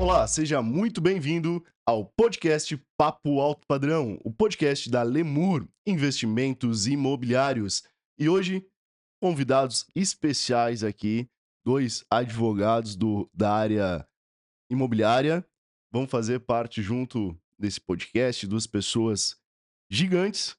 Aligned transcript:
Olá, 0.00 0.26
seja 0.26 0.60
muito 0.60 1.00
bem-vindo 1.00 1.64
ao 1.86 2.04
podcast 2.04 2.76
Papo 2.96 3.40
Alto 3.40 3.64
Padrão, 3.68 4.18
o 4.24 4.32
podcast 4.32 4.90
da 4.90 5.04
Lemur 5.04 5.68
Investimentos 5.86 6.88
Imobiliários. 6.88 7.84
E 8.18 8.28
hoje, 8.28 8.66
convidados 9.22 9.86
especiais 9.94 10.82
aqui, 10.82 11.28
dois 11.64 12.04
advogados 12.10 12.96
do, 12.96 13.30
da 13.32 13.52
área 13.52 14.04
imobiliária, 14.68 15.46
vão 15.92 16.04
fazer 16.04 16.40
parte 16.40 16.82
junto 16.82 17.38
desse 17.56 17.80
podcast, 17.80 18.44
duas 18.44 18.66
pessoas 18.66 19.36
gigantes. 19.88 20.56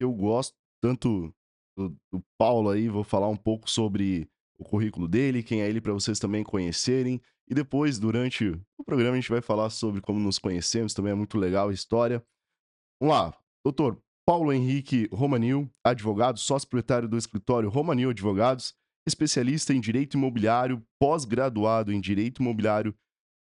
Eu 0.00 0.10
gosto 0.12 0.61
tanto 0.82 1.32
do, 1.76 1.96
do 2.12 2.22
Paulo 2.36 2.70
aí, 2.70 2.88
vou 2.88 3.04
falar 3.04 3.28
um 3.28 3.36
pouco 3.36 3.70
sobre 3.70 4.28
o 4.58 4.64
currículo 4.64 5.08
dele, 5.08 5.42
quem 5.42 5.62
é 5.62 5.68
ele 5.68 5.80
para 5.80 5.92
vocês 5.92 6.18
também 6.18 6.42
conhecerem. 6.42 7.20
E 7.48 7.54
depois, 7.54 7.98
durante 7.98 8.48
o 8.78 8.84
programa, 8.84 9.12
a 9.12 9.20
gente 9.20 9.30
vai 9.30 9.40
falar 9.40 9.70
sobre 9.70 10.00
como 10.00 10.18
nos 10.18 10.38
conhecemos, 10.38 10.92
também 10.92 11.12
é 11.12 11.14
muito 11.14 11.38
legal 11.38 11.68
a 11.68 11.72
história. 11.72 12.24
Vamos 13.00 13.16
lá, 13.16 13.36
doutor 13.64 14.00
Paulo 14.26 14.52
Henrique 14.52 15.08
Romanil, 15.12 15.70
advogado, 15.84 16.38
sócio 16.38 16.68
proprietário 16.68 17.08
do 17.08 17.18
escritório 17.18 17.68
Romanil 17.68 18.10
Advogados, 18.10 18.74
especialista 19.06 19.74
em 19.74 19.80
direito 19.80 20.16
imobiliário, 20.16 20.82
pós-graduado 21.00 21.92
em 21.92 22.00
direito 22.00 22.40
imobiliário 22.40 22.94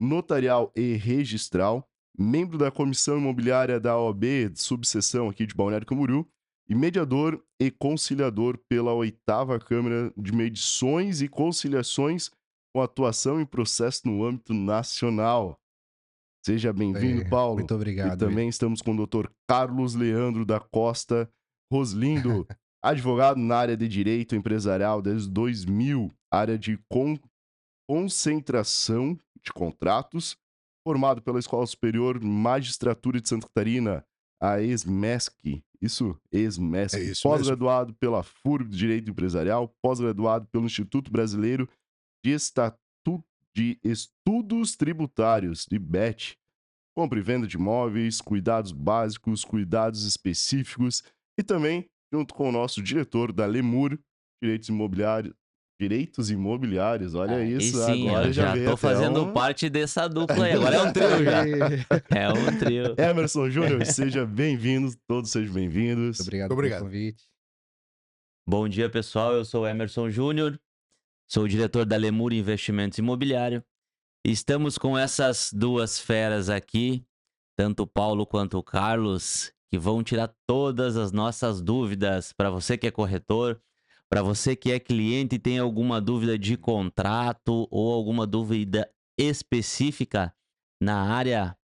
notarial 0.01 0.73
e 0.75 0.95
registral, 0.95 1.89
membro 2.19 2.59
da 2.59 2.71
comissão 2.71 3.19
imobiliária 3.19 3.79
da 3.79 3.97
OAB, 3.97 4.25
subseção 4.57 5.29
aqui 5.29 5.47
de 5.47 5.55
Balneário 5.55 5.87
Camboriú, 5.87 6.29
e 6.69 6.75
mediador 6.75 7.43
e 7.61 7.71
conciliador 7.71 8.59
pela 8.69 8.93
oitava 8.93 9.59
Câmara 9.59 10.13
de 10.17 10.33
Medições 10.33 11.21
e 11.21 11.29
Conciliações 11.29 12.31
com 12.75 12.83
atuação 12.83 13.41
em 13.41 13.47
processo 13.47 14.03
no 14.07 14.25
âmbito 14.25 14.53
nacional. 14.53 15.59
Seja 16.45 16.73
bem-vindo, 16.73 17.29
Paulo. 17.31 17.57
Muito 17.57 17.75
obrigado. 17.75 18.15
E 18.15 18.19
também 18.19 18.49
estamos 18.49 18.83
com 18.83 18.95
o 18.95 19.07
Dr. 19.07 19.29
Carlos 19.49 19.95
Leandro 19.95 20.45
da 20.45 20.61
Costa 20.61 21.31
Roslindo, 21.73 22.47
advogado 22.83 23.39
na 23.39 23.57
área 23.57 23.77
de 23.77 23.89
direito 23.89 24.35
empresarial 24.35 25.01
desde 25.01 25.31
2000, 25.31 26.13
área 26.31 26.59
de 26.59 26.79
con 26.91 27.19
concentração 27.89 29.19
de 29.43 29.53
contratos, 29.53 30.37
formado 30.87 31.23
pela 31.23 31.39
Escola 31.39 31.67
Superior 31.67 32.23
Magistratura 32.23 33.21
de 33.21 33.29
Santa 33.29 33.47
Catarina, 33.47 34.05
a 34.45 34.61
ESMESC. 34.61 35.65
Isso, 35.81 36.19
ESMESC. 36.31 36.97
É 36.97 37.13
pós-graduado 37.23 37.95
pela 37.95 38.23
FURB 38.23 38.69
de 38.69 38.77
Direito 38.77 39.11
Empresarial, 39.11 39.75
pós-graduado 39.83 40.47
pelo 40.47 40.67
Instituto 40.67 41.11
Brasileiro 41.11 41.69
de, 42.23 42.33
Estatu... 42.33 43.25
de 43.55 43.79
Estudos 43.83 44.77
Tributários, 44.77 45.67
de 45.67 45.79
BET. 45.79 46.39
Compra 46.97 47.19
e 47.19 47.23
venda 47.23 47.47
de 47.47 47.57
imóveis, 47.57 48.21
cuidados 48.21 48.71
básicos, 48.71 49.45
cuidados 49.45 50.05
específicos 50.05 51.03
e 51.39 51.43
também 51.43 51.89
junto 52.13 52.35
com 52.35 52.49
o 52.49 52.53
nosso 52.53 52.81
diretor 52.81 53.33
da 53.33 53.47
Lemur, 53.47 53.99
Direitos 54.41 54.69
Imobiliários, 54.69 55.35
Direitos 55.81 56.31
Imobiliários, 56.31 57.15
olha 57.15 57.37
Aí 57.39 57.55
isso, 57.57 57.85
sim, 57.85 58.09
agora 58.09 58.29
eu 58.29 58.33
já, 58.33 58.57
já 58.57 58.71
tô 58.71 58.77
fazendo 58.77 59.25
um- 59.25 59.33
parte 59.33 59.69
dessa 59.69 60.07
dupla 60.09 60.45
aí. 60.47 60.53
Agora 60.53 60.77
é 60.77 60.83
um 60.83 60.93
trio 60.93 61.25
já. 61.25 61.45
É 62.17 62.29
um 62.31 62.59
trio. 62.59 62.95
Emerson 62.99 63.51
Júnior, 63.51 63.85
seja 63.85 64.25
bem-vindo, 64.25 64.95
todos 65.09 65.31
sejam 65.33 65.53
bem-vindos. 65.53 66.21
Obrigado, 66.21 66.53
obrigado. 66.53 66.79
pelo 66.79 66.91
convite. 66.91 67.25
Bom 68.49 68.69
dia, 68.69 68.89
pessoal. 68.89 69.33
Eu 69.35 69.45
sou 69.45 69.65
o 69.65 69.67
Emerson 69.67 70.09
Júnior, 70.11 70.61
sou 71.29 71.45
o 71.45 71.49
diretor 71.49 71.85
da 71.85 71.97
Lemur 71.97 72.33
Investimentos 72.33 72.99
Imobiliário. 72.99 73.65
Estamos 74.25 74.79
com 74.79 74.97
essas 74.97 75.51
duas 75.53 75.99
feras 75.99 76.49
aqui, 76.49 77.05
tanto 77.59 77.83
o 77.83 77.87
Paulo 77.87 78.25
quanto 78.25 78.59
o 78.59 78.63
Carlos, 78.63 79.53
que 79.73 79.79
vão 79.79 80.05
tirar 80.05 80.33
todas 80.49 80.97
as 80.97 81.11
nossas 81.11 81.61
dúvidas 81.61 82.33
para 82.33 82.49
você 82.49 82.79
que 82.79 82.87
é 82.87 82.91
corretor, 82.93 83.61
para 84.15 84.23
você 84.23 84.55
que 84.55 84.71
é 84.71 84.79
cliente 84.79 85.35
e 85.35 85.39
tem 85.41 85.59
alguma 85.59 86.01
dúvida 86.01 86.39
de 86.39 86.57
contrato 86.57 87.67
ou 87.69 87.93
alguma 87.93 88.25
dúvida 88.25 88.89
específica 89.19 90.33
na 90.81 91.03
área. 91.03 91.59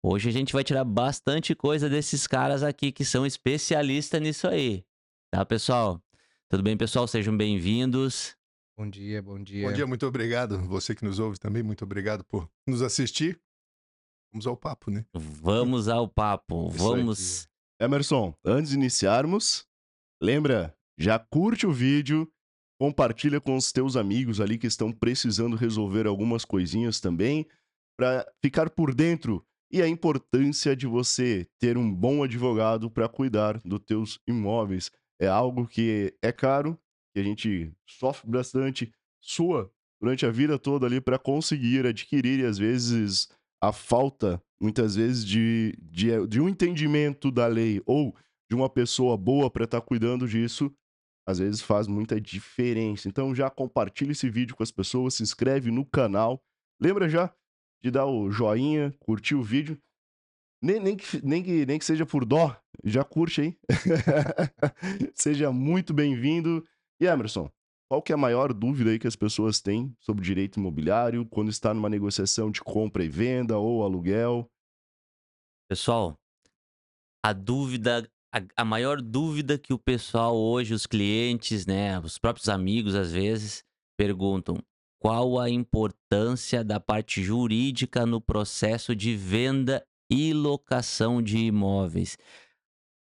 Hoje 0.00 0.28
a 0.28 0.32
gente 0.32 0.52
vai 0.52 0.62
tirar 0.62 0.84
bastante 0.84 1.56
coisa 1.56 1.88
desses 1.88 2.24
caras 2.24 2.62
aqui 2.62 2.92
que 2.92 3.04
são 3.04 3.26
especialistas 3.26 4.20
nisso 4.20 4.46
aí. 4.46 4.84
Tá, 5.28 5.44
pessoal? 5.44 6.00
Tudo 6.48 6.62
bem, 6.62 6.76
pessoal? 6.76 7.08
Sejam 7.08 7.36
bem-vindos. 7.36 8.36
Bom 8.78 8.88
dia, 8.88 9.20
bom 9.20 9.42
dia. 9.42 9.66
Bom 9.66 9.74
dia, 9.74 9.84
muito 9.84 10.06
obrigado. 10.06 10.56
Você 10.68 10.94
que 10.94 11.04
nos 11.04 11.18
ouve 11.18 11.36
também, 11.36 11.64
muito 11.64 11.82
obrigado 11.82 12.22
por 12.22 12.48
nos 12.64 12.80
assistir. 12.80 13.40
Vamos 14.32 14.46
ao 14.46 14.56
papo, 14.56 14.92
né? 14.92 15.04
Vamos 15.12 15.88
ao 15.88 16.06
papo. 16.06 16.68
Isso 16.68 16.76
aí. 16.76 17.00
Vamos. 17.00 17.48
Emerson, 17.80 18.32
antes 18.44 18.70
de 18.70 18.76
iniciarmos, 18.76 19.66
lembra, 20.22 20.77
já 20.98 21.18
curte 21.18 21.66
o 21.66 21.72
vídeo, 21.72 22.28
compartilha 22.78 23.40
com 23.40 23.56
os 23.56 23.70
teus 23.70 23.96
amigos 23.96 24.40
ali 24.40 24.58
que 24.58 24.66
estão 24.66 24.92
precisando 24.92 25.56
resolver 25.56 26.06
algumas 26.06 26.44
coisinhas 26.44 27.00
também, 27.00 27.46
para 27.96 28.26
ficar 28.42 28.70
por 28.70 28.94
dentro 28.94 29.44
e 29.70 29.82
a 29.82 29.88
importância 29.88 30.74
de 30.74 30.86
você 30.86 31.46
ter 31.58 31.76
um 31.76 31.94
bom 31.94 32.22
advogado 32.22 32.90
para 32.90 33.08
cuidar 33.08 33.60
dos 33.64 33.80
teus 33.80 34.18
imóveis. 34.26 34.90
É 35.20 35.26
algo 35.26 35.66
que 35.66 36.14
é 36.22 36.32
caro, 36.32 36.78
que 37.12 37.20
a 37.20 37.22
gente 37.22 37.72
sofre 37.86 38.30
bastante, 38.30 38.92
sua 39.20 39.70
durante 40.00 40.24
a 40.24 40.30
vida 40.30 40.58
toda 40.58 40.86
ali 40.86 41.00
para 41.00 41.18
conseguir 41.18 41.86
adquirir 41.86 42.40
e 42.40 42.46
às 42.46 42.56
vezes 42.56 43.28
a 43.60 43.72
falta, 43.72 44.40
muitas 44.60 44.94
vezes, 44.94 45.24
de, 45.24 45.76
de, 45.82 46.26
de 46.28 46.40
um 46.40 46.48
entendimento 46.48 47.30
da 47.30 47.46
lei 47.46 47.82
ou 47.84 48.14
de 48.48 48.54
uma 48.54 48.70
pessoa 48.70 49.16
boa 49.16 49.50
para 49.50 49.64
estar 49.64 49.80
cuidando 49.80 50.26
disso, 50.26 50.72
às 51.28 51.38
vezes 51.38 51.60
faz 51.60 51.86
muita 51.86 52.18
diferença. 52.18 53.06
Então 53.06 53.34
já 53.34 53.50
compartilha 53.50 54.12
esse 54.12 54.30
vídeo 54.30 54.56
com 54.56 54.62
as 54.62 54.70
pessoas, 54.70 55.12
se 55.12 55.22
inscreve 55.22 55.70
no 55.70 55.84
canal. 55.84 56.42
Lembra 56.80 57.06
já 57.06 57.30
de 57.82 57.90
dar 57.90 58.06
o 58.06 58.30
joinha, 58.30 58.94
curtir 58.98 59.34
o 59.34 59.42
vídeo. 59.42 59.78
Nem, 60.62 60.80
nem, 60.80 60.96
que, 60.96 61.22
nem, 61.22 61.42
que, 61.42 61.66
nem 61.66 61.78
que 61.78 61.84
seja 61.84 62.06
por 62.06 62.24
dó, 62.24 62.58
já 62.82 63.04
curte 63.04 63.42
aí. 63.42 63.58
seja 65.14 65.52
muito 65.52 65.92
bem-vindo. 65.92 66.66
E 66.98 67.04
Emerson, 67.04 67.52
qual 67.90 68.00
que 68.00 68.10
é 68.10 68.14
a 68.14 68.18
maior 68.18 68.54
dúvida 68.54 68.88
aí 68.88 68.98
que 68.98 69.06
as 69.06 69.14
pessoas 69.14 69.60
têm 69.60 69.94
sobre 70.00 70.24
direito 70.24 70.58
imobiliário 70.58 71.26
quando 71.26 71.50
está 71.50 71.74
numa 71.74 71.90
negociação 71.90 72.50
de 72.50 72.62
compra 72.62 73.04
e 73.04 73.08
venda 73.08 73.58
ou 73.58 73.84
aluguel? 73.84 74.50
Pessoal, 75.68 76.18
a 77.22 77.34
dúvida, 77.34 78.10
a, 78.32 78.62
a 78.62 78.64
maior 78.64 79.00
dúvida 79.00 79.58
que 79.58 79.72
o 79.72 79.78
pessoal 79.78 80.36
hoje, 80.36 80.74
os 80.74 80.86
clientes, 80.86 81.66
né, 81.66 81.98
os 82.00 82.18
próprios 82.18 82.48
amigos 82.48 82.94
às 82.94 83.12
vezes, 83.12 83.64
perguntam: 83.96 84.58
qual 85.00 85.38
a 85.38 85.48
importância 85.48 86.62
da 86.62 86.78
parte 86.78 87.22
jurídica 87.22 88.04
no 88.04 88.20
processo 88.20 88.94
de 88.94 89.16
venda 89.16 89.84
e 90.10 90.32
locação 90.32 91.22
de 91.22 91.38
imóveis? 91.38 92.16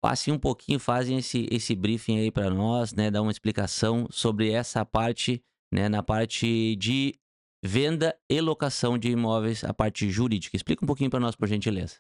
Passem 0.01 0.33
um 0.33 0.39
pouquinho, 0.39 0.79
fazem 0.79 1.17
esse, 1.17 1.47
esse 1.49 1.73
briefing 1.75 2.19
aí 2.19 2.29
para 2.29 2.49
nós, 2.49 2.93
né, 2.93 3.09
dar 3.09 3.21
uma 3.21 3.31
explicação 3.31 4.05
sobre 4.11 4.51
essa 4.51 4.85
parte, 4.85 5.41
né, 5.73 5.87
na 5.87 6.03
parte 6.03 6.75
de 6.75 7.15
venda 7.63 8.13
e 8.29 8.41
locação 8.41 8.97
de 8.97 9.09
imóveis, 9.09 9.63
a 9.63 9.73
parte 9.73 10.09
jurídica. 10.09 10.57
Explica 10.57 10.83
um 10.83 10.87
pouquinho 10.87 11.09
para 11.09 11.21
nós, 11.21 11.37
por 11.37 11.47
gentileza. 11.47 11.99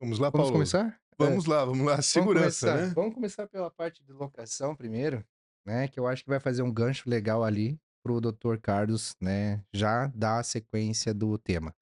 Vamos 0.00 0.18
lá, 0.18 0.30
Vamos 0.30 0.46
Paulo. 0.46 0.52
começar? 0.52 0.98
Vamos 1.18 1.46
lá, 1.46 1.64
vamos 1.64 1.84
lá. 1.84 1.92
Vamos 1.92 2.06
Segurança, 2.06 2.66
começar. 2.66 2.86
né? 2.86 2.92
Vamos 2.94 3.14
começar 3.14 3.46
pela 3.48 3.70
parte 3.70 4.02
de 4.04 4.12
locação 4.12 4.74
primeiro, 4.74 5.24
né? 5.66 5.88
Que 5.88 5.98
eu 5.98 6.06
acho 6.06 6.22
que 6.22 6.30
vai 6.30 6.38
fazer 6.40 6.62
um 6.62 6.72
gancho 6.72 7.08
legal 7.10 7.42
ali 7.42 7.78
pro 8.04 8.20
Dr. 8.20 8.56
Carlos, 8.62 9.14
né? 9.20 9.62
Já 9.74 10.06
dar 10.14 10.38
a 10.38 10.42
sequência 10.42 11.12
do 11.12 11.36
tema. 11.36 11.74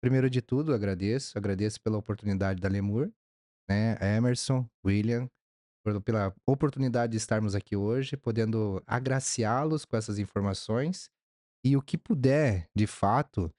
Primeiro 0.00 0.30
de 0.30 0.40
tudo, 0.40 0.72
agradeço, 0.72 1.36
agradeço 1.36 1.80
pela 1.82 1.98
oportunidade 1.98 2.60
da 2.60 2.68
Lemur, 2.68 3.12
né? 3.68 3.96
Emerson, 4.16 4.66
William, 4.86 5.28
pela 6.04 6.34
oportunidade 6.46 7.12
de 7.12 7.16
estarmos 7.16 7.54
aqui 7.54 7.76
hoje, 7.76 8.16
podendo 8.16 8.82
agraciá-los 8.86 9.84
com 9.84 9.96
essas 9.96 10.18
informações 10.18 11.10
e 11.64 11.76
o 11.76 11.82
que 11.82 11.98
puder, 11.98 12.68
de 12.74 12.86
fato, 12.86 13.50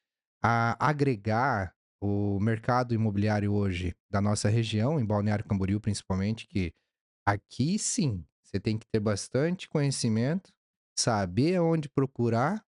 a 0.43 0.75
agregar 0.79 1.75
o 2.01 2.39
mercado 2.39 2.93
imobiliário 2.93 3.53
hoje 3.53 3.93
da 4.09 4.21
nossa 4.21 4.49
região, 4.49 4.99
em 4.99 5.05
Balneário 5.05 5.45
Camboriú 5.45 5.79
principalmente, 5.79 6.47
que 6.47 6.73
aqui 7.27 7.77
sim, 7.77 8.25
você 8.43 8.59
tem 8.59 8.77
que 8.77 8.87
ter 8.91 8.99
bastante 8.99 9.67
conhecimento, 9.67 10.51
saber 10.97 11.55
aonde 11.55 11.89
procurar 11.89 12.63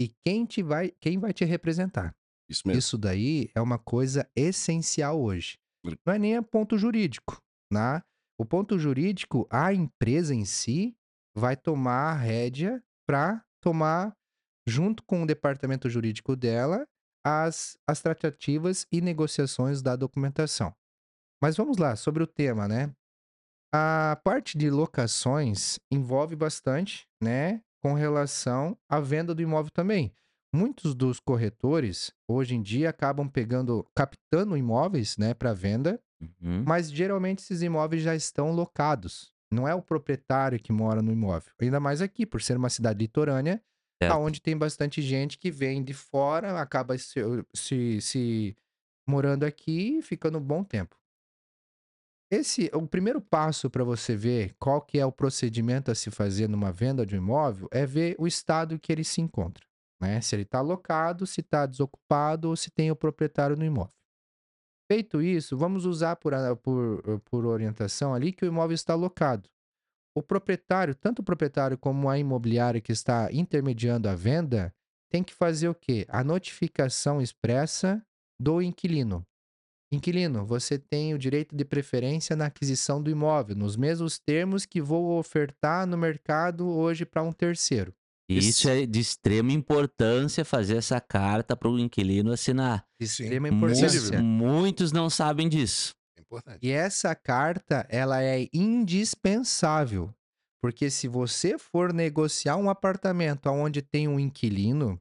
e 0.00 0.08
quem, 0.24 0.44
te 0.46 0.62
vai, 0.62 0.92
quem 1.00 1.18
vai 1.18 1.32
te 1.32 1.44
representar. 1.44 2.14
Isso 2.48 2.62
mesmo. 2.66 2.78
Isso 2.78 2.96
daí 2.96 3.50
é 3.54 3.60
uma 3.60 3.78
coisa 3.78 4.28
essencial 4.34 5.20
hoje. 5.20 5.58
Não 5.84 6.14
é 6.14 6.18
nem 6.18 6.36
a 6.36 6.42
ponto 6.42 6.78
jurídico, 6.78 7.38
né? 7.72 8.02
O 8.40 8.44
ponto 8.44 8.78
jurídico, 8.78 9.46
a 9.50 9.72
empresa 9.72 10.34
em 10.34 10.44
si 10.44 10.96
vai 11.36 11.56
tomar 11.56 12.12
a 12.12 12.14
rédea 12.14 12.82
para 13.06 13.44
tomar, 13.60 14.12
junto 14.66 15.02
com 15.02 15.22
o 15.22 15.26
departamento 15.26 15.90
jurídico 15.90 16.36
dela, 16.36 16.86
as, 17.28 17.76
as 17.86 18.00
tratativas 18.00 18.86
e 18.90 19.00
negociações 19.00 19.82
da 19.82 19.94
documentação. 19.96 20.74
Mas 21.42 21.56
vamos 21.56 21.76
lá, 21.76 21.94
sobre 21.94 22.22
o 22.22 22.26
tema, 22.26 22.66
né? 22.66 22.90
A 23.72 24.18
parte 24.24 24.56
de 24.56 24.70
locações 24.70 25.78
envolve 25.90 26.34
bastante, 26.34 27.06
né, 27.22 27.60
com 27.82 27.92
relação 27.92 28.76
à 28.88 28.98
venda 28.98 29.34
do 29.34 29.42
imóvel 29.42 29.70
também. 29.70 30.12
Muitos 30.54 30.94
dos 30.94 31.20
corretores 31.20 32.10
hoje 32.26 32.54
em 32.54 32.62
dia 32.62 32.88
acabam 32.88 33.28
pegando, 33.28 33.86
captando 33.94 34.56
imóveis, 34.56 35.16
né, 35.18 35.34
para 35.34 35.52
venda, 35.52 36.00
Uhum. 36.20 36.64
mas 36.66 36.90
geralmente 36.90 37.38
esses 37.40 37.62
imóveis 37.62 38.02
já 38.02 38.12
estão 38.12 38.50
locados. 38.50 39.32
Não 39.52 39.68
é 39.68 39.74
o 39.74 39.80
proprietário 39.82 40.58
que 40.58 40.72
mora 40.72 41.00
no 41.00 41.12
imóvel. 41.12 41.52
Ainda 41.60 41.78
mais 41.78 42.02
aqui, 42.02 42.26
por 42.26 42.42
ser 42.42 42.56
uma 42.56 42.68
cidade 42.68 42.98
litorânea, 42.98 43.62
Certo. 44.00 44.12
aonde 44.12 44.40
tem 44.40 44.56
bastante 44.56 45.02
gente 45.02 45.38
que 45.38 45.50
vem 45.50 45.82
de 45.82 45.92
fora, 45.92 46.60
acaba 46.60 46.96
se, 46.96 47.20
se, 47.52 48.00
se 48.00 48.56
morando 49.06 49.44
aqui 49.44 49.98
e 49.98 50.02
ficando 50.02 50.38
um 50.38 50.42
bom 50.42 50.62
tempo. 50.62 50.96
Esse, 52.30 52.70
o 52.74 52.86
primeiro 52.86 53.20
passo 53.20 53.70
para 53.70 53.82
você 53.82 54.14
ver 54.14 54.54
qual 54.58 54.82
que 54.82 54.98
é 54.98 55.06
o 55.06 55.10
procedimento 55.10 55.90
a 55.90 55.94
se 55.94 56.10
fazer 56.10 56.46
numa 56.46 56.70
venda 56.70 57.04
de 57.04 57.14
um 57.16 57.18
imóvel 57.18 57.68
é 57.72 57.86
ver 57.86 58.14
o 58.18 58.26
estado 58.26 58.78
que 58.78 58.92
ele 58.92 59.02
se 59.02 59.20
encontra, 59.20 59.66
né? 59.98 60.20
Se 60.20 60.36
ele 60.36 60.42
está 60.42 60.58
alocado, 60.58 61.26
se 61.26 61.40
está 61.40 61.64
desocupado 61.64 62.50
ou 62.50 62.56
se 62.56 62.70
tem 62.70 62.90
o 62.90 62.96
proprietário 62.96 63.56
no 63.56 63.64
imóvel. 63.64 63.94
Feito 64.90 65.22
isso, 65.22 65.56
vamos 65.56 65.86
usar 65.86 66.16
por, 66.16 66.32
por, 66.62 67.20
por 67.20 67.46
orientação 67.46 68.14
ali 68.14 68.30
que 68.30 68.44
o 68.44 68.48
imóvel 68.48 68.74
está 68.74 68.92
alocado. 68.92 69.48
O 70.18 70.22
proprietário, 70.22 70.96
tanto 70.96 71.20
o 71.20 71.22
proprietário 71.22 71.78
como 71.78 72.08
a 72.08 72.18
imobiliária 72.18 72.80
que 72.80 72.90
está 72.90 73.32
intermediando 73.32 74.08
a 74.08 74.16
venda, 74.16 74.74
tem 75.08 75.22
que 75.22 75.32
fazer 75.32 75.68
o 75.68 75.74
quê? 75.76 76.04
A 76.08 76.24
notificação 76.24 77.22
expressa 77.22 78.04
do 78.36 78.60
inquilino. 78.60 79.24
Inquilino, 79.92 80.44
você 80.44 80.76
tem 80.76 81.14
o 81.14 81.18
direito 81.18 81.54
de 81.54 81.64
preferência 81.64 82.34
na 82.34 82.46
aquisição 82.46 83.00
do 83.00 83.08
imóvel, 83.08 83.54
nos 83.54 83.76
mesmos 83.76 84.18
termos 84.18 84.66
que 84.66 84.82
vou 84.82 85.16
ofertar 85.20 85.86
no 85.86 85.96
mercado 85.96 86.68
hoje 86.68 87.06
para 87.06 87.22
um 87.22 87.30
terceiro. 87.30 87.94
Isso 88.28 88.68
é 88.68 88.84
de 88.86 88.98
extrema 88.98 89.52
importância 89.52 90.44
fazer 90.44 90.78
essa 90.78 91.00
carta 91.00 91.56
para 91.56 91.70
o 91.70 91.78
inquilino 91.78 92.32
assinar. 92.32 92.84
De 93.00 93.06
extrema 93.06 93.52
Muitos, 93.52 93.78
importância. 93.78 94.20
muitos 94.20 94.90
não 94.90 95.08
sabem 95.08 95.48
disso. 95.48 95.94
Importante. 96.30 96.66
E 96.66 96.70
essa 96.70 97.14
carta, 97.14 97.86
ela 97.88 98.22
é 98.22 98.46
indispensável. 98.52 100.14
Porque 100.60 100.90
se 100.90 101.08
você 101.08 101.56
for 101.56 101.92
negociar 101.92 102.56
um 102.56 102.68
apartamento 102.68 103.48
onde 103.48 103.80
tem 103.80 104.08
um 104.08 104.18
inquilino, 104.18 105.00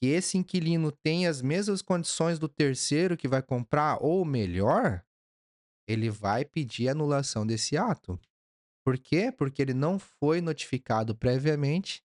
que 0.00 0.06
esse 0.06 0.38
inquilino 0.38 0.92
tem 0.92 1.26
as 1.26 1.42
mesmas 1.42 1.82
condições 1.82 2.38
do 2.38 2.48
terceiro 2.48 3.16
que 3.16 3.28
vai 3.28 3.42
comprar 3.42 3.98
ou 4.00 4.24
melhor, 4.24 5.04
ele 5.88 6.08
vai 6.08 6.44
pedir 6.44 6.88
anulação 6.88 7.46
desse 7.46 7.76
ato. 7.76 8.18
Por 8.84 8.98
quê? 8.98 9.32
Porque 9.32 9.60
ele 9.60 9.74
não 9.74 9.98
foi 9.98 10.40
notificado 10.40 11.14
previamente 11.14 12.02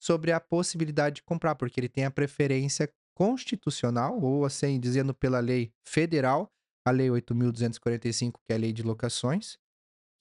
sobre 0.00 0.32
a 0.32 0.40
possibilidade 0.40 1.16
de 1.16 1.22
comprar, 1.22 1.54
porque 1.54 1.78
ele 1.78 1.88
tem 1.88 2.04
a 2.04 2.10
preferência 2.10 2.92
constitucional, 3.14 4.18
ou 4.20 4.44
assim 4.44 4.80
dizendo 4.80 5.14
pela 5.14 5.40
lei 5.40 5.72
federal, 5.86 6.50
a 6.86 6.90
lei 6.90 7.08
8.245, 7.08 8.40
que 8.44 8.52
é 8.52 8.54
a 8.54 8.58
lei 8.58 8.72
de 8.72 8.82
locações, 8.82 9.58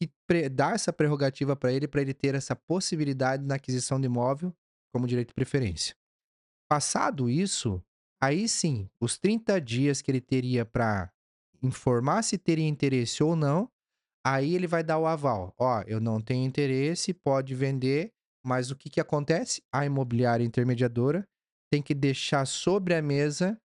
que 0.01 0.49
dá 0.49 0.71
essa 0.71 0.91
prerrogativa 0.91 1.55
para 1.55 1.71
ele, 1.71 1.87
para 1.87 2.01
ele 2.01 2.13
ter 2.13 2.35
essa 2.35 2.55
possibilidade 2.55 3.43
na 3.43 3.55
aquisição 3.55 3.99
de 3.99 4.07
imóvel 4.07 4.53
como 4.93 5.07
direito 5.07 5.29
de 5.29 5.33
preferência. 5.33 5.95
Passado 6.69 7.29
isso, 7.29 7.83
aí 8.21 8.47
sim, 8.47 8.89
os 8.99 9.17
30 9.17 9.59
dias 9.61 10.01
que 10.01 10.09
ele 10.09 10.21
teria 10.21 10.65
para 10.65 11.11
informar 11.61 12.23
se 12.23 12.37
teria 12.37 12.67
interesse 12.67 13.23
ou 13.23 13.35
não, 13.35 13.69
aí 14.25 14.55
ele 14.55 14.67
vai 14.67 14.83
dar 14.83 14.97
o 14.97 15.05
aval. 15.05 15.53
Ó, 15.57 15.81
eu 15.85 15.99
não 15.99 16.19
tenho 16.21 16.45
interesse, 16.45 17.13
pode 17.13 17.53
vender, 17.53 18.11
mas 18.43 18.71
o 18.71 18.75
que, 18.75 18.89
que 18.89 18.99
acontece? 18.99 19.61
A 19.71 19.85
imobiliária 19.85 20.43
intermediadora 20.43 21.27
tem 21.71 21.81
que 21.81 21.93
deixar 21.93 22.45
sobre 22.45 22.95
a 22.95 23.01
mesa 23.01 23.59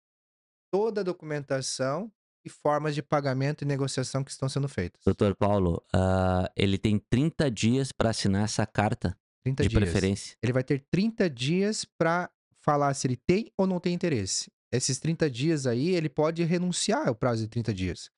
toda 0.73 1.03
a 1.03 1.05
documentação 1.05 2.11
e 2.45 2.49
formas 2.51 2.95
de 2.95 3.03
pagamento 3.03 3.63
e 3.63 3.65
negociação 3.65 4.23
que 4.25 4.31
estão 4.31 4.49
sendo 4.49 4.69
feitas. 4.69 5.01
Doutor 5.05 5.35
Paulo, 5.37 5.83
ah, 5.95 6.51
ele 6.57 6.77
tem 6.79 6.99
30 6.99 7.51
dias 7.51 7.93
para 7.93 8.11
assinar 8.11 8.45
essa 8.45 8.67
carta 8.67 9.17
30 9.45 9.63
de 9.63 9.69
dias. 9.69 9.81
preferência. 9.83 10.37
Ele 10.43 10.53
vai 10.53 10.65
ter 10.65 10.85
30 10.91 11.29
dias 11.31 11.85
para 11.85 12.31
falar 12.61 12.95
se 12.95 13.07
ele 13.07 13.17
tem 13.17 13.51
ou 13.57 13.67
não 13.67 13.79
tem 13.81 13.93
interesse. 13.95 14.51
Esses 14.73 14.99
30 14.99 15.29
dias 15.31 15.67
aí, 15.67 15.91
ele 15.91 16.09
pode 16.09 16.43
renunciar 16.45 17.07
ao 17.09 17.15
prazo 17.15 17.43
de 17.43 17.49
30 17.49 17.75
dias. 17.75 18.11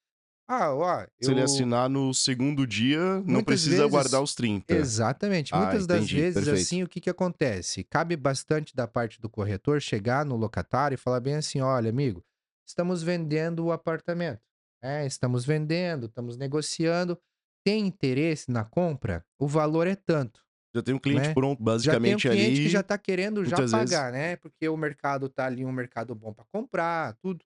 Ah, 0.46 0.74
ó, 0.74 1.06
Se 1.20 1.30
ele 1.30 1.40
eu- 1.40 1.44
assinar 1.44 1.88
no 1.88 2.12
segundo 2.12 2.66
dia, 2.66 2.98
não 3.00 3.22
Muitas 3.24 3.44
precisa 3.44 3.76
vezes- 3.76 3.90
guardar 3.90 4.22
os 4.22 4.34
30. 4.34 4.74
Exatamente. 4.74 5.54
Ah, 5.54 5.60
Muitas 5.60 5.86
das 5.86 6.08
vezes, 6.10 6.34
perfeito. 6.44 6.60
assim, 6.62 6.82
o 6.82 6.88
que, 6.88 7.00
que 7.00 7.08
acontece? 7.08 7.82
Cabe 7.84 8.14
bastante 8.14 8.76
da 8.76 8.86
parte 8.86 9.18
do 9.20 9.28
corretor 9.30 9.80
chegar 9.80 10.24
no 10.24 10.36
locatário 10.36 10.94
e 10.94 10.98
falar 10.98 11.20
bem 11.20 11.34
assim: 11.36 11.60
olha, 11.62 11.88
amigo, 11.88 12.22
estamos 12.66 13.02
vendendo 13.02 13.64
o 13.66 13.72
apartamento. 13.72 14.40
né? 14.82 15.06
estamos 15.06 15.44
vendendo, 15.44 16.06
estamos 16.06 16.36
negociando. 16.36 17.18
Tem 17.64 17.86
interesse 17.86 18.50
na 18.50 18.64
compra? 18.64 19.24
O 19.38 19.46
valor 19.48 19.86
é 19.86 19.94
tanto. 19.96 20.44
Já 20.74 20.82
tem 20.82 20.94
um 20.94 20.98
cliente 20.98 21.28
né? 21.28 21.34
pronto, 21.34 21.58
Já 21.58 21.58
tem 21.58 21.62
um 21.62 21.64
basicamente 21.64 22.28
cliente 22.28 22.46
ali. 22.46 22.56
que 22.64 22.68
já 22.68 22.80
está 22.80 22.98
querendo 22.98 23.44
já 23.44 23.56
muitas 23.56 23.72
vezes- 23.72 23.90
pagar, 23.96 24.12
né? 24.12 24.36
Porque 24.36 24.68
o 24.68 24.76
mercado 24.76 25.28
tá 25.28 25.46
ali, 25.46 25.64
um 25.64 25.72
mercado 25.72 26.14
bom 26.14 26.32
para 26.34 26.44
comprar, 26.52 27.14
tudo. 27.22 27.44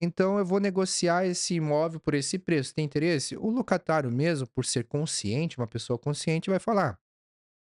Então 0.00 0.38
eu 0.38 0.44
vou 0.44 0.60
negociar 0.60 1.24
esse 1.26 1.54
imóvel 1.54 1.98
por 1.98 2.12
esse 2.14 2.38
preço. 2.38 2.74
Tem 2.74 2.84
interesse? 2.84 3.34
O 3.36 3.48
locatário 3.48 4.10
mesmo, 4.12 4.46
por 4.48 4.64
ser 4.66 4.84
consciente, 4.84 5.56
uma 5.58 5.66
pessoa 5.66 5.98
consciente, 5.98 6.50
vai 6.50 6.58
falar: 6.58 7.00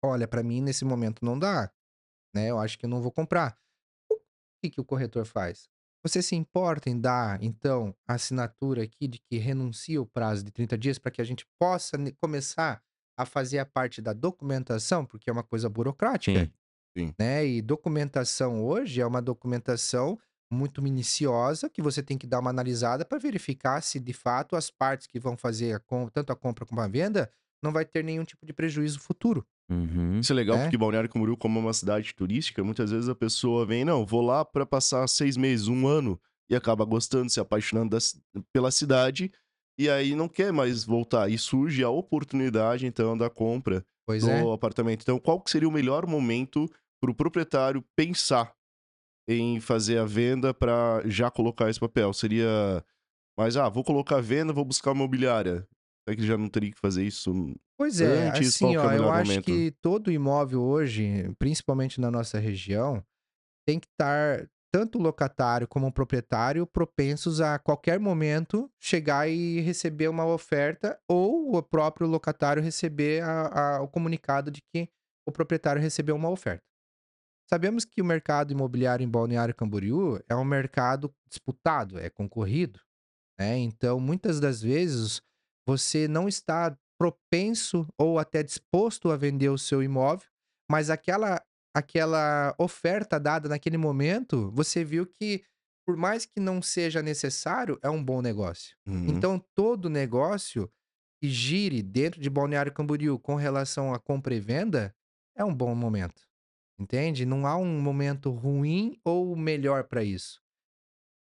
"Olha, 0.03 0.27
para 0.27 0.43
mim 0.43 0.63
nesse 0.63 0.85
momento 0.87 1.23
não 1.25 1.39
dá, 1.39 1.71
né? 2.35 2.51
Eu 2.51 2.59
acho 2.59 2.79
que 2.79 2.87
eu 2.87 2.91
não 2.91 3.03
vou 3.03 3.13
comprar". 3.13 3.57
O 4.11 4.17
que 4.63 4.71
que 4.71 4.81
o 4.81 4.85
corretor 4.85 5.27
faz? 5.27 5.69
Você 6.05 6.21
se 6.21 6.37
importa 6.37 6.91
em 6.91 7.01
dar, 7.01 7.43
então, 7.43 7.95
a 8.07 8.15
assinatura 8.15 8.83
aqui 8.83 9.09
de 9.09 9.19
que 9.19 9.39
renuncia 9.39 10.01
o 10.01 10.07
prazo 10.07 10.45
de 10.45 10.51
30 10.51 10.77
dias 10.77 10.99
para 10.99 11.11
que 11.11 11.23
a 11.23 11.25
gente 11.25 11.47
possa 11.59 11.97
começar 12.21 12.83
a 13.17 13.25
fazer 13.25 13.59
a 13.59 13.65
parte 13.65 14.03
da 14.03 14.13
documentação, 14.13 15.07
porque 15.07 15.31
é 15.31 15.33
uma 15.33 15.43
coisa 15.43 15.69
burocrática 15.69 16.51
Sim. 16.97 17.15
né? 17.19 17.47
E 17.47 17.63
documentação 17.63 18.65
hoje 18.65 19.01
é 19.01 19.07
uma 19.07 19.23
documentação 19.23 20.19
muito 20.53 20.81
minuciosa 20.83 21.69
que 21.69 21.83
você 21.83 22.03
tem 22.03 22.17
que 22.17 22.27
dar 22.27 22.39
uma 22.39 22.51
analisada 22.51 23.05
para 23.05 23.19
verificar 23.19 23.81
se 23.81 23.99
de 23.99 24.13
fato 24.13 24.55
as 24.55 24.71
partes 24.71 25.07
que 25.07 25.19
vão 25.19 25.37
fazer 25.37 25.75
a 25.75 25.81
tanto 26.13 26.33
a 26.33 26.37
compra 26.37 26.65
como 26.65 26.81
a 26.81 26.87
venda 26.87 27.31
não 27.65 27.73
vai 27.73 27.85
ter 27.85 28.05
nenhum 28.05 28.25
tipo 28.25 28.45
de 28.47 28.53
prejuízo 28.53 29.01
futuro. 29.01 29.45
Uhum. 29.71 30.21
Isso 30.21 30.33
é 30.33 30.37
legal 30.37 30.59
É. 30.59 30.63
porque 30.63 30.77
Balneário 30.77 31.09
Camboriú, 31.09 31.37
como 31.37 31.59
é 31.59 31.63
uma 31.63 31.73
cidade 31.73 32.15
turística, 32.15 32.63
muitas 32.63 32.91
vezes 32.91 33.09
a 33.09 33.15
pessoa 33.15 33.65
vem, 33.65 33.85
não, 33.85 34.05
vou 34.05 34.21
lá 34.21 34.45
pra 34.45 34.67
passar 34.67 35.07
seis 35.09 35.37
meses, 35.37 35.67
um 35.69 35.89
ano, 35.89 36.21
e 36.51 36.55
acaba 36.55 36.85
gostando, 36.85 37.31
se 37.31 37.41
apaixonando 37.41 37.97
da 37.97 38.43
pela 38.53 38.71
cidade, 38.71 39.33
e 39.79 39.89
aí 39.89 40.15
não 40.15 40.29
quer 40.29 40.53
mais 40.53 40.85
voltar. 40.85 41.31
E 41.31 41.39
surge 41.39 41.83
a 41.83 41.89
oportunidade, 41.89 42.87
então, 42.87 43.17
da 43.17 43.31
compra 43.31 43.85
Pois 44.07 44.23
do 44.23 44.31
é. 44.31 44.53
apartamento. 44.55 45.01
Então, 45.03 45.19
qual 45.19 45.41
que 45.41 45.51
seria 45.51 45.69
o 45.69 45.73
melhor 45.73 46.07
momento 46.07 46.71
para 47.01 47.11
o 47.11 47.15
proprietário 47.15 47.83
pensar 47.97 48.53
em 49.27 49.59
fazer 49.61 49.97
a 49.99 50.05
venda 50.05 50.53
para 50.53 51.03
já 51.07 51.31
colocar 51.31 51.71
esse 51.71 51.81
papel? 51.81 52.13
Seria, 52.13 52.85
mas 53.39 53.57
ah, 53.57 53.71
vou 53.71 53.83
colocar 53.83 54.19
a 54.19 54.21
venda, 54.21 54.53
vou 54.53 54.65
buscar 54.65 54.93
uma 54.93 55.01
imobiliária. 55.03 55.67
Será 56.05 56.15
que 56.15 56.21
ele 56.21 56.29
já 56.29 56.37
não 56.39 56.49
teria 56.49 56.71
que 56.71 56.79
fazer 56.79 57.05
isso? 57.05 57.33
Pois 57.79 58.01
é, 58.01 58.29
Antes, 58.29 58.49
assim, 58.49 58.75
é 58.75 58.79
ó, 58.79 58.93
eu 58.93 59.11
acho 59.11 59.31
momento? 59.31 59.45
que 59.47 59.73
todo 59.83 60.13
imóvel 60.13 60.63
hoje, 60.63 61.35
principalmente 61.39 62.01
na 62.01 62.11
nossa 62.11 62.39
região, 62.39 63.03
tem 63.67 63.81
que 63.81 63.87
estar 63.87 64.47
tanto 64.73 64.99
o 64.99 65.03
locatário 65.03 65.67
como 65.69 65.87
o 65.87 65.93
proprietário 65.93 66.67
propensos 66.67 67.41
a 67.41 67.59
qualquer 67.59 67.99
momento 67.99 68.71
chegar 68.81 69.29
e 69.29 69.61
receber 69.61 70.09
uma 70.09 70.27
oferta 70.27 70.99
ou 71.09 71.57
o 71.57 71.63
próprio 71.63 72.07
locatário 72.09 72.63
receber 72.63 73.23
a- 73.23 73.77
a- 73.77 73.83
o 73.83 73.89
comunicado 73.89 74.51
de 74.51 74.61
que 74.73 74.89
o 75.27 75.33
proprietário 75.33 75.81
recebeu 75.81 76.17
uma 76.17 76.29
oferta. 76.29 76.63
Sabemos 77.49 77.85
que 77.85 78.03
o 78.03 78.05
mercado 78.05 78.53
imobiliário 78.53 79.05
em 79.05 79.09
Balneário 79.09 79.55
Camboriú 79.55 80.19
é 80.29 80.35
um 80.35 80.45
mercado 80.45 81.15
disputado, 81.29 81.99
é 81.99 82.11
concorrido, 82.11 82.81
né? 83.39 83.57
Então, 83.59 84.01
muitas 84.01 84.41
das 84.41 84.61
vezes 84.61 85.23
você 85.67 86.07
não 86.09 86.29
está 86.29 86.77
propenso 86.99 87.87
ou 87.99 88.19
até 88.19 88.43
disposto 88.43 89.11
a 89.11 89.17
vender 89.17 89.49
o 89.49 89.59
seu 89.59 89.83
imóvel, 89.83 90.29
mas 90.71 90.91
aquela 90.91 91.43
aquela 91.77 92.55
oferta 92.57 93.19
dada 93.19 93.49
naquele 93.49 93.77
momento, 93.77 94.49
você 94.53 94.85
viu 94.85 95.05
que 95.07 95.45
por 95.85 95.97
mais 95.97 96.25
que 96.25 96.41
não 96.41 96.63
seja 96.63 97.03
necessário, 97.03 97.79
é 97.83 97.91
um 97.91 98.03
bom 98.03 98.23
negócio. 98.23 98.77
Uhum. 98.87 99.07
Então, 99.09 99.39
todo 99.55 99.91
negócio 99.91 100.71
que 101.21 101.29
gire 101.29 101.83
dentro 101.83 102.21
de 102.21 102.31
Balneário 102.31 102.73
Camboriú 102.73 103.19
com 103.19 103.35
relação 103.35 103.93
à 103.93 103.99
compra 103.99 104.35
e 104.35 104.41
venda, 104.41 104.95
é 105.37 105.45
um 105.45 105.55
bom 105.55 105.75
momento. 105.75 106.23
Entende? 106.79 107.25
Não 107.27 107.47
há 107.47 107.57
um 107.57 107.81
momento 107.81 108.31
ruim 108.31 108.99
ou 109.05 109.37
melhor 109.37 109.85
para 109.85 110.03
isso. 110.03 110.41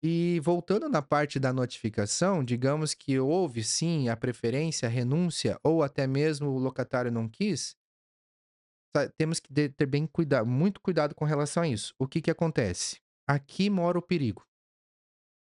E 0.07 0.39
voltando 0.41 0.87
na 0.87 1.01
parte 1.01 1.41
da 1.41 1.51
notificação, 1.51 2.45
digamos 2.45 2.93
que 2.93 3.19
houve 3.19 3.65
sim 3.65 4.11
a 4.11 4.17
preferência, 4.17 4.87
a 4.87 4.91
renúncia, 4.91 5.59
ou 5.65 5.83
até 5.83 6.07
mesmo 6.07 6.51
o 6.51 6.59
locatário 6.59 7.11
não 7.11 7.27
quis, 7.27 7.75
tá- 8.95 9.09
temos 9.17 9.41
que 9.41 9.51
ter 9.71 9.87
bem 9.87 10.07
cuidado, 10.07 10.47
muito 10.47 10.79
cuidado 10.81 11.15
com 11.15 11.25
relação 11.25 11.63
a 11.63 11.69
isso. 11.69 11.95
O 11.99 12.07
que 12.07 12.21
que 12.21 12.31
acontece? 12.31 13.01
Aqui 13.27 13.71
mora 13.71 13.99
o 13.99 14.03
perigo. 14.03 14.47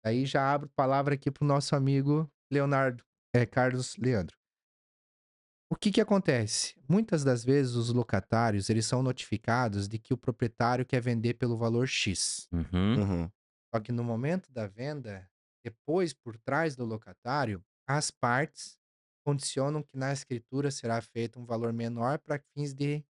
Aí 0.06 0.26
já 0.26 0.54
abro 0.54 0.70
palavra 0.70 1.16
aqui 1.16 1.30
pro 1.30 1.44
nosso 1.46 1.76
amigo 1.76 2.32
Leonardo, 2.50 3.04
é, 3.36 3.46
Carlos 3.46 3.98
Leandro. 3.98 4.38
O 5.70 5.76
que 5.76 5.92
que 5.92 6.00
acontece? 6.00 6.76
Muitas 6.88 7.26
das 7.26 7.44
vezes 7.44 7.76
os 7.76 7.92
locatários, 7.92 8.70
eles 8.70 8.86
são 8.86 9.04
notificados 9.04 9.90
de 9.90 10.00
que 10.00 10.14
o 10.14 10.18
proprietário 10.18 10.86
quer 10.86 11.02
vender 11.02 11.34
pelo 11.34 11.58
valor 11.58 11.86
X. 11.86 12.48
Uhum. 12.54 13.02
Uhum. 13.02 13.32
Só 13.78 13.82
que 13.82 13.92
no 13.92 14.04
momento 14.04 14.52
da 14.52 14.66
venda, 14.66 15.30
depois 15.64 16.12
por 16.12 16.36
trás 16.36 16.76
do 16.76 16.84
locatário, 16.84 17.64
as 17.88 18.10
partes 18.10 18.76
condicionam 19.24 19.84
que 19.84 19.96
na 19.96 20.12
escritura 20.12 20.72
será 20.72 21.00
feito 21.00 21.40
um 21.40 21.46
valor 21.46 21.72
menor 21.72 22.18
para 22.18 22.42
fins 22.56 22.74
de 22.74 23.06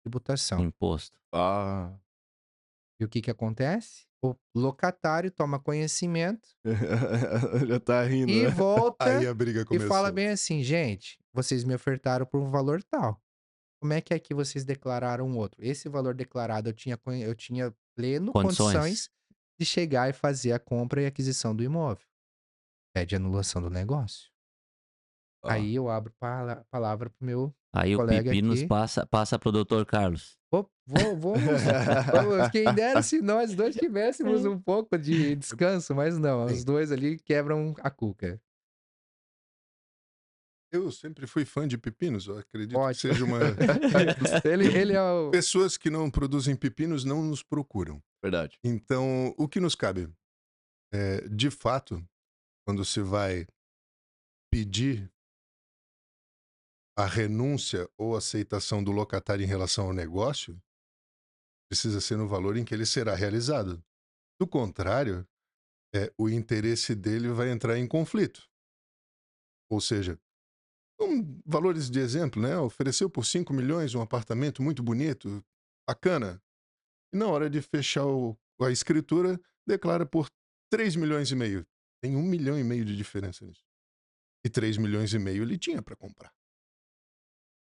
tributação. 0.00 0.60
Imposto. 0.60 1.18
Ah. 1.34 1.92
E 3.00 3.04
o 3.04 3.08
que 3.08 3.20
que 3.20 3.32
acontece? 3.32 4.06
O 4.22 4.36
locatário 4.54 5.28
toma 5.28 5.58
conhecimento 5.58 6.48
Já 7.66 7.80
tá 7.80 8.04
rindo, 8.04 8.30
e 8.30 8.44
né? 8.44 8.48
volta 8.54 9.18
Aí 9.18 9.26
a 9.26 9.34
briga 9.34 9.62
e 9.62 9.64
começou. 9.64 9.88
fala 9.88 10.12
bem 10.12 10.28
assim, 10.28 10.62
gente, 10.62 11.18
vocês 11.32 11.64
me 11.64 11.74
ofertaram 11.74 12.24
por 12.24 12.40
um 12.40 12.48
valor 12.48 12.80
tal. 12.84 13.20
Como 13.80 13.92
é 13.92 14.00
que 14.00 14.14
é 14.14 14.20
que 14.20 14.32
vocês 14.32 14.64
declararam 14.64 15.36
outro? 15.36 15.60
Esse 15.64 15.88
valor 15.88 16.14
declarado 16.14 16.68
eu 16.68 16.72
tinha, 16.72 16.96
eu 17.26 17.34
tinha 17.34 17.74
pleno 17.96 18.30
Condições. 18.30 18.72
condições 18.72 19.10
de 19.62 19.66
chegar 19.66 20.10
e 20.10 20.12
fazer 20.12 20.52
a 20.52 20.58
compra 20.58 21.02
e 21.02 21.06
aquisição 21.06 21.54
do 21.54 21.62
imóvel. 21.62 22.04
Pede 22.94 23.14
anulação 23.14 23.62
do 23.62 23.70
negócio. 23.70 24.30
Ah. 25.44 25.54
Aí 25.54 25.74
eu 25.74 25.88
abro 25.88 26.12
a 26.20 26.64
palavra 26.70 27.08
pro 27.08 27.24
meu. 27.24 27.54
Aí 27.74 27.94
o 27.94 27.98
Colega 27.98 28.30
Pipi 28.30 28.42
nos 28.42 28.60
aqui. 28.60 28.68
passa, 28.68 29.06
passa 29.06 29.38
pro 29.38 29.50
doutor 29.50 29.86
Carlos. 29.86 30.36
Vou, 30.50 30.70
vou, 31.16 31.34
vamos, 32.12 32.50
quem 32.50 32.72
dera 32.74 33.02
se 33.02 33.22
nós 33.22 33.54
dois 33.54 33.74
tivéssemos 33.74 34.44
um 34.44 34.60
pouco 34.60 34.98
de 34.98 35.36
descanso, 35.36 35.94
mas 35.94 36.18
não, 36.18 36.44
os 36.44 36.64
dois 36.64 36.92
ali 36.92 37.18
quebram 37.18 37.74
a 37.78 37.90
cuca. 37.90 38.40
Eu 40.70 40.90
sempre 40.90 41.26
fui 41.26 41.44
fã 41.44 41.68
de 41.68 41.78
pepinos, 41.78 42.26
eu 42.26 42.38
acredito 42.38 42.76
Ótimo. 42.76 43.12
que 43.12 43.18
seja 43.18 43.24
uma. 43.24 43.38
ele, 44.44 44.66
ele 44.66 44.92
é 44.94 45.02
o. 45.02 45.30
Pessoas 45.30 45.76
que 45.76 45.88
não 45.88 46.10
produzem 46.10 46.56
pepinos 46.56 47.04
não 47.04 47.22
nos 47.22 47.42
procuram. 47.42 48.02
Verdade. 48.22 48.58
Então, 48.62 49.34
o 49.36 49.48
que 49.48 49.60
nos 49.60 49.74
cabe? 49.74 50.08
É, 50.92 51.26
de 51.28 51.50
fato, 51.50 52.06
quando 52.64 52.84
se 52.84 53.00
vai 53.00 53.46
pedir 54.50 55.10
a 56.96 57.06
renúncia 57.06 57.88
ou 57.98 58.14
aceitação 58.16 58.84
do 58.84 58.92
locatário 58.92 59.42
em 59.42 59.48
relação 59.48 59.86
ao 59.86 59.92
negócio, 59.92 60.60
precisa 61.68 62.00
ser 62.00 62.16
no 62.16 62.28
valor 62.28 62.56
em 62.56 62.64
que 62.64 62.74
ele 62.74 62.84
será 62.84 63.14
realizado. 63.14 63.82
Do 64.38 64.46
contrário, 64.46 65.26
é, 65.94 66.12
o 66.18 66.28
interesse 66.28 66.94
dele 66.94 67.28
vai 67.28 67.50
entrar 67.50 67.78
em 67.78 67.88
conflito. 67.88 68.48
Ou 69.70 69.80
seja, 69.80 70.20
um, 71.00 71.40
valores 71.46 71.90
de 71.90 71.98
exemplo, 71.98 72.40
né? 72.40 72.56
Ofereceu 72.58 73.08
por 73.08 73.24
5 73.24 73.52
milhões 73.52 73.94
um 73.94 74.02
apartamento 74.02 74.62
muito 74.62 74.82
bonito, 74.82 75.42
bacana. 75.88 76.42
E 77.12 77.16
na 77.16 77.26
hora 77.28 77.48
de 77.50 77.60
fechar 77.60 78.06
o- 78.06 78.36
a 78.60 78.70
escritura, 78.70 79.40
declara 79.66 80.06
por 80.06 80.28
3 80.70 80.96
milhões 80.96 81.30
e 81.30 81.36
meio. 81.36 81.66
Tem 82.02 82.16
um 82.16 82.22
milhão 82.22 82.58
e 82.58 82.64
meio 82.64 82.84
de 82.84 82.96
diferença 82.96 83.44
nisso. 83.44 83.62
E 84.44 84.50
3 84.50 84.76
milhões 84.76 85.12
e 85.12 85.18
meio 85.18 85.42
ele 85.42 85.58
tinha 85.58 85.82
para 85.82 85.94
comprar. 85.96 86.32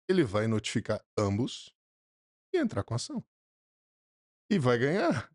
Ele 0.09 0.23
vai 0.23 0.47
notificar 0.47 1.03
ambos 1.17 1.73
e 2.53 2.57
entrar 2.57 2.83
com 2.83 2.93
ação. 2.93 3.23
E 4.51 4.59
vai 4.59 4.77
ganhar. 4.77 5.29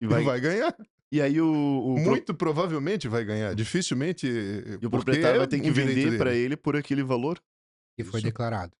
E, 0.00 0.04
E 0.04 0.06
vai... 0.06 0.22
vai, 0.24 0.40
ganhar. 0.40 0.76
e 1.12 1.20
aí 1.20 1.40
o, 1.40 1.46
o, 1.48 1.94
pro- 1.94 2.04
Muito 2.10 2.34
provavelmente 2.34 3.08
vai 3.08 3.24
ganhar. 3.24 3.54
Dificilmente. 3.54 4.26
e 4.26 4.86
o 4.86 4.90
proprietário 4.90 5.36
é 5.36 5.38
vai 5.38 5.48
ter 5.48 5.60
que 5.60 5.70
um 5.70 5.72
direito 5.72 5.94
vender 6.04 6.18
pra 6.18 6.34
ele 6.34 6.56
por 6.56 6.76
aquele 6.76 7.02
valor? 7.02 7.42
que 7.98 8.04
foi 8.04 8.20
Isso. 8.20 8.26
declarado. 8.28 8.76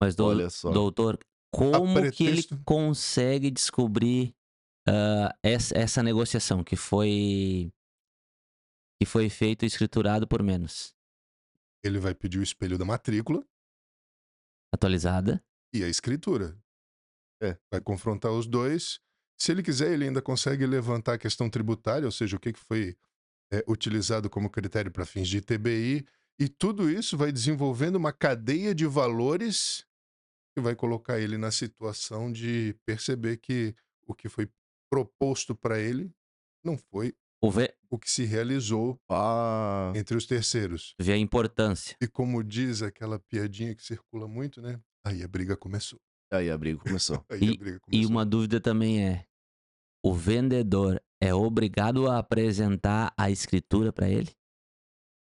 Mas, 0.00 0.14
do- 0.14 0.24
Olha 0.26 0.50
só. 0.50 0.70
doutor, 0.70 1.18
como 1.50 2.10
que 2.10 2.26
ele 2.26 2.42
consegue 2.64 3.50
descobrir 3.50 4.34
ah, 4.86 5.34
essa, 5.42 5.76
essa 5.76 6.02
negociação 6.02 6.62
que 6.62 6.76
foi 6.76 7.72
que 9.00 9.06
foi 9.06 9.28
feito 9.28 9.64
e 9.64 9.66
escriturado 9.66 10.26
por 10.26 10.42
menos? 10.42 10.94
Ele 11.84 11.98
vai 11.98 12.14
pedir 12.14 12.38
o 12.38 12.42
espelho 12.42 12.76
da 12.76 12.84
matrícula 12.84 13.46
Atualizada? 14.74 15.42
e 15.72 15.84
a 15.84 15.88
escritura. 15.88 16.58
É. 17.40 17.56
Vai 17.70 17.80
confrontar 17.80 18.32
os 18.32 18.46
dois. 18.46 19.00
Se 19.40 19.52
ele 19.52 19.62
quiser, 19.62 19.92
ele 19.92 20.04
ainda 20.04 20.20
consegue 20.20 20.66
levantar 20.66 21.14
a 21.14 21.18
questão 21.18 21.48
tributária, 21.48 22.04
ou 22.04 22.10
seja, 22.10 22.36
o 22.36 22.40
que 22.40 22.52
que 22.52 22.58
foi 22.58 22.96
é, 23.52 23.64
utilizado 23.68 24.28
como 24.28 24.50
critério 24.50 24.90
para 24.90 25.06
fins 25.06 25.28
de 25.28 25.40
TBI. 25.40 26.04
E 26.40 26.48
tudo 26.48 26.90
isso 26.90 27.16
vai 27.16 27.30
desenvolvendo 27.32 27.96
uma 27.96 28.12
cadeia 28.12 28.74
de 28.74 28.86
valores 28.86 29.86
que 30.58 30.64
vai 30.64 30.74
colocar 30.74 31.18
ele 31.20 31.38
na 31.38 31.50
situação 31.50 32.30
de 32.32 32.74
perceber 32.84 33.36
que 33.38 33.74
o 34.06 34.14
que 34.14 34.28
foi 34.28 34.48
proposto 34.90 35.54
para 35.54 35.78
ele 35.78 36.10
não 36.64 36.76
foi 36.76 37.14
O 37.42 37.50
o 37.90 37.98
que 37.98 38.10
se 38.10 38.24
realizou 38.24 38.98
Ah. 39.08 39.92
entre 39.94 40.16
os 40.16 40.26
terceiros. 40.26 40.94
vê 41.00 41.12
a 41.12 41.16
importância. 41.16 41.96
E 42.02 42.08
como 42.08 42.42
diz 42.42 42.82
aquela 42.82 43.18
piadinha 43.18 43.74
que 43.74 43.82
circula 43.84 44.26
muito, 44.26 44.60
né? 44.60 44.80
Aí 45.06 45.22
a 45.22 45.28
briga 45.28 45.56
começou. 45.56 46.00
Aí 46.32 46.50
a 46.50 46.58
briga 46.58 46.80
começou. 46.80 47.24
E- 47.30 47.54
a 47.54 47.56
briga 47.58 47.76
E 47.76 47.80
começou. 47.80 48.10
uma 48.10 48.26
dúvida 48.26 48.60
também 48.60 49.06
é: 49.06 49.24
o 50.04 50.12
vendedor 50.12 51.00
é 51.22 51.32
obrigado 51.32 52.08
a 52.08 52.18
apresentar 52.18 53.14
a 53.16 53.30
escritura 53.30 53.92
para 53.92 54.08
ele? 54.08 54.30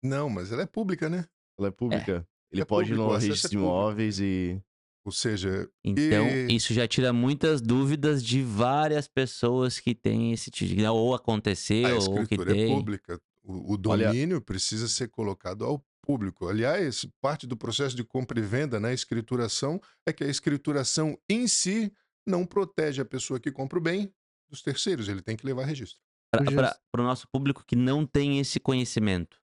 Não, 0.02 0.28
mas 0.30 0.52
ela 0.52 0.62
é 0.62 0.66
pública, 0.66 1.08
né? 1.08 1.26
Ela 1.58 1.68
é 1.68 1.70
pública. 1.70 2.26
Ele 2.52 2.62
É 2.62 2.64
pode 2.64 2.92
ir 2.92 2.96
no 2.96 3.10
acesso 3.10 3.26
registro 3.26 3.48
é 3.48 3.50
de 3.50 3.56
imóveis 3.56 4.18
e. 4.20 4.62
Ou 5.04 5.12
seja, 5.12 5.68
Então, 5.84 6.26
E- 6.28 6.54
isso 6.56 6.72
já 6.72 6.88
tira 6.88 7.12
muitas 7.12 7.60
dúvidas 7.60 8.24
de 8.24 8.42
várias 8.42 9.06
pessoas 9.06 9.78
que 9.78 9.94
têm 9.94 10.32
esse 10.32 10.50
tipo 10.50 10.74
de. 10.74 10.86
Ou 10.86 11.14
aconteceu, 11.14 11.86
a 11.86 11.94
ou 11.98 12.14
que 12.14 12.20
escritura 12.22 12.52
é 12.52 12.54
tem. 12.54 12.74
pública. 12.74 13.20
O, 13.42 13.74
o 13.74 13.78
Olha- 13.88 14.06
domínio 14.08 14.40
precisa 14.40 14.88
ser 14.88 15.08
colocado 15.08 15.64
ao 15.64 15.84
público. 16.00 16.48
Aliás, 16.48 17.06
parte 17.20 17.46
do 17.46 17.56
processo 17.56 17.94
de 17.94 18.02
compra 18.02 18.38
e 18.38 18.42
venda 18.42 18.80
na 18.80 18.94
escrituração 18.94 19.78
é 20.06 20.12
que 20.12 20.24
a 20.24 20.28
escrituração 20.28 21.18
em 21.28 21.46
si 21.46 21.92
não 22.26 22.46
protege 22.46 23.02
a 23.02 23.04
pessoa 23.04 23.38
que 23.38 23.52
compra 23.52 23.78
o 23.78 23.82
bem 23.82 24.10
dos 24.48 24.62
terceiros. 24.62 25.08
Ele 25.08 25.20
tem 25.20 25.36
que 25.36 25.44
levar 25.44 25.64
registro. 25.66 25.98
Para 26.32 27.00
o 27.02 27.04
nosso 27.04 27.28
público 27.28 27.62
que 27.66 27.76
não 27.76 28.06
tem 28.06 28.38
esse 28.40 28.58
conhecimento, 28.58 29.38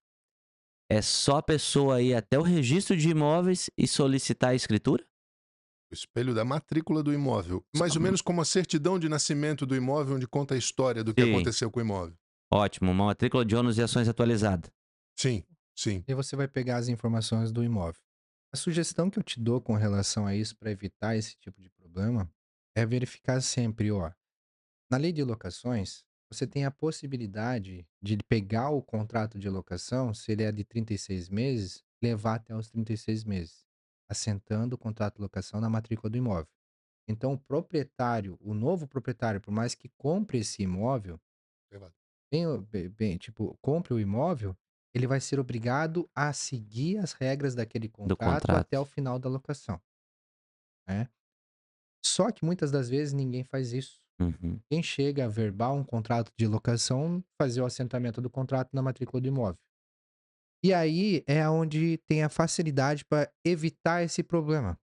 é 0.90 1.02
só 1.02 1.38
a 1.38 1.44
pessoa 1.44 2.02
ir 2.02 2.16
até 2.16 2.38
o 2.40 2.42
registro 2.42 2.98
de 2.98 3.10
imóveis 3.10 3.70
e 3.78 3.88
solicitar 3.88 4.50
a 4.50 4.56
escritura? 4.56 5.06
O 5.92 5.94
espelho 5.94 6.34
da 6.34 6.46
matrícula 6.46 7.04
do 7.04 7.14
imóvel. 7.14 7.66
Mais 7.76 7.98
ou 7.98 8.02
menos 8.02 8.22
como 8.22 8.40
a 8.40 8.46
certidão 8.46 8.98
de 8.98 9.10
nascimento 9.10 9.66
do 9.66 9.76
imóvel, 9.76 10.16
onde 10.16 10.26
conta 10.26 10.56
a 10.56 10.58
história 10.58 11.04
do 11.04 11.14
que 11.14 11.22
Sim. 11.22 11.32
aconteceu 11.32 11.70
com 11.70 11.80
o 11.80 11.84
imóvel. 11.84 12.16
Ótimo, 12.50 12.92
uma 12.92 13.08
matrícula 13.08 13.44
de 13.44 13.56
ônus 13.56 13.78
e 13.78 13.82
ações 13.82 14.08
atualizada. 14.08 14.72
Sim, 15.18 15.44
sim. 15.76 16.02
E 16.08 16.14
você 16.14 16.38
vai 16.38 16.48
pegar 16.48 16.78
as 16.78 16.88
informações 16.88 17.52
do 17.52 17.62
imóvel. 17.62 18.02
A 18.54 18.58
sugestão 18.58 19.10
que 19.10 19.20
eu 19.20 19.24
te 19.24 19.38
dou 19.38 19.60
com 19.60 19.76
relação 19.76 20.26
a 20.26 20.34
isso 20.34 20.56
para 20.58 20.72
evitar 20.72 21.18
esse 21.18 21.36
tipo 21.38 21.62
de 21.62 21.70
problema 21.70 22.30
é 22.74 22.86
verificar 22.86 23.42
sempre, 23.42 23.92
ó. 23.92 24.12
Na 24.90 24.98
lei 24.98 25.12
de 25.12 25.24
locações, 25.24 26.06
você 26.32 26.48
tem 26.48 26.64
a 26.64 26.72
possibilidade 26.72 27.86
de 28.02 28.18
pegar 28.30 28.70
o 28.70 28.82
contrato 28.82 29.38
de 29.38 29.50
locação, 29.50 30.14
se 30.14 30.32
ele 30.32 30.44
é 30.44 30.52
de 30.54 30.64
36 30.64 31.28
meses, 31.28 31.84
levar 32.02 32.36
até 32.36 32.56
os 32.56 32.70
36 32.70 33.26
meses, 33.26 33.66
assentando 34.12 34.76
o 34.76 34.78
contrato 34.78 35.16
de 35.16 35.22
locação 35.22 35.62
na 35.62 35.70
matrícula 35.70 36.10
do 36.10 36.18
imóvel. 36.18 36.48
Então, 37.08 37.34
o 37.34 37.38
proprietário, 37.38 38.38
o 38.42 38.54
novo 38.54 38.88
proprietário, 38.88 39.40
por 39.40 39.52
mais 39.52 39.74
que 39.74 39.90
compre 39.98 40.40
esse 40.40 40.62
imóvel, 40.62 41.20
bem, 42.30 42.90
bem, 42.90 43.18
tipo, 43.18 43.58
compre 43.62 43.94
o 43.94 44.00
imóvel, 44.00 44.56
ele 44.94 45.08
vai 45.08 45.22
ser 45.22 45.40
obrigado 45.40 46.10
a 46.14 46.34
seguir 46.34 46.98
as 46.98 47.14
regras 47.14 47.56
daquele 47.56 47.88
contrato, 47.88 48.42
contrato. 48.42 48.60
até 48.60 48.80
o 48.80 48.86
final 48.86 49.18
da 49.18 49.30
locação. 49.30 49.82
né? 50.88 51.10
Só 52.06 52.32
que 52.32 52.44
muitas 52.44 52.70
das 52.70 52.90
vezes 52.90 53.14
ninguém 53.14 53.44
faz 53.44 53.72
isso. 53.72 54.02
Uhum. 54.20 54.60
Quem 54.70 54.84
chega 54.84 55.26
a 55.26 55.30
verbal 55.30 55.76
um 55.76 55.84
contrato 55.84 56.32
de 56.38 56.46
locação, 56.48 57.24
fazer 57.42 57.62
o 57.62 57.66
assentamento 57.66 58.22
do 58.22 58.30
contrato 58.30 58.70
na 58.74 58.82
matrícula 58.82 59.22
do 59.22 59.28
imóvel. 59.28 59.60
E 60.64 60.74
aí 60.74 61.24
é 61.28 61.48
onde 61.50 61.98
tem 62.08 62.24
a 62.24 62.30
facilidade 62.30 63.04
para 63.06 63.32
evitar 63.46 64.04
esse 64.04 64.22
problema. 64.24 64.80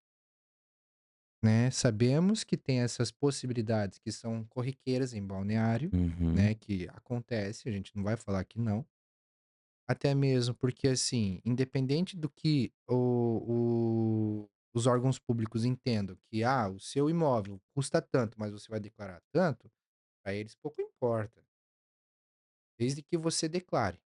Né? 1.42 1.70
Sabemos 1.70 2.42
que 2.42 2.56
tem 2.56 2.80
essas 2.80 3.12
possibilidades 3.12 3.98
que 3.98 4.10
são 4.10 4.44
corriqueiras 4.46 5.14
em 5.14 5.24
balneário, 5.24 5.90
Uhum. 5.94 6.32
né? 6.34 6.54
Que 6.54 6.88
acontece, 6.88 7.68
a 7.68 7.72
gente 7.72 7.94
não 7.96 8.02
vai 8.02 8.16
falar 8.16 8.44
que 8.44 8.58
não. 8.58 8.84
Até 9.86 10.14
mesmo 10.14 10.54
porque, 10.54 10.88
assim, 10.88 11.40
independente 11.44 12.16
do 12.16 12.28
que 12.28 12.72
o, 12.86 14.42
o- 14.44 14.50
os 14.74 14.86
órgãos 14.86 15.18
públicos 15.18 15.64
entendam 15.64 16.16
que, 16.30 16.44
ah, 16.44 16.68
o 16.68 16.78
seu 16.78 17.08
imóvel 17.08 17.60
custa 17.74 18.02
tanto, 18.02 18.38
mas 18.38 18.52
você 18.52 18.68
vai 18.68 18.80
declarar 18.80 19.22
tanto, 19.32 19.70
para 20.22 20.34
eles 20.34 20.54
pouco 20.56 20.80
importa, 20.82 21.42
desde 22.78 23.02
que 23.02 23.16
você 23.16 23.48
declare. 23.48 24.00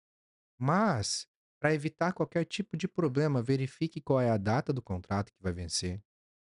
Mas, 0.58 1.28
para 1.62 1.72
evitar 1.72 2.12
qualquer 2.12 2.44
tipo 2.44 2.76
de 2.76 2.88
problema, 2.88 3.40
verifique 3.40 4.00
qual 4.00 4.20
é 4.20 4.28
a 4.28 4.36
data 4.36 4.72
do 4.72 4.82
contrato 4.82 5.32
que 5.32 5.40
vai 5.40 5.52
vencer. 5.52 6.02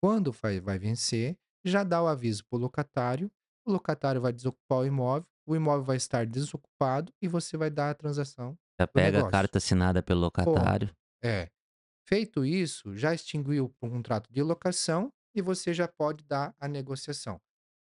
Quando 0.00 0.30
vai, 0.30 0.78
vencer, 0.78 1.36
já 1.64 1.82
dá 1.82 2.00
o 2.00 2.06
aviso 2.06 2.44
para 2.46 2.56
o 2.56 2.60
locatário, 2.60 3.28
o 3.66 3.72
locatário 3.72 4.20
vai 4.20 4.32
desocupar 4.32 4.78
o 4.78 4.86
imóvel, 4.86 5.26
o 5.44 5.56
imóvel 5.56 5.82
vai 5.82 5.96
estar 5.96 6.24
desocupado 6.24 7.12
e 7.20 7.26
você 7.26 7.56
vai 7.56 7.68
dar 7.68 7.90
a 7.90 7.94
transação 7.94 8.56
Já 8.80 8.86
pega 8.86 9.08
a 9.08 9.10
negócio. 9.10 9.32
carta 9.32 9.58
assinada 9.58 10.04
pelo 10.04 10.20
locatário. 10.20 10.94
É. 11.20 11.50
Feito 12.08 12.44
isso, 12.44 12.96
já 12.96 13.12
extinguiu 13.12 13.64
o 13.64 13.88
contrato 13.88 14.32
de 14.32 14.40
locação 14.40 15.12
e 15.34 15.42
você 15.42 15.74
já 15.74 15.88
pode 15.88 16.24
dar 16.24 16.54
a 16.60 16.68
negociação. 16.68 17.40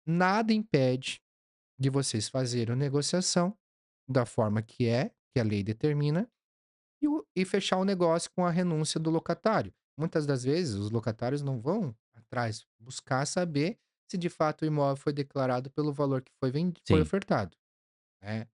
Nada 0.07 0.53
impede 0.53 1.23
de 1.81 1.89
vocês 1.89 2.29
fazerem 2.29 2.75
a 2.75 2.77
negociação 2.77 3.57
da 4.07 4.27
forma 4.27 4.61
que 4.61 4.87
é, 4.87 5.11
que 5.33 5.41
a 5.41 5.45
lei 5.45 5.63
determina, 5.63 6.31
e, 7.37 7.45
fechar 7.45 7.79
o 7.79 7.85
negócio 7.85 8.31
com 8.37 8.45
a 8.47 8.51
renúncia 8.51 8.99
do 9.01 9.11
locatário. 9.11 9.73
Muitas 9.99 10.27
das 10.27 10.45
vezes, 10.45 10.75
os 10.75 10.91
locatários 10.91 11.43
não 11.43 11.61
vão 11.61 11.97
atrás 12.15 12.67
buscar 12.79 13.27
saber 13.27 13.79
se 14.11 14.17
de 14.19 14.29
fato 14.29 14.63
o 14.63 14.67
imóvel 14.67 14.97
foi 14.97 15.13
declarado 15.13 15.71
pelo 15.71 15.93
valor 15.93 16.23
que 16.23 16.33
foi, 16.41 16.51
vendi- 16.51 16.81
foi 16.89 17.01
ofertado. 17.03 17.57
né? 18.23 18.49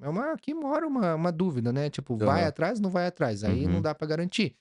É 0.00 0.08
uma, 0.08 0.32
aqui 0.32 0.52
mora 0.54 0.86
uma, 0.86 1.14
uma 1.14 1.32
dúvida, 1.32 1.72
né? 1.72 1.88
Tipo, 1.88 2.16
vai 2.16 2.44
atrás, 2.44 2.80
não 2.80 2.90
vai 2.90 3.06
atrás. 3.06 3.44
Aí 3.44 3.68
não 3.68 3.80
Uhum. 3.80 3.82
dá 3.82 3.94
para 3.94 4.06
garantir. 4.08 4.56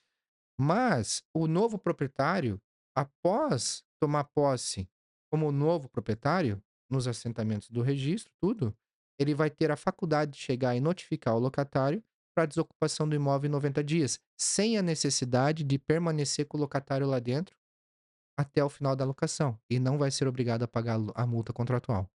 Mas 0.60 1.24
o 1.36 1.48
novo 1.48 1.78
proprietário, 1.80 2.62
após 2.96 3.84
tomar 4.02 4.26
posse 4.26 4.90
como 5.32 5.52
novo 5.52 5.90
proprietário, 5.90 6.64
nos 6.92 7.08
assentamentos 7.08 7.70
do 7.70 7.82
registro, 7.82 8.32
tudo, 8.42 8.76
ele 9.20 9.36
vai 9.36 9.50
ter 9.50 9.72
a 9.72 9.78
faculdade 9.78 10.34
de 10.34 10.40
chegar 10.40 10.76
e 10.76 10.82
notificar 10.82 11.36
o 11.36 11.40
locatário 11.40 12.04
para 12.34 12.46
desocupação 12.46 13.08
do 13.08 13.16
imóvel 13.16 13.48
em 13.48 13.52
90 13.52 13.84
dias, 13.84 14.20
sem 14.38 14.78
a 14.78 14.82
necessidade 14.82 15.64
de 15.64 15.78
permanecer 15.78 16.46
com 16.46 16.58
o 16.58 16.62
locatário 16.62 17.08
lá 17.08 17.20
dentro 17.20 17.56
até 18.38 18.64
o 18.64 18.70
final 18.70 18.96
da 18.96 19.06
locação. 19.06 19.60
E 19.70 19.80
não 19.80 19.98
vai 19.98 20.12
ser 20.12 20.28
obrigado 20.28 20.64
a 20.64 20.68
pagar 20.68 21.00
a 21.16 21.26
multa 21.26 21.54
contratual. 21.54 22.10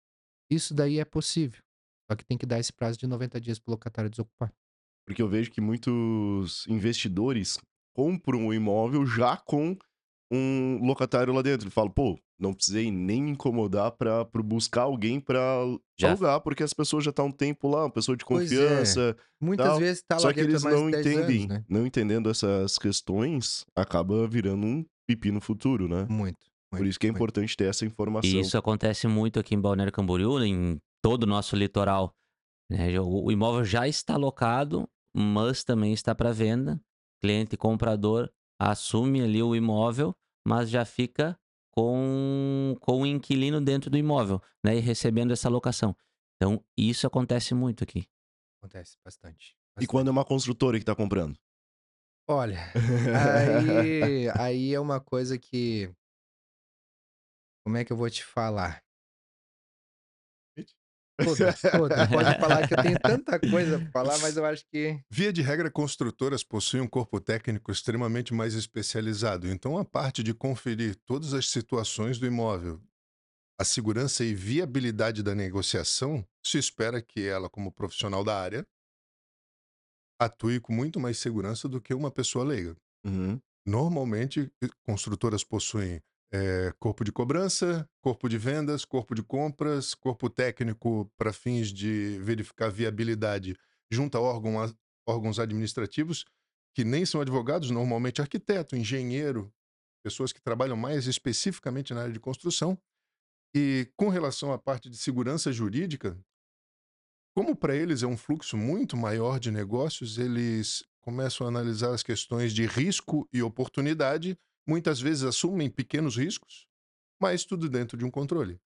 Isso 0.50 0.74
daí 0.74 0.98
é 0.98 1.04
possível. 1.04 1.62
Só 2.10 2.16
que 2.16 2.24
tem 2.24 2.38
que 2.38 2.46
dar 2.46 2.58
esse 2.58 2.72
prazo 2.72 2.98
de 2.98 3.06
90 3.06 3.40
dias 3.40 3.58
para 3.58 3.70
o 3.70 3.72
locatário 3.72 4.10
desocupar. 4.10 4.52
Porque 5.06 5.20
eu 5.20 5.28
vejo 5.28 5.50
que 5.50 5.60
muitos 5.60 6.66
investidores 6.68 7.58
compram 7.94 8.46
o 8.46 8.54
imóvel 8.54 9.06
já 9.06 9.36
com 9.36 9.76
um 10.30 10.84
locatário 10.84 11.32
lá 11.32 11.42
dentro. 11.42 11.66
Ele 11.66 11.74
fala, 11.74 11.90
pô, 11.90 12.18
não 12.38 12.52
precisei 12.52 12.90
nem 12.90 13.30
incomodar 13.30 13.90
pra 13.92 14.24
buscar 14.44 14.82
alguém 14.82 15.18
pra 15.20 15.60
Já- 15.98 16.10
alugar, 16.10 16.40
porque 16.40 16.62
as 16.62 16.72
pessoas 16.74 17.04
já 17.04 17.10
estão 17.10 17.26
há 17.26 17.28
um 17.28 17.32
tempo 17.32 17.68
lá, 17.68 17.84
uma 17.84 17.90
pessoa 17.90 18.16
de 18.16 18.24
é. 18.24 18.26
confiança. 18.26 19.16
Muitas 19.40 19.66
Tal. 19.66 19.78
vezes 19.78 20.02
tá 20.06 20.18
Só 20.18 20.26
lá 20.28 20.34
que 20.34 20.40
dentro 20.40 20.52
eles 20.52 20.62
não 20.64 20.86
de 20.86 20.92
10 20.92 21.06
entendem, 21.06 21.36
anos, 21.44 21.48
né? 21.48 21.64
não 21.68 21.86
entendendo 21.86 22.28
essas 22.30 22.78
questões, 22.78 23.64
acaba 23.74 24.26
virando 24.28 24.66
um 24.66 24.84
pipi 25.08 25.30
no 25.30 25.40
futuro, 25.40 25.88
né? 25.88 26.06
Muito. 26.08 26.38
Por 26.70 26.80
muito, 26.80 26.90
isso 26.90 26.98
que 26.98 27.06
é 27.06 27.10
muito. 27.10 27.16
importante 27.18 27.56
ter 27.56 27.64
essa 27.68 27.86
informação. 27.86 28.28
E 28.28 28.40
isso 28.40 28.58
acontece 28.58 29.06
muito 29.06 29.38
aqui 29.38 29.54
em 29.54 29.60
Balneário 29.60 29.92
Camboriú, 29.92 30.42
em 30.44 30.78
todo 31.02 31.22
o 31.22 31.26
nosso 31.26 31.54
litoral. 31.56 32.12
né? 32.70 32.98
O 33.00 33.30
imóvel 33.30 33.64
já 33.64 33.86
está 33.86 34.14
alocado, 34.14 34.88
mas 35.16 35.62
também 35.62 35.92
está 35.92 36.14
para 36.14 36.32
venda. 36.32 36.80
Cliente 37.22 37.54
e 37.54 37.56
comprador 37.56 38.28
assume 38.60 39.20
ali 39.22 39.40
o 39.42 39.54
imóvel, 39.54 40.12
mas 40.46 40.68
já 40.68 40.84
fica 40.84 41.38
com, 41.76 42.74
com 42.80 43.02
o 43.02 43.06
inquilino 43.06 43.60
dentro 43.60 43.90
do 43.90 43.98
imóvel, 43.98 44.40
né? 44.64 44.76
E 44.76 44.80
recebendo 44.80 45.32
essa 45.32 45.48
locação. 45.48 45.94
Então, 46.36 46.64
isso 46.76 47.06
acontece 47.06 47.54
muito 47.54 47.84
aqui. 47.84 48.08
Acontece 48.58 48.96
bastante. 49.04 49.50
E 49.50 49.80
bastante. 49.80 49.86
quando 49.88 50.08
é 50.08 50.10
uma 50.10 50.24
construtora 50.24 50.78
que 50.78 50.84
tá 50.84 50.94
comprando? 50.94 51.38
Olha, 52.28 52.58
aí, 53.70 54.28
aí 54.36 54.74
é 54.74 54.80
uma 54.80 55.00
coisa 55.00 55.38
que. 55.38 55.92
Como 57.64 57.76
é 57.76 57.84
que 57.84 57.92
eu 57.92 57.96
vou 57.96 58.08
te 58.08 58.24
falar? 58.24 58.82
Todas, 61.16 61.60
todas. 61.72 62.08
Pode 62.08 62.40
falar 62.40 62.68
que 62.68 62.74
eu 62.74 62.82
tenho 62.82 62.98
tanta 62.98 63.40
coisa 63.40 63.78
pra 63.78 63.90
falar, 63.90 64.18
mas 64.18 64.36
eu 64.36 64.44
acho 64.44 64.64
que. 64.70 65.00
Via 65.10 65.32
de 65.32 65.42
regra, 65.42 65.70
construtoras 65.70 66.44
possuem 66.44 66.82
um 66.82 66.88
corpo 66.88 67.20
técnico 67.20 67.72
extremamente 67.72 68.34
mais 68.34 68.54
especializado. 68.54 69.48
Então, 69.48 69.78
a 69.78 69.84
parte 69.84 70.22
de 70.22 70.34
conferir 70.34 70.96
todas 71.06 71.32
as 71.32 71.48
situações 71.48 72.18
do 72.18 72.26
imóvel, 72.26 72.80
a 73.58 73.64
segurança 73.64 74.24
e 74.24 74.34
viabilidade 74.34 75.22
da 75.22 75.34
negociação, 75.34 76.26
se 76.44 76.58
espera 76.58 77.00
que 77.00 77.26
ela, 77.26 77.48
como 77.48 77.72
profissional 77.72 78.22
da 78.22 78.38
área, 78.38 78.66
atue 80.20 80.60
com 80.60 80.72
muito 80.72 81.00
mais 81.00 81.18
segurança 81.18 81.68
do 81.68 81.80
que 81.80 81.94
uma 81.94 82.10
pessoa 82.10 82.44
leiga. 82.44 82.76
Uhum. 83.04 83.40
Normalmente, 83.66 84.50
construtoras 84.84 85.42
possuem 85.42 86.00
eh, 86.32 86.72
corpo 86.78 87.04
de 87.04 87.12
cobrança, 87.12 87.88
corpo 88.02 88.28
de 88.28 88.38
vendas, 88.38 88.84
corpo 88.84 89.14
de 89.14 89.22
compras, 89.22 89.94
corpo 89.94 90.28
técnico 90.30 91.10
para 91.18 91.32
fins 91.32 91.72
de 91.72 92.18
verificar 92.20 92.70
viabilidade 92.70 93.56
junto 93.90 94.16
a 94.18 94.20
órgão 94.20 94.60
a- 94.62 94.72
órgãos 95.08 95.38
administrativos, 95.38 96.24
que 96.74 96.84
nem 96.84 97.06
são 97.06 97.20
advogados, 97.20 97.70
normalmente 97.70 98.20
arquiteto, 98.20 98.76
engenheiro, 98.76 99.52
pessoas 100.04 100.32
que 100.32 100.42
trabalham 100.42 100.76
mais 100.76 101.06
especificamente 101.06 101.94
na 101.94 102.02
área 102.02 102.12
de 102.12 102.20
construção. 102.20 102.78
E 103.56 103.90
com 103.96 104.08
relação 104.10 104.52
à 104.52 104.58
parte 104.58 104.90
de 104.90 104.96
segurança 104.98 105.52
jurídica, 105.52 106.18
como 107.34 107.54
para 107.54 107.76
eles 107.76 108.02
é 108.02 108.06
um 108.06 108.16
fluxo 108.16 108.56
muito 108.56 108.96
maior 108.96 109.38
de 109.38 109.50
negócios, 109.50 110.18
eles 110.18 110.82
começam 111.02 111.46
a 111.46 111.50
analisar 111.50 111.92
as 111.92 112.02
questões 112.02 112.52
de 112.52 112.66
risco 112.66 113.28
e 113.32 113.42
oportunidade, 113.42 114.36
muitas 114.66 115.00
vezes 115.00 115.22
assumem 115.24 115.70
pequenos 115.70 116.16
riscos, 116.16 116.66
mas 117.20 117.44
tudo 117.44 117.68
dentro 117.68 117.96
de 117.96 118.04
um 118.04 118.10
controle. 118.10 118.60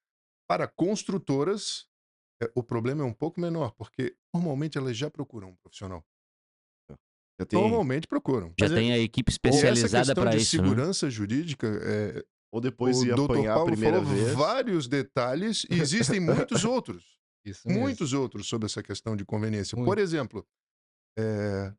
Para 0.48 0.66
construtoras, 0.66 1.86
é, 2.42 2.50
o 2.54 2.62
problema 2.62 3.02
é 3.02 3.04
um 3.04 3.12
pouco 3.12 3.40
menor, 3.40 3.72
porque 3.72 4.16
normalmente 4.34 4.76
elas 4.78 4.96
já 4.96 5.10
procuram 5.10 5.50
um 5.50 5.56
profissional. 5.56 6.04
Já 7.38 7.46
tem... 7.46 7.58
Normalmente 7.60 8.06
procuram. 8.06 8.48
Já 8.58 8.66
Mas 8.66 8.72
é- 8.72 8.74
tem 8.74 8.92
a 8.92 8.98
equipe 8.98 9.30
essa 9.30 9.36
especializada 9.36 10.06
questão 10.06 10.24
para 10.24 10.30
de 10.36 10.42
isso. 10.42 10.56
né? 10.56 10.62
segurança 10.62 11.08
jurídica, 11.08 11.66
é, 11.82 12.24
Ou 12.52 12.60
depois 12.60 12.98
o 12.98 13.04
de 13.04 13.12
Dr. 13.12 13.22
apanhar 13.24 13.52
a 13.52 13.54
Paulo 13.54 13.70
primeira 13.70 14.02
falou 14.02 14.14
vez. 14.14 14.32
vários 14.34 14.88
detalhes 14.88 15.64
e 15.70 15.74
existem 15.80 16.20
muitos 16.20 16.64
outros. 16.66 17.18
Isso 17.46 17.66
mesmo. 17.66 17.80
muitos 17.82 18.12
outros 18.12 18.46
sobre 18.48 18.66
essa 18.66 18.82
questão 18.82 19.16
de 19.16 19.24
conveniência. 19.24 19.74
Por 19.76 19.86
Muito. 19.86 20.00
exemplo, 20.00 20.46
é, 21.18 21.72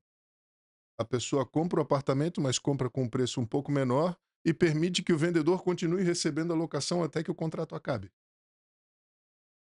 a 1.02 1.06
pessoa 1.06 1.46
compra 1.46 1.80
o 1.80 1.84
apartamento, 1.84 2.40
mas 2.40 2.58
compra 2.58 2.90
com 2.90 3.04
um 3.04 3.10
preço 3.10 3.42
um 3.42 3.46
pouco 3.46 3.72
menor 3.72 4.18
e 4.46 4.54
permite 4.54 5.04
que 5.04 5.14
o 5.14 5.18
vendedor 5.18 5.64
continue 5.64 6.04
recebendo 6.04 6.54
a 6.54 6.56
locação 6.56 7.04
até 7.04 7.24
que 7.24 7.32
o 7.32 7.36
contrato 7.36 7.76
acabe. 7.76 8.12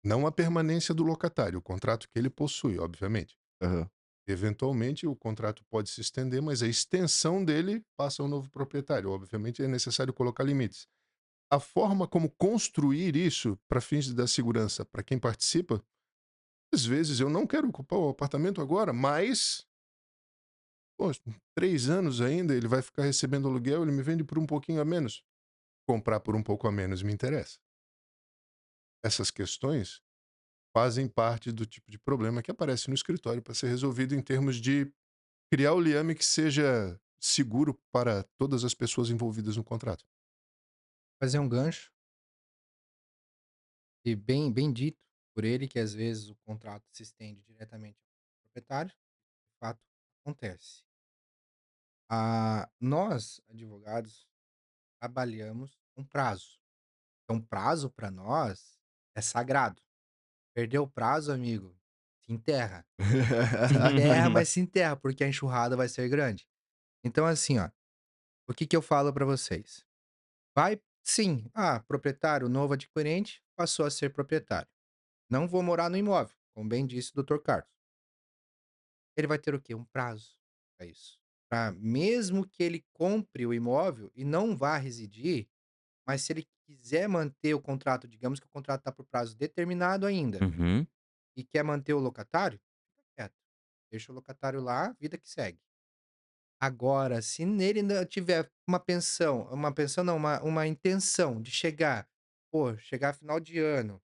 Não 0.04 0.26
a 0.26 0.32
permanência 0.32 0.94
do 0.94 1.02
locatário, 1.02 1.58
o 1.58 1.62
contrato 1.62 2.08
que 2.08 2.18
ele 2.18 2.30
possui, 2.30 2.78
obviamente. 2.78 3.38
Aham. 3.62 3.88
Eventualmente, 4.26 5.06
o 5.06 5.16
contrato 5.16 5.64
pode 5.70 5.88
se 5.88 6.02
estender, 6.02 6.42
mas 6.42 6.62
a 6.62 6.68
extensão 6.68 7.42
dele 7.42 7.82
passa 7.96 8.22
ao 8.22 8.28
novo 8.28 8.50
proprietário. 8.50 9.10
Obviamente, 9.10 9.62
é 9.62 9.66
necessário 9.66 10.12
colocar 10.12 10.44
limites. 10.44 10.86
A 11.50 11.58
forma 11.58 12.06
como 12.06 12.30
construir 12.30 13.16
isso 13.16 13.58
para 13.66 13.80
fins 13.80 14.12
da 14.12 14.26
segurança 14.26 14.84
para 14.84 15.02
quem 15.02 15.18
participa, 15.18 15.82
às 16.72 16.84
vezes 16.84 17.20
eu 17.20 17.30
não 17.30 17.46
quero 17.46 17.68
ocupar 17.68 17.98
o 17.98 18.10
apartamento 18.10 18.60
agora, 18.60 18.92
mas. 18.92 19.66
Pô, 20.98 21.10
três 21.54 21.88
anos 21.88 22.20
ainda, 22.20 22.54
ele 22.54 22.66
vai 22.66 22.82
ficar 22.82 23.04
recebendo 23.04 23.46
aluguel, 23.46 23.82
ele 23.82 23.92
me 23.92 24.02
vende 24.02 24.24
por 24.24 24.38
um 24.38 24.46
pouquinho 24.46 24.80
a 24.80 24.84
menos. 24.84 25.24
Comprar 25.86 26.20
por 26.20 26.34
um 26.34 26.42
pouco 26.42 26.66
a 26.66 26.72
menos 26.72 27.02
me 27.02 27.12
interessa. 27.12 27.58
Essas 29.04 29.30
questões 29.30 30.02
fazem 30.76 31.08
parte 31.08 31.52
do 31.52 31.64
tipo 31.64 31.90
de 31.90 31.98
problema 31.98 32.42
que 32.42 32.50
aparece 32.50 32.88
no 32.88 32.94
escritório 32.94 33.40
para 33.40 33.54
ser 33.54 33.68
resolvido 33.68 34.14
em 34.14 34.20
termos 34.20 34.56
de 34.56 34.92
criar 35.52 35.72
o 35.72 35.80
liame 35.80 36.14
que 36.14 36.24
seja 36.24 37.00
seguro 37.20 37.74
para 37.92 38.24
todas 38.36 38.64
as 38.64 38.74
pessoas 38.74 39.08
envolvidas 39.08 39.56
no 39.56 39.64
contrato. 39.64 40.04
Fazer 41.20 41.38
um 41.38 41.48
gancho. 41.48 41.92
E 44.04 44.16
bem, 44.16 44.52
bem 44.52 44.72
dito 44.72 44.98
por 45.34 45.44
ele, 45.44 45.68
que 45.68 45.78
às 45.78 45.94
vezes 45.94 46.28
o 46.28 46.36
contrato 46.44 46.84
se 46.90 47.02
estende 47.04 47.40
diretamente 47.42 47.98
ao 48.00 48.42
proprietário. 48.42 48.90
De 48.90 49.58
fato, 49.60 49.80
Acontece. 50.28 50.87
Ah, 52.10 52.68
nós, 52.80 53.40
advogados, 53.48 54.26
trabalhamos 55.00 55.78
com 55.94 56.04
prazo. 56.04 56.58
Então, 57.24 57.40
prazo 57.40 57.90
para 57.90 58.10
nós 58.10 58.78
é 59.14 59.20
sagrado. 59.20 59.82
Perdeu 60.54 60.84
o 60.84 60.88
prazo, 60.88 61.30
amigo, 61.30 61.76
se 62.24 62.32
enterra. 62.32 62.86
Se 62.98 63.74
enterra, 63.94 64.30
mas 64.30 64.48
se 64.48 64.60
enterra, 64.60 64.96
porque 64.96 65.22
a 65.22 65.28
enxurrada 65.28 65.76
vai 65.76 65.88
ser 65.88 66.08
grande. 66.08 66.48
Então, 67.04 67.26
assim, 67.26 67.58
ó, 67.58 67.70
o 68.48 68.54
que 68.54 68.66
que 68.66 68.76
eu 68.76 68.82
falo 68.82 69.12
para 69.12 69.26
vocês? 69.26 69.84
Vai, 70.56 70.80
sim, 71.04 71.50
ah, 71.54 71.80
proprietário 71.80 72.48
novo 72.48 72.72
adquirente 72.72 73.44
passou 73.54 73.84
a 73.84 73.90
ser 73.90 74.12
proprietário. 74.12 74.68
Não 75.30 75.46
vou 75.46 75.62
morar 75.62 75.90
no 75.90 75.96
imóvel, 75.96 76.36
como 76.54 76.68
bem 76.68 76.86
disse 76.86 77.12
o 77.14 77.22
Dr. 77.22 77.38
Carlos. 77.38 77.70
Ele 79.16 79.26
vai 79.26 79.38
ter 79.38 79.54
o 79.54 79.60
quê? 79.60 79.74
Um 79.74 79.84
prazo 79.84 80.38
para 80.76 80.86
isso. 80.86 81.20
Pra, 81.50 81.72
mesmo 81.72 82.46
que 82.46 82.62
ele 82.62 82.84
compre 82.92 83.46
o 83.46 83.54
imóvel 83.54 84.10
e 84.14 84.24
não 84.24 84.56
vá 84.56 84.76
residir, 84.76 85.48
mas 86.06 86.22
se 86.22 86.32
ele 86.32 86.48
quiser 86.66 87.08
manter 87.08 87.54
o 87.54 87.60
contrato, 87.62 88.08
digamos 88.08 88.40
que 88.40 88.46
o 88.46 88.50
contrato 88.50 88.80
está 88.80 88.92
por 88.92 89.06
prazo 89.06 89.36
determinado 89.36 90.06
ainda, 90.06 90.38
Uhum. 90.42 90.86
e 91.36 91.44
quer 91.44 91.64
manter 91.64 91.94
o 91.94 92.00
locatário, 92.00 92.60
fica 92.96 93.04
quieto. 93.16 93.34
Deixa 93.92 94.12
o 94.12 94.14
locatário 94.14 94.60
lá, 94.60 94.92
vida 95.00 95.18
que 95.18 95.28
segue. 95.28 95.60
Agora, 96.60 97.22
se 97.22 97.44
nele 97.46 97.80
ainda 97.80 98.04
tiver 98.04 98.50
uma 98.66 98.80
pensão, 98.80 99.42
uma 99.52 99.72
pensão 99.72 100.02
não, 100.02 100.16
uma, 100.16 100.42
uma 100.42 100.66
intenção 100.66 101.40
de 101.40 101.50
chegar, 101.50 102.08
pô, 102.50 102.76
chegar 102.78 103.14
final 103.14 103.38
de 103.38 103.58
ano, 103.60 104.02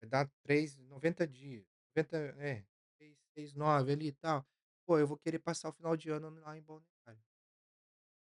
vai 0.00 0.10
dar 0.10 0.30
3, 0.44 0.76
90 0.78 1.26
dias, 1.26 1.66
90, 1.96 2.18
é, 2.38 2.64
6, 2.98 3.18
6, 3.36 3.54
9 3.54 3.92
ali 3.92 4.08
e 4.08 4.12
tal. 4.12 4.46
Pô, 4.86 4.98
eu 4.98 5.06
vou 5.06 5.18
querer 5.18 5.40
passar 5.40 5.68
o 5.68 5.72
final 5.72 5.96
de 5.96 6.08
ano 6.10 6.30
lá 6.40 6.56
em 6.56 6.62
Balneário. 6.62 7.22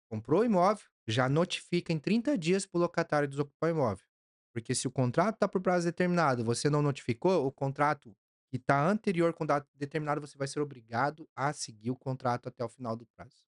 Comprou 0.09 0.43
o 0.43 0.45
imóvel, 0.45 0.87
já 1.09 1.29
notifica 1.29 1.93
em 1.93 1.99
30 1.99 2.39
dias 2.39 2.65
pro 2.65 2.81
locatário 2.81 3.29
desocupar 3.29 3.71
o 3.71 3.75
imóvel. 3.75 4.07
Porque 4.53 4.75
se 4.75 4.87
o 4.87 4.91
contrato 4.91 5.35
está 5.35 5.49
por 5.49 5.61
prazo 5.61 5.87
determinado, 5.87 6.45
você 6.45 6.69
não 6.71 6.83
notificou, 6.83 7.47
o 7.47 7.51
contrato 7.51 8.15
que 8.51 8.59
está 8.59 8.87
anterior 8.87 9.33
com 9.33 9.47
data 9.47 9.67
determinada, 9.75 10.21
você 10.21 10.37
vai 10.37 10.47
ser 10.47 10.61
obrigado 10.61 11.29
a 11.35 11.53
seguir 11.53 11.91
o 11.91 11.97
contrato 11.97 12.49
até 12.49 12.63
o 12.63 12.69
final 12.69 12.95
do 12.95 13.07
prazo. 13.07 13.43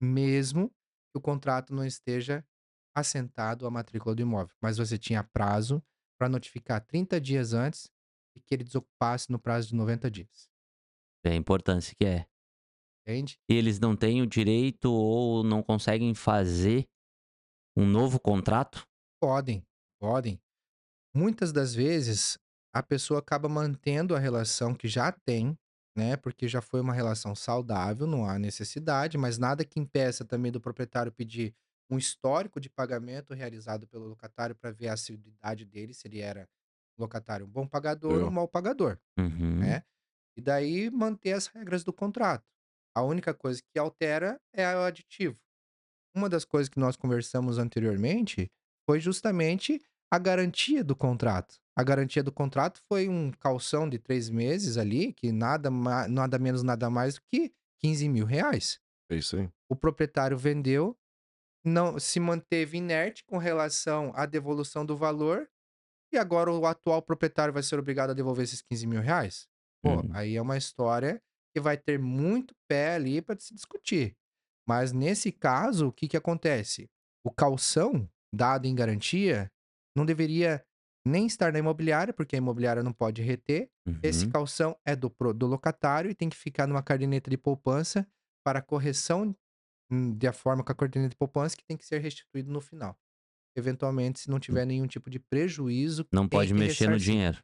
Mesmo 0.00 0.68
que 1.12 1.18
o 1.18 1.20
contrato 1.20 1.72
não 1.72 1.86
esteja 1.86 2.44
assentado 2.94 3.66
à 3.66 3.70
matrícula 3.70 4.14
do 4.14 4.22
imóvel. 4.22 4.56
Mas 4.60 4.76
você 4.76 4.98
tinha 4.98 5.22
prazo 5.22 5.82
para 6.18 6.28
notificar 6.28 6.84
30 6.84 7.20
dias 7.20 7.52
antes 7.52 7.88
e 8.34 8.40
que 8.40 8.54
ele 8.54 8.64
desocupasse 8.64 9.30
no 9.30 9.38
prazo 9.38 9.68
de 9.68 9.76
90 9.76 10.10
dias. 10.10 10.50
É 11.26 11.32
a 11.32 11.36
importância 11.36 11.94
que 11.98 12.06
é. 12.06 12.26
Entende? 13.06 13.38
E 13.48 13.54
eles 13.54 13.78
não 13.78 13.94
têm 13.96 14.22
o 14.22 14.26
direito 14.26 14.92
ou 14.92 15.44
não 15.44 15.62
conseguem 15.62 16.14
fazer 16.14 16.86
um 17.76 17.86
novo 17.86 18.18
contrato? 18.20 18.86
Podem, 19.20 19.64
podem. 20.00 20.40
Muitas 21.14 21.52
das 21.52 21.74
vezes 21.74 22.38
a 22.74 22.82
pessoa 22.82 23.20
acaba 23.20 23.48
mantendo 23.48 24.14
a 24.14 24.18
relação 24.18 24.74
que 24.74 24.88
já 24.88 25.12
tem, 25.12 25.58
né? 25.96 26.16
Porque 26.16 26.48
já 26.48 26.60
foi 26.62 26.80
uma 26.80 26.94
relação 26.94 27.34
saudável, 27.34 28.06
não 28.06 28.26
há 28.28 28.38
necessidade, 28.38 29.18
mas 29.18 29.38
nada 29.38 29.64
que 29.64 29.80
impeça 29.80 30.24
também 30.24 30.52
do 30.52 30.60
proprietário 30.60 31.12
pedir 31.12 31.54
um 31.90 31.98
histórico 31.98 32.60
de 32.60 32.68
pagamento 32.70 33.34
realizado 33.34 33.86
pelo 33.86 34.06
locatário 34.06 34.54
para 34.56 34.72
ver 34.72 34.88
a 34.88 34.94
assiduidade 34.94 35.64
dele, 35.64 35.94
se 35.94 36.08
ele 36.08 36.20
era 36.20 36.48
locatário 36.98 37.46
um 37.46 37.50
bom 37.50 37.66
pagador 37.66 38.22
ou 38.22 38.22
Eu. 38.22 38.28
um 38.28 38.32
mau 38.32 38.48
pagador, 38.48 38.98
Uhum. 39.18 39.60
né? 39.60 39.82
E 40.36 40.40
daí 40.42 40.90
manter 40.90 41.32
as 41.32 41.46
regras 41.46 41.82
do 41.82 41.92
contrato. 41.92 42.44
A 42.94 43.02
única 43.02 43.32
coisa 43.32 43.60
que 43.62 43.78
altera 43.78 44.40
é 44.52 44.66
o 44.74 44.80
aditivo. 44.80 45.38
Uma 46.14 46.28
das 46.28 46.44
coisas 46.44 46.68
que 46.68 46.78
nós 46.78 46.96
conversamos 46.96 47.58
anteriormente 47.58 48.50
foi 48.88 49.00
justamente 49.00 49.82
a 50.10 50.18
garantia 50.18 50.84
do 50.84 50.94
contrato. 50.94 51.56
A 51.76 51.82
garantia 51.82 52.22
do 52.22 52.32
contrato 52.32 52.80
foi 52.88 53.08
um 53.08 53.30
calção 53.32 53.88
de 53.88 53.98
três 53.98 54.30
meses 54.30 54.78
ali, 54.78 55.12
que 55.12 55.30
nada, 55.30 55.68
nada 56.08 56.38
menos, 56.38 56.62
nada 56.62 56.88
mais 56.88 57.16
do 57.16 57.20
que 57.30 57.52
15 57.80 58.08
mil 58.08 58.24
reais. 58.24 58.80
É 59.10 59.16
isso 59.16 59.36
aí. 59.36 59.48
O 59.68 59.76
proprietário 59.76 60.38
vendeu, 60.38 60.96
não 61.64 61.98
se 61.98 62.18
manteve 62.18 62.78
inerte 62.78 63.24
com 63.24 63.36
relação 63.36 64.12
à 64.14 64.24
devolução 64.24 64.86
do 64.86 64.96
valor, 64.96 65.48
e 66.12 66.16
agora 66.16 66.50
o 66.50 66.64
atual 66.64 67.02
proprietário 67.02 67.52
vai 67.52 67.62
ser 67.62 67.78
obrigado 67.78 68.10
a 68.10 68.14
devolver 68.14 68.44
esses 68.44 68.62
15 68.62 68.86
mil 68.86 69.00
reais? 69.00 69.46
Pô, 69.86 70.02
Uhum. 70.02 70.10
aí 70.12 70.36
é 70.36 70.42
uma 70.42 70.56
história 70.56 71.22
que 71.54 71.60
vai 71.60 71.76
ter 71.76 71.98
muito 71.98 72.54
pé 72.68 72.94
ali 72.94 73.22
para 73.22 73.38
se 73.38 73.54
discutir. 73.54 74.16
Mas 74.68 74.92
nesse 74.92 75.30
caso, 75.32 75.88
o 75.88 75.92
que, 75.92 76.08
que 76.08 76.16
acontece? 76.16 76.88
O 77.24 77.30
calção 77.30 78.08
dado 78.34 78.66
em 78.66 78.74
garantia 78.74 79.50
não 79.96 80.04
deveria 80.04 80.64
nem 81.06 81.26
estar 81.26 81.52
na 81.52 81.58
imobiliária, 81.58 82.12
porque 82.12 82.36
a 82.36 82.38
imobiliária 82.38 82.82
não 82.82 82.92
pode 82.92 83.22
reter. 83.22 83.70
Esse 84.02 84.26
Uhum. 84.26 84.32
calção 84.32 84.76
é 84.84 84.94
do, 84.96 85.08
do 85.34 85.46
locatário 85.46 86.10
e 86.10 86.14
tem 86.14 86.28
que 86.28 86.36
ficar 86.36 86.66
numa 86.66 86.82
caderneta 86.82 87.30
de 87.30 87.38
poupança 87.38 88.06
para 88.44 88.60
correção 88.62 89.34
hum, 89.90 90.16
de 90.16 90.26
a 90.28 90.32
forma 90.32 90.64
com 90.64 90.72
a 90.72 90.74
caderneta 90.74 91.10
de 91.10 91.16
poupança 91.16 91.56
que 91.56 91.64
tem 91.66 91.76
que 91.76 91.86
ser 91.86 92.00
restituído 92.00 92.50
no 92.52 92.60
final. 92.60 92.98
Eventualmente, 93.56 94.20
se 94.20 94.30
não 94.30 94.40
tiver 94.40 94.66
nenhum 94.66 94.86
tipo 94.86 95.10
de 95.10 95.18
prejuízo, 95.18 96.06
Não 96.12 96.28
pode 96.28 96.54
mexer 96.54 96.88
no 96.88 96.98
dinheiro. 96.98 97.38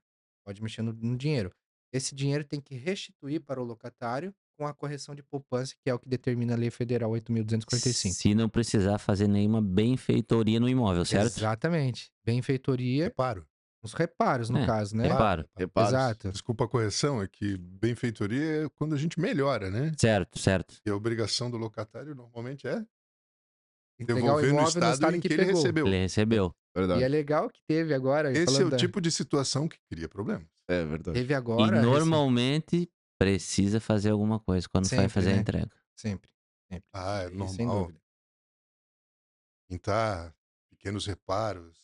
Pode 0.44 0.62
mexer 0.62 0.82
no, 0.82 0.92
no 0.92 1.16
dinheiro. 1.16 1.52
Esse 1.92 2.14
dinheiro 2.14 2.44
tem 2.44 2.60
que 2.60 2.74
restituir 2.74 3.40
para 3.40 3.60
o 3.60 3.64
locatário 3.64 4.34
com 4.56 4.66
a 4.66 4.72
correção 4.72 5.14
de 5.14 5.22
poupança, 5.22 5.74
que 5.82 5.90
é 5.90 5.94
o 5.94 5.98
que 5.98 6.08
determina 6.08 6.54
a 6.54 6.56
Lei 6.56 6.70
Federal 6.70 7.10
8.245. 7.10 8.12
Se 8.12 8.34
não 8.34 8.48
precisar 8.48 8.98
fazer 8.98 9.26
nenhuma 9.28 9.60
benfeitoria 9.60 10.58
no 10.60 10.68
imóvel, 10.68 11.04
certo? 11.04 11.36
Exatamente. 11.38 12.10
Benfeitoria, 12.24 13.04
Reparo. 13.04 13.46
os 13.82 13.92
reparos, 13.94 14.48
no 14.50 14.58
É, 14.58 14.66
caso, 14.66 14.96
né? 14.96 15.08
Reparo. 15.08 15.44
Reparos. 15.56 15.90
Exato. 15.92 16.30
Desculpa 16.32 16.64
a 16.64 16.68
correção, 16.68 17.20
é 17.20 17.26
que 17.26 17.56
benfeitoria 17.58 18.64
é 18.64 18.68
quando 18.76 18.94
a 18.94 18.98
gente 18.98 19.18
melhora, 19.20 19.70
né? 19.70 19.92
Certo, 19.98 20.38
certo. 20.38 20.76
E 20.86 20.90
a 20.90 20.94
obrigação 20.94 21.50
do 21.50 21.56
locatário 21.56 22.14
normalmente 22.14 22.66
é 22.68 22.84
devolver 23.98 24.52
no 24.52 24.60
imóvel 24.60 24.68
estado, 24.68 24.86
no 24.86 24.94
estado 24.94 25.16
em 25.16 25.20
que, 25.20 25.28
que, 25.28 25.34
ele 25.34 25.44
pegou. 25.46 25.60
recebeu. 25.60 25.86
Ele 25.86 25.98
recebeu. 25.98 26.54
Verdade. 26.74 27.00
E 27.00 27.04
é 27.04 27.08
legal 27.08 27.50
que 27.50 27.60
teve 27.68 27.92
agora. 27.94 28.32
Esse 28.32 28.62
é 28.62 28.64
o 28.64 28.70
da- 28.70 28.76
tipo 28.76 29.00
de 29.00 29.10
situação 29.10 29.68
que 29.68 29.76
cria 29.90 30.08
problemas. 30.08 30.46
É 30.68 30.84
verdade. 30.84 31.18
Teve 31.18 31.32
E 31.32 31.36
agora. 31.36 31.76
esse- 31.76 31.86
normalmente 31.86 32.90
precisa 33.18 33.80
fazer 33.80 34.10
alguma 34.10 34.40
coisa 34.40 34.68
quando 34.68 34.88
vai 34.88 34.98
Sempre, 35.00 35.12
fazer 35.12 35.30
a 35.30 35.34
né? 35.34 35.40
entrega. 35.40 35.70
Sempre. 35.96 36.30
sempre. 36.70 36.88
Ah, 36.92 37.22
é 37.22 37.28
Sem 37.28 37.36
normal. 37.66 37.80
dúvida. 37.86 38.00
Pintar 39.68 40.34
pequenos 40.70 41.06
reparos, 41.06 41.76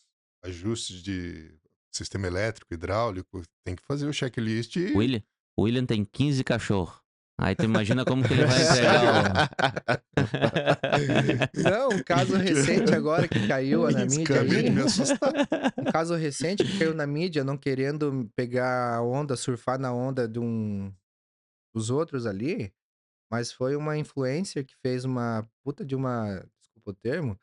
ajustes 0.43 1.01
de 1.01 1.57
sistema 1.91 2.27
elétrico, 2.27 2.73
hidráulico, 2.73 3.41
tem 3.63 3.75
que 3.75 3.83
fazer 3.83 4.07
o 4.07 4.13
checklist. 4.13 4.75
e- 4.75 4.95
William, 4.95 5.23
William 5.59 5.85
tem 5.85 6.05
15 6.05 6.43
cachorros. 6.43 7.01
Aí 7.41 7.55
tu 7.55 7.63
imagina 7.63 8.03
como 8.03 8.21
que 8.21 8.33
ele 8.33 8.45
vai 8.45 8.59
entregar 8.61 9.49
Não, 11.55 11.89
um 11.89 12.03
caso 12.03 12.35
recente 12.35 12.93
agora 12.93 13.27
que 13.27 13.47
caiu 13.47 13.89
na 13.89 14.05
Isso, 14.05 14.19
mídia 14.19 14.41
aí. 14.41 14.69
me 14.69 14.81
assustar. 14.81 15.31
Um 15.77 15.85
caso 15.85 16.15
recente 16.15 16.63
que 16.63 16.77
caiu 16.77 16.93
na 16.93 17.07
mídia, 17.07 17.43
não 17.43 17.57
querendo 17.57 18.29
pegar 18.35 18.95
a 18.95 19.01
onda, 19.01 19.35
surfar 19.37 19.79
na 19.79 19.93
onda 19.93 20.27
de 20.27 20.39
um 20.39 20.93
dos 21.73 21.89
outros 21.89 22.25
ali, 22.25 22.73
mas 23.31 23.51
foi 23.51 23.75
uma 23.75 23.97
influencer 23.97 24.65
que 24.65 24.75
fez 24.81 25.05
uma 25.05 25.47
puta 25.63 25.85
de 25.85 25.95
uma, 25.95 26.43
desculpa 26.59 26.91
o 26.91 26.93
termo, 26.93 27.39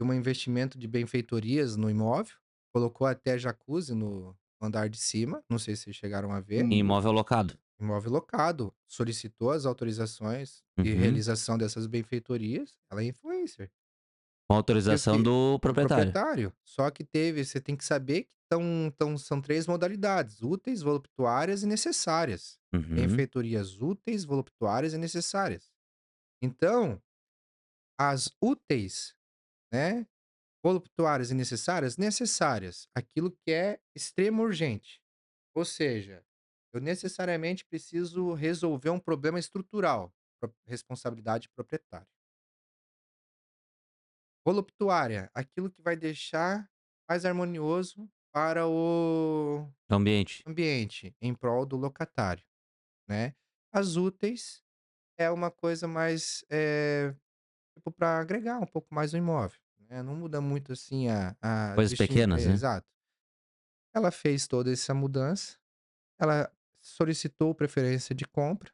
de 0.00 0.06
um 0.06 0.12
investimento 0.14 0.78
de 0.78 0.88
benfeitorias 0.88 1.76
no 1.76 1.90
imóvel, 1.90 2.34
colocou 2.72 3.06
até 3.06 3.38
jacuzzi 3.38 3.94
no 3.94 4.34
andar 4.60 4.88
de 4.88 4.96
cima, 4.96 5.42
não 5.50 5.58
sei 5.58 5.76
se 5.76 5.82
vocês 5.84 5.96
chegaram 5.96 6.32
a 6.32 6.40
ver, 6.40 6.64
em 6.64 6.78
imóvel 6.78 7.12
locado. 7.12 7.58
Imóvel 7.82 8.12
locado, 8.12 8.74
solicitou 8.86 9.50
as 9.50 9.66
autorizações 9.66 10.62
de 10.80 10.92
Uhum. 10.92 10.98
realização 10.98 11.56
dessas 11.58 11.86
benfeitorias, 11.86 12.78
ela 12.90 13.02
é 13.02 13.06
influencer. 13.06 13.70
Com 14.48 14.56
autorização 14.56 15.16
que- 15.16 15.22
do 15.22 15.58
proprietário. 15.60 16.12
proprietário. 16.12 16.52
Só 16.64 16.90
que 16.90 17.04
teve, 17.04 17.44
você 17.44 17.60
tem 17.60 17.76
que 17.76 17.84
saber 17.84 18.24
que 18.24 18.30
tão, 18.50 18.92
tão, 18.98 19.16
são 19.16 19.40
três 19.40 19.66
modalidades: 19.66 20.42
úteis, 20.42 20.82
voluptuárias 20.82 21.62
e 21.62 21.66
necessárias. 21.66 22.58
Uhum. 22.74 22.94
Benfeitorias 22.94 23.80
úteis, 23.80 24.24
voluptuárias 24.24 24.92
e 24.92 24.98
necessárias. 24.98 25.70
Então, 26.42 27.00
as 27.98 28.30
úteis, 28.42 29.14
né? 29.72 30.06
Voluptuárias 30.64 31.30
e 31.30 31.34
necessárias, 31.34 31.96
necessárias, 31.96 32.86
aquilo 32.94 33.32
que 33.32 33.50
é 33.50 33.80
extremo 33.96 34.42
urgente. 34.42 35.00
Ou 35.56 35.64
seja, 35.64 36.24
eu 36.72 36.80
necessariamente 36.80 37.64
preciso 37.64 38.32
resolver 38.34 38.90
um 38.90 39.00
problema 39.00 39.38
estrutural, 39.38 40.12
pro- 40.40 40.54
responsabilidade 40.66 41.48
proprietária. 41.50 42.08
Voluptuária, 44.44 45.30
aquilo 45.34 45.70
que 45.70 45.80
vai 45.80 45.96
deixar 45.96 46.68
mais 47.08 47.24
harmonioso 47.24 48.10
para 48.32 48.66
o 48.66 49.68
Ambiente. 49.88 50.42
ambiente, 50.46 51.16
em 51.20 51.34
prol 51.34 51.66
do 51.66 51.76
locatário, 51.76 52.44
né? 53.08 53.34
As 53.72 53.96
úteis 53.96 54.62
é 55.18 55.30
uma 55.30 55.50
coisa 55.50 55.88
mais, 55.88 56.44
eh, 56.50 57.14
tipo, 57.74 57.92
para 57.92 58.18
agregar 58.20 58.60
um 58.60 58.66
pouco 58.66 58.94
mais 58.94 59.14
o 59.14 59.18
imóvel, 59.18 59.60
né, 59.80 60.02
não 60.02 60.16
muda 60.16 60.40
muito, 60.40 60.72
assim, 60.72 61.08
a 61.08 61.36
a 61.42 61.76
Coisas 61.76 61.94
distin 61.94 62.06
pequenas, 62.08 62.46
né? 62.46 62.52
exato. 62.52 62.88
Ela 63.94 64.10
fez 64.10 64.46
toda 64.46 64.72
essa 64.72 64.94
mudança, 64.94 65.58
ela 66.20 66.52
solicitou 66.82 67.54
preferência 67.54 68.14
de 68.14 68.26
compra, 68.26 68.72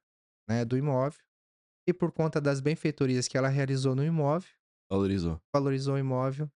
né, 0.49 0.64
do 0.64 0.77
imóvel, 0.79 1.21
e 1.88 1.94
por 1.94 2.12
conta 2.12 2.40
das 2.40 2.61
benfeitorias 2.61 3.29
que 3.29 3.38
ela 3.38 3.49
realizou 3.49 3.94
no 3.97 4.05
imóvel, 4.05 4.51
Valorizou. 4.90 5.40
valorizou 5.55 5.94
o 5.94 5.99
imóvel 5.99 6.51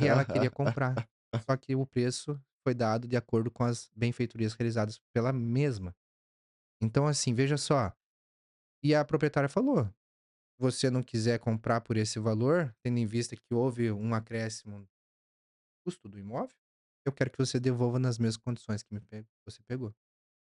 e 0.00 0.08
ela 0.08 0.24
queria 0.24 0.50
comprar. 0.50 1.02
Só 1.40 1.56
que 1.56 1.76
o 1.76 1.86
preço 1.86 2.40
foi 2.66 2.74
dado 2.74 3.08
de 3.08 3.16
acordo 3.16 3.50
com 3.50 3.64
as 3.64 3.90
benfeitorias 3.96 4.54
realizadas 4.54 5.00
pela 5.14 5.32
mesma. 5.32 5.96
Então, 6.82 7.06
assim, 7.06 7.34
veja 7.34 7.56
só. 7.56 7.92
E 8.84 8.94
a 8.94 9.04
proprietária 9.04 9.48
falou: 9.48 9.86
"Se 9.86 9.92
você 10.58 10.90
não 10.90 11.02
quiser 11.02 11.40
comprar 11.40 11.82
por 11.82 11.96
esse 11.98 12.18
valor, 12.20 12.74
tendo 12.82 12.98
em 12.98 13.06
vista 13.06 13.36
que 13.36 13.54
houve 13.54 13.92
um 13.92 14.14
acréscimo 14.14 14.80
no 14.80 14.88
custo 15.86 16.08
do 16.08 16.18
imóvel, 16.18 16.56
eu 17.06 17.12
quero 17.12 17.30
que 17.30 17.38
você 17.38 17.60
devolva 17.60 17.98
nas 17.98 18.18
mesmas 18.18 18.36
condições 18.38 18.82
que 18.82 18.94
você 19.46 19.62
pegou". 19.64 19.94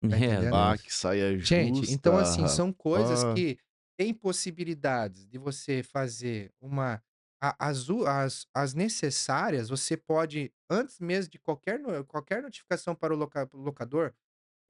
Tá 0.08 0.18
É? 0.20 0.48
Ah, 0.52 0.78
Deus. 0.78 0.82
que 0.82 0.94
saia 0.94 1.38
justa. 1.40 1.60
Gente, 1.60 1.92
então 1.92 2.18
assim, 2.18 2.48
são 2.48 2.74
coisas 2.74 3.24
rapaz. 3.24 3.36
que 3.36 3.60
têm 3.98 4.14
possibilidades 4.14 5.28
de 5.28 5.38
você 5.38 5.84
fazer 5.84 6.54
uma 6.62 7.04
as 7.42 7.90
as 8.08 8.48
as 8.54 8.74
necessárias, 8.76 9.70
você 9.70 9.98
pode 9.98 10.54
antes 10.70 11.00
mesmo 11.00 11.32
de 11.32 11.40
qualquer 11.40 11.80
qualquer 12.08 12.44
notificação 12.44 12.96
para 12.96 13.14
o 13.14 13.18
loca 13.18 13.50
locador, 13.54 14.14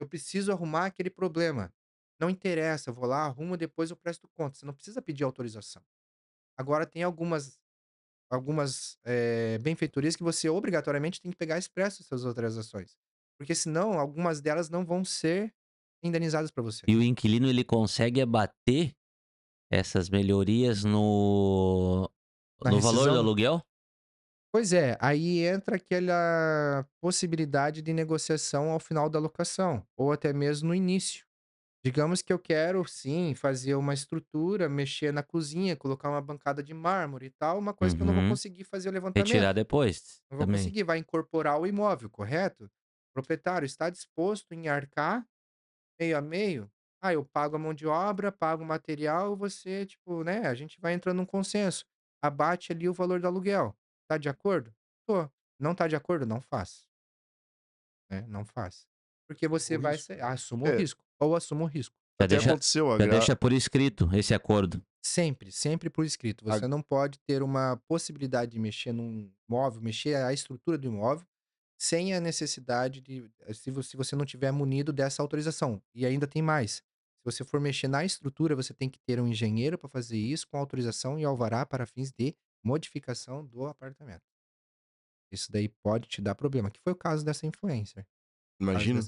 eu 0.00 0.08
preciso 0.08 0.52
arrumar 0.52 0.86
aquele 0.86 1.10
problema. 1.10 1.72
Não 2.20 2.30
interessa, 2.30 2.92
vou 2.92 3.06
lá, 3.06 3.26
arrumo, 3.26 3.56
depois 3.56 3.90
eu 3.90 3.96
presto 3.96 4.28
conta, 4.34 4.58
você 4.58 4.66
não 4.66 4.74
precisa 4.74 5.02
pedir 5.02 5.24
autorização. 5.24 5.82
Agora 6.58 6.86
tem 6.86 7.02
algumas 7.02 7.58
algumas, 8.30 8.98
eh, 9.04 9.58
benfeitorias 9.60 10.16
que 10.16 10.22
você 10.24 10.48
obrigatoriamente 10.48 11.20
tem 11.20 11.30
que 11.32 11.36
pegar 11.38 11.58
expresso 11.58 12.02
suas 12.04 12.24
autorizações, 12.26 12.96
porque 13.42 13.54
senão 13.54 13.98
algumas 13.98 14.40
delas 14.40 14.70
não 14.70 14.84
vão 14.84 15.04
ser 15.04 15.54
indenizadas 16.02 16.50
para 16.50 16.62
você. 16.62 16.86
E 16.86 16.96
o 16.96 17.02
inquilino 17.02 17.48
ele 17.48 17.64
consegue 17.64 18.20
abater 18.20 18.92
essas 19.70 20.10
melhorias 20.10 20.84
no 20.84 22.10
Na 22.64 22.72
no 22.72 22.80
valor 22.80 23.10
do 23.10 23.18
aluguel? 23.18 23.62
Pois 24.52 24.72
é, 24.74 24.98
aí 25.00 25.38
entra 25.46 25.76
aquela 25.76 26.86
possibilidade 27.00 27.80
de 27.80 27.92
negociação 27.94 28.70
ao 28.70 28.78
final 28.78 29.08
da 29.08 29.18
locação, 29.18 29.86
ou 29.96 30.12
até 30.12 30.30
mesmo 30.32 30.68
no 30.68 30.74
início. 30.74 31.24
Digamos 31.84 32.22
que 32.22 32.32
eu 32.32 32.38
quero 32.38 32.84
sim 32.86 33.34
fazer 33.34 33.74
uma 33.76 33.94
estrutura, 33.94 34.68
mexer 34.68 35.12
na 35.12 35.22
cozinha, 35.22 35.76
colocar 35.76 36.10
uma 36.10 36.22
bancada 36.22 36.62
de 36.62 36.74
mármore 36.74 37.26
e 37.26 37.30
tal, 37.30 37.58
uma 37.58 37.74
coisa 37.74 37.96
que 37.96 38.02
eu 38.02 38.06
não 38.06 38.14
vou 38.14 38.22
Uhum. 38.22 38.24
conseguir 38.24 38.64
fazer 38.64 38.88
o 38.90 38.92
levantamento. 38.92 39.46
Retirar 39.46 39.52
depois 39.54 40.20
Não 40.30 40.38
vou 40.38 40.46
também. 40.46 40.48
conseguir, 40.48 40.84
vai 40.84 40.98
incorporar 40.98 41.60
o 41.60 41.66
imóvel, 41.66 42.10
correto? 42.10 42.70
O 43.12 43.20
proprietário 43.20 43.66
está 43.66 43.90
disposto 43.90 44.52
em 44.52 44.68
arcar 44.68 45.26
meio 46.00 46.16
a 46.16 46.22
meio? 46.22 46.70
Ah, 47.02 47.12
eu 47.12 47.24
pago 47.24 47.56
a 47.56 47.58
mão 47.58 47.74
de 47.74 47.86
obra, 47.86 48.32
pago 48.32 48.62
o 48.62 48.66
material, 48.66 49.36
você, 49.36 49.84
tipo, 49.84 50.24
né, 50.24 50.46
a 50.46 50.54
gente 50.54 50.80
vai 50.80 50.94
entrando 50.94 51.18
num 51.18 51.26
consenso. 51.26 51.84
Abate 52.22 52.72
ali 52.72 52.88
o 52.88 52.94
valor 52.94 53.20
do 53.20 53.26
aluguel. 53.26 53.76
Tá 54.08 54.16
de 54.16 54.28
acordo? 54.28 54.72
Tô. 55.06 55.28
Não 55.58 55.74
tá 55.74 55.86
de 55.88 55.96
acordo? 55.96 56.24
Não 56.24 56.40
faz. 56.40 56.86
Né, 58.10 58.24
não 58.28 58.44
faz. 58.46 58.86
Porque 59.28 59.46
você 59.46 59.76
O 59.76 59.80
vai 59.80 59.92
risco. 59.92 60.06
ser 60.06 60.22
assuma 60.22 60.64
o 60.64 60.68
É. 60.68 60.76
risco, 60.76 61.02
ou 61.20 61.36
assuma 61.36 61.64
o 61.64 61.66
risco. 61.66 61.94
Já 62.20 62.24
Até 62.24 62.36
deixa, 62.36 62.50
aconteceu 62.50 62.88
a 62.92 62.98
já 62.98 63.04
gra... 63.06 63.16
deixa 63.18 63.36
por 63.36 63.52
escrito 63.52 64.08
esse 64.14 64.32
acordo. 64.32 64.82
Sempre, 65.04 65.50
sempre 65.50 65.90
por 65.90 66.04
escrito. 66.04 66.48
A- 66.48 66.58
Você 66.58 66.66
não 66.68 66.80
pode 66.80 67.18
ter 67.20 67.42
uma 67.42 67.76
possibilidade 67.88 68.52
de 68.52 68.58
mexer 68.58 68.92
num 68.92 69.28
imóvel, 69.48 69.82
mexer 69.82 70.14
a 70.16 70.32
estrutura 70.32 70.78
do 70.78 70.86
imóvel, 70.86 71.26
sem 71.82 72.14
a 72.14 72.20
necessidade 72.20 73.00
de. 73.00 73.28
Se 73.52 73.72
você, 73.72 73.90
se 73.90 73.96
você 73.96 74.14
não 74.14 74.24
tiver 74.24 74.52
munido 74.52 74.92
dessa 74.92 75.20
autorização. 75.20 75.82
E 75.92 76.06
ainda 76.06 76.28
tem 76.28 76.40
mais. 76.40 76.74
Se 76.74 77.24
você 77.24 77.44
for 77.44 77.60
mexer 77.60 77.88
na 77.88 78.04
estrutura, 78.04 78.54
você 78.54 78.72
tem 78.72 78.88
que 78.88 79.00
ter 79.00 79.20
um 79.20 79.26
engenheiro 79.26 79.76
para 79.76 79.88
fazer 79.88 80.16
isso 80.16 80.46
com 80.46 80.58
autorização 80.58 81.18
e 81.18 81.24
alvará 81.24 81.66
para 81.66 81.84
fins 81.84 82.12
de 82.12 82.36
modificação 82.62 83.44
do 83.44 83.66
apartamento. 83.66 84.22
Isso 85.32 85.50
daí 85.50 85.68
pode 85.68 86.06
te 86.06 86.22
dar 86.22 86.36
problema, 86.36 86.70
que 86.70 86.80
foi 86.80 86.92
o 86.92 86.96
caso 86.96 87.24
dessa 87.24 87.48
influencer. 87.48 88.06
Imagina, 88.60 89.00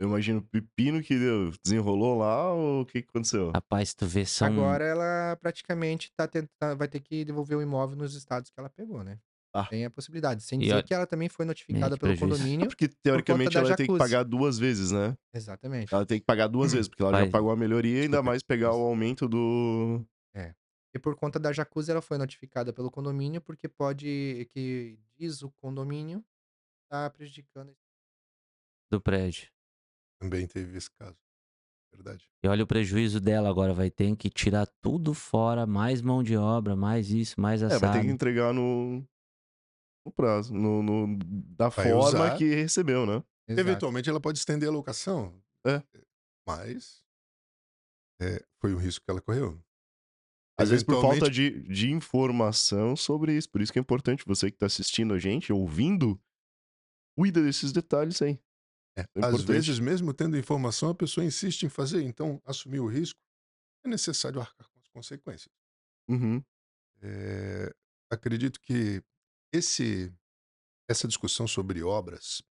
eu 0.00 0.08
imagino 0.08 0.38
o 0.38 0.42
pepino 0.42 1.02
que 1.02 1.18
deu, 1.18 1.52
desenrolou 1.62 2.16
lá 2.16 2.50
ou 2.50 2.80
o 2.80 2.86
que, 2.86 3.02
que 3.02 3.08
aconteceu? 3.10 3.50
Rapaz, 3.50 3.92
tu 3.92 4.06
vê, 4.06 4.24
são. 4.24 4.46
Agora 4.46 4.82
ela 4.82 5.36
praticamente 5.36 6.10
tá 6.16 6.26
tentando, 6.26 6.78
vai 6.78 6.88
ter 6.88 7.00
que 7.00 7.26
devolver 7.26 7.58
o 7.58 7.62
imóvel 7.62 7.94
nos 7.94 8.14
estados 8.14 8.48
que 8.48 8.58
ela 8.58 8.70
pegou, 8.70 9.04
né? 9.04 9.18
Ah. 9.60 9.64
Tem 9.66 9.84
a 9.84 9.90
possibilidade. 9.90 10.42
Sem 10.42 10.58
dizer 10.58 10.82
que 10.84 10.92
ela 10.92 11.06
também 11.06 11.28
foi 11.28 11.44
notificada 11.46 11.96
pelo 11.96 12.12
prejuízo. 12.16 12.16
É 12.26 12.38
condomínio. 12.38 12.66
porque 12.68 12.88
teoricamente 12.88 13.54
da 13.54 13.60
ela 13.60 13.68
vai 13.68 13.76
ter 13.76 13.84
que 13.84 13.92
jacuzzi. 13.92 14.10
pagar 14.10 14.22
duas 14.24 14.58
vezes, 14.58 14.90
né? 14.92 15.16
Exatamente. 15.32 15.94
Ela 15.94 16.04
tem 16.04 16.18
que 16.20 16.26
pagar 16.26 16.46
duas 16.48 16.72
vezes, 16.72 16.88
porque 16.88 17.02
ela 17.02 17.12
já 17.12 17.20
Vai. 17.20 17.30
pagou 17.30 17.50
a 17.50 17.56
melhoria 17.56 18.00
e 18.00 18.02
ainda 18.02 18.22
mais 18.22 18.42
pegar 18.42 18.72
o 18.72 18.80
aumento 18.82 19.28
do. 19.28 20.04
E 20.94 20.98
por 20.98 21.14
conta 21.14 21.38
da 21.38 21.52
jacuzzi, 21.52 21.90
ela 21.90 22.00
foi 22.00 22.16
notificada 22.16 22.72
pelo 22.72 22.90
condomínio, 22.90 23.38
porque 23.42 23.68
pode, 23.68 24.48
que 24.50 24.98
diz 25.18 25.42
o 25.42 25.50
condomínio, 25.60 26.24
tá 26.88 27.10
prejudicando. 27.10 27.74
do 28.90 28.98
prédio. 29.00 29.48
Também 30.18 30.46
teve 30.46 30.78
esse 30.78 30.90
caso. 30.98 31.18
Verdade. 31.92 32.24
E 32.42 32.48
olha 32.48 32.64
o 32.64 32.66
prejuízo 32.66 33.20
dela 33.20 33.48
agora, 33.50 33.74
vai 33.74 33.90
ter 33.90 34.14
que 34.16 34.30
tirar 34.30 34.66
tudo 34.82 35.12
fora, 35.12 35.66
mais 35.66 36.00
mão 36.00 36.22
de 36.22 36.34
obra, 36.36 36.74
mais 36.74 37.10
isso, 37.10 37.38
mais 37.40 37.60
É, 37.62 37.66
assado. 37.66 37.80
vai 37.80 37.92
ter 38.00 38.06
que 38.06 38.10
entregar 38.12 38.54
no. 38.54 39.04
No 40.06 40.12
prazo, 40.12 40.54
no, 40.54 40.82
no- 40.84 41.18
da 41.56 41.68
Vai 41.68 41.90
forma 41.90 42.08
usar. 42.08 42.36
que 42.38 42.44
recebeu, 42.54 43.04
né? 43.04 43.22
Exato. 43.48 43.60
Eventualmente 43.68 44.08
ela 44.08 44.20
pode 44.20 44.38
estender 44.38 44.68
a 44.68 44.72
locação. 44.72 45.34
É. 45.66 45.82
Mas 46.46 47.02
é, 48.22 48.40
foi 48.60 48.72
um 48.72 48.78
risco 48.78 49.04
que 49.04 49.10
ela 49.10 49.20
correu. 49.20 49.60
Às 50.58 50.70
vezes 50.70 50.84
por 50.84 51.02
falta 51.02 51.28
de, 51.28 51.60
de 51.68 51.90
informação 51.90 52.94
sobre 52.96 53.36
isso. 53.36 53.50
Por 53.50 53.60
isso 53.60 53.72
que 53.72 53.80
é 53.80 53.82
importante 53.82 54.24
você 54.24 54.48
que 54.50 54.56
tá 54.56 54.66
assistindo 54.66 55.12
a 55.12 55.18
gente, 55.18 55.52
ouvindo, 55.52 56.18
cuida 57.18 57.42
desses 57.42 57.72
detalhes 57.72 58.22
aí. 58.22 58.40
É, 58.96 59.02
É 59.02 59.26
Às 59.26 59.42
vezes, 59.42 59.78
mesmo 59.80 60.14
tendo 60.14 60.38
informação, 60.38 60.90
a 60.90 60.94
pessoa 60.94 61.26
insiste 61.26 61.64
em 61.64 61.68
fazer. 61.68 62.00
Então, 62.02 62.40
assumir 62.44 62.78
o 62.80 62.86
risco 62.86 63.20
é 63.84 63.88
necessário 63.88 64.40
arcar 64.40 64.68
com 64.70 64.78
as 64.78 64.88
consequências. 64.88 65.52
Uhum. 66.08 66.42
É, 67.02 67.74
acredito 68.10 68.58
que 68.60 69.02
esse, 69.52 70.12
essa 70.88 71.06
discussão 71.06 71.46
sobre 71.46 71.82
obras, 71.82 72.42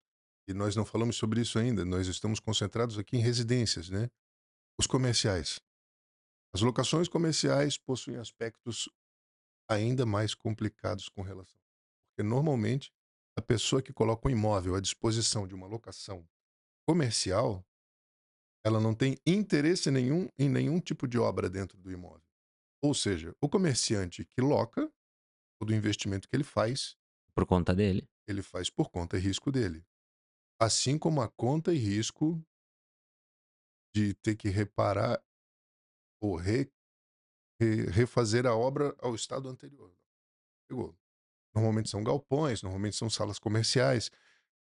e 0.48 0.54
nós 0.54 0.76
não 0.76 0.86
falamos 0.86 1.16
sobre 1.16 1.42
isso 1.42 1.58
ainda, 1.58 1.84
nós 1.84 2.08
estamos 2.08 2.40
concentrados 2.40 2.98
aqui 2.98 3.18
em 3.18 3.22
residências, 3.22 3.90
né? 3.90 4.10
Os 4.80 4.86
comerciais. 4.86 5.60
As 6.54 6.62
locações 6.62 7.08
comerciais 7.08 7.78
possuem 7.78 8.18
aspectos 8.18 8.88
ainda 9.70 10.06
mais 10.06 10.34
complicados 10.34 11.10
com 11.10 11.22
relação. 11.22 11.60
Porque 12.10 12.28
normalmente 12.28 12.94
a 13.38 13.42
pessoa 13.42 13.82
que 13.82 13.92
coloca 13.92 14.28
um 14.28 14.32
imóvel 14.32 14.76
à 14.76 14.80
disposição 14.80 15.48
de 15.48 15.54
uma 15.54 15.68
locação 15.68 16.26
comercial, 16.88 17.66
ela 18.66 18.80
não 18.80 18.94
tem 18.94 19.18
interesse 19.26 19.92
nenhum 19.92 20.30
em 20.38 20.48
nenhum 20.48 20.80
tipo 20.80 21.08
de 21.08 21.18
obra 21.18 21.50
dentro 21.50 21.78
do 21.78 21.92
imóvel. 21.92 22.26
Ou 22.82 22.94
seja, 22.94 23.36
o 23.42 23.50
comerciante 23.50 24.26
que 24.26 24.42
loca, 24.42 24.92
todo 25.60 25.74
investimento 25.74 26.28
que 26.28 26.36
ele 26.36 26.44
faz, 26.44 26.96
Por 27.34 27.46
conta 27.46 27.74
dele. 27.76 28.08
ele 28.28 28.42
faz 28.42 28.70
por 28.70 28.90
conta 28.90 29.18
e 29.18 29.20
risco 29.20 29.52
dele. 29.52 29.86
Assim 30.60 30.98
como 30.98 31.22
a 31.22 31.30
conta 31.30 31.74
e 31.74 31.78
risco 31.78 32.42
de 33.96 34.14
ter 34.16 34.36
que 34.36 34.50
reparar 34.50 35.22
ou 36.22 36.36
re- 36.36 36.70
re- 37.60 37.86
refazer 37.90 38.46
a 38.46 38.56
obra 38.56 38.96
ao 39.00 39.16
estado 39.16 39.48
anterior. 39.50 39.94
Pegou. 40.70 40.96
Normalmente 41.56 41.90
são 41.90 42.04
galpões, 42.04 42.62
normalmente 42.62 42.96
são 42.96 43.10
salas 43.10 43.40
comerciais. 43.40 44.12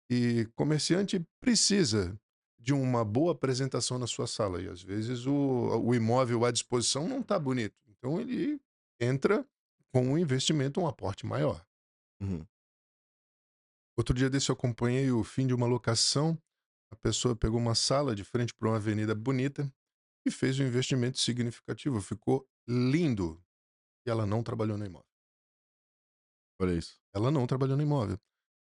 E 0.10 0.46
comerciante 0.56 1.26
precisa 1.40 2.20
de 2.60 2.74
uma 2.74 3.06
boa 3.06 3.32
apresentação 3.32 3.98
na 3.98 4.08
sua 4.08 4.28
sala. 4.28 4.62
E 4.62 4.68
às 4.68 4.82
vezes 4.82 5.26
o, 5.26 5.34
o 5.82 5.96
imóvel 5.96 6.44
à 6.46 6.52
disposição 6.52 7.08
não 7.08 7.22
está 7.22 7.40
bonito. 7.40 7.76
Então 7.88 8.20
ele 8.20 8.60
entra 9.00 9.48
com 9.92 10.02
um 10.02 10.18
investimento, 10.18 10.80
um 10.80 10.88
aporte 10.88 11.26
maior. 11.26 11.66
Uhum. 12.22 12.46
Outro 13.98 14.16
dia 14.16 14.30
desse 14.30 14.50
eu 14.50 14.54
acompanhei 14.54 15.12
o 15.12 15.24
fim 15.24 15.46
de 15.46 15.54
uma 15.54 15.68
locação. 15.68 16.42
A 16.92 16.96
pessoa 16.96 17.36
pegou 17.36 17.60
uma 17.60 17.76
sala 17.76 18.16
de 18.16 18.24
frente 18.24 18.54
para 18.54 18.70
uma 18.70 18.78
avenida 18.78 19.14
bonita 19.14 19.72
e 20.26 20.32
fez 20.32 20.60
um 20.60 20.64
investimento 20.64 21.20
significativo. 21.20 22.02
Ficou 22.02 22.48
lindo. 22.68 23.44
E 24.06 24.10
ela 24.10 24.26
não 24.26 24.42
trabalhou 24.42 24.78
no 24.78 24.86
imóvel. 24.86 25.08
Olha 26.60 26.74
isso. 26.74 27.00
Ela 27.14 27.30
não 27.30 27.46
trabalhou 27.46 27.78
no 27.78 27.84
imóvel. 27.84 28.20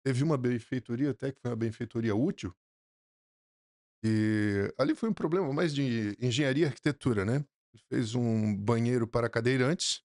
Teve 0.04 0.22
uma 0.22 0.37
benfeitoria, 0.37 1.10
até 1.10 1.32
que 1.32 1.40
foi 1.40 1.50
uma 1.50 1.56
benfeitoria 1.56 2.14
útil. 2.14 2.54
E 4.04 4.72
ali 4.78 4.94
foi 4.94 5.08
um 5.08 5.14
problema 5.14 5.50
mais 5.52 5.74
de 5.74 6.14
engenharia 6.20 6.66
e 6.66 6.68
arquitetura, 6.68 7.24
né? 7.24 7.44
fez 7.88 8.14
um 8.14 8.54
banheiro 8.56 9.06
para 9.06 9.28
cadeirantes, 9.28 10.04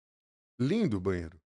lindo 0.59 0.99
banheiro. 0.99 1.39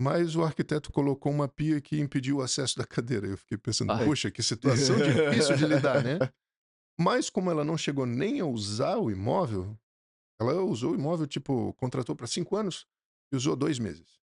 Mas 0.00 0.34
o 0.34 0.42
arquiteto 0.42 0.90
colocou 0.90 1.30
uma 1.30 1.48
pia 1.48 1.80
que 1.80 2.00
impediu 2.00 2.38
o 2.38 2.42
acesso 2.42 2.76
da 2.76 2.84
cadeira. 2.86 3.26
Eu 3.26 3.36
fiquei 3.36 3.56
pensando, 3.58 3.92
Ai. 3.92 4.04
puxa, 4.04 4.30
que 4.30 4.42
situação 4.42 4.96
difícil 4.96 5.56
de 5.56 5.66
lidar, 5.66 6.02
né? 6.02 6.18
Mas 6.98 7.30
como 7.30 7.50
ela 7.50 7.64
não 7.64 7.76
chegou 7.78 8.04
nem 8.04 8.40
a 8.40 8.46
usar 8.46 8.96
o 8.98 9.10
imóvel, 9.10 9.78
ela 10.40 10.60
usou 10.62 10.92
o 10.92 10.94
imóvel, 10.94 11.26
tipo, 11.26 11.72
contratou 11.74 12.14
para 12.14 12.26
cinco 12.26 12.56
anos 12.56 12.86
e 13.32 13.36
usou 13.36 13.56
dois 13.56 13.78
meses. 13.78 14.20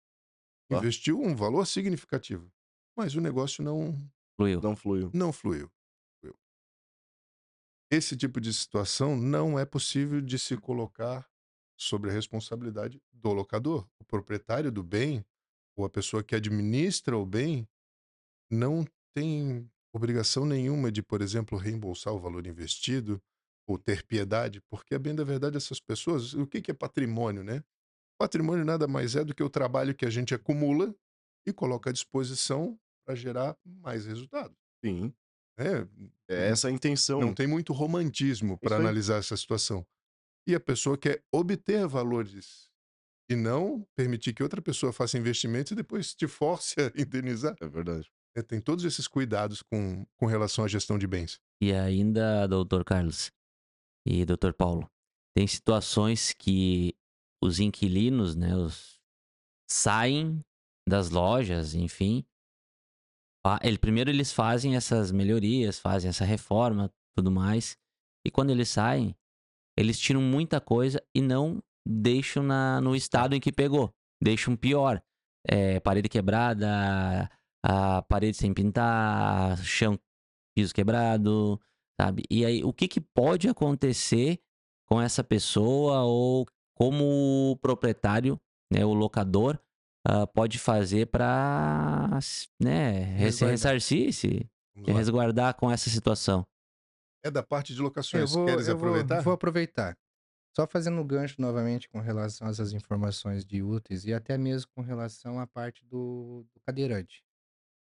Ó. 0.71 0.79
Investiu 0.79 1.21
um 1.21 1.35
valor 1.35 1.67
significativo. 1.67 2.53
Mas 2.97 3.15
o 3.15 3.21
negócio 3.21 3.63
não, 3.65 3.99
Fluiu. 4.37 4.61
Não 4.61 4.77
fluiu. 4.77 5.11
não. 5.15 5.33
Fluiu. 5.33 5.71
Esse 7.91 8.17
tipo 8.17 8.39
de 8.41 8.53
situação 8.53 9.17
não 9.17 9.59
é 9.59 9.65
possível 9.65 10.21
de 10.21 10.39
se 10.39 10.57
colocar 10.59 11.27
sobre 11.79 12.11
a 12.11 12.13
responsabilidade 12.13 13.01
do 13.13 13.33
locador. 13.33 13.89
O 13.99 14.05
proprietário 14.05 14.71
do 14.73 14.83
bem, 14.83 15.25
ou 15.77 15.85
a 15.85 15.91
pessoa 15.91 16.23
que 16.23 16.35
administra 16.35 17.17
o 17.17 17.25
bem, 17.25 17.67
não 18.51 18.85
tem 19.15 19.71
obrigação 19.93 20.45
nenhuma 20.45 20.91
de, 20.91 21.03
por 21.03 21.23
exemplo, 21.23 21.57
reembolsar 21.57 22.13
o 22.13 22.19
valor 22.19 22.47
investido 22.47 23.23
ou 23.67 23.79
ter 23.79 24.03
piedade, 24.03 24.61
porque, 24.69 24.95
a 24.95 24.99
bem 24.99 25.15
da 25.15 25.25
verdade, 25.25 25.57
essas 25.57 25.79
pessoas, 25.79 26.35
o 26.35 26.47
que 26.47 26.61
que 26.61 26.71
é 26.71 26.75
patrimônio, 26.75 27.45
né? 27.45 27.63
Patrimônio 28.19 28.65
nada 28.65 28.89
mais 28.89 29.15
é 29.15 29.23
do 29.23 29.35
que 29.35 29.43
o 29.43 29.51
trabalho 29.51 29.95
que 29.95 30.07
a 30.07 30.11
gente 30.11 30.35
acumula 30.35 30.95
e 31.47 31.53
coloca 31.53 31.91
à 31.91 31.93
disposição 31.93 32.79
para 33.07 33.15
gerar 33.15 33.57
mais 33.65 34.07
resultado. 34.07 34.55
Sim. 34.85 35.13
né? 35.59 35.89
É 36.29 36.49
essa 36.49 36.69
a 36.69 36.71
intenção. 36.71 37.21
Não 37.21 37.35
tem 37.35 37.47
muito 37.47 37.73
romantismo 37.73 38.59
para 38.59 38.77
analisar 38.77 39.19
essa 39.19 39.37
situação. 39.37 39.87
E 40.49 40.55
a 40.55 40.61
pessoa 40.61 40.97
quer 40.97 41.23
obter 41.31 41.87
valores 41.87 42.71
e 43.31 43.37
não 43.37 43.87
permitir 43.95 44.33
que 44.33 44.43
outra 44.43 44.63
pessoa 44.63 44.95
faça 44.95 45.19
investimentos 45.19 45.73
e 45.73 45.75
depois 45.75 46.15
te 46.15 46.27
force 46.27 46.75
a 46.81 46.91
indenizar. 46.99 47.55
É 47.61 47.69
verdade. 47.69 48.11
É, 48.35 48.41
tem 48.43 48.59
todos 48.59 48.83
esses 48.87 49.07
cuidados 49.07 49.63
com, 49.63 50.07
com 50.17 50.25
relação 50.25 50.65
à 50.65 50.69
gestão 50.69 50.99
de 50.99 51.07
bens. 51.07 51.39
E 51.61 51.71
ainda, 51.73 52.47
doutor 52.47 52.83
Carlos 52.83 53.31
e 54.07 54.25
doutor 54.25 54.55
Paulo, 54.55 54.91
tem 55.37 55.47
situações 55.47 56.33
que 56.33 56.97
os 57.45 57.61
inquilinos, 57.61 58.35
né, 58.35 58.57
os 58.57 58.99
saem 59.71 60.43
das 60.89 61.11
lojas, 61.11 61.75
enfim. 61.75 62.25
Ele, 63.63 63.79
primeiro 63.79 64.11
eles 64.11 64.33
fazem 64.33 64.77
essas 64.77 65.13
melhorias, 65.13 65.79
fazem 65.79 66.09
essa 66.09 66.25
reforma, 66.25 66.91
tudo 67.15 67.31
mais. 67.31 67.77
E 68.27 68.31
quando 68.31 68.51
eles 68.51 68.69
saem, 68.69 69.15
eles 69.79 69.99
tiram 69.99 70.21
muita 70.21 70.61
coisa 70.61 71.03
e 71.15 71.21
não 71.21 71.63
deixam 71.87 72.43
na, 72.43 72.81
no 72.81 72.95
estado 72.97 73.35
em 73.35 73.41
que 73.41 73.53
pegou. 73.53 73.91
Deixam 74.23 74.57
pior. 74.57 75.01
É, 75.49 75.79
parede 75.81 76.09
quebrada, 76.09 77.31
a 77.65 78.03
parede 78.03 78.37
sem 78.37 78.53
pintar, 78.53 79.57
chão, 79.65 79.99
piso 80.57 80.75
quebrado, 80.75 81.59
sabe? 82.01 82.25
E 82.31 82.45
aí, 82.45 82.63
o 82.65 82.73
que, 82.73 82.87
que 82.89 83.01
pode 83.01 83.49
acontecer 83.49 84.39
com 84.89 85.01
essa 85.01 85.23
pessoa 85.25 86.03
ou 86.05 86.47
como 86.77 87.53
o 87.53 87.57
proprietário, 87.57 88.39
né, 88.73 88.85
o 88.85 88.93
locador, 88.93 89.59
ah, 90.07 90.27
pode 90.27 90.59
fazer 90.59 91.07
para 91.07 92.19
né, 92.61 92.91
res- 93.15 93.41
Resguardar. 93.41 93.51
ressarcir, 93.53 94.13
se 94.13 94.47
Vamos 94.77 94.91
lá. 94.93 94.99
resguardar 94.99 95.55
com 95.55 95.71
essa 95.71 95.89
situação? 95.91 96.45
É 97.23 97.31
da 97.31 97.43
parte 97.43 97.75
de 97.75 97.81
locações. 97.81 98.33
vou, 98.33 98.47
Queres 98.47 98.69
eu 98.69 98.77
vou- 98.77 98.89
aproveitar? 98.89 99.21
vou 99.23 99.33
aproveitar. 99.33 99.97
Só 100.57 100.67
fazendo 100.67 101.01
um 101.01 101.07
gancho 101.07 101.41
novamente 101.41 101.89
com 101.89 102.01
relação 102.01 102.47
a 102.47 102.51
essas 102.51 102.73
informações 102.73 103.45
de 103.45 103.63
úteis 103.63 104.05
e 104.05 104.13
até 104.13 104.37
mesmo 104.37 104.71
com 104.75 104.81
relação 104.83 105.39
à 105.39 105.47
parte 105.47 105.85
do, 105.85 106.45
do 106.53 106.61
cadeirante. 106.61 107.23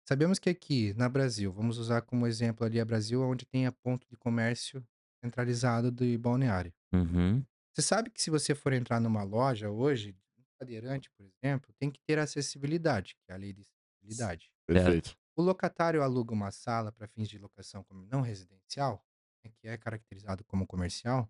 Sabemos 0.08 0.40
que 0.40 0.50
aqui 0.50 0.94
na 0.96 1.08
Brasil, 1.10 1.52
vamos 1.52 1.78
usar 1.78 2.02
como 2.02 2.28
exemplo 2.28 2.66
ali 2.66 2.80
a 2.80 2.86
Brasil, 2.86 3.22
onde 3.22 3.46
tem 3.46 3.66
a 3.66 3.72
ponto 3.72 4.08
de 4.10 4.16
comércio 4.18 4.86
centralizado 5.24 5.90
de 5.92 6.18
balneário. 6.18 6.74
Uhum. 6.94 7.44
Você 7.74 7.82
sabe 7.82 8.10
que 8.10 8.22
se 8.22 8.30
você 8.30 8.54
for 8.54 8.74
entrar 8.74 9.00
numa 9.00 9.24
loja 9.24 9.70
hoje, 9.70 10.16
um 10.38 10.44
cadeirante, 10.60 11.10
por 11.12 11.26
exemplo, 11.26 11.74
tem 11.80 11.90
que 11.90 12.00
ter 12.02 12.20
acessibilidade, 12.20 13.16
que 13.16 13.32
é 13.32 13.34
a 13.34 13.38
lei 13.38 13.54
de 13.54 13.62
acessibilidade. 13.62 14.52
Perfeito. 14.68 15.18
O 15.36 15.42
locatário 15.42 16.04
aluga 16.04 16.34
uma 16.34 16.52
sala 16.52 16.92
para 16.92 17.08
fins 17.08 17.28
de 17.28 17.38
locação 17.40 17.84
como 17.84 18.06
não 18.06 18.22
residencial, 18.22 19.04
que 19.52 19.68
é 19.68 19.78
caracterizado 19.78 20.44
como 20.46 20.66
comercial, 20.68 21.30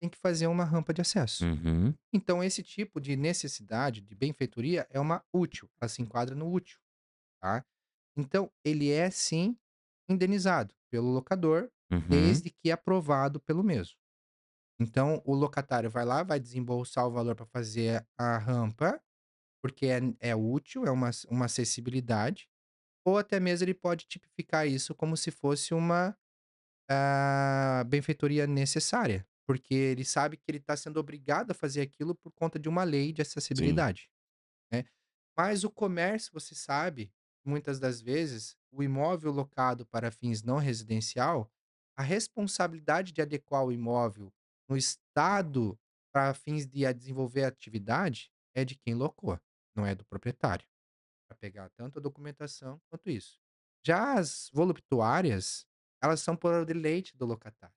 tem 0.00 0.08
que 0.08 0.18
fazer 0.18 0.46
uma 0.46 0.64
rampa 0.64 0.92
de 0.92 1.00
acesso. 1.00 1.44
Uhum. 1.44 1.94
Então, 2.12 2.42
esse 2.44 2.62
tipo 2.62 3.00
de 3.00 3.16
necessidade 3.16 4.00
de 4.00 4.14
benfeitoria 4.14 4.86
é 4.90 5.00
uma 5.00 5.24
útil, 5.32 5.68
ela 5.80 5.88
se 5.88 6.02
enquadra 6.02 6.34
no 6.34 6.50
útil, 6.52 6.78
tá? 7.40 7.64
Então, 8.16 8.50
ele 8.64 8.90
é 8.90 9.10
sim 9.10 9.58
indenizado 10.08 10.74
pelo 10.90 11.08
locador, 11.10 11.70
Uhum. 11.92 12.00
desde 12.08 12.50
que 12.50 12.72
aprovado 12.72 13.38
pelo 13.38 13.62
mesmo. 13.62 13.96
Então, 14.80 15.22
o 15.24 15.34
locatário 15.34 15.88
vai 15.88 16.04
lá, 16.04 16.22
vai 16.22 16.40
desembolsar 16.40 17.06
o 17.06 17.10
valor 17.10 17.36
para 17.36 17.46
fazer 17.46 18.04
a 18.18 18.38
rampa, 18.38 19.00
porque 19.62 19.86
é, 19.86 20.00
é 20.20 20.34
útil, 20.34 20.84
é 20.84 20.90
uma, 20.90 21.10
uma 21.28 21.44
acessibilidade, 21.44 22.48
ou 23.06 23.18
até 23.18 23.38
mesmo 23.38 23.64
ele 23.64 23.74
pode 23.74 24.06
tipificar 24.06 24.66
isso 24.66 24.94
como 24.94 25.16
se 25.16 25.30
fosse 25.30 25.74
uma 25.74 26.16
ah, 26.88 27.84
benfeitoria 27.86 28.46
necessária, 28.46 29.26
porque 29.46 29.74
ele 29.74 30.04
sabe 30.04 30.36
que 30.36 30.44
ele 30.48 30.58
está 30.58 30.76
sendo 30.76 30.98
obrigado 30.98 31.50
a 31.50 31.54
fazer 31.54 31.80
aquilo 31.80 32.14
por 32.14 32.32
conta 32.32 32.58
de 32.58 32.68
uma 32.68 32.84
lei 32.84 33.12
de 33.12 33.22
acessibilidade. 33.22 34.10
né? 34.72 34.84
Mas 35.36 35.64
o 35.64 35.70
comércio, 35.70 36.32
você 36.32 36.54
sabe, 36.54 37.12
muitas 37.44 37.78
das 37.78 38.00
vezes, 38.00 38.56
o 38.70 38.82
imóvel 38.82 39.32
locado 39.32 39.86
para 39.86 40.10
fins 40.10 40.42
não 40.42 40.58
residencial, 40.58 41.50
a 41.96 42.02
responsabilidade 42.02 43.12
de 43.12 43.22
adequar 43.22 43.64
o 43.64 43.72
imóvel 43.72 44.32
no 44.68 44.76
estado 44.76 45.78
para 46.12 46.34
fins 46.34 46.66
de 46.66 46.86
a 46.86 46.92
desenvolver 46.92 47.44
a 47.44 47.48
atividade 47.48 48.32
é 48.54 48.64
de 48.64 48.76
quem 48.76 48.94
locou, 48.94 49.38
não 49.74 49.84
é 49.84 49.94
do 49.94 50.04
proprietário. 50.04 50.66
Para 51.28 51.36
pegar 51.36 51.68
tanto 51.70 51.98
a 51.98 52.02
documentação 52.02 52.80
quanto 52.88 53.10
isso. 53.10 53.38
Já 53.84 54.18
as 54.18 54.50
voluptuárias, 54.52 55.66
elas 56.04 56.20
são 56.20 56.36
por 56.36 56.64
deleite 56.66 57.16
do 57.16 57.26
locatário. 57.26 57.74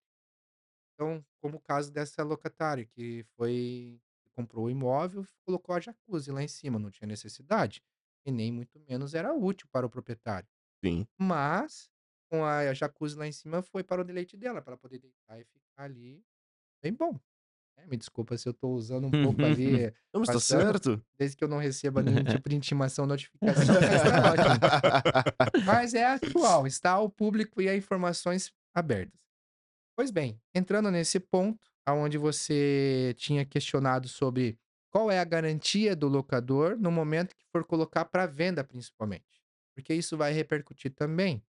Então, 0.93 1.25
como 1.41 1.57
o 1.57 1.61
caso 1.61 1.91
dessa 1.91 2.23
locatária 2.23 2.85
que 2.85 3.23
foi 3.35 4.01
comprou 4.35 4.65
o 4.65 4.69
imóvel, 4.69 5.25
colocou 5.45 5.73
a 5.75 5.79
jacuzzi 5.79 6.31
lá 6.31 6.43
em 6.43 6.47
cima, 6.47 6.77
não 6.79 6.91
tinha 6.91 7.07
necessidade 7.07 7.81
e 8.25 8.31
nem 8.31 8.51
muito 8.51 8.79
menos 8.79 9.13
era 9.15 9.33
útil 9.33 9.67
para 9.71 9.85
o 9.85 9.89
proprietário. 9.89 10.47
Sim. 10.83 11.07
Mas 11.19 11.89
com 12.31 12.45
a 12.45 12.73
jacuzzi 12.73 13.17
lá 13.17 13.27
em 13.27 13.31
cima 13.33 13.61
foi 13.63 13.83
para 13.83 14.01
o 14.01 14.05
deleite 14.05 14.37
dela, 14.37 14.61
para 14.61 14.73
ela 14.73 14.79
poder 14.79 14.99
deitar 14.99 15.39
e 15.41 15.45
ficar 15.45 15.83
ali 15.85 16.25
bem 16.83 16.93
bom. 16.93 17.19
Né? 17.77 17.85
Me 17.87 17.97
desculpa 17.97 18.37
se 18.37 18.47
eu 18.47 18.51
estou 18.51 18.73
usando 18.73 19.07
um 19.07 19.11
pouco 19.23 19.43
ali, 19.43 19.93
Não, 20.13 20.19
mas 20.21 20.27
tá 20.27 20.33
Passando. 20.33 20.61
certo. 20.61 21.05
desde 21.17 21.37
que 21.37 21.43
eu 21.43 21.47
não 21.47 21.57
receba 21.57 22.01
nenhum 22.01 22.23
tipo 22.43 22.49
de 22.49 22.55
intimação, 22.55 23.05
notificação, 23.05 23.75
mas 23.75 24.01
tá 24.01 24.31
ótimo. 24.31 25.65
Mas 25.65 25.93
é 25.93 26.05
atual, 26.05 26.65
está 26.67 26.91
ao 26.91 27.09
público 27.09 27.61
e 27.61 27.69
a 27.69 27.75
informações 27.75 28.51
abertas. 28.73 29.19
Pois 29.95 30.11
bem, 30.11 30.39
entrando 30.53 30.91
nesse 30.91 31.19
ponto, 31.19 31.59
aonde 31.85 32.17
você 32.17 33.15
tinha 33.17 33.45
questionado 33.45 34.07
sobre 34.07 34.57
qual 34.91 35.09
é 35.09 35.19
a 35.19 35.23
garantia 35.23 35.95
do 35.95 36.07
locador 36.07 36.77
no 36.77 36.91
momento 36.91 37.35
que 37.35 37.45
for 37.51 37.63
colocar 37.65 38.05
para 38.05 38.25
venda, 38.25 38.63
principalmente. 38.63 39.25
Porque 39.75 39.93
isso 39.93 40.17
vai 40.17 40.31
repercutir 40.33 40.91
também. 40.93 41.43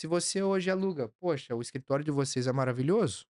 Se 0.00 0.06
você 0.06 0.42
hoje 0.42 0.70
aluga, 0.70 1.08
poxa, 1.20 1.54
o 1.56 1.60
escritório 1.62 2.04
de 2.04 2.10
vocês 2.10 2.46
é 2.46 2.52
maravilhoso, 2.52 3.26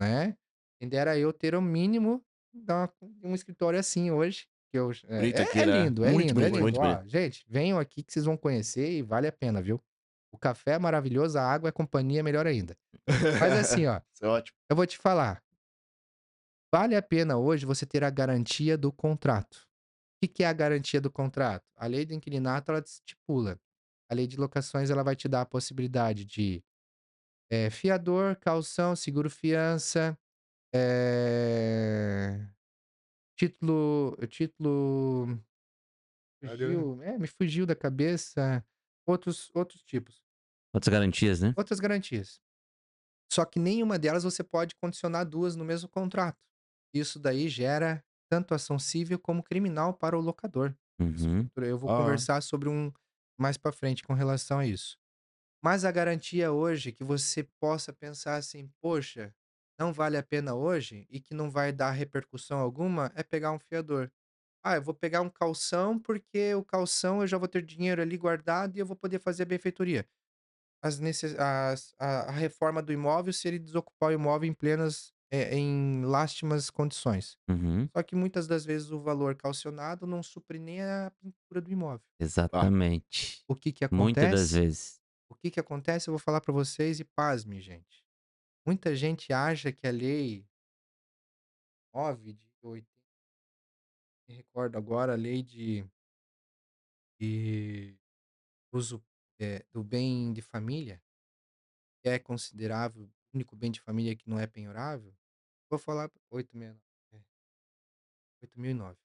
né? 0.00 0.36
Quem 0.82 0.88
dera 0.88 1.16
eu 1.16 1.32
ter 1.32 1.54
o 1.54 1.62
mínimo 1.62 2.20
da- 2.52 2.92
um 3.22 3.36
escritório 3.36 3.78
assim 3.78 4.10
hoje. 4.10 4.48
Que 4.68 4.76
eu, 4.80 4.90
é, 5.04 5.18
Bonito 5.20 5.38
é- 5.38 5.42
aqui, 5.42 5.58
é 5.60 5.66
né? 5.66 5.84
lindo, 5.84 6.04
é 6.04 6.10
Muito 6.10 6.26
lindo, 6.26 6.40
é 6.40 6.42
bonito, 6.50 6.52
lindo. 6.54 6.62
muito 6.62 6.80
Ó, 6.80 6.94
bonito. 6.96 7.08
gente, 7.08 7.44
venham 7.48 7.78
aqui 7.78 8.02
que 8.02 8.12
vocês 8.12 8.24
vão 8.24 8.36
conhecer 8.36 8.90
e 8.90 9.00
vale 9.00 9.28
a 9.28 9.32
pena, 9.32 9.62
viu? 9.62 9.80
O 10.32 10.38
café 10.38 10.72
é 10.72 10.78
maravilhoso, 10.80 11.38
a 11.38 11.42
água 11.44 11.68
é 11.68 11.72
companhia, 11.72 12.20
melhor 12.20 12.48
ainda. 12.48 12.76
Mas 13.06 13.06
assim, 13.84 13.86
ó, 13.86 14.00
Isso 14.12 14.24
é 14.24 14.26
ótimo. 14.28 14.58
eu 14.68 14.74
vou 14.74 14.84
te 14.84 14.98
falar. 14.98 15.40
Vale 16.74 16.96
a 16.96 17.02
pena 17.02 17.36
hoje 17.38 17.64
você 17.64 17.86
ter 17.86 18.02
a 18.02 18.10
garantia 18.10 18.76
do 18.76 18.90
contrato. 18.90 19.58
O 20.16 20.26
que 20.26 20.28
que 20.28 20.42
é 20.42 20.48
a 20.48 20.52
garantia 20.52 21.00
do 21.00 21.12
contrato? 21.12 21.64
A 21.76 21.86
lei 21.86 22.04
do 22.04 22.12
inquilinato 22.12 22.72
ela 22.72 22.80
estipula. 22.80 23.56
A 24.10 24.14
lei 24.14 24.26
de 24.26 24.36
locações 24.36 24.90
ela 24.90 25.04
vai 25.04 25.14
te 25.14 25.28
dar 25.28 25.42
a 25.42 25.46
possibilidade 25.46 26.24
de 26.24 26.60
eh, 27.52 27.70
fiador, 27.70 28.34
calção, 28.36 28.96
seguro 28.96 29.28
fiança, 29.30 30.18
eh, 30.74 32.46
título, 33.36 34.16
título 34.28 35.38
fugiu, 36.40 37.02
é, 37.02 37.18
me 37.18 37.26
fugiu 37.26 37.66
da 37.66 37.74
cabeça, 37.76 38.64
outros 39.06 39.50
outros 39.54 39.82
tipos. 39.82 40.22
Outras 40.74 40.90
garantias, 40.92 41.40
né? 41.40 41.54
Outras 41.56 41.80
garantias. 41.80 42.40
Só 43.32 43.44
que 43.44 43.58
nenhuma 43.58 43.98
delas 43.98 44.24
você 44.24 44.44
pode 44.44 44.74
condicionar 44.76 45.24
duas 45.26 45.56
no 45.56 45.64
mesmo 45.64 45.88
contrato. 45.88 46.38
isso 46.94 47.18
daí 47.18 47.48
gera 47.48 48.04
tanto 48.30 48.54
ação 48.54 48.78
civil 48.78 49.18
como 49.18 49.42
criminal 49.42 49.94
para 49.94 50.16
o 50.18 50.20
locador. 50.20 50.74
Uhum. 51.00 51.48
Eu 51.56 51.78
vou 51.78 51.88
Ah. 51.90 51.96
conversar 51.96 52.42
sobre 52.42 52.68
um 52.68 52.92
mais 53.40 53.56
para 53.56 53.72
frente 53.72 54.02
com 54.02 54.12
relação 54.12 54.58
a 54.58 54.66
isso. 54.66 54.98
Mas 55.64 55.84
a 55.86 55.92
garantia 55.92 56.52
hoje 56.52 56.92
que 56.92 57.02
você 57.04 57.44
possa 57.60 57.92
pensar 57.94 58.36
assim, 58.36 58.70
poxa, 58.82 59.34
não 59.78 59.92
vale 59.92 60.16
a 60.16 60.22
pena 60.22 60.54
hoje 60.54 61.06
e 61.10 61.20
que 61.20 61.34
não 61.34 61.50
vai 61.50 61.72
dar 61.72 61.90
repercussão 61.92 62.58
alguma 62.60 63.12
é 63.14 63.22
pegar 63.22 63.52
um 63.52 63.58
fiador. 63.58 64.10
Ah, 64.64 64.76
eu 64.76 64.82
vou 64.82 64.94
pegar 64.94 65.20
um 65.22 65.30
calção 65.30 65.98
porque 65.98 66.54
o 66.54 66.64
calção 66.64 67.20
eu 67.22 67.26
já 67.26 67.38
vou 67.38 67.48
ter 67.48 67.62
dinheiro 67.64 68.00
ali 68.02 68.16
guardado 68.16 68.76
e 68.76 68.80
eu 68.80 68.86
vou 68.86 68.96
poder 68.96 69.18
fazer 69.20 69.44
a 69.44 69.46
benfeitoria. 69.46 70.06
As 70.82 70.98
necess... 70.98 71.36
as- 71.38 71.94
a, 71.98 72.28
a 72.28 72.30
reforma 72.32 72.82
do 72.82 72.92
imóvel 72.92 73.32
se 73.32 73.48
ele 73.48 73.58
desocupar 73.58 74.10
o 74.10 74.12
imóvel 74.14 74.48
em 74.48 74.52
plenas, 74.54 75.12
é, 75.30 75.54
em 75.56 76.04
lástimas 76.04 76.70
condições. 76.70 77.38
Uhum. 77.48 77.88
Só 77.96 78.02
que 78.02 78.14
muitas 78.16 78.46
das 78.46 78.64
vezes 78.64 78.90
o 78.90 79.00
valor 79.00 79.34
calcionado 79.36 80.06
não 80.06 80.22
supre 80.22 80.58
nem 80.58 80.82
a 80.82 81.10
pintura 81.20 81.60
do 81.60 81.70
imóvel. 81.70 82.06
Exatamente. 82.20 83.44
O 83.48 83.54
que 83.54 83.72
que 83.72 83.84
Muitas 83.90 84.30
das 84.30 84.32
acontece? 84.32 84.60
vezes. 84.60 85.00
O 85.30 85.34
que 85.34 85.50
que 85.50 85.60
acontece? 85.60 86.08
Eu 86.08 86.12
vou 86.12 86.18
falar 86.18 86.40
para 86.40 86.52
vocês 86.52 87.00
e 87.00 87.04
pasme, 87.04 87.60
gente. 87.60 88.01
Muita 88.64 88.94
gente 88.94 89.32
acha 89.32 89.72
que 89.72 89.86
a 89.86 89.90
lei 89.90 90.46
9 91.92 92.32
de 92.32 92.48
80, 92.62 92.88
me 94.28 94.36
recordo 94.36 94.78
agora, 94.78 95.12
a 95.12 95.16
lei 95.16 95.42
de, 95.42 95.84
de 97.18 97.98
uso 98.72 99.04
é, 99.40 99.64
do 99.72 99.82
bem 99.82 100.32
de 100.32 100.40
família, 100.40 101.02
que 102.00 102.08
é 102.08 102.18
considerável 102.18 103.04
o 103.04 103.12
único 103.34 103.56
bem 103.56 103.70
de 103.70 103.80
família 103.80 104.14
que 104.14 104.28
não 104.28 104.38
é 104.38 104.46
penhorável. 104.46 105.14
Vou 105.68 105.78
falar 105.78 106.10
8.009. 106.30 106.80
É, 107.12 107.22
8.009. 108.46 108.96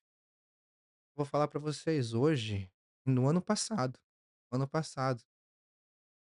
Vou 1.15 1.25
falar 1.25 1.47
para 1.47 1.59
vocês 1.59 2.13
hoje, 2.13 2.71
no 3.03 3.27
ano 3.27 3.41
passado, 3.41 3.99
ano 4.51 4.67
passado, 4.67 5.23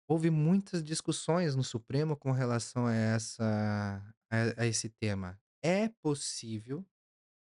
houve 0.09 0.31
muitas 0.31 0.83
discussões 0.83 1.55
no 1.55 1.63
Supremo 1.63 2.17
com 2.17 2.33
relação 2.33 2.87
a 2.87 2.95
essa 2.95 4.03
a, 4.31 4.63
a 4.63 4.67
esse 4.67 4.89
tema. 4.89 5.39
É 5.63 5.89
possível 5.89 6.85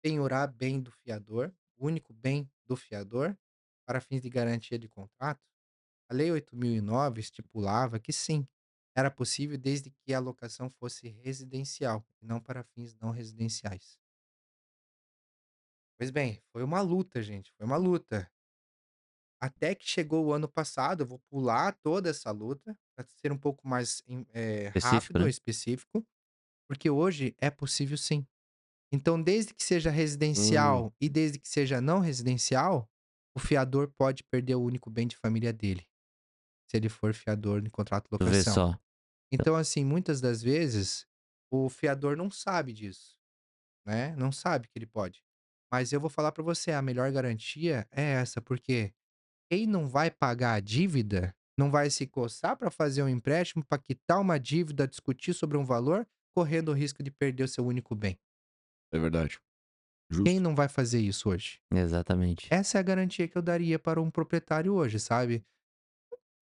penhorar 0.01 0.47
bem 0.47 0.79
do 0.79 0.91
fiador, 0.91 1.51
o 1.77 1.87
único 1.87 2.13
bem 2.13 2.49
do 2.65 2.75
fiador, 2.75 3.35
para 3.85 3.99
fins 3.99 4.21
de 4.21 4.29
garantia 4.29 4.77
de 4.77 4.87
contrato? 4.87 5.41
A 6.07 6.13
Lei 6.13 6.29
8.009 6.29 7.17
estipulava 7.19 7.99
que 7.99 8.13
sim, 8.13 8.47
era 8.95 9.09
possível 9.09 9.57
desde 9.57 9.89
que 9.89 10.13
a 10.13 10.19
locação 10.19 10.69
fosse 10.69 11.07
residencial 11.07 12.05
e 12.21 12.25
não 12.25 12.39
para 12.39 12.63
fins 12.63 12.93
não 12.95 13.11
residenciais. 13.11 13.97
Pois 15.97 16.11
bem, 16.11 16.41
foi 16.51 16.63
uma 16.63 16.81
luta, 16.81 17.21
gente, 17.21 17.51
foi 17.53 17.65
uma 17.65 17.77
luta. 17.77 18.29
Até 19.41 19.73
que 19.75 19.87
chegou 19.87 20.25
o 20.27 20.33
ano 20.33 20.47
passado, 20.47 21.01
eu 21.03 21.07
vou 21.07 21.19
pular 21.29 21.73
toda 21.83 22.09
essa 22.09 22.31
luta 22.31 22.77
para 22.95 23.05
ser 23.07 23.31
um 23.31 23.37
pouco 23.37 23.67
mais 23.67 24.03
em- 24.07 24.25
eh, 24.33 24.69
Específico, 24.75 25.17
rápido, 25.17 25.19
né? 25.19 25.27
específico, 25.27 26.05
porque 26.69 26.89
hoje 26.89 27.35
é 27.39 27.51
possível 27.51 27.97
sim. 27.97 28.27
Então, 28.91 29.21
desde 29.21 29.53
que 29.53 29.63
seja 29.63 29.91
residencial 29.91 30.93
e 31.01 31.09
desde 31.09 31.39
que 31.39 31.49
seja 31.49 31.81
não 31.81 31.99
residencial, 31.99 32.89
o 33.35 33.39
fiador 33.39 33.91
pode 33.97 34.23
perder 34.25 34.55
o 34.55 34.63
único 34.63 34.89
bem 34.89 35.07
de 35.07 35.17
família 35.17 35.53
dele, 35.53 35.87
se 36.69 36.77
ele 36.77 36.89
for 36.89 37.13
fiador 37.13 37.59
em 37.65 37.69
contrato 37.69 38.05
de 38.05 38.11
Tu 38.17 38.25
vê 38.27 38.43
locação. 38.43 38.43
só. 38.43 38.79
Então, 39.31 39.55
assim, 39.55 39.85
muitas 39.85 40.21
das 40.21 40.41
vezes, 40.43 41.07
o 41.51 41.69
fiador 41.69 42.17
não 42.17 42.31
sabe 42.31 42.73
disso, 42.73 43.17
né? 43.85 44.15
Não 44.15 44.31
sabe 44.31 44.67
que 44.69 44.77
ele 44.77 44.87
pode. 44.87 45.23
Mas 45.71 45.93
eu 45.93 45.99
vou 46.01 46.09
falar 46.09 46.31
pra 46.31 46.43
você, 46.43 46.71
a 46.71 46.81
melhor 46.81 47.11
garantia 47.11 47.87
é 47.91 48.03
essa, 48.13 48.41
porque 48.41 48.93
quem 49.51 49.67
não 49.67 49.85
vai 49.85 50.09
pagar 50.09 50.53
a 50.53 50.59
dívida 50.61 51.35
não 51.59 51.69
vai 51.69 51.89
se 51.89 52.07
coçar 52.07 52.55
para 52.55 52.71
fazer 52.71 53.03
um 53.03 53.09
empréstimo, 53.09 53.65
para 53.65 53.77
quitar 53.77 54.21
uma 54.21 54.39
dívida, 54.39 54.87
discutir 54.87 55.33
sobre 55.33 55.57
um 55.57 55.65
valor, 55.65 56.07
correndo 56.33 56.69
o 56.69 56.73
risco 56.73 57.03
de 57.03 57.11
perder 57.11 57.43
o 57.43 57.47
seu 57.49 57.65
único 57.65 57.93
bem. 57.93 58.17
É 58.93 58.97
verdade. 58.97 59.37
Justo. 60.09 60.23
Quem 60.23 60.39
não 60.39 60.55
vai 60.55 60.69
fazer 60.69 61.01
isso 61.01 61.29
hoje? 61.29 61.59
Exatamente. 61.69 62.47
Essa 62.49 62.77
é 62.77 62.79
a 62.79 62.83
garantia 62.83 63.27
que 63.27 63.37
eu 63.37 63.41
daria 63.41 63.77
para 63.77 64.01
um 64.01 64.09
proprietário 64.09 64.73
hoje, 64.73 64.99
sabe? 64.99 65.45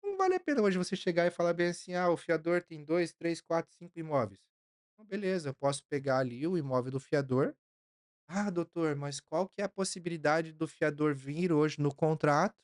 Não 0.01 0.17
vale 0.17 0.35
a 0.35 0.39
pena 0.39 0.61
hoje 0.61 0.77
você 0.77 0.95
chegar 0.95 1.27
e 1.27 1.31
falar 1.31 1.53
bem 1.53 1.67
assim: 1.67 1.95
ah, 1.95 2.09
o 2.09 2.15
fiador 2.15 2.63
tem 2.63 2.85
dois, 2.85 3.11
três, 3.11 3.41
quatro, 3.41 3.75
cinco 3.75 3.99
imóveis. 3.99 4.39
Então, 4.93 5.05
beleza, 5.05 5.49
eu 5.49 5.53
posso 5.53 5.83
pegar 5.89 6.19
ali 6.19 6.47
o 6.47 6.57
imóvel 6.57 6.93
do 6.93 6.99
fiador. 7.01 7.53
Ah, 8.27 8.49
doutor, 8.49 8.95
mas 8.95 9.19
qual 9.19 9.49
que 9.49 9.61
é 9.61 9.65
a 9.65 9.69
possibilidade 9.69 10.53
do 10.53 10.67
fiador 10.67 11.13
vir 11.13 11.51
hoje 11.51 11.81
no 11.81 11.93
contrato, 11.93 12.55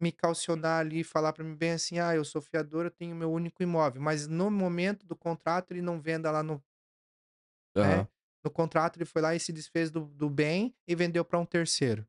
me 0.00 0.12
calcionar 0.12 0.80
ali 0.80 1.00
e 1.00 1.04
falar 1.04 1.32
para 1.32 1.44
mim 1.44 1.54
bem 1.56 1.72
assim: 1.72 1.98
ah, 1.98 2.14
eu 2.14 2.24
sou 2.24 2.40
fiador, 2.42 2.86
eu 2.86 2.90
tenho 2.90 3.14
meu 3.16 3.30
único 3.32 3.62
imóvel, 3.62 4.00
mas 4.02 4.26
no 4.26 4.50
momento 4.50 5.06
do 5.06 5.16
contrato 5.16 5.72
ele 5.72 5.82
não 5.82 6.00
venda 6.00 6.30
lá 6.30 6.42
no 6.42 6.62
né? 7.78 8.00
Aham. 8.00 8.08
No 8.44 8.50
contrato 8.50 8.96
ele 8.96 9.04
foi 9.04 9.20
lá 9.22 9.34
e 9.34 9.40
se 9.40 9.52
desfez 9.52 9.90
do, 9.90 10.06
do 10.06 10.30
bem 10.30 10.74
e 10.86 10.94
vendeu 10.94 11.24
para 11.24 11.38
um 11.38 11.44
terceiro. 11.46 12.06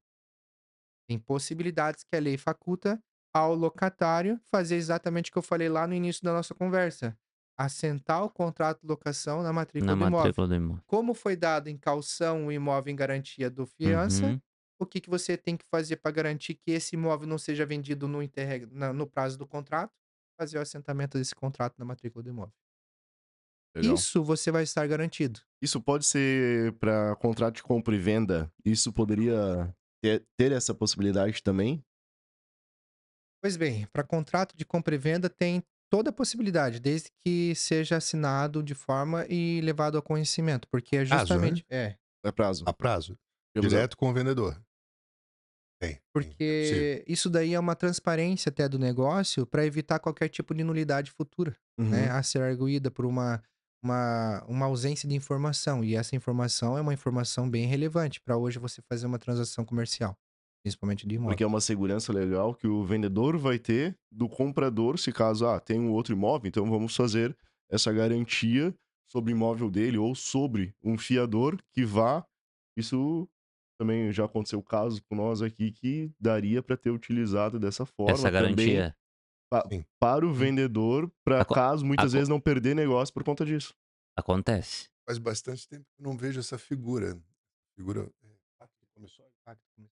Tem 1.08 1.20
possibilidades 1.20 2.04
que 2.04 2.16
a 2.16 2.20
lei 2.20 2.38
faculta 2.38 3.02
ao 3.34 3.54
locatário 3.56 4.40
fazer 4.50 4.76
exatamente 4.76 5.30
o 5.30 5.34
que 5.34 5.38
eu 5.40 5.44
falei 5.44 5.70
lá 5.70 5.88
no 5.88 5.94
início 5.94 6.24
da 6.24 6.34
nossa 6.34 6.54
conversa. 6.54 7.18
Assentar 7.58 8.24
o 8.24 8.30
contrato 8.30 8.82
de 8.82 8.88
locação 8.88 9.42
na 9.44 9.54
matrícula 9.54 9.96
Na 9.96 9.96
do 9.96 10.04
imóvel. 10.04 10.34
matrícula 10.34 10.48
do 10.48 10.56
imóvel. 10.56 10.84
Como 10.88 11.14
foi 11.14 11.36
dado 11.36 11.68
em 11.70 11.78
calção 11.78 12.48
o 12.48 12.52
imóvel 12.52 12.92
em 12.92 12.96
garantia 12.96 13.50
do 13.50 13.66
fiança, 13.66 14.36
Uhum. 14.36 14.42
O 14.84 14.86
que, 14.86 15.00
que 15.02 15.10
você 15.10 15.38
tem 15.38 15.56
que 15.56 15.66
fazer 15.70 15.98
para 15.98 16.12
garantir 16.12 16.56
que 16.56 16.72
esse 16.72 16.96
imóvel 16.96 17.28
não 17.28 17.38
seja 17.38 17.66
vendido 17.66 18.08
no, 18.08 18.22
interreg- 18.22 18.68
na- 18.72 18.92
no 18.94 19.06
prazo 19.08 19.38
do 19.38 19.46
contrato? 19.48 19.94
Fazer 20.40 20.58
o 20.58 20.62
assentamento 20.62 21.18
desse 21.18 21.36
contrato 21.36 21.76
na 21.78 21.86
matrícula 21.86 22.24
do 22.24 22.30
imóvel. 22.30 22.54
Legal. 23.76 23.94
Isso 23.96 24.24
você 24.24 24.52
vai 24.52 24.64
estar 24.64 24.86
garantido. 24.88 25.40
Isso 25.62 25.82
pode 25.82 26.06
ser 26.06 26.74
para 26.80 27.16
contrato 27.16 27.56
de 27.56 27.64
compra 27.64 27.96
e 27.96 28.00
venda? 28.00 28.52
Isso 28.66 28.92
poderia 28.92 29.74
ter, 30.04 30.26
ter 30.38 30.52
essa 30.52 30.74
possibilidade 30.74 31.42
também? 31.44 31.84
Pois 33.42 33.58
bem, 33.58 33.88
para 33.88 34.04
contrato 34.04 34.56
de 34.56 34.66
compra 34.66 34.96
e 34.96 34.98
venda 34.98 35.30
tem 35.30 35.64
toda 35.90 36.10
a 36.10 36.14
possibilidade, 36.14 36.80
desde 36.80 37.10
que 37.26 37.54
seja 37.56 37.98
assinado 37.98 38.62
de 38.64 38.74
forma 38.76 39.26
e 39.28 39.62
levado 39.62 39.96
ao 39.98 40.04
conhecimento, 40.04 40.68
porque 40.70 40.96
é 40.98 41.00
Prazo, 41.06 41.14
né? 41.14 41.20
justamente 41.20 41.66
é, 41.70 41.98
É 42.26 42.32
prazo. 42.32 42.64
A 42.68 42.74
prazo. 42.74 43.18
Direto 43.60 43.98
com 43.98 44.10
o 44.10 44.14
vendedor. 44.14 44.62
Tem. 45.82 45.94
é 45.96 46.00
porque 46.14 47.04
isso 47.08 47.30
daí 47.30 47.54
é 47.56 47.60
uma 47.60 47.76
transparência 47.76 48.50
até 48.50 48.70
do 48.70 48.78
negócio 48.78 49.46
para 49.46 49.66
evitar 49.66 50.00
qualquer 50.00 50.30
tipo 50.30 50.54
de 50.54 50.64
nulidade 50.64 51.10
futura, 51.12 51.56
Uhum. 51.80 51.90
né, 51.90 52.10
a 52.12 52.22
ser 52.22 52.42
arguída 52.42 52.92
por 52.92 53.06
uma 53.06 53.42
uma, 53.84 54.44
uma 54.48 54.68
ausência 54.68 55.10
de 55.10 55.16
informação, 55.16 55.84
e 55.84 55.96
essa 55.96 56.16
informação 56.16 56.78
é 56.78 56.82
uma 56.82 56.94
informação 56.94 57.50
bem 57.50 57.66
relevante 57.66 58.22
para 58.22 58.38
hoje 58.38 58.60
você 58.60 58.80
fazer 58.88 59.08
uma 59.08 59.18
transação 59.18 59.66
comercial, 59.66 60.16
principalmente 60.64 61.08
de 61.08 61.16
imóvel. 61.16 61.32
Porque 61.32 61.44
é 61.44 61.48
uma 61.48 61.60
segurança 61.60 62.14
legal 62.14 62.54
que 62.54 62.68
o 62.68 62.84
vendedor 62.86 63.38
vai 63.40 63.58
ter 63.58 63.98
do 64.12 64.30
comprador, 64.30 65.00
se 65.00 65.12
caso, 65.12 65.48
ah, 65.48 65.60
tem 65.60 65.80
um 65.80 65.90
outro 65.90 66.14
imóvel, 66.14 66.48
então 66.48 66.70
vamos 66.70 66.96
fazer 66.96 67.36
essa 67.72 67.92
garantia 67.92 68.72
sobre 69.10 69.34
o 69.34 69.36
imóvel 69.36 69.68
dele 69.72 69.98
ou 69.98 70.14
sobre 70.14 70.76
um 70.84 70.96
fiador 70.96 71.58
que 71.74 71.84
vá. 71.84 72.24
Isso 72.78 73.28
também 73.82 74.12
já 74.12 74.26
aconteceu 74.26 74.62
caso 74.62 75.02
com 75.04 75.16
nós 75.16 75.42
aqui 75.42 75.72
que 75.72 76.12
daria 76.20 76.62
para 76.62 76.78
ter 76.78 76.92
utilizado 76.92 77.60
dessa 77.60 77.86
forma 77.86 78.12
Essa 78.14 78.32
também 78.32 78.56
garantia. 78.56 78.96
Sim. 79.72 79.84
para 80.00 80.26
o 80.26 80.32
vendedor, 80.34 81.12
para 81.26 81.44
caso 81.44 81.86
muitas 81.86 82.14
vezes 82.14 82.30
não 82.30 82.40
perder 82.40 82.74
negócio 82.76 83.14
por 83.14 83.24
conta 83.24 83.44
disso. 83.46 83.74
Acontece. 84.16 84.90
Faz 85.06 85.18
bastante 85.18 85.68
tempo 85.68 85.84
que 85.84 86.02
eu 86.02 86.08
não 86.10 86.16
vejo 86.16 86.40
essa 86.40 86.58
figura. 86.58 87.20
Figura. 87.76 88.10
é, 88.24 88.28
Pacto 88.60 88.86
comissório. 88.94 89.32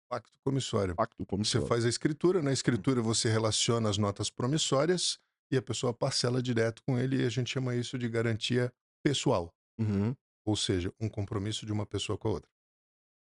Pacto 0.08 0.32
comissório. 0.42 0.94
Pacto 0.94 1.16
Você 1.22 1.26
comercial. 1.26 1.66
faz 1.66 1.84
a 1.84 1.88
escritura, 1.88 2.42
na 2.42 2.52
escritura 2.52 3.02
você 3.02 3.28
relaciona 3.28 3.88
as 3.90 3.98
notas 3.98 4.30
promissórias 4.30 5.18
e 5.52 5.56
a 5.56 5.62
pessoa 5.62 5.92
parcela 5.92 6.42
direto 6.42 6.82
com 6.82 6.98
ele 6.98 7.22
e 7.22 7.26
a 7.26 7.28
gente 7.28 7.50
chama 7.50 7.74
isso 7.76 7.98
de 7.98 8.08
garantia 8.08 8.72
pessoal, 9.04 9.52
Uhum. 9.78 10.14
ou 10.44 10.56
seja, 10.56 10.92
um 11.00 11.08
compromisso 11.08 11.66
de 11.66 11.72
uma 11.72 11.84
pessoa 11.84 12.16
com 12.16 12.28
a 12.28 12.30
outra. 12.32 12.50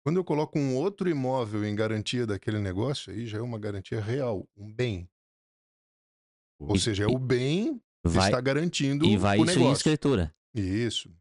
Quando 0.04 0.18
eu 0.18 0.24
coloco 0.24 0.58
um 0.58 0.76
outro 0.76 1.10
imóvel 1.10 1.66
em 1.66 1.76
garantia 1.76 2.26
daquele 2.26 2.60
negócio, 2.60 3.12
aí 3.12 3.28
já 3.28 3.38
é 3.38 3.42
uma 3.42 3.60
garantia 3.60 4.02
real, 4.02 4.48
um 4.56 4.74
bem. 4.74 5.10
Ou 6.60 6.76
E- 6.76 6.80
seja, 6.80 7.04
é 7.04 7.08
o 7.08 7.18
bem 7.18 7.78
que 7.78 7.84
Vai, 8.10 8.30
está 8.30 8.42
garantindo 8.42 9.06
e 9.06 9.18
vai 9.18 9.38
o 9.38 9.44
isso 9.46 9.60
em 9.60 9.72
escritura. 9.72 10.34
Isso. 10.54 11.14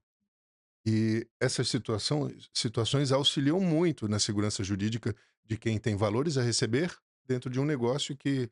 E 0.86 1.26
essas 1.40 1.68
situação, 1.68 2.30
situações 2.54 3.12
auxiliam 3.12 3.60
muito 3.60 4.08
na 4.08 4.18
segurança 4.18 4.62
jurídica 4.64 5.14
de 5.44 5.58
quem 5.58 5.78
tem 5.78 5.96
valores 5.96 6.38
a 6.38 6.42
receber 6.42 6.96
dentro 7.26 7.50
de 7.50 7.60
um 7.60 7.64
negócio 7.64 8.16
que 8.16 8.48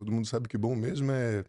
todo 0.00 0.10
mundo 0.10 0.26
sabe 0.26 0.48
que 0.48 0.58
bom 0.58 0.74
mesmo 0.74 1.12
é 1.12 1.44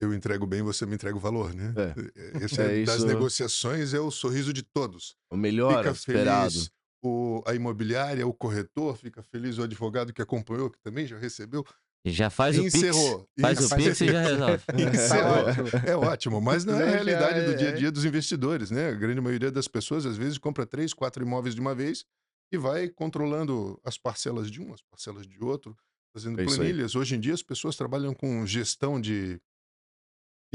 eu 0.00 0.12
entrego 0.14 0.46
bem, 0.46 0.62
você 0.62 0.84
me 0.86 0.94
entrega 0.94 1.16
o 1.16 1.20
valor, 1.20 1.54
né? 1.54 1.72
É. 1.76 2.44
Esse 2.44 2.60
É 2.60 2.82
é, 2.82 2.84
das 2.84 2.96
isso. 2.98 3.06
negociações 3.06 3.94
é 3.94 4.00
o 4.00 4.10
sorriso 4.10 4.52
de 4.52 4.62
todos. 4.62 5.16
O 5.30 5.36
melhor 5.36 5.78
Fica 5.78 5.90
esperado. 5.90 6.50
feliz 6.52 6.70
o, 7.02 7.42
a 7.46 7.54
imobiliária, 7.54 8.26
o 8.26 8.32
corretor, 8.34 8.96
fica 8.96 9.22
feliz 9.22 9.58
o 9.58 9.62
advogado 9.62 10.12
que 10.12 10.20
acompanhou, 10.20 10.68
que 10.70 10.78
também 10.80 11.06
já 11.06 11.16
recebeu. 11.16 11.64
E 12.04 12.10
já 12.10 12.30
faz 12.30 12.58
o 12.58 12.62
pix. 12.62 12.74
encerrou. 12.74 13.28
Faz 13.40 13.58
o 13.58 13.64
Encerrou. 13.64 13.84
pix 13.84 14.00
e 14.00 14.06
já 14.06 14.20
resolve. 14.22 14.64
Encerrou. 14.94 15.44
ótimo. 15.46 15.68
É 15.86 15.96
ótimo, 15.96 16.40
mas 16.40 16.64
não 16.64 16.78
é 16.80 16.82
a 16.84 16.90
realidade 16.90 17.44
do 17.46 17.52
é- 17.52 17.54
dia 17.54 17.68
a 17.70 17.72
dia 17.74 17.90
dos 17.92 18.04
investidores, 18.04 18.70
né? 18.70 18.88
A 18.88 18.92
grande 18.94 19.20
maioria 19.20 19.50
das 19.50 19.66
pessoas, 19.68 20.04
às 20.06 20.16
vezes, 20.16 20.38
compra 20.38 20.64
três, 20.66 20.92
quatro 20.94 21.22
imóveis 21.24 21.54
de 21.54 21.60
uma 21.60 21.74
vez 21.74 22.04
e 22.52 22.56
vai 22.58 22.88
controlando 22.88 23.80
as 23.84 23.98
parcelas 23.98 24.50
de 24.50 24.60
um, 24.60 24.72
as 24.72 24.80
parcelas 24.82 25.26
de 25.26 25.42
outro, 25.42 25.76
fazendo 26.14 26.40
É 26.40 26.44
planilhas. 26.44 26.94
Hoje 26.94 27.16
em 27.16 27.20
dia, 27.20 27.34
as 27.34 27.42
pessoas 27.42 27.76
trabalham 27.76 28.14
com 28.14 28.46
gestão 28.46 29.00
de 29.00 29.40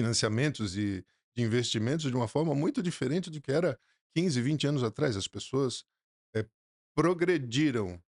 financiamentos 0.02 0.76
e 0.76 1.06
de 1.36 1.44
investimentos 1.44 2.10
de 2.10 2.16
uma 2.16 2.28
forma 2.28 2.56
muito 2.56 2.82
diferente 2.82 3.30
do 3.30 3.40
que 3.40 3.52
era 3.52 3.80
15, 4.16 4.42
20 4.42 4.68
anos 4.68 4.84
atrás. 4.84 5.16
As 5.16 5.28
pessoas 5.28 5.86
eh, 6.36 6.46
progrediram 6.96 8.02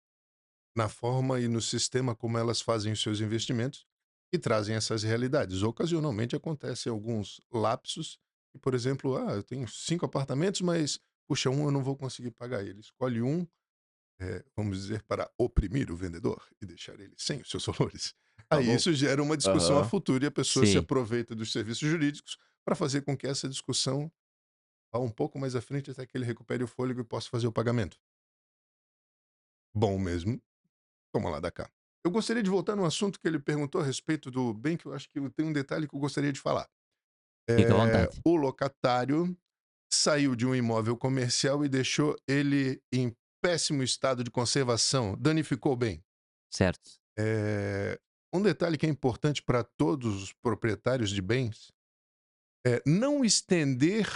na 0.75 0.87
forma 0.87 1.39
e 1.39 1.47
no 1.49 1.61
sistema 1.61 2.15
como 2.15 2.37
elas 2.37 2.61
fazem 2.61 2.93
os 2.93 3.01
seus 3.01 3.19
investimentos 3.19 3.85
e 4.33 4.39
trazem 4.39 4.75
essas 4.75 5.03
realidades. 5.03 5.61
Ocasionalmente 5.61 6.35
acontecem 6.35 6.89
alguns 6.89 7.41
lapsos, 7.51 8.17
por 8.61 8.73
exemplo, 8.73 9.17
ah, 9.17 9.33
eu 9.33 9.43
tenho 9.43 9.67
cinco 9.67 10.05
apartamentos, 10.05 10.61
mas 10.61 10.99
puxa, 11.27 11.49
um 11.49 11.65
eu 11.65 11.71
não 11.71 11.83
vou 11.83 11.97
conseguir 11.97 12.31
pagar. 12.31 12.65
Ele 12.65 12.79
escolhe 12.79 13.21
um, 13.21 13.45
eh, 14.19 14.43
vamos 14.55 14.77
dizer, 14.77 15.03
para 15.03 15.29
oprimir 15.37 15.91
o 15.91 15.95
vendedor 15.95 16.41
e 16.61 16.65
deixar 16.65 16.99
ele 16.99 17.13
sem 17.17 17.41
os 17.41 17.49
seus 17.49 17.65
valores. 17.65 18.15
Tá 18.49 18.57
Aí 18.57 18.73
isso 18.73 18.93
gera 18.93 19.21
uma 19.21 19.37
discussão 19.37 19.77
a 19.77 19.79
Aham. 19.79 19.89
futuro 19.89 20.23
e 20.23 20.27
a 20.27 20.31
pessoa 20.31 20.65
se 20.65 20.77
Sim. 20.77 20.79
aproveita 20.79 21.35
dos 21.35 21.51
serviços 21.51 21.87
jurídicos 21.89 22.37
para 22.65 22.75
fazer 22.75 23.01
com 23.01 23.17
que 23.17 23.27
essa 23.27 23.47
discussão 23.49 24.11
vá 24.93 24.99
um 24.99 25.09
pouco 25.11 25.39
mais 25.39 25.55
à 25.55 25.61
frente 25.61 25.91
até 25.91 26.05
que 26.05 26.17
ele 26.17 26.25
recupere 26.25 26.63
o 26.63 26.67
fôlego 26.67 27.01
e 27.01 27.05
possa 27.05 27.29
fazer 27.29 27.47
o 27.47 27.53
pagamento. 27.53 27.97
Bom 29.73 29.97
mesmo, 29.97 30.41
toma 31.13 31.29
lá 31.29 31.39
da 31.39 31.51
cá. 31.51 31.71
Eu 32.05 32.11
gostaria 32.11 32.43
de 32.43 32.49
voltar 32.49 32.75
no 32.75 32.85
assunto 32.85 33.19
que 33.19 33.27
ele 33.27 33.39
perguntou 33.39 33.81
a 33.81 33.83
respeito 33.83 34.31
do 34.31 34.53
bem, 34.53 34.77
que 34.77 34.85
eu 34.87 34.93
acho 34.93 35.09
que 35.09 35.19
tem 35.31 35.45
um 35.45 35.53
detalhe 35.53 35.87
que 35.87 35.95
eu 35.95 35.99
gostaria 35.99 36.33
de 36.33 36.39
falar. 36.39 36.69
É, 37.49 38.07
o 38.25 38.35
locatário 38.35 39.37
saiu 39.91 40.35
de 40.35 40.45
um 40.45 40.55
imóvel 40.55 40.97
comercial 40.97 41.65
e 41.65 41.69
deixou 41.69 42.15
ele 42.27 42.81
em 42.93 43.15
péssimo 43.41 43.83
estado 43.83 44.23
de 44.23 44.31
conservação, 44.31 45.17
danificou 45.19 45.73
o 45.73 45.77
bem. 45.77 46.03
Certo. 46.49 46.91
É, 47.17 47.99
um 48.33 48.41
detalhe 48.41 48.77
que 48.77 48.85
é 48.85 48.89
importante 48.89 49.41
para 49.41 49.63
todos 49.63 50.23
os 50.23 50.33
proprietários 50.33 51.09
de 51.09 51.21
bens 51.21 51.71
é 52.65 52.81
não 52.85 53.25
estender 53.25 54.07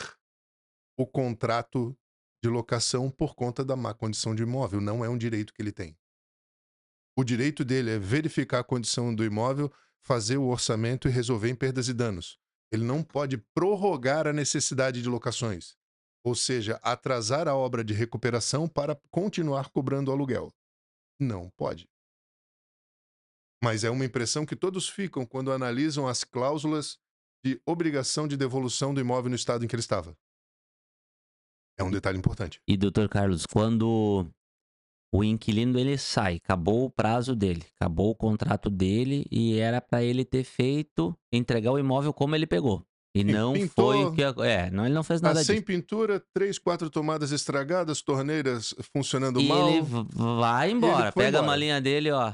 o 0.97 1.05
contrato 1.05 1.97
de 2.43 2.49
locação 2.49 3.09
por 3.09 3.35
conta 3.35 3.65
da 3.65 3.75
má 3.75 3.93
condição 3.93 4.33
de 4.35 4.43
imóvel. 4.43 4.79
Não 4.79 5.03
é 5.03 5.09
um 5.09 5.17
direito 5.17 5.53
que 5.53 5.61
ele 5.61 5.71
tem. 5.71 5.97
O 7.17 7.23
direito 7.23 7.65
dele 7.65 7.91
é 7.91 7.99
verificar 7.99 8.59
a 8.59 8.63
condição 8.63 9.13
do 9.13 9.23
imóvel, 9.23 9.71
fazer 10.01 10.37
o 10.37 10.47
orçamento 10.47 11.07
e 11.07 11.11
resolver 11.11 11.49
em 11.49 11.55
perdas 11.55 11.87
e 11.87 11.93
danos. 11.93 12.37
Ele 12.71 12.83
não 12.83 13.03
pode 13.03 13.37
prorrogar 13.53 14.27
a 14.27 14.33
necessidade 14.33 15.01
de 15.01 15.09
locações, 15.09 15.75
ou 16.23 16.35
seja, 16.35 16.79
atrasar 16.83 17.47
a 17.47 17.55
obra 17.55 17.83
de 17.83 17.93
recuperação 17.93 18.67
para 18.67 18.99
continuar 19.09 19.69
cobrando 19.69 20.11
aluguel. 20.11 20.53
Não 21.19 21.49
pode. 21.51 21.87
Mas 23.63 23.83
é 23.83 23.89
uma 23.89 24.05
impressão 24.05 24.45
que 24.45 24.55
todos 24.55 24.87
ficam 24.89 25.25
quando 25.25 25.51
analisam 25.51 26.07
as 26.07 26.23
cláusulas 26.23 26.97
de 27.43 27.59
obrigação 27.65 28.27
de 28.27 28.35
devolução 28.37 28.93
do 28.93 28.99
imóvel 29.01 29.29
no 29.29 29.35
estado 29.35 29.63
em 29.63 29.67
que 29.67 29.75
ele 29.75 29.81
estava. 29.81 30.15
É 31.77 31.83
um 31.83 31.91
detalhe 31.91 32.17
importante. 32.17 32.59
E, 32.67 32.77
doutor 32.77 33.09
Carlos, 33.09 33.45
quando 33.45 34.25
o 35.13 35.23
inquilino 35.23 35.77
ele 35.79 35.97
sai, 35.97 36.35
acabou 36.37 36.85
o 36.85 36.89
prazo 36.89 37.35
dele, 37.35 37.63
acabou 37.75 38.11
o 38.11 38.15
contrato 38.15 38.69
dele 38.69 39.25
e 39.31 39.57
era 39.57 39.81
para 39.81 40.03
ele 40.03 40.23
ter 40.25 40.43
feito, 40.43 41.17
entregar 41.31 41.71
o 41.71 41.79
imóvel 41.79 42.13
como 42.13 42.35
ele 42.35 42.47
pegou. 42.47 42.85
E 43.13 43.23
não 43.23 43.53
pintou, 43.53 43.93
foi 43.93 44.03
o 44.05 44.11
que. 44.11 44.21
a- 44.23 44.33
É, 44.45 44.69
não, 44.69 44.85
ele 44.85 44.93
não 44.93 45.03
fez 45.03 45.21
Tá 45.21 45.27
nada 45.29 45.41
sem 45.43 45.55
disso. 45.55 45.65
pintura, 45.65 46.21
três, 46.33 46.59
quatro 46.59 46.89
tomadas 46.89 47.31
estragadas, 47.31 48.01
torneiras 48.01 48.73
funcionando 48.93 49.39
E 49.39 49.47
mal. 49.47 49.69
ele 49.69 49.81
vai 50.13 50.71
embora, 50.71 51.11
foi 51.13 51.23
pega 51.23 51.37
a 51.37 51.39
embora. 51.39 51.45
malinha 51.47 51.79
dele, 51.79 52.11
ó. 52.11 52.33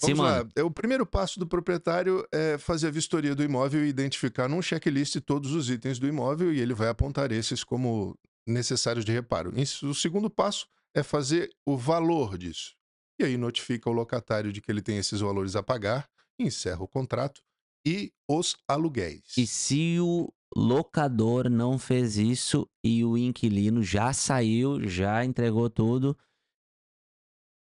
Vamos 0.00 0.18
lá. 0.18 0.46
É, 0.56 0.62
o 0.62 0.70
primeiro 0.70 1.04
passo 1.04 1.38
do 1.38 1.46
proprietário 1.46 2.26
é 2.32 2.56
fazer 2.56 2.88
a 2.88 2.90
vistoria 2.90 3.34
do 3.34 3.42
imóvel 3.42 3.84
e 3.84 3.88
identificar 3.88 4.48
num 4.48 4.62
checklist 4.62 5.16
todos 5.20 5.52
os 5.52 5.68
itens 5.68 5.98
do 5.98 6.06
imóvel 6.06 6.52
e 6.52 6.60
ele 6.60 6.74
vai 6.74 6.88
apontar 6.88 7.30
esses 7.32 7.62
como 7.62 8.18
necessários 8.46 9.04
de 9.04 9.12
reparo. 9.12 9.52
O 9.82 9.94
segundo 9.94 10.30
passo 10.30 10.66
é 10.94 11.02
fazer 11.02 11.50
o 11.66 11.76
valor 11.76 12.38
disso. 12.38 12.74
E 13.20 13.24
aí 13.24 13.36
notifica 13.36 13.90
o 13.90 13.92
locatário 13.92 14.52
de 14.52 14.60
que 14.60 14.70
ele 14.72 14.80
tem 14.80 14.96
esses 14.96 15.20
valores 15.20 15.54
a 15.54 15.62
pagar, 15.62 16.08
encerra 16.38 16.82
o 16.82 16.88
contrato 16.88 17.42
e 17.86 18.12
os 18.28 18.56
aluguéis. 18.66 19.36
E 19.36 19.46
se 19.46 19.98
o 20.00 20.32
locador 20.56 21.48
não 21.48 21.78
fez 21.78 22.16
isso 22.16 22.68
e 22.84 23.04
o 23.04 23.16
inquilino 23.16 23.82
já 23.82 24.12
saiu, 24.12 24.86
já 24.88 25.24
entregou 25.24 25.68
tudo, 25.68 26.16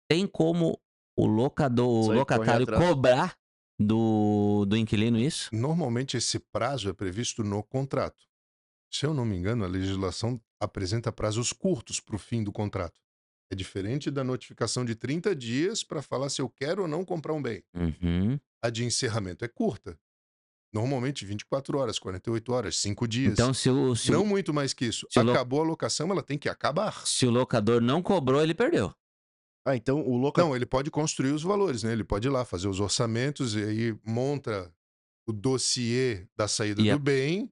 tem 0.08 0.26
como 0.26 0.78
o 1.22 1.26
locador, 1.26 2.10
o 2.10 2.12
locatário 2.12 2.66
cobrar 2.66 3.36
do, 3.78 4.64
do 4.66 4.76
inquilino 4.76 5.18
isso? 5.18 5.48
Normalmente 5.52 6.16
esse 6.16 6.38
prazo 6.38 6.88
é 6.88 6.92
previsto 6.92 7.42
no 7.42 7.62
contrato. 7.62 8.22
Se 8.92 9.06
eu 9.06 9.14
não 9.14 9.24
me 9.24 9.36
engano, 9.36 9.64
a 9.64 9.68
legislação 9.68 10.40
apresenta 10.60 11.12
prazos 11.12 11.52
curtos 11.52 12.00
para 12.00 12.16
o 12.16 12.18
fim 12.18 12.42
do 12.42 12.52
contrato. 12.52 13.00
É 13.52 13.54
diferente 13.54 14.10
da 14.10 14.22
notificação 14.22 14.84
de 14.84 14.94
30 14.94 15.34
dias 15.34 15.82
para 15.82 16.02
falar 16.02 16.28
se 16.28 16.40
eu 16.40 16.48
quero 16.48 16.82
ou 16.82 16.88
não 16.88 17.04
comprar 17.04 17.32
um 17.34 17.42
bem. 17.42 17.64
Uhum. 17.74 18.38
A 18.62 18.70
de 18.70 18.84
encerramento 18.84 19.44
é 19.44 19.48
curta. 19.48 19.98
Normalmente 20.72 21.24
24 21.24 21.78
horas, 21.78 21.98
48 21.98 22.52
horas, 22.52 22.76
5 22.76 23.08
dias. 23.08 23.32
Então, 23.32 23.52
se 23.52 23.68
o, 23.68 23.96
se, 23.96 24.10
o- 24.10 24.14
não 24.14 24.24
muito 24.24 24.54
mais 24.54 24.72
que 24.72 24.84
isso. 24.86 25.04
se 25.10 25.18
o 25.18 25.22
lo- 25.22 25.32
Acabou 25.32 25.62
a 25.62 25.64
locação, 25.64 26.10
ela 26.12 26.22
tem 26.22 26.38
que 26.38 26.48
acabar. 26.48 27.04
se 27.06 27.26
o 27.26 27.30
locador 27.30 27.80
não 27.80 28.00
cobrou, 28.02 28.40
ele 28.40 28.54
perdeu. 28.54 28.94
Ah, 29.66 29.76
então 29.76 30.00
o 30.06 30.16
loca... 30.16 30.42
Não, 30.42 30.56
ele 30.56 30.66
pode 30.66 30.90
construir 30.90 31.32
os 31.32 31.42
valores, 31.42 31.82
né? 31.82 31.92
Ele 31.92 32.04
pode 32.04 32.26
ir 32.26 32.30
lá 32.30 32.44
fazer 32.44 32.68
os 32.68 32.80
orçamentos 32.80 33.54
e 33.54 33.62
aí 33.62 33.98
monta 34.04 34.72
o 35.28 35.32
dossiê 35.32 36.26
da 36.36 36.48
saída 36.48 36.82
a- 36.82 36.92
do 36.96 36.98
bem 36.98 37.50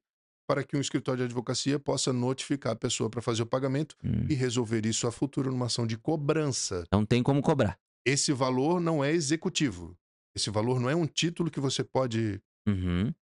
para 0.48 0.64
que 0.64 0.76
um 0.76 0.80
escritório 0.80 1.18
de 1.18 1.24
advocacia 1.24 1.78
possa 1.78 2.10
notificar 2.12 2.72
a 2.72 2.76
pessoa 2.76 3.10
para 3.10 3.20
fazer 3.20 3.42
o 3.42 3.46
pagamento 3.46 3.94
Hum. 4.02 4.26
e 4.30 4.34
resolver 4.34 4.86
isso 4.86 5.06
a 5.06 5.12
futuro 5.12 5.50
numa 5.50 5.66
ação 5.66 5.86
de 5.86 5.98
cobrança. 5.98 6.84
Não 6.90 7.04
tem 7.04 7.22
como 7.22 7.42
cobrar. 7.42 7.78
Esse 8.06 8.32
valor 8.32 8.80
não 8.80 9.04
é 9.04 9.12
executivo. 9.12 9.94
Esse 10.34 10.48
valor 10.48 10.80
não 10.80 10.88
é 10.88 10.96
um 10.96 11.06
título 11.06 11.50
que 11.50 11.60
você 11.60 11.84
pode. 11.84 12.40
Uhum. 12.66 13.12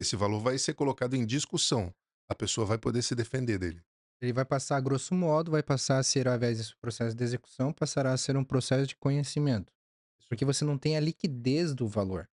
Esse 0.00 0.16
valor 0.16 0.40
vai 0.40 0.56
ser 0.56 0.72
colocado 0.72 1.14
em 1.14 1.26
discussão. 1.26 1.92
A 2.30 2.34
pessoa 2.34 2.66
vai 2.66 2.78
poder 2.78 3.02
se 3.02 3.14
defender 3.14 3.58
dele. 3.58 3.82
Ele 4.22 4.32
vai 4.32 4.44
passar, 4.44 4.80
grosso 4.80 5.14
modo, 5.16 5.50
vai 5.50 5.64
passar 5.64 5.98
a 5.98 6.02
ser, 6.02 6.28
ao 6.28 6.36
invés 6.36 6.58
desse 6.58 6.76
processo 6.76 7.16
de 7.16 7.24
execução, 7.24 7.72
passará 7.72 8.12
a 8.12 8.16
ser 8.16 8.36
um 8.36 8.44
processo 8.44 8.86
de 8.86 8.94
conhecimento. 8.96 9.72
Porque 10.28 10.44
você 10.44 10.64
não 10.64 10.78
tem 10.78 10.96
a 10.96 11.00
liquidez 11.00 11.74
do 11.74 11.88
valor. 11.88 12.30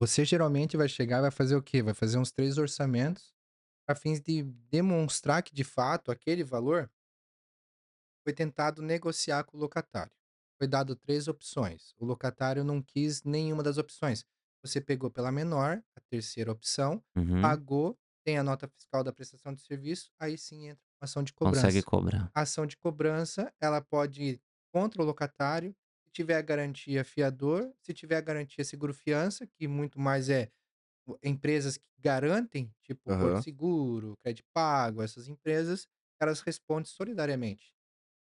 Você 0.00 0.24
geralmente 0.24 0.76
vai 0.76 0.88
chegar 0.88 1.18
e 1.18 1.22
vai 1.22 1.30
fazer 1.32 1.56
o 1.56 1.62
quê? 1.62 1.82
Vai 1.82 1.94
fazer 1.94 2.18
uns 2.18 2.30
três 2.30 2.58
orçamentos 2.58 3.34
a 3.88 3.94
fins 3.94 4.20
de 4.20 4.42
demonstrar 4.70 5.42
que, 5.42 5.52
de 5.54 5.64
fato, 5.64 6.10
aquele 6.12 6.44
valor 6.44 6.90
foi 8.22 8.32
tentado 8.32 8.80
negociar 8.80 9.44
com 9.44 9.56
o 9.56 9.60
locatário. 9.60 10.12
Foi 10.58 10.66
dado 10.68 10.96
três 10.96 11.28
opções. 11.28 11.92
O 11.98 12.04
locatário 12.06 12.64
não 12.64 12.80
quis 12.80 13.22
nenhuma 13.24 13.62
das 13.62 13.76
opções. 13.78 14.24
Você 14.62 14.80
pegou 14.80 15.10
pela 15.10 15.30
menor, 15.32 15.82
a 15.96 16.00
terceira 16.00 16.50
opção, 16.52 17.02
Uhum. 17.16 17.40
pagou, 17.42 17.98
tem 18.24 18.38
a 18.38 18.42
nota 18.42 18.66
fiscal 18.68 19.04
da 19.04 19.12
prestação 19.12 19.52
de 19.52 19.60
serviço, 19.60 20.10
aí 20.18 20.38
sim 20.38 20.68
entra 20.68 20.83
ação 21.04 21.22
de 21.22 21.32
cobrança. 21.32 21.66
Consegue 21.66 21.82
cobrar. 21.82 22.30
A 22.34 22.42
ação 22.42 22.66
de 22.66 22.76
cobrança, 22.76 23.52
ela 23.60 23.80
pode 23.80 24.22
ir 24.22 24.40
contra 24.72 25.00
o 25.00 25.04
locatário, 25.04 25.74
se 26.04 26.10
tiver 26.12 26.36
a 26.36 26.42
garantia 26.42 27.04
fiador, 27.04 27.72
se 27.80 27.94
tiver 27.94 28.16
a 28.16 28.20
garantia 28.20 28.64
seguro-fiança, 28.64 29.46
que 29.46 29.68
muito 29.68 30.00
mais 30.00 30.28
é 30.28 30.50
empresas 31.22 31.76
que 31.76 31.84
garantem, 31.98 32.72
tipo 32.82 33.10
Aham. 33.10 33.20
Porto 33.20 33.44
Seguro, 33.44 34.14
Crédito 34.22 34.46
Pago, 34.52 35.02
essas 35.02 35.28
empresas, 35.28 35.86
elas 36.20 36.40
respondem 36.40 36.86
solidariamente. 36.86 37.74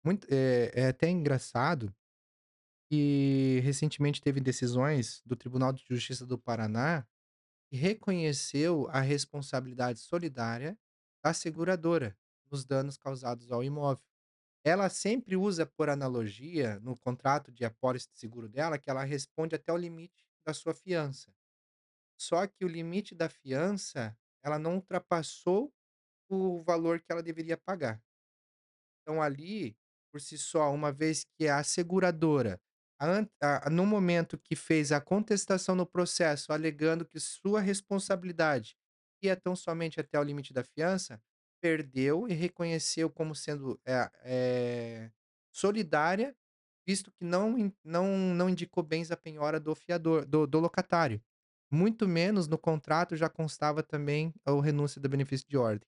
Muito, 0.04 0.28
é, 0.30 0.72
é 0.74 0.88
até 0.88 1.10
engraçado 1.10 1.94
que 2.90 3.60
recentemente 3.64 4.22
teve 4.22 4.40
decisões 4.40 5.22
do 5.26 5.36
Tribunal 5.36 5.74
de 5.74 5.84
Justiça 5.88 6.26
do 6.26 6.38
Paraná 6.38 7.08
que 7.70 7.76
reconheceu 7.76 8.88
a 8.90 9.00
responsabilidade 9.00 10.00
solidária 10.00 10.78
da 11.24 11.34
seguradora 11.34 12.16
nos 12.52 12.66
danos 12.66 12.98
causados 12.98 13.52
ao 13.52 13.64
imóvel. 13.64 14.04
Ela 14.64 14.90
sempre 14.90 15.36
usa 15.36 15.66
por 15.66 15.90
analogia 15.90 16.80
no 16.80 16.98
contrato 16.98 17.52
de 17.52 17.66
apólice 17.66 18.10
de 18.12 18.20
seguro 18.20 18.50
dela 18.50 18.80
que 18.80 18.90
ela 18.90 19.04
responde 19.04 19.56
até 19.56 19.72
o 19.72 19.78
limite 19.78 20.26
da 20.46 20.54
sua 20.54 20.74
fiança. 20.74 21.34
Só 22.18 22.48
que 22.48 22.66
o 22.66 22.68
limite 22.68 23.14
da 23.16 23.30
fiança, 23.30 24.18
ela 24.44 24.58
não 24.60 24.76
ultrapassou 24.76 25.74
o 26.30 26.64
valor 26.64 27.00
que 27.02 27.12
ela 27.12 27.24
deveria 27.24 27.58
pagar. 27.58 28.02
Então 29.02 29.22
ali, 29.22 29.78
por 30.12 30.20
si 30.22 30.38
só, 30.38 30.74
uma 30.74 30.92
vez 30.92 31.26
que 31.38 31.48
a 31.48 31.64
seguradora, 31.64 32.60
no 33.72 33.86
momento 33.86 34.38
que 34.38 34.56
fez 34.56 34.92
a 34.92 35.02
contestação 35.02 35.76
no 35.76 35.86
processo, 35.86 36.52
alegando 36.52 37.06
que 37.06 37.20
sua 37.20 37.60
responsabilidade 37.62 38.78
ia 39.22 39.36
tão 39.36 39.56
somente 39.56 40.00
até 40.00 40.20
o 40.20 40.24
limite 40.24 40.54
da 40.54 40.64
fiança, 40.64 41.22
perdeu 41.62 42.28
e 42.28 42.34
reconheceu 42.34 43.10
como 43.10 43.36
sendo, 43.36 43.80
eh 43.86 44.10
eh, 44.24 45.12
solidária, 45.54 46.36
visto 46.88 47.12
que 47.12 47.24
não 47.26 47.74
não 47.84 48.18
não 48.36 48.50
indicou 48.50 48.84
bens 48.84 49.12
à 49.12 49.18
penhora 49.18 49.60
do 49.60 49.76
fiador 49.76 50.26
do 50.26 50.48
do 50.48 50.60
locatário. 50.60 51.22
Muito 51.72 52.08
menos 52.08 52.48
no 52.48 52.58
contrato 52.58 53.16
já 53.16 53.30
constava 53.30 53.84
também 53.84 54.34
o 54.48 54.60
renúncia 54.60 55.02
do 55.02 55.10
benefício 55.10 55.48
de 55.50 55.58
ordem. 55.58 55.88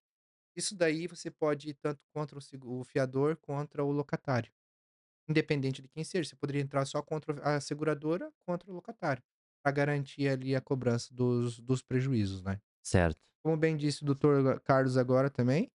Isso 0.56 0.76
daí 0.76 1.08
você 1.08 1.32
pode 1.32 1.70
ir 1.72 1.76
tanto 1.76 2.02
contra 2.14 2.40
o 2.66 2.84
fiador, 2.86 3.38
contra 3.38 3.84
o 3.86 3.92
locatário. 3.92 4.52
Independente 5.30 5.82
de 5.82 5.90
quem 5.90 6.04
seja, 6.04 6.30
você 6.30 6.36
poderia 6.38 6.62
entrar 6.62 6.86
só 6.86 7.02
contra 7.02 7.34
a 7.44 7.62
seguradora, 7.62 8.32
contra 8.46 8.72
o 8.72 8.74
locatário, 8.76 9.24
pra 9.64 9.72
garantir 9.74 10.28
ali 10.30 10.56
a 10.56 10.62
cobrança 10.62 11.14
dos 11.14 11.60
dos 11.60 11.82
prejuízos, 11.84 12.42
né. 12.44 12.62
Certo. 12.84 13.22
Como 13.48 13.56
bem 13.56 13.78
disse 13.78 14.04
o 14.04 14.06
doutor 14.06 14.60
Carlos 14.60 14.98
agora 14.98 15.30
também, 15.30 15.72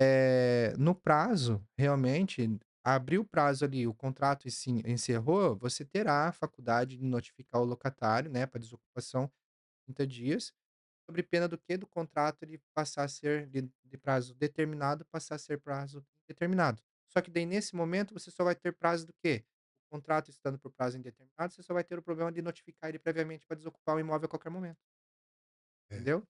eh, 0.00 0.74
no 0.78 0.94
prazo, 0.94 1.62
realmente, 1.78 2.58
abriu 2.84 3.22
o 3.22 3.26
prazo 3.26 3.64
ali, 3.64 3.86
o 3.86 3.94
contrato 3.94 4.48
e 4.48 4.52
encerrou, 4.90 5.56
você 5.58 5.84
terá 5.84 6.28
a 6.28 6.32
faculdade 6.32 6.96
de 6.96 7.04
notificar 7.04 7.60
o 7.60 7.64
locatário, 7.64 8.30
né, 8.30 8.46
pra 8.46 8.60
desocupação, 8.60 9.30
30 9.86 10.06
dias, 10.06 10.52
sobre 11.08 11.22
pena 11.22 11.48
do 11.48 11.58
quê? 11.58 11.76
Do 11.76 11.86
contrato 11.86 12.42
ele 12.44 12.62
passar 12.74 13.04
a 13.04 13.08
ser 13.08 13.48
de 13.48 13.70
de 13.84 13.98
prazo 13.98 14.34
determinado, 14.34 15.04
passar 15.12 15.36
a 15.36 15.38
ser 15.38 15.60
prazo 15.60 16.04
indeterminado. 16.28 16.82
Só 17.12 17.20
que 17.22 17.30
daí, 17.30 17.46
nesse 17.46 17.76
momento, 17.76 18.14
você 18.14 18.30
só 18.30 18.44
vai 18.44 18.54
ter 18.56 18.72
prazo 18.74 19.06
do 19.08 19.14
quê? 19.24 19.44
O 19.90 19.96
contrato 19.96 20.30
estando 20.30 20.58
por 20.58 20.72
prazo 20.72 20.98
indeterminado, 20.98 21.54
você 21.54 21.62
só 21.62 21.74
vai 21.74 21.84
ter 21.84 21.98
o 21.98 22.02
problema 22.02 22.32
de 22.32 22.42
notificar 22.42 22.90
ele 22.90 22.98
previamente 23.00 23.46
pra 23.46 23.56
desocupar 23.56 23.96
o 23.96 24.00
imóvel 24.00 24.26
a 24.26 24.30
qualquer 24.30 24.50
momento. 24.50 24.78
É. 25.90 26.10
Entendeu? 26.10 26.26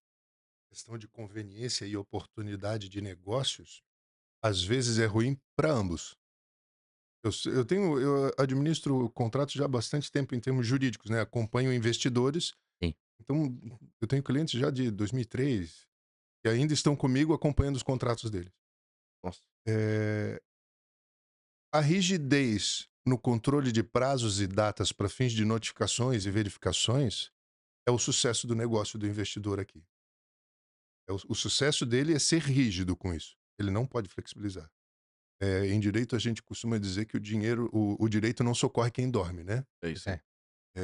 Questão 0.72 0.96
de 0.96 1.08
conveniência 1.08 1.84
e 1.84 1.96
oportunidade 1.96 2.88
de 2.88 3.00
negócios, 3.00 3.82
às 4.42 4.62
vezes 4.62 4.98
é 5.00 5.06
ruim 5.06 5.36
pra 5.56 5.72
ambos. 5.72 6.16
Eu 7.24 7.30
eu 7.52 7.64
tenho 7.64 7.98
eu 8.00 8.30
administro 8.38 9.10
contratos 9.10 9.54
já 9.54 9.66
há 9.66 9.68
bastante 9.68 10.10
tempo 10.10 10.34
em 10.34 10.40
termos 10.40 10.66
jurídicos, 10.66 11.10
né, 11.10 11.20
acompanho 11.20 11.72
investidores. 11.72 12.52
Sim. 12.82 12.94
Então, 13.20 13.58
eu 14.00 14.08
tenho 14.08 14.22
clientes 14.22 14.58
já 14.58 14.70
de 14.70 14.90
2003, 14.90 15.86
que 16.42 16.50
ainda 16.50 16.74
estão 16.74 16.96
comigo 16.96 17.34
acompanhando 17.34 17.76
os 17.76 17.82
contratos 17.84 18.30
deles. 18.30 18.52
Nossa. 19.24 19.40
Eh 19.66 20.40
a 21.72 21.80
rigidez 21.80 22.88
no 23.06 23.16
controle 23.16 23.70
de 23.70 23.82
prazos 23.84 24.40
e 24.40 24.46
datas 24.48 24.90
pra 24.90 25.08
fins 25.08 25.32
de 25.32 25.44
notificações 25.44 26.26
e 26.26 26.30
verificações, 26.30 27.30
é 27.86 27.92
o 27.92 27.98
sucesso 27.98 28.46
do 28.46 28.54
negócio 28.56 28.98
do 28.98 29.06
investidor 29.06 29.60
aqui. 29.60 29.84
É 31.10 31.12
o 31.12 31.18
o 31.30 31.34
sucesso 31.34 31.84
dele 31.86 32.14
é 32.14 32.18
ser 32.20 32.40
rígido 32.42 32.96
com 32.96 33.12
isso, 33.14 33.36
ele 33.58 33.70
não 33.70 33.86
pode 33.86 34.08
flexibilizar. 34.08 34.70
Eh, 35.42 35.68
em 35.68 35.80
direito 35.80 36.16
a 36.16 36.20
gente 36.20 36.42
costuma 36.42 36.78
dizer 36.78 37.06
que 37.06 37.16
o 37.16 37.20
dinheiro 37.20 37.70
o 37.72 37.96
o 38.04 38.08
direito 38.08 38.44
não 38.44 38.54
socorre 38.54 38.90
quem 38.92 39.10
dorme, 39.10 39.44
né. 39.44 39.64
É 39.82 39.90
isso. 39.90 40.08
É. 40.10 40.20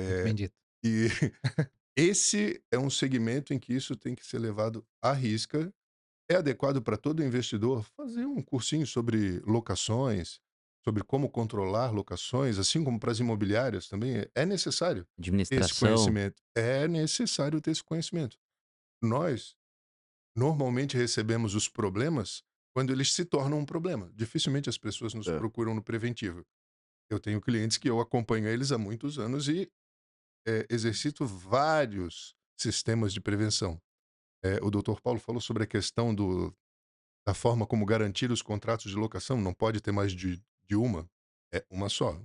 Muito 0.07 0.23
Eh, 0.23 0.23
bem 0.23 0.35
dito. 0.35 0.55
e 0.85 1.09
esse 1.97 2.63
é 2.73 2.79
um 2.79 2.91
segmento 2.91 3.55
em 3.55 3.59
que 3.61 3.75
isso 3.75 3.97
tem 3.97 4.15
que 4.15 4.27
ser 4.27 4.39
levado 4.41 4.87
à 5.03 5.13
risca. 5.13 5.73
É 6.31 6.37
adequado 6.37 6.83
pra 6.83 6.97
todo 6.99 7.25
investidor 7.25 7.85
fazer 7.97 8.27
um 8.27 8.43
cursinho 8.43 8.87
sobre 8.87 9.41
locações, 9.41 10.41
sobre 10.85 11.05
como 11.05 11.31
controlar 11.31 11.93
locações, 11.93 12.59
assim 12.59 12.85
como 12.85 13.01
para 13.01 13.13
as 13.13 13.21
imobiliárias 13.21 13.89
também, 13.89 14.19
é 14.19 14.31
é 14.37 14.47
necessário 14.47 15.07
ter 15.51 15.61
esse 15.61 15.75
Administração. 15.75 15.77
conhecimento. 15.77 16.43
É 16.57 16.89
necessário 16.89 17.61
ter 17.61 17.73
esse 17.73 17.85
conhecimento. 17.85 18.39
Nós, 19.03 19.57
normalmente 20.37 20.97
recebemos 20.97 21.55
os 21.55 21.69
problemas 21.69 22.43
quando 22.75 22.93
eles 22.93 23.13
se 23.15 23.25
tornam 23.25 23.59
um 23.61 23.65
problema. 23.67 24.11
Dificilmente 24.15 24.69
as 24.69 24.79
pessoas 24.79 25.15
nos 25.15 25.29
É. 25.29 25.39
procuram 25.39 25.75
no 25.75 25.83
preventivo. 25.83 26.45
Eu 27.11 27.21
tenho 27.21 27.41
clientes 27.41 27.79
que 27.79 27.89
eu 27.91 28.01
acompanho 28.01 28.49
eles 28.49 28.73
há 28.73 28.79
muitos 28.79 29.19
anos 29.19 29.49
e, 29.49 29.71
eh, 30.49 30.67
exercito 30.71 31.27
vários 31.27 32.35
sistemas 32.59 33.13
de 33.13 33.21
prevenção. 33.21 33.81
Eh, 34.45 34.61
o 34.63 34.71
doutor 34.71 35.01
Paulo 35.03 35.21
falou 35.21 35.41
sobre 35.41 35.65
a 35.65 35.67
questão 35.67 36.15
do 36.15 36.55
da 37.27 37.35
forma 37.35 37.67
como 37.67 37.87
garantir 37.87 38.31
os 38.33 38.43
contratos 38.43 38.91
de 38.91 38.97
locação, 38.97 39.41
não 39.41 39.55
pode 39.55 39.81
ter 39.81 39.93
mais 39.93 40.13
de 40.13 40.43
de 40.69 40.77
uma, 40.77 41.09
é 41.55 41.65
uma 41.71 41.89
só. 41.89 42.21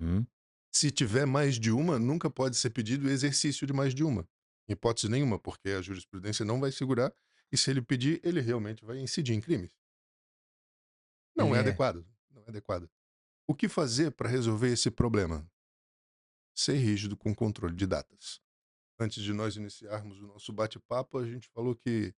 Hum. 0.00 0.24
Se 0.72 0.90
tiver 0.90 1.26
mais 1.26 1.58
de 1.58 1.70
uma, 1.70 1.98
nunca 1.98 2.28
pode 2.30 2.56
ser 2.56 2.70
pedido 2.70 3.06
o 3.06 3.10
exercício 3.10 3.66
de 3.66 3.72
mais 3.72 3.94
de 3.94 4.02
uma, 4.04 4.26
em 4.68 4.72
hipótese 4.72 5.08
nenhuma, 5.08 5.38
porque 5.38 5.68
a 5.70 5.82
jurisprudência 5.82 6.44
não 6.44 6.60
vai 6.60 6.72
segurar, 6.72 7.12
e 7.52 7.56
se 7.56 7.70
ele 7.70 7.82
pedir, 7.82 8.20
ele 8.24 8.40
realmente 8.40 8.84
vai 8.84 8.98
incidir 8.98 9.34
em 9.34 9.40
crimes. 9.40 9.72
Não 11.36 11.54
é 11.54 11.58
É. 11.58 11.60
adequado, 11.60 12.06
não 12.30 12.42
é 12.42 12.48
adequado. 12.48 12.88
O 13.48 13.54
que 13.54 13.68
fazer 13.68 14.12
pra 14.12 14.28
resolver 14.28 14.72
esse 14.72 14.90
problema? 14.90 15.50
Ser 16.56 16.76
rígido 16.76 17.16
com 17.16 17.30
o 17.30 17.34
controle 17.34 17.74
de 17.74 17.86
datas. 17.86 18.40
Antes 19.00 19.22
de 19.22 19.32
nós 19.32 19.56
iniciarmos 19.56 20.20
o 20.20 20.26
nosso 20.26 20.52
bate-papo, 20.52 21.18
a 21.18 21.26
gente 21.26 21.48
falou 21.48 21.74
que 21.76 22.14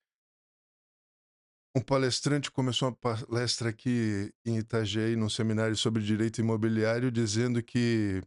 um 1.76 1.80
palestrante 1.80 2.50
começou 2.50 2.88
uma 2.88 2.94
palestra 2.96 3.68
aqui 3.70 4.32
em 4.44 4.58
Itajaí, 4.58 5.14
num 5.14 5.28
seminário 5.28 5.76
sobre 5.76 6.02
direito 6.02 6.40
imobiliário, 6.40 7.10
dizendo 7.10 7.62
que 7.62 8.22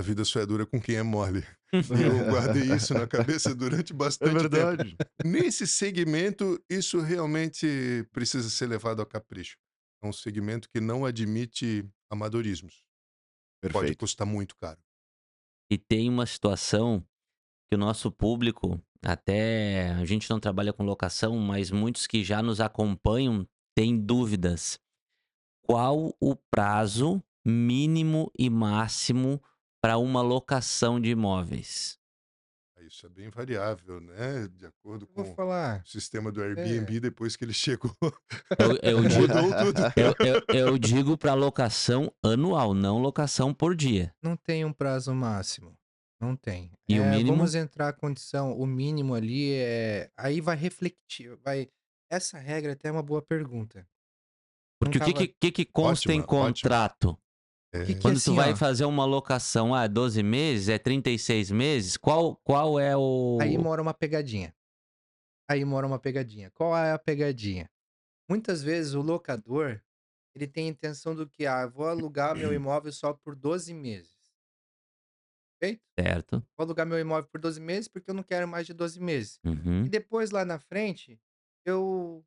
a 0.00 0.02
vida 0.02 0.24
só 0.24 0.40
é 0.40 0.46
dura 0.46 0.66
com 0.66 0.80
quem 0.80 0.96
é 0.96 1.02
mole. 1.02 1.44
E 1.72 1.76
eu 2.02 2.30
guardei 2.30 2.74
isso 2.74 2.94
na 2.94 3.06
cabeça 3.06 3.54
durante 3.54 3.92
É 3.92 3.96
bastante 3.96 4.32
tempo. 4.48 4.48
verdade. 4.48 4.96
Nesse 5.24 5.66
segmento, 5.66 6.60
isso 6.68 7.00
realmente 7.00 8.06
precisa 8.12 8.48
ser 8.50 8.66
levado 8.66 9.00
a 9.02 9.06
capricho. 9.06 9.56
É 10.02 10.06
um 10.06 10.12
segmento 10.12 10.68
que 10.70 10.80
não 10.80 11.04
admite 11.04 11.86
amadorismos. 12.10 12.82
Pode 13.62 13.72
Perfeito. 13.74 13.98
custar 13.98 14.26
muito 14.26 14.56
caro. 14.56 14.80
E 15.70 15.78
tem 15.78 16.08
uma 16.08 16.26
situação 16.26 17.06
que 17.68 17.76
o 17.76 17.78
nosso 17.78 18.10
público, 18.10 18.82
até 19.04 19.90
a 19.90 20.04
gente 20.04 20.28
não 20.28 20.40
trabalha 20.40 20.72
com 20.72 20.82
locação, 20.82 21.36
mas 21.38 21.70
muitos 21.70 22.06
que 22.06 22.24
já 22.24 22.42
nos 22.42 22.60
acompanham 22.60 23.46
têm 23.76 23.96
dúvidas. 23.96 24.80
Qual 25.62 26.12
o 26.20 26.34
prazo 26.34 27.22
mínimo 27.46 28.30
e 28.38 28.50
máximo 28.50 29.40
para 29.80 29.98
uma 29.98 30.22
locação 30.22 31.00
de 31.00 31.10
imóveis? 31.10 31.98
Isso 32.86 33.04
é 33.06 33.08
bem 33.10 33.28
variável, 33.28 34.00
né, 34.00 34.48
de 34.48 34.66
acordo 34.66 35.06
com 35.06 35.22
falar. 35.34 35.82
o 35.84 35.88
sistema 35.88 36.32
do 36.32 36.42
Airbnb 36.42 36.98
depois 36.98 37.36
que 37.36 37.44
ele 37.44 37.52
chegou. 37.52 37.94
Eu, 38.58 38.78
eu 38.82 39.02
digo, 39.06 39.20
Mudou 39.20 39.50
tudo. 39.54 39.80
eu, 39.96 40.14
eu- 40.26 40.56
eu 40.70 40.78
digo 40.78 41.16
para 41.16 41.34
locação 41.34 42.10
anual, 42.22 42.72
não 42.74 42.98
locação 42.98 43.52
por 43.52 43.76
dia. 43.76 44.14
Não 44.22 44.34
tem 44.36 44.64
um 44.64 44.72
prazo 44.72 45.14
máximo. 45.14 45.76
Não 46.18 46.34
tem. 46.34 46.72
E 46.88 46.98
o 46.98 47.04
Eh, 47.04 47.10
mínimo? 47.10 47.36
Vamos 47.36 47.54
entrar 47.54 47.88
a 47.88 47.92
condição, 47.92 48.52
o 48.58 48.66
mínimo 48.66 49.14
ali 49.14 49.52
é. 49.54 50.10
Aí 50.16 50.40
vai 50.40 50.56
refletir. 50.56 51.36
Vai... 51.44 51.68
Essa 52.10 52.38
regra 52.38 52.72
até 52.72 52.88
é 52.88 52.92
uma 52.92 53.02
boa 53.02 53.22
pergunta. 53.22 53.86
Porque 54.80 54.98
o 54.98 55.00
que, 55.04 55.12
tava- 55.12 55.26
que, 55.26 55.34
que, 55.38 55.52
que 55.52 55.64
consta 55.66 56.12
em 56.12 56.20
Ótima, 56.20 56.38
ótima. 56.40 57.18
É, 57.72 57.84
Que 57.84 57.94
que 57.94 58.00
Quando 58.00 58.16
assim, 58.16 58.32
tu 58.32 58.34
vai 58.34 58.52
ó. 58.52 58.56
fazer 58.56 58.84
uma 58.84 59.04
locação, 59.04 59.74
ah, 59.74 59.86
12 59.86 60.22
meses, 60.22 60.68
é 60.68 60.78
36 60.78 61.50
meses, 61.50 61.96
qual, 61.96 62.36
qual 62.36 62.80
é 62.80 62.96
o. 62.96 63.38
Aí 63.40 63.56
mora 63.56 63.80
uma 63.80 63.94
pegadinha. 63.94 64.54
Aí 65.48 65.64
mora 65.64 65.86
uma 65.86 65.98
pegadinha. 65.98 66.50
Qual 66.50 66.76
é 66.76 66.92
a 66.92 66.98
pegadinha? 66.98 67.70
Muitas 68.28 68.62
vezes 68.62 68.94
o 68.94 69.00
locador, 69.02 69.80
ele 70.34 70.46
tem 70.46 70.66
a 70.66 70.70
intenção 70.70 71.14
do 71.14 71.28
que, 71.28 71.46
ah, 71.46 71.66
vou 71.66 71.88
alugar 71.88 72.36
meu 72.36 72.52
imóvel 72.54 72.92
só 72.92 73.12
por 73.12 73.34
12 73.34 73.72
meses. 73.74 74.18
Perfeito? 75.60 75.82
Certo. 75.98 76.44
Vou 76.56 76.64
alugar 76.64 76.86
meu 76.86 76.98
imóvel 76.98 77.28
por 77.30 77.40
12 77.40 77.60
meses 77.60 77.88
porque 77.88 78.10
eu 78.10 78.14
não 78.14 78.22
quero 78.22 78.48
mais 78.48 78.66
de 78.66 78.72
12 78.72 79.00
meses. 79.00 79.38
Uhum. 79.44 79.84
E 79.84 79.88
depois 79.88 80.30
lá 80.30 80.44
na 80.44 80.58
frente, 80.58 81.20
eu 81.64 82.24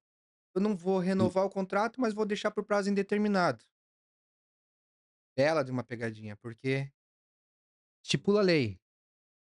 eu 0.56 0.62
não 0.62 0.76
vou 0.76 1.00
renovar 1.00 1.44
o 1.46 1.50
contrato, 1.50 2.00
mas 2.00 2.14
vou 2.14 2.26
deixar 2.26 2.52
por 2.52 2.64
prazo 2.64 2.89
indeterminado. 2.89 3.66
Bela 5.36 5.64
de 5.64 5.72
uma 5.72 5.84
pegadinha, 5.84 6.36
porque 6.38 6.92
estipula 8.04 8.42
a 8.42 8.44
lei, 8.44 8.80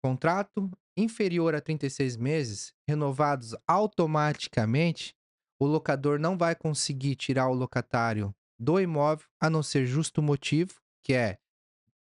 contrato 0.03 0.69
inferior 0.97 1.55
a 1.55 1.61
36 1.61 2.17
meses, 2.17 2.73
renovados 2.87 3.55
automaticamente, 3.67 5.15
o 5.59 5.65
locador 5.65 6.19
não 6.19 6.37
vai 6.37 6.55
conseguir 6.55 7.15
tirar 7.15 7.47
o 7.49 7.53
locatário 7.53 8.35
do 8.59 8.79
imóvel, 8.79 9.27
a 9.39 9.49
não 9.49 9.63
ser 9.63 9.85
justo 9.85 10.21
motivo, 10.21 10.81
que 11.03 11.13
é 11.13 11.39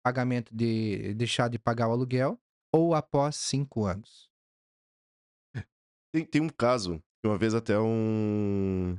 pagamento 0.01 0.55
de 0.55 1.14
deixar 1.16 1.49
de 1.49 1.60
pagar 1.60 1.89
o 1.89 1.91
aluguel, 1.91 2.39
ou 2.74 2.95
após 2.95 3.36
5 3.36 3.86
anos. 3.86 4.30
Tem, 6.14 6.26
tem 6.26 6.41
um 6.41 6.49
caso, 6.49 7.03
uma 7.26 7.38
vez 7.38 7.53
até 7.53 7.78
um, 7.80 8.97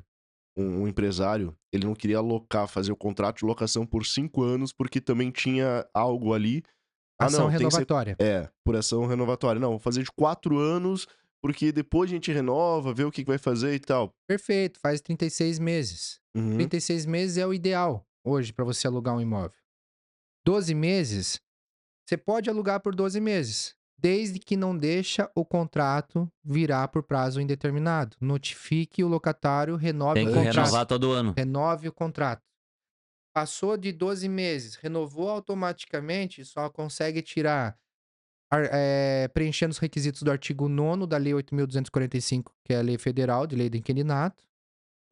um, 0.61 0.83
um 0.83 0.89
empresário, 0.89 1.57
ele 1.73 1.87
não 1.87 1.95
queria 1.95 2.19
alocar, 2.19 2.69
fazer 2.69 2.93
o 2.93 2.97
contrato 2.97 3.39
de 3.39 3.45
locação 3.45 3.87
por 3.87 4.05
cinco 4.05 4.43
anos, 4.43 4.73
porque 4.73 5.01
também 5.01 5.31
tinha 5.31 5.87
algo 5.95 6.35
ali. 6.35 6.63
Ah, 7.21 7.27
Ação 7.27 7.41
não, 7.41 7.47
que 7.51 7.59
ser 7.59 7.65
renovatória. 7.65 8.17
É, 8.19 8.49
por 8.65 8.77
ação 8.77 9.07
renovatória. 9.07 9.61
Não, 9.61 9.71
vou 9.71 9.79
fazer 9.79 10.03
de 10.03 10.11
quatro 10.11 10.59
anos, 10.59 11.07
porque 11.43 11.71
depois 11.73 12.11
a 12.11 12.15
gente 12.15 12.33
renova, 12.33 12.95
vê 12.95 13.05
o 13.05 13.11
que 13.11 13.23
que 13.23 13.29
vai 13.29 13.39
fazer 13.39 13.75
e 13.75 13.81
tal. 13.81 14.15
Perfeito, 14.27 14.79
faz 14.81 15.01
36 15.01 15.59
meses. 15.59 16.21
Uhum. 16.35 16.55
36 16.55 17.07
meses 17.07 17.37
é 17.37 17.47
o 17.47 17.53
ideal 17.53 18.07
hoje 18.25 18.53
para 18.53 18.65
você 18.65 18.87
alugar 18.87 19.15
um 19.15 19.21
imóvel. 19.21 19.59
12 20.45 20.75
meses, 20.75 21.41
você 22.07 22.17
pode 22.17 22.49
alugar 22.49 22.81
por 22.81 22.95
12 22.95 23.21
meses, 23.21 23.75
desde 24.01 24.39
que 24.39 24.57
não 24.57 24.77
deixa 24.77 25.31
o 25.35 25.45
contrato 25.45 26.31
virar 26.43 26.89
por 26.89 27.03
prazo 27.03 27.41
indeterminado. 27.41 28.17
Notifique 28.21 29.05
o 29.05 29.09
locatário, 29.09 29.77
renove 29.77 30.15
Tem 30.15 30.25
o 30.29 30.31
que 30.31 30.37
contrato. 30.39 30.57
renovar 30.57 30.87
todo 30.87 31.13
ano. 31.13 31.35
Renove 31.37 31.89
o 31.89 31.93
contrato. 31.93 32.43
Passou 33.35 33.77
de 33.77 33.93
12 33.93 34.29
meses, 34.29 34.75
renovou 34.75 35.29
automaticamente, 35.29 36.45
só 36.45 36.69
consegue 36.69 37.23
tirar 37.23 37.79
ar- 38.51 38.69
é, 38.73 39.29
preenchendo 39.29 39.71
os 39.73 39.79
requisitos 39.79 40.23
do 40.23 40.31
artigo 40.31 40.69
9 40.69 41.07
da 41.07 41.17
Lei 41.17 41.33
8.245, 41.35 42.53
que 42.65 42.73
é 42.75 42.79
a 42.79 42.83
lei 42.83 42.99
federal 42.99 43.47
de 43.47 43.55
lei 43.55 43.69
do 43.71 43.77
inquilinato, 43.77 44.45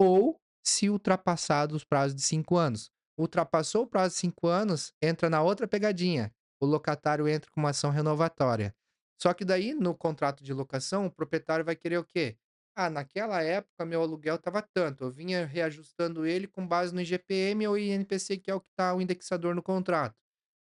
ou 0.00 0.36
se 0.66 0.88
ultrapassado 0.90 1.76
os 1.76 1.84
prazos 1.84 2.14
de 2.16 2.22
5 2.22 2.56
anos. 2.56 2.90
Ultrapassou 3.18 3.82
o 3.82 3.86
prazo 3.86 4.14
de 4.14 4.20
5 4.20 4.46
anos, 4.48 4.92
entra 5.02 5.30
na 5.30 5.40
outra 5.42 5.66
pegadinha. 5.68 6.32
O 6.60 6.66
locatário 6.66 7.28
entra 7.28 7.50
com 7.50 7.60
uma 7.60 7.70
ação 7.70 7.90
renovatória. 7.90 8.74
Só 9.20 9.34
que 9.34 9.44
daí, 9.44 9.74
no 9.74 9.94
contrato 9.96 10.44
de 10.44 10.52
locação, 10.52 11.06
o 11.06 11.10
proprietário 11.10 11.64
vai 11.64 11.74
querer 11.76 11.98
o 11.98 12.04
quê? 12.04 12.38
Ah, 12.76 12.88
naquela 12.88 13.42
época 13.42 13.84
meu 13.84 14.00
aluguel 14.00 14.36
estava 14.36 14.62
tanto, 14.62 15.02
eu 15.04 15.10
vinha 15.10 15.44
reajustando 15.44 16.24
ele 16.24 16.46
com 16.46 16.64
base 16.66 16.94
no 16.94 17.00
IGPM 17.00 17.66
ou 17.66 17.76
INPC, 17.76 18.38
que 18.38 18.50
é 18.50 18.54
o 18.54 18.60
que 18.60 18.68
está 18.70 18.94
o 18.94 19.00
indexador 19.00 19.52
no 19.54 19.62
contrato. 19.62 20.14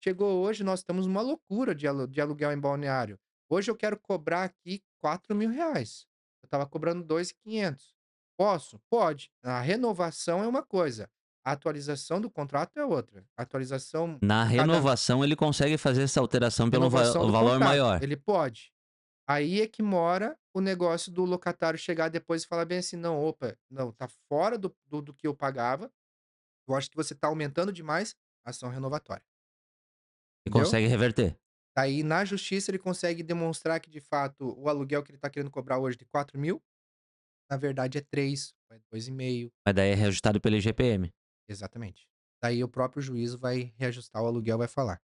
Chegou 0.04 0.42
hoje, 0.42 0.64
nós 0.64 0.80
estamos 0.80 1.06
numa 1.06 1.22
loucura 1.22 1.76
de, 1.76 1.88
alu- 1.88 2.08
de 2.08 2.22
aluguel 2.22 2.54
em 2.54 2.60
balneário. 2.60 3.20
Hoje 3.50 3.70
eu 3.70 3.76
quero 3.76 4.00
cobrar 4.00 4.44
aqui 4.44 4.82
4 5.02 5.36
mil 5.36 5.50
reais. 5.50 6.06
Eu 6.42 6.48
estava 6.48 6.66
cobrando 6.66 7.04
2.500. 7.04 7.94
Posso? 8.38 8.80
Pode. 8.90 9.30
A 9.44 9.60
renovação 9.60 10.44
é 10.44 10.48
uma 10.48 10.64
coisa. 10.64 11.10
A 11.48 11.52
atualização 11.54 12.20
do 12.20 12.30
contrato 12.30 12.78
é 12.78 12.84
outra. 12.84 13.26
A 13.38 13.44
atualização 13.44 14.20
Na 14.22 14.44
cada- 14.44 14.50
renovação, 14.50 15.24
ele 15.24 15.34
consegue 15.34 15.78
fazer 15.78 16.02
essa 16.02 16.20
alteração 16.20 16.70
pelo 16.70 16.90
va- 16.90 17.04
valor 17.14 17.52
contrato, 17.54 17.60
maior. 17.60 18.04
Ele 18.04 18.18
pode. 18.18 18.74
Aí 19.26 19.62
é 19.62 19.68
que 19.68 19.82
mora 19.82 20.38
o 20.54 20.60
negócio 20.60 21.10
do 21.10 21.24
locatário 21.24 21.80
chegar 21.80 22.10
depois 22.10 22.44
e 22.44 22.48
falar 22.48 22.66
bem 22.66 22.80
assim: 22.80 22.98
não, 22.98 23.18
opa, 23.24 23.58
não, 23.72 23.94
tá 23.94 24.10
fora 24.28 24.58
do, 24.58 24.76
do, 24.86 25.02
do 25.02 25.14
que 25.14 25.26
eu 25.26 25.34
pagava. 25.34 25.90
Eu 26.68 26.76
acho 26.76 26.90
que 26.90 26.98
você 26.98 27.16
tá 27.16 27.30
aumentando 27.30 27.72
demais 27.72 28.14
a 28.46 28.50
ação 28.50 28.70
renovatória. 28.70 29.24
E 30.46 30.50
Entendeu? 30.50 30.66
consegue 30.66 30.88
reverter. 30.88 31.38
Aí 31.78 32.04
na 32.04 32.26
justiça 32.26 32.72
ele 32.72 32.80
consegue 32.80 33.24
demonstrar 33.24 33.80
que 33.80 33.90
de 33.90 34.02
fato 34.02 34.54
o 34.60 34.68
aluguel 34.68 35.02
que 35.02 35.12
ele 35.12 35.18
tá 35.18 35.30
querendo 35.30 35.50
cobrar 35.52 35.78
hoje 35.80 35.96
de 35.96 36.04
4 36.06 36.38
mil, 36.38 36.62
na 37.50 37.56
verdade 37.56 38.00
é 38.00 38.02
3, 38.02 38.54
é 38.70 38.80
2,5. 38.94 39.50
Mas 39.66 39.76
daí 39.76 39.92
é 39.92 39.94
reajustado 39.96 40.42
pelo 40.42 40.58
IGPM. 40.58 41.10
Exatamente. 41.48 42.08
Daí 42.42 42.64
o 42.64 42.68
próprio 42.68 43.02
juízo 43.02 43.38
vai 43.38 43.74
reajustar 43.78 44.22
o 44.22 44.28
aluguel, 44.28 44.58
vai 44.58 44.68
falar. 44.68 45.02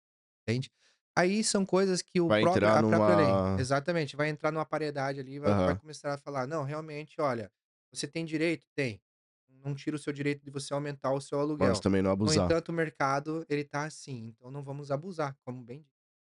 Entende? 0.42 0.70
Aí 1.16 1.42
são 1.42 1.66
coisas 1.66 2.00
que 2.00 2.20
o 2.20 2.28
Vai 2.28 2.42
próprio, 2.42 2.60
entrar 2.66 2.78
a 2.78 2.88
própria 2.88 3.16
numa- 3.16 3.50
lei. 3.54 3.60
Exatamente. 3.60 4.14
Vai 4.16 4.28
entrar 4.28 4.52
numa 4.52 4.64
paridade 4.64 5.18
ali, 5.20 5.38
vai, 5.38 5.50
Aham. 5.50 5.66
vai 5.66 5.78
começar 5.78 6.14
a 6.14 6.18
falar: 6.18 6.46
não, 6.46 6.62
realmente, 6.62 7.20
olha, 7.20 7.50
você 7.92 8.06
tem 8.06 8.24
direito? 8.24 8.66
Tem. 8.74 9.02
Não 9.48 9.74
tira 9.74 9.96
o 9.96 9.98
seu 9.98 10.12
direito 10.12 10.44
de 10.44 10.50
você 10.50 10.72
aumentar 10.72 11.12
o 11.12 11.20
seu 11.20 11.40
aluguel. 11.40 11.68
Mas 11.68 11.80
também 11.80 12.00
não 12.00 12.10
No 12.10 12.12
abusar. 12.14 12.44
entanto, 12.46 12.68
o 12.68 12.72
mercado, 12.72 13.44
ele 13.48 13.64
tá 13.64 13.84
assim. 13.84 14.26
Então 14.28 14.50
não 14.50 14.62
vamos 14.62 14.90
abusar, 14.92 15.36
como 15.44 15.62
bem 15.64 15.80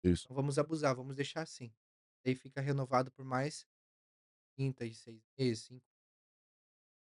disse. 0.03 0.13
Isso. 0.23 0.25
Não 0.29 0.35
vamos 0.35 0.59
abusar, 0.59 0.93
vamos 0.93 1.15
deixar 1.15 1.41
assim. 1.41 1.71
Daí 2.25 2.35
fica 2.35 2.59
renovado 2.59 3.09
por 3.11 3.23
mais 3.23 3.65
36 4.57 5.21
meses, 5.39 5.63
5. 5.63 5.85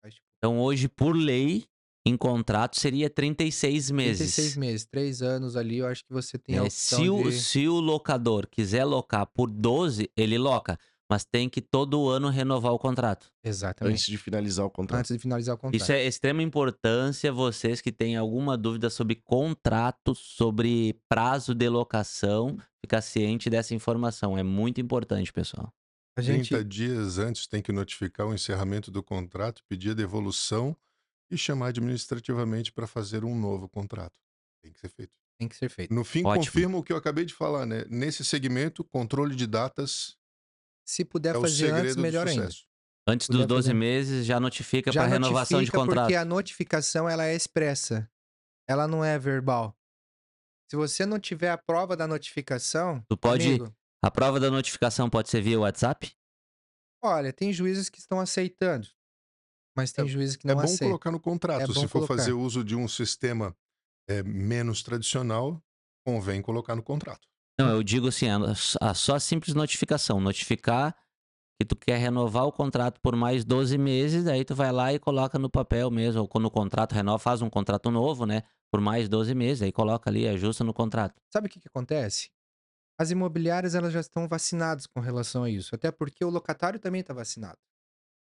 Faz, 0.02 0.14
tipo, 0.14 0.26
Então, 0.38 0.60
hoje, 0.60 0.88
por 0.88 1.12
lei, 1.16 1.66
em 2.04 2.16
contrato, 2.16 2.80
seria 2.80 3.10
36 3.10 3.90
meses. 3.90 4.34
36 4.34 4.56
meses, 4.56 4.86
3 4.86 5.22
anos 5.22 5.56
ali, 5.56 5.78
eu 5.78 5.86
acho 5.86 6.04
que 6.04 6.12
você 6.12 6.38
tem 6.38 6.56
a 6.56 6.58
É, 6.58 6.62
opção 6.62 6.98
se, 6.98 7.10
o, 7.10 7.22
de... 7.24 7.32
se 7.40 7.68
o 7.68 7.78
locador 7.78 8.46
quiser 8.46 8.84
locar 8.84 9.26
por 9.26 9.50
12, 9.50 10.10
ele 10.16 10.38
loca. 10.38 10.78
Mas 11.10 11.24
tem 11.24 11.48
que 11.48 11.60
todo 11.60 12.08
ano 12.08 12.28
renovar 12.28 12.72
o 12.72 12.78
contrato. 12.78 13.26
Exatamente. 13.42 13.94
Antes 13.94 14.06
de 14.06 14.16
finalizar 14.16 14.64
o 14.64 14.70
contrato. 14.70 15.00
Antes 15.00 15.12
de 15.12 15.18
finalizar 15.18 15.56
o 15.56 15.58
contrato. 15.58 15.82
Isso 15.82 15.90
é 15.90 16.06
extrema 16.06 16.40
importância. 16.40 17.32
Vocês 17.32 17.80
que 17.80 17.90
têm 17.90 18.16
alguma 18.16 18.56
dúvida 18.56 18.88
sobre 18.88 19.16
contrato, 19.16 20.14
sobre 20.14 20.94
prazo 21.08 21.52
de 21.52 21.68
locação, 21.68 22.56
ficar 22.80 23.02
ciente 23.02 23.50
dessa 23.50 23.74
informação. 23.74 24.38
É 24.38 24.44
muito 24.44 24.80
importante, 24.80 25.32
pessoal. 25.32 25.72
A 26.16 26.22
gente... 26.22 26.50
30 26.50 26.64
dias 26.64 27.18
antes 27.18 27.48
tem 27.48 27.60
que 27.60 27.72
notificar 27.72 28.28
o 28.28 28.32
encerramento 28.32 28.88
do 28.88 29.02
contrato, 29.02 29.62
pedir 29.68 29.90
a 29.90 29.94
devolução 29.94 30.76
e 31.30 31.38
chamar 31.38 31.68
administrativamente 31.68 32.72
para 32.72 32.86
fazer 32.86 33.24
um 33.24 33.38
novo 33.38 33.68
contrato. 33.68 34.14
Tem 34.62 34.72
que 34.72 34.78
ser 34.80 34.88
feito. 34.88 35.12
Tem 35.38 35.48
que 35.48 35.56
ser 35.56 35.70
feito. 35.70 35.94
No 35.94 36.04
fim, 36.04 36.24
Ótimo. 36.24 36.44
confirma 36.44 36.78
o 36.78 36.82
que 36.82 36.92
eu 36.92 36.96
acabei 36.96 37.24
de 37.24 37.32
falar, 37.32 37.64
né? 37.64 37.84
Nesse 37.88 38.24
segmento, 38.24 38.84
controle 38.84 39.34
de 39.34 39.46
datas 39.46 40.16
Se 40.86 41.04
puder 41.04 41.34
é 41.36 41.40
fazer 41.40 41.72
antes, 41.72 41.96
melhor 41.96 42.26
ainda. 42.28 42.48
Antes 43.08 43.28
dos 43.28 43.46
12 43.46 43.68
fazer- 43.68 43.74
meses, 43.78 44.26
já 44.26 44.38
notifica 44.38 44.92
para 44.92 45.06
renovação 45.06 45.62
de 45.62 45.70
contrato. 45.70 46.04
porque 46.06 46.14
a 46.16 46.24
notificação 46.24 47.08
ela 47.08 47.24
é 47.24 47.34
expressa. 47.34 48.10
Ela 48.68 48.86
não 48.86 49.02
é 49.04 49.18
verbal. 49.18 49.74
Se 50.70 50.76
você 50.76 51.04
não 51.06 51.18
tiver 51.18 51.50
a 51.50 51.58
prova 51.58 51.96
da 51.96 52.06
notificação, 52.06 53.02
Tu 53.08 53.16
pode- 53.16 53.46
amigo, 53.46 53.74
A 54.02 54.10
prova 54.10 54.38
da 54.38 54.50
notificação 54.50 55.08
pode 55.10 55.28
ser 55.30 55.40
via 55.42 55.58
WhatsApp? 55.58 56.12
olha, 57.02 57.32
tem 57.32 57.52
juízes 57.52 57.88
que 57.88 57.98
estão 57.98 58.20
aceitando, 58.20 58.86
mas 59.80 59.92
tem 59.92 60.06
juízes 60.08 60.36
que 60.36 60.46
É 60.46 60.50
não 60.50 60.56
bom 60.56 60.62
aceitam. 60.62 60.88
colocar 60.88 61.10
no 61.10 61.20
contrato. 61.20 61.62
É 61.62 61.66
Se 61.66 61.72
for 61.88 61.88
colocar. 61.88 62.16
fazer 62.16 62.32
uso 62.32 62.62
de 62.64 62.74
um 62.76 62.86
sistema 62.88 63.56
é, 64.08 64.22
menos 64.22 64.82
tradicional, 64.82 65.62
convém 66.06 66.40
colocar 66.42 66.74
no 66.76 66.82
contrato. 66.82 67.28
Não, 67.58 67.70
eu 67.70 67.82
digo 67.82 68.08
assim, 68.08 68.26
a, 68.28 68.38
a 68.80 68.94
só 68.94 69.14
a 69.16 69.20
simples 69.20 69.54
notificação. 69.54 70.20
Notificar 70.20 70.96
que 71.60 71.66
tu 71.66 71.76
quer 71.76 71.98
renovar 71.98 72.44
o 72.46 72.52
contrato 72.52 72.98
por 73.02 73.14
mais 73.14 73.44
12 73.44 73.76
meses, 73.76 74.26
aí 74.26 74.44
tu 74.46 74.54
vai 74.54 74.72
lá 74.72 74.94
e 74.94 74.98
coloca 74.98 75.38
no 75.38 75.50
papel 75.50 75.90
mesmo, 75.90 76.22
ou 76.22 76.28
quando 76.28 76.46
o 76.46 76.50
contrato 76.50 76.94
renova, 76.94 77.18
faz 77.18 77.42
um 77.42 77.50
contrato 77.50 77.90
novo, 77.90 78.24
né? 78.24 78.44
Por 78.72 78.80
mais 78.80 79.08
12 79.10 79.34
meses, 79.34 79.60
aí 79.62 79.70
coloca 79.72 80.08
ali, 80.08 80.26
ajusta 80.26 80.64
no 80.64 80.72
contrato. 80.72 81.20
Sabe 81.30 81.48
o 81.48 81.50
que, 81.50 81.60
que 81.60 81.68
acontece? 81.68 82.30
As 82.98 83.10
imobiliárias 83.10 83.74
elas 83.74 83.92
já 83.92 84.00
estão 84.00 84.26
vacinadas 84.26 84.86
com 84.86 85.00
relação 85.00 85.42
a 85.44 85.50
isso, 85.50 85.74
até 85.74 85.90
porque 85.90 86.24
o 86.24 86.30
locatário 86.30 86.78
também 86.80 87.02
está 87.02 87.12
vacinado. 87.12 87.58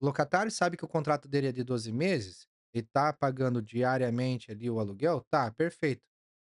O 0.01 0.07
locatário 0.07 0.51
sabe 0.51 0.77
que 0.77 0.85
o 0.85 0.89
contrato 0.89 1.29
dele 1.29 1.49
é 1.49 1.53
de 1.53 1.63
12 1.65 1.91
meses, 1.93 2.47
ele 2.73 2.85
está 2.85 3.13
pagando 3.13 3.63
diariamente 3.63 4.51
ali 4.51 4.69
o 4.69 4.79
aluguel, 4.81 5.21
tá, 5.31 5.51
perfeito. 5.51 6.03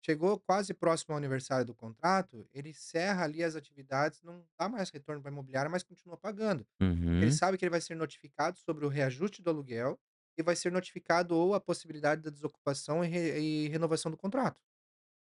Chegou 0.06 0.40
quase 0.40 0.74
próximo 0.74 1.14
ao 1.14 1.18
aniversário 1.18 1.66
do 1.66 1.74
contrato, 1.76 2.48
ele 2.54 2.70
encerra 2.70 3.24
ali 3.24 3.44
as 3.44 3.56
atividades, 3.56 4.22
não 4.22 4.46
dá 4.58 4.70
mais 4.70 4.90
retorno 4.90 5.22
para 5.22 5.32
a 5.32 5.34
imobiliária, 5.34 5.70
mas 5.70 5.84
continua 5.84 6.18
pagando. 6.18 6.66
Uhum. 6.82 7.22
Ele 7.22 7.32
sabe 7.32 7.58
que 7.58 7.66
ele 7.66 7.70
vai 7.72 7.82
ser 7.82 7.96
notificado 7.96 8.58
sobre 8.60 8.86
o 8.86 8.90
reajuste 8.90 9.42
do 9.42 9.50
aluguel 9.50 10.00
e 10.38 10.44
vai 10.44 10.56
ser 10.56 10.72
notificado 10.72 11.36
ou 11.36 11.56
a 11.56 11.60
possibilidade 11.60 12.22
da 12.22 12.30
desocupação 12.30 13.04
e, 13.04 13.08
re- 13.08 13.40
e 13.40 13.68
renovação 13.70 14.12
do 14.12 14.18
contrato. 14.18 14.62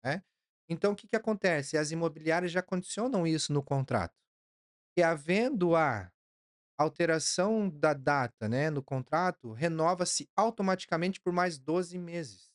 Né? 0.04 0.22
Então, 0.68 0.92
o 0.92 0.96
que, 0.96 1.08
que 1.08 1.16
acontece? 1.16 1.78
As 1.78 1.90
imobiliárias 1.90 2.52
já 2.52 2.62
condicionam 2.62 3.26
isso 3.26 3.52
no 3.52 3.62
contrato. 3.62 4.14
Que 4.94 5.02
havendo 5.02 5.74
a 5.74 6.12
alteração 6.78 7.68
da 7.68 7.92
data 7.92 8.48
né, 8.48 8.70
no 8.70 8.82
contrato, 8.82 9.52
renova-se 9.52 10.28
automaticamente 10.36 11.20
por 11.20 11.32
mais 11.32 11.58
12 11.58 11.98
meses. 11.98 12.48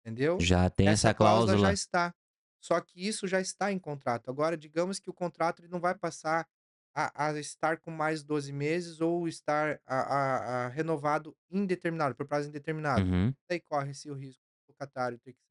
Entendeu? 0.00 0.38
Já 0.40 0.68
tem 0.68 0.88
essa, 0.88 1.14
cláusula. 1.14 1.58
já 1.58 1.72
está. 1.72 2.14
Só 2.60 2.80
que 2.80 3.06
isso 3.06 3.26
já 3.28 3.40
está 3.40 3.70
em 3.72 3.78
contrato. 3.78 4.30
Agora, 4.30 4.56
digamos 4.56 4.98
que 4.98 5.08
o 5.08 5.14
contrato 5.14 5.60
ele 5.60 5.68
não 5.68 5.80
vai 5.80 5.94
passar 5.94 6.46
a, 6.94 7.26
a 7.28 7.38
estar 7.38 7.78
com 7.78 7.90
mais 7.90 8.22
12 8.22 8.52
meses 8.52 9.00
ou 9.00 9.26
estar 9.28 9.80
a, 9.86 9.96
a- 9.96 10.64
a 10.66 10.68
renovado 10.68 11.36
indeterminado, 11.50 12.14
por 12.14 12.26
prazo 12.26 12.48
indeterminado. 12.48 13.02
Uhum. 13.02 13.34
Daí 13.48 13.60
corre-se 13.60 14.10
o 14.10 14.14
risco 14.14 14.42
do 14.66 14.72
locatário 14.72 15.18
ter 15.18 15.32
que 15.32 15.38
ser. 15.40 15.44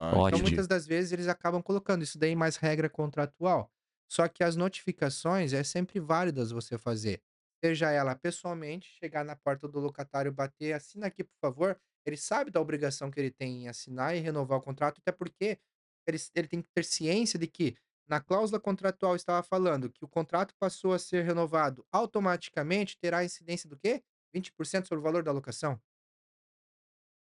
Ah. 0.00 0.10
Então, 0.28 0.38
muitas 0.40 0.66
das 0.66 0.86
vezes, 0.86 1.12
eles 1.12 1.28
acabam 1.28 1.62
colocando 1.62 2.02
isso 2.02 2.18
daí 2.18 2.34
mais 2.34 2.56
regra 2.56 2.88
contratual. 2.88 3.70
Só 4.10 4.26
que 4.28 4.42
as 4.42 4.56
notificações 4.56 5.52
é 5.52 5.62
sempre 5.62 6.00
válidas 6.00 6.50
você 6.50 6.76
fazer. 6.76 7.22
Seja 7.64 7.90
ela 7.90 8.16
pessoalmente, 8.16 8.88
chegar 8.98 9.24
na 9.24 9.36
porta 9.36 9.68
do 9.68 9.78
locatário, 9.78 10.32
bater, 10.32 10.72
assina 10.72 11.06
aqui, 11.06 11.22
por 11.22 11.36
favor. 11.40 11.80
Ele 12.04 12.16
sabe 12.16 12.50
da 12.50 12.60
obrigação 12.60 13.10
que 13.10 13.20
ele 13.20 13.30
tem 13.30 13.64
em 13.64 13.68
assinar 13.68 14.16
e 14.16 14.20
renovar 14.20 14.58
o 14.58 14.62
contrato, 14.62 15.00
até 15.00 15.12
porque 15.12 15.58
ele, 16.06 16.18
ele 16.34 16.48
tem 16.48 16.62
que 16.62 16.68
ter 16.74 16.84
ciência 16.84 17.38
de 17.38 17.46
que 17.46 17.76
na 18.08 18.20
cláusula 18.20 18.58
contratual 18.58 19.14
estava 19.14 19.42
falando 19.44 19.88
que 19.88 20.04
o 20.04 20.08
contrato 20.08 20.52
passou 20.58 20.92
a 20.92 20.98
ser 20.98 21.24
renovado 21.24 21.86
automaticamente, 21.92 22.98
terá 22.98 23.24
incidência 23.24 23.68
do 23.68 23.78
quê? 23.78 24.02
20% 24.34 24.88
sobre 24.88 25.00
o 25.00 25.04
valor 25.04 25.22
da 25.22 25.30
locação? 25.30 25.80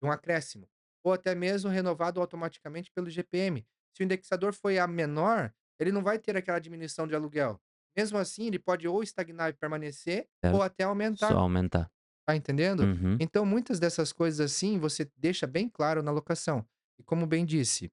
Um 0.01 0.09
acréscimo. 0.09 0.69
Ou 1.03 1.11
até 1.11 1.35
mesmo 1.35 1.69
renovado 1.69 2.21
automaticamente 2.21 2.89
pelo 2.91 3.09
GPM. 3.09 3.67
Se 3.93 4.03
o 4.03 4.05
indexador 4.05 4.53
foi 4.53 4.79
a 4.79 4.87
menor, 4.87 5.53
ele 5.81 5.91
não 5.91 6.03
vai 6.03 6.19
ter 6.19 6.37
aquela 6.37 6.59
diminuição 6.59 7.07
de 7.07 7.15
aluguel. 7.15 7.59
Mesmo 7.97 8.17
assim, 8.17 8.47
ele 8.47 8.59
pode 8.59 8.87
ou 8.87 9.01
estagnar 9.01 9.49
e 9.49 9.53
permanecer, 9.53 10.27
Certo. 10.39 10.55
ou 10.55 10.61
até 10.61 10.83
aumentar. 10.83 11.29
Só 11.29 11.39
aumentar. 11.39 11.91
Tá 12.25 12.35
entendendo? 12.35 12.83
Uhum. 12.83 13.17
Então, 13.19 13.45
muitas 13.45 13.79
dessas 13.79 14.13
coisas 14.13 14.39
assim, 14.39 14.77
você 14.77 15.09
deixa 15.17 15.47
bem 15.47 15.67
claro 15.67 16.03
na 16.03 16.11
locação. 16.11 16.65
E 16.99 17.03
como 17.03 17.25
bem 17.25 17.43
disse, 17.45 17.91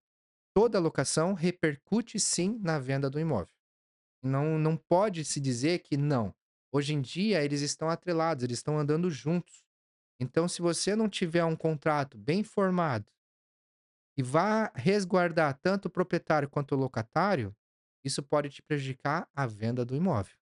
toda 0.54 0.78
locação 0.78 1.32
repercute 1.32 2.20
sim 2.20 2.58
na 2.62 2.78
venda 2.78 3.08
do 3.08 3.18
imóvel. 3.18 3.48
Não, 4.22 4.58
não 4.58 4.76
pode 4.76 5.24
se 5.24 5.40
dizer 5.40 5.78
que 5.80 5.96
não. 5.96 6.34
Hoje 6.70 6.92
em 6.92 7.00
dia, 7.00 7.42
eles 7.42 7.62
estão 7.62 7.88
atrelados, 7.88 8.44
eles 8.44 8.58
estão 8.58 8.78
andando 8.78 9.10
juntos. 9.10 9.64
Então, 10.20 10.46
se 10.46 10.60
você 10.60 10.94
não 10.94 11.08
tiver 11.08 11.44
um 11.44 11.56
contrato 11.56 12.18
bem 12.18 12.44
formado 12.44 13.10
e 14.16 14.22
vá 14.22 14.70
resguardar 14.74 15.58
tanto 15.62 15.86
o 15.86 15.90
proprietário 15.90 16.50
quanto 16.50 16.74
o 16.74 16.78
locatário, 16.78 17.56
isso 18.04 18.22
pode 18.22 18.50
te 18.50 18.62
prejudicar 18.62 19.28
a 19.34 19.46
venda 19.46 19.84
do 19.84 19.96
imóvel 19.96 20.36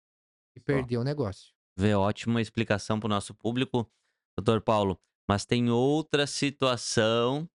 e 0.55 0.59
Só. 0.59 0.65
perder 0.65 0.97
o 0.97 1.03
negócio. 1.03 1.53
Vê, 1.75 1.93
ótima 1.95 2.41
explicação 2.41 2.99
para 2.99 3.07
o 3.07 3.09
nosso 3.09 3.33
público, 3.33 3.89
doutor 4.37 4.61
Paulo. 4.61 4.99
Mas 5.27 5.45
tem 5.45 5.69
outra 5.69 6.27
situação 6.27 7.49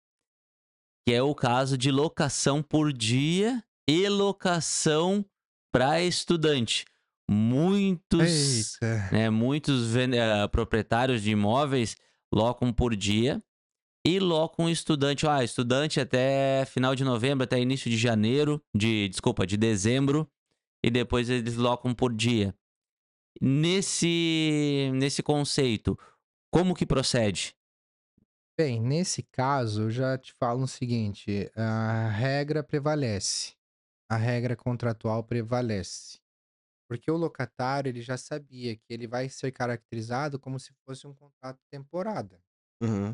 que 1.05 1.13
é 1.13 1.21
o 1.21 1.33
caso 1.35 1.77
de 1.77 1.91
locação 1.91 2.61
por 2.61 2.91
dia 2.91 3.63
e 3.87 4.09
locação 4.09 5.25
para 5.71 6.01
estudante. 6.01 6.85
Muitos, 7.29 8.77
né, 9.11 9.29
muitos 9.29 9.95
eh, 9.95 10.47
proprietários 10.49 11.21
de 11.21 11.31
imóveis 11.31 11.95
locam 12.33 12.73
por 12.73 12.95
dia 12.95 13.43
e 14.08 14.20
locam 14.20 14.70
estudante. 14.70 15.28
Ah, 15.28 15.43
estudante 15.43 15.99
até 15.99 16.64
final 16.66 16.95
de 16.95 17.03
novembro, 17.03 17.43
até 17.43 17.60
início 17.60 17.91
de 17.91 17.97
janeiro, 17.97 18.64
de 18.74 19.10
desculpa, 19.10 19.45
de 19.45 19.58
dezembro, 19.58 20.32
e 20.82 20.89
depois 20.89 21.30
eles 21.30 21.58
locam 21.58 21.93
por 21.93 22.14
dia. 22.14 22.55
Nesse 23.41 24.89
nesse 24.93 25.22
conceito, 25.22 25.99
como 26.49 26.74
que 26.74 26.86
procede? 26.86 27.53
Bem, 28.58 28.82
nesse 28.82 29.22
caso, 29.22 29.84
eu 29.84 29.91
já 29.91 30.18
te 30.18 30.34
falo 30.34 30.64
o 30.64 30.68
seguinte: 30.68 31.51
a 31.53 32.08
regra 32.08 32.64
prevalece, 32.64 33.55
a 34.10 34.16
regra 34.16 34.55
contratual 34.55 35.22
prevalece. 35.22 36.20
Porque 36.89 37.12
o 37.12 37.18
locatário 37.18 37.89
ele 37.89 38.01
já 38.01 38.18
sabia 38.18 38.78
que 38.78 38.86
ele 38.89 39.05
vai 39.05 39.28
ser 39.28 39.51
caracterizado 39.51 40.39
como 40.39 40.58
se 40.58 40.74
fosse 40.86 41.05
um 41.05 41.14
contrato 41.14 41.60
temporada. 41.70 42.41
Uhum. 42.82 43.14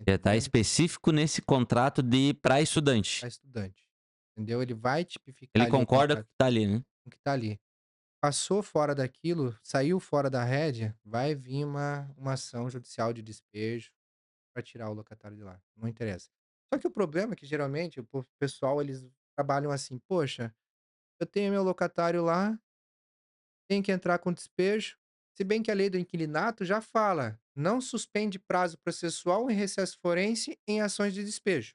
Já 0.00 0.14
está 0.14 0.30
entendeu? 0.30 0.38
específico 0.38 1.12
nesse 1.12 1.40
contrato 1.40 2.02
de 2.02 2.34
para 2.34 2.60
estudante. 2.60 3.20
Pra 3.20 3.28
estudante. 3.28 3.88
Entendeu? 4.32 4.60
Ele 4.62 4.74
vai 4.74 5.04
tipificar 5.04 5.62
Ele 5.62 5.70
concorda 5.70 6.16
com 6.16 6.22
o 6.22 6.24
que 6.24 6.32
tá 6.36 6.46
ali, 6.46 6.66
né? 6.66 6.84
com 7.02 7.08
o 7.08 7.10
que 7.10 7.18
tá 7.18 7.32
ali. 7.32 7.60
Passou 8.20 8.62
fora 8.62 8.94
daquilo, 8.94 9.56
saiu 9.62 10.00
fora 10.00 10.30
da 10.30 10.42
rédea, 10.42 10.98
vai 11.04 11.34
vir 11.34 11.64
uma, 11.64 12.10
uma 12.16 12.32
ação 12.32 12.70
judicial 12.70 13.12
de 13.12 13.22
despejo 13.22 13.92
para 14.54 14.62
tirar 14.62 14.90
o 14.90 14.94
locatário 14.94 15.36
de 15.36 15.42
lá. 15.42 15.60
Não 15.76 15.86
interessa. 15.86 16.30
Só 16.72 16.78
que 16.78 16.86
o 16.86 16.90
problema 16.90 17.34
é 17.34 17.36
que 17.36 17.46
geralmente 17.46 18.00
o 18.00 18.24
pessoal 18.38 18.80
eles 18.80 19.06
trabalham 19.36 19.70
assim, 19.70 19.98
poxa, 19.98 20.54
eu 21.20 21.26
tenho 21.26 21.52
meu 21.52 21.62
locatário 21.62 22.24
lá, 22.24 22.58
tenho 23.68 23.82
que 23.82 23.92
entrar 23.92 24.18
com 24.18 24.32
despejo. 24.32 24.96
Se 25.36 25.44
bem 25.44 25.62
que 25.62 25.70
a 25.70 25.74
lei 25.74 25.90
do 25.90 25.98
inquilinato 25.98 26.64
já 26.64 26.80
fala, 26.80 27.38
não 27.54 27.80
suspende 27.80 28.38
prazo 28.38 28.78
processual 28.78 29.50
em 29.50 29.54
recesso 29.54 29.98
forense 30.00 30.58
em 30.66 30.80
ações 30.80 31.14
de 31.14 31.24
despejo. 31.24 31.74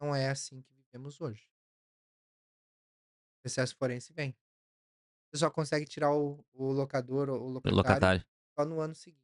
Não 0.00 0.12
é 0.14 0.28
assim 0.28 0.60
que 0.60 0.72
vivemos 0.72 1.20
hoje. 1.20 1.48
Recesso 3.44 3.76
forense 3.76 4.12
vem. 4.12 4.36
Você 5.32 5.40
só 5.40 5.50
consegue 5.50 5.86
tirar 5.86 6.14
o, 6.14 6.44
o 6.54 6.72
locador 6.72 7.28
ou 7.28 7.42
o 7.42 7.48
O 7.48 7.50
locatário 7.50 7.76
locatário. 7.76 8.24
só 8.58 8.64
no 8.66 8.80
ano 8.80 8.94
seguinte. 8.94 9.22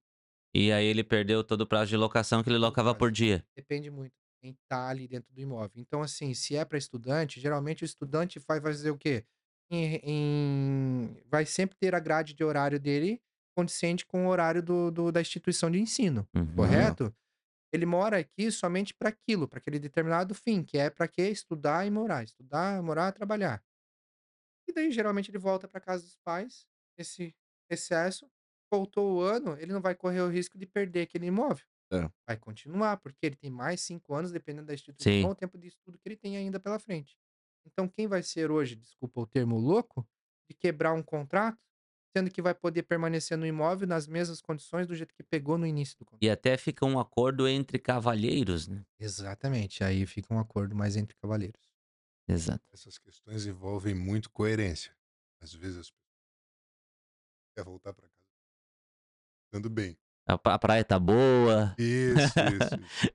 E 0.54 0.70
aí 0.72 0.86
ele 0.86 1.02
perdeu 1.02 1.42
todo 1.42 1.62
o 1.62 1.66
prazo 1.66 1.90
de 1.90 1.96
locação 1.96 2.42
que 2.42 2.48
ele 2.48 2.56
o 2.56 2.60
locava 2.60 2.94
por 2.94 3.10
dia. 3.10 3.44
Depende 3.56 3.90
muito 3.90 4.14
quem 4.40 4.56
tá 4.68 4.88
ali 4.88 5.08
dentro 5.08 5.32
do 5.32 5.40
imóvel. 5.40 5.72
Então, 5.80 6.02
assim, 6.02 6.34
se 6.34 6.54
é 6.56 6.64
para 6.64 6.78
estudante, 6.78 7.40
geralmente 7.40 7.82
o 7.82 7.86
estudante 7.86 8.38
vai 8.38 8.60
fazer 8.60 8.90
o 8.90 8.98
quê? 8.98 9.24
Em- 9.70 10.00
em- 10.04 11.22
vai 11.26 11.46
sempre 11.46 11.76
ter 11.78 11.94
a 11.94 12.00
grade 12.00 12.34
de 12.34 12.44
horário 12.44 12.78
dele 12.78 13.22
condicente 13.54 14.04
com 14.06 14.26
o 14.26 14.28
horário 14.28 14.62
do, 14.62 14.90
do- 14.90 15.12
da 15.12 15.20
instituição 15.20 15.70
de 15.70 15.78
ensino, 15.80 16.26
Uhum. 16.34 16.54
correto? 16.56 17.14
Ele 17.72 17.86
mora 17.86 18.18
aqui 18.18 18.50
somente 18.52 18.94
para 18.94 19.08
aquilo, 19.08 19.48
para 19.48 19.58
aquele 19.58 19.78
determinado 19.78 20.34
fim, 20.34 20.62
que 20.62 20.78
é 20.78 20.90
para 20.90 21.08
quê? 21.08 21.28
Estudar 21.28 21.86
e 21.86 21.90
morar. 21.90 22.22
Estudar, 22.24 22.82
morar, 22.82 23.10
trabalhar. 23.12 23.62
E 24.68 24.72
daí, 24.72 24.90
geralmente, 24.92 25.30
ele 25.30 25.38
volta 25.38 25.68
para 25.68 25.80
casa 25.80 26.04
dos 26.04 26.16
pais, 26.24 26.66
esse 26.96 27.34
recesso, 27.70 28.30
voltou 28.72 29.16
o 29.16 29.20
ano, 29.20 29.56
ele 29.58 29.72
não 29.72 29.80
vai 29.80 29.94
correr 29.94 30.20
o 30.20 30.28
risco 30.28 30.56
de 30.58 30.66
perder 30.66 31.02
aquele 31.02 31.26
imóvel. 31.26 31.64
É. 31.92 32.08
Vai 32.26 32.36
continuar, 32.36 32.96
porque 32.98 33.26
ele 33.26 33.36
tem 33.36 33.50
mais 33.50 33.80
cinco 33.82 34.14
anos, 34.14 34.32
dependendo 34.32 34.66
da 34.66 34.74
instituição, 34.74 35.12
Sim. 35.12 35.24
o 35.26 35.34
tempo 35.34 35.58
de 35.58 35.68
estudo 35.68 35.98
que 35.98 36.08
ele 36.08 36.16
tem 36.16 36.36
ainda 36.36 36.58
pela 36.58 36.78
frente. 36.78 37.16
Então, 37.66 37.88
quem 37.88 38.06
vai 38.06 38.22
ser 38.22 38.50
hoje, 38.50 38.74
desculpa 38.76 39.20
o 39.20 39.26
termo 39.26 39.56
louco, 39.58 40.06
de 40.48 40.54
quebrar 40.56 40.92
um 40.92 41.02
contrato, 41.02 41.58
sendo 42.16 42.30
que 42.30 42.40
vai 42.40 42.54
poder 42.54 42.84
permanecer 42.84 43.36
no 43.36 43.44
imóvel 43.44 43.88
nas 43.88 44.06
mesmas 44.06 44.40
condições 44.40 44.86
do 44.86 44.94
jeito 44.94 45.12
que 45.12 45.22
pegou 45.24 45.58
no 45.58 45.66
início 45.66 45.98
do 45.98 46.04
contrato? 46.04 46.22
E 46.22 46.30
até 46.30 46.56
fica 46.56 46.86
um 46.86 46.98
acordo 46.98 47.48
entre 47.48 47.76
cavalheiros, 47.78 48.68
né? 48.68 48.84
Exatamente. 49.00 49.82
Aí 49.82 50.06
fica 50.06 50.32
um 50.32 50.38
acordo 50.38 50.76
mais 50.76 50.96
entre 50.96 51.16
cavaleiros. 51.16 51.60
Exato. 52.28 52.62
Essas 52.72 52.98
questões 52.98 53.46
envolvem 53.46 53.94
muito 53.94 54.30
coerência. 54.30 54.94
Às 55.40 55.52
vezes 55.52 55.78
as 55.78 55.90
pessoas 55.90 56.04
querem 57.56 57.70
voltar 57.70 57.92
para 57.92 58.08
casa 58.08 58.24
dando 59.52 59.68
bem. 59.68 59.96
A 60.26 60.58
praia 60.58 60.84
tá 60.84 60.98
boa. 60.98 61.74
Isso, 61.78 62.16
isso. 62.16 62.74
isso. 62.80 63.14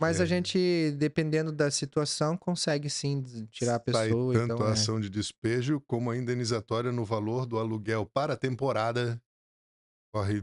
Mas 0.00 0.20
a 0.20 0.24
É. 0.24 0.26
gente, 0.26 0.92
dependendo 0.98 1.52
da 1.52 1.70
situação, 1.70 2.36
consegue 2.36 2.90
sim 2.90 3.22
tirar 3.50 3.76
a 3.76 3.92
Sai 3.92 4.08
pessoa. 4.08 4.32
tanto 4.32 4.44
então, 4.54 4.66
a 4.66 4.70
é. 4.70 4.72
ação 4.72 5.00
de 5.00 5.08
despejo 5.08 5.80
como 5.82 6.10
a 6.10 6.16
indenizatória 6.16 6.90
no 6.92 7.04
valor 7.04 7.46
do 7.46 7.58
aluguel 7.58 8.04
para 8.06 8.34
a 8.34 8.36
temporada. 8.36 9.20
Corre, 10.14 10.42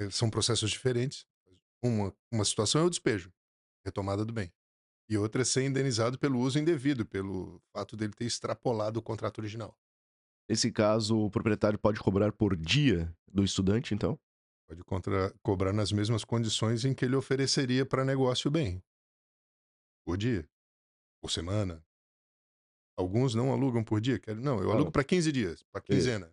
eh, 0.00 0.10
são 0.10 0.28
processos 0.30 0.70
diferentes. 0.70 1.26
Uma, 1.84 2.14
uma 2.32 2.44
situação 2.44 2.80
é 2.82 2.84
o 2.84 2.90
despejo, 2.90 3.32
retomada 3.86 4.24
do 4.24 4.32
bem. 4.32 4.52
E 5.10 5.16
outra 5.18 5.42
é 5.42 5.44
ser 5.44 5.64
indenizado 5.64 6.18
pelo 6.18 6.38
uso 6.40 6.58
indevido, 6.58 7.06
pelo 7.06 7.62
fato 7.74 7.96
dele 7.96 8.12
ter 8.12 8.26
extrapolado 8.26 8.98
o 8.98 9.02
contrato 9.02 9.38
original. 9.38 9.76
Nesse 10.50 10.72
caso, 10.72 11.18
o 11.18 11.30
proprietário 11.30 11.78
pode 11.78 12.00
cobrar 12.00 12.32
por 12.32 12.56
dia 12.56 13.14
do 13.30 13.44
estudante, 13.44 13.94
então? 13.94 14.18
Pode 14.68 14.84
contra- 14.84 15.34
cobrar 15.42 15.72
nas 15.72 15.90
mesmas 15.90 16.24
condições 16.24 16.84
em 16.84 16.92
que 16.92 17.02
ele 17.04 17.16
ofereceria 17.16 17.86
para 17.86 18.04
negócio 18.04 18.48
o 18.48 18.50
bem. 18.52 18.82
Por 20.04 20.18
dia. 20.18 20.46
Por 21.22 21.30
semana. 21.30 21.82
Alguns 22.98 23.34
não 23.34 23.50
alugam 23.52 23.82
por 23.82 24.00
dia. 24.00 24.18
Querem, 24.18 24.42
não, 24.42 24.60
eu 24.60 24.70
alugo 24.70 24.90
para 24.92 25.04
15 25.04 25.32
dias, 25.32 25.62
para 25.72 25.80
quinzena. 25.80 26.30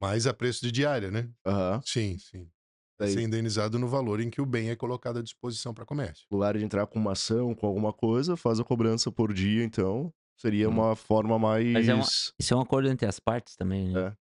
Mas 0.00 0.26
a 0.26 0.32
preço 0.32 0.62
de 0.62 0.72
diária, 0.72 1.10
né? 1.10 1.30
Aham. 1.44 1.82
Sim, 1.84 2.16
sim. 2.18 2.50
Daí, 2.98 3.12
ser 3.12 3.20
indenizado 3.22 3.78
no 3.78 3.88
valor 3.88 4.20
em 4.20 4.30
que 4.30 4.40
o 4.40 4.46
bem 4.46 4.70
é 4.70 4.76
colocado 4.76 5.18
à 5.18 5.22
disposição 5.22 5.74
para 5.74 5.84
comércio. 5.84 6.24
no 6.30 6.36
lugar 6.38 6.56
de 6.56 6.64
entrar 6.64 6.86
com 6.86 6.98
uma 6.98 7.12
ação, 7.12 7.54
com 7.54 7.66
alguma 7.66 7.92
coisa, 7.92 8.36
faz 8.36 8.60
a 8.60 8.64
cobrança 8.64 9.10
por 9.12 9.32
dia, 9.34 9.62
então 9.64 10.12
seria 10.36 10.68
Hum. 10.68 10.72
uma 10.72 10.96
forma 10.96 11.38
mais... 11.38 11.66
Mas 11.72 11.88
é 11.88 11.94
uma- 11.94 12.06
Isso 12.38 12.54
é 12.54 12.56
um 12.56 12.60
acordo 12.60 12.88
entre 12.88 13.06
as 13.06 13.18
partes 13.20 13.56
também, 13.56 13.92
né? 13.92 14.08
É. 14.08 14.16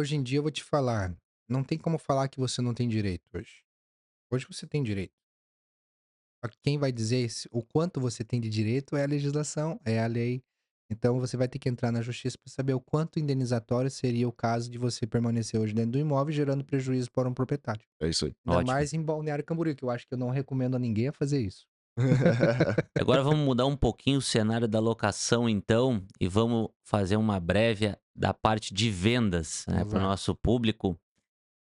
Hoje 0.00 0.16
em 0.16 0.22
dia, 0.22 0.38
eu 0.38 0.42
vou 0.42 0.50
te 0.50 0.62
falar, 0.64 1.16
não 1.48 1.62
tem 1.62 1.78
como 1.78 1.98
falar 1.98 2.28
que 2.28 2.38
você 2.38 2.60
não 2.62 2.74
tem 2.74 2.88
direito 2.88 3.28
hoje. 3.34 3.62
Hoje 4.30 4.46
você 4.50 4.66
tem 4.66 4.82
direito. 4.82 5.14
Quem 6.62 6.76
vai 6.78 6.92
dizer 6.92 7.30
o 7.50 7.62
quanto 7.62 8.00
você 8.00 8.22
tem 8.22 8.40
de 8.40 8.50
direito 8.50 8.96
é 8.96 9.04
a 9.04 9.06
legislação, 9.06 9.80
é 9.84 10.02
a 10.02 10.06
lei. 10.06 10.42
Então 10.90 11.18
você 11.18 11.36
vai 11.36 11.48
ter 11.48 11.58
que 11.58 11.68
entrar 11.68 11.90
na 11.90 12.02
justiça 12.02 12.36
para 12.38 12.52
saber 12.52 12.74
o 12.74 12.80
quanto 12.80 13.18
indenizatório 13.18 13.90
seria 13.90 14.28
o 14.28 14.32
caso 14.32 14.70
de 14.70 14.76
você 14.76 15.06
permanecer 15.06 15.58
hoje 15.58 15.72
dentro 15.72 15.92
do 15.92 15.98
imóvel, 15.98 16.32
gerando 16.32 16.64
prejuízo 16.64 17.10
para 17.10 17.28
um 17.28 17.32
proprietário. 17.32 17.86
É 18.00 18.08
isso 18.08 18.26
aí. 18.26 18.34
Ainda 18.46 18.58
Ótimo. 18.58 18.72
mais 18.72 18.92
em 18.92 19.02
Balneário 19.02 19.44
Camboriú, 19.44 19.74
que 19.74 19.84
eu 19.84 19.90
acho 19.90 20.06
que 20.06 20.12
eu 20.12 20.18
não 20.18 20.30
recomendo 20.30 20.74
a 20.74 20.78
ninguém 20.78 21.08
a 21.08 21.12
fazer 21.12 21.40
isso. 21.40 21.66
Agora 23.00 23.22
vamos 23.22 23.44
mudar 23.44 23.66
um 23.66 23.76
pouquinho 23.76 24.18
o 24.18 24.22
cenário 24.22 24.66
da 24.66 24.80
locação, 24.80 25.48
então, 25.48 26.04
e 26.20 26.26
vamos 26.26 26.68
fazer 26.82 27.16
uma 27.16 27.38
breve 27.38 27.96
da 28.14 28.34
parte 28.34 28.74
de 28.74 28.90
vendas 28.90 29.64
né, 29.68 29.84
para 29.84 29.98
o 29.98 30.02
nosso 30.02 30.34
público. 30.34 30.98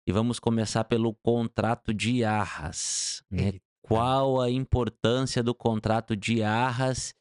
E 0.07 0.13
vamos 0.13 0.39
começar 0.39 0.85
pelo 0.85 1.15
contrato 1.15 1.95
de 1.95 2.25
arras. 2.25 3.23
Né? 3.31 3.55
Qual 3.83 4.41
a 4.41 4.51
importância 4.51 5.43
do 5.43 5.55
contrato 5.55 6.17
de 6.17 6.43
arras 6.43 7.15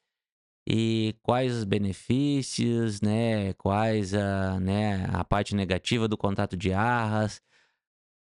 e 0.68 1.16
quais 1.22 1.54
os 1.54 1.64
benefícios, 1.64 3.02
né? 3.02 3.54
Quais 3.54 4.14
a, 4.14 4.60
né, 4.60 5.06
a 5.12 5.24
parte 5.24 5.56
negativa 5.56 6.08
do 6.08 6.18
contrato 6.18 6.56
de 6.56 6.72
arras. 6.72 7.42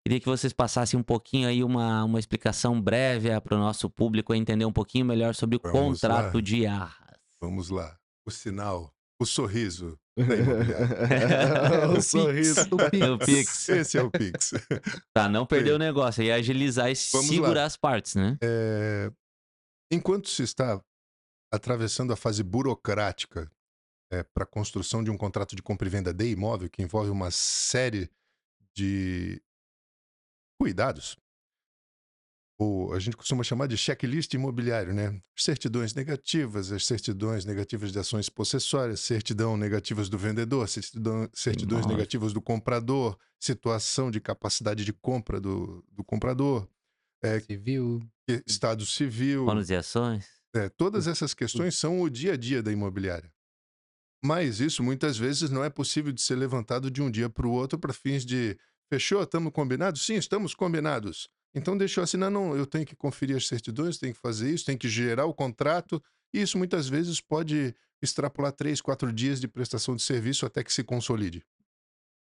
Queria 0.03 0.19
que 0.19 0.27
vocês 0.27 0.53
passassem 0.53 0.99
um 0.99 1.03
pouquinho 1.03 1.47
aí 1.47 1.63
uma, 1.63 2.05
uma 2.05 2.19
explicação 2.19 2.81
breve 2.81 3.29
para 3.43 3.55
o 3.55 3.61
nosso 3.61 3.91
público 3.91 4.35
entender 4.35 4.65
um 4.65 4.73
pouquinho 4.73 5.05
melhor 5.05 5.35
sobre 5.35 5.57
o 5.57 5.61
Vamos 5.63 6.01
contrato 6.01 6.37
lá. 6.37 6.41
de 6.41 6.67
arras. 6.67 7.19
Vamos 7.39 7.69
lá. 7.69 7.99
O 8.25 8.31
sinal, 8.31 8.95
o 9.19 9.27
sorriso. 9.27 9.99
o 11.91 11.95
Pix. 11.95 12.07
sorriso. 12.07 12.61
O 13.15 13.19
Pix. 13.19 13.69
Esse 13.69 13.99
é 13.99 14.03
o 14.03 14.11
Pix. 14.11 14.53
Pra 15.13 15.29
não 15.29 15.47
perder 15.47 15.73
o 15.73 15.79
negócio 15.79 16.23
e 16.23 16.31
agilizar 16.31 16.91
e 16.91 16.95
Vamos 17.13 17.29
lá. 17.29 17.35
segurar 17.35 17.65
as 17.65 17.77
partes, 17.77 18.15
né? 18.15 18.37
É, 18.43 19.11
enquanto 19.91 20.29
se 20.29 20.43
está 20.43 20.81
atravessando 21.53 22.13
a 22.13 22.17
fase 22.17 22.43
burocrática 22.43 23.51
para 24.35 24.45
a 24.45 24.47
construção 24.47 25.05
de 25.05 25.11
um 25.11 25.17
contrato 25.17 25.55
de 25.55 25.63
compra 25.63 25.87
e 25.87 25.91
venda 25.91 26.13
de 26.13 26.31
imóvel, 26.31 26.69
que 26.69 26.83
envolve 26.83 27.11
uma 27.11 27.31
série 27.31 28.11
de 28.77 29.41
cuidados, 30.61 31.17
ou 32.61 32.93
a 32.93 32.99
gente 32.99 33.17
costuma 33.17 33.43
chamar 33.43 33.67
de 33.69 33.77
checklist 33.77 34.35
imobiliário, 34.35 34.93
né? 34.93 35.19
Certidões 35.37 35.95
negativas, 35.95 36.71
as 36.71 36.85
certidões 36.85 37.47
negativas 37.47 37.91
de 37.91 37.99
ações 37.99 38.29
possessórias, 38.29 39.01
certidão 39.01 39.57
negativas 39.57 40.11
do 40.11 40.19
vendedor, 40.19 40.69
certidão, 40.69 41.29
certidões 41.35 41.87
Nossa. 41.87 41.89
negativas 41.89 42.33
do 42.35 42.43
comprador, 42.43 43.17
situação 43.41 44.11
de 44.11 44.21
capacidade 44.21 44.85
de 44.85 44.93
compra 44.93 45.41
do, 45.41 45.83
do 45.91 46.05
comprador, 46.05 46.69
é, 47.25 47.41
Civil. 47.41 48.01
que- 48.29 48.43
estado 48.47 48.85
civil, 48.85 49.47
Bônus 49.47 49.71
e 49.71 49.77
ações. 49.77 50.27
é, 50.55 50.69
todas 50.69 51.07
essas 51.07 51.35
questões 51.35 51.77
são 51.77 52.01
o 52.01 52.11
dia 52.11 52.35
a 52.35 52.37
dia 52.37 52.63
da 52.63 52.73
imobiliária. 52.73 53.33
Mas 54.25 54.61
isso 54.61 54.83
muitas 54.83 55.17
vezes 55.17 55.51
não 55.51 55.65
é 55.65 55.71
possível 55.71 56.13
de 56.13 56.21
ser 56.23 56.37
levantado 56.37 56.91
de 56.91 57.01
um 57.03 57.11
dia 57.11 57.31
para 57.31 57.47
o 57.47 57.53
outro 57.53 57.79
para 57.79 57.93
fins 57.93 58.25
de 58.25 58.59
fechou, 58.93 59.23
estamos 59.23 59.53
combinados? 59.53 60.05
Sim, 60.05 60.15
estamos 60.17 60.55
combinados. 60.55 61.29
Então 61.55 61.77
deixa 61.77 62.01
eu 62.01 62.05
assinar, 62.05 62.31
não, 62.31 62.57
eu 62.57 62.67
tenho 62.67 62.87
que 62.87 62.95
conferir 62.95 63.37
as 63.37 63.47
certidões, 63.47 63.99
tenho 63.99 64.15
que 64.15 64.21
fazer 64.21 64.53
isso, 64.53 64.65
tenho 64.65 64.79
que 64.79 64.89
gerar 64.89 65.27
o 65.27 65.35
contrato, 65.35 66.03
e 66.33 66.41
isso 66.41 66.57
muitas 66.57 66.89
vezes 66.89 67.21
pode 67.21 67.75
extrapolar 68.01 68.53
três, 68.53 68.81
quatro 68.81 69.13
dias 69.13 69.41
de 69.41 69.49
prestação 69.49 69.97
de 69.97 70.03
serviço 70.03 70.47
até 70.47 70.63
que 70.63 70.73
se 70.73 70.85
consolide. 70.85 71.45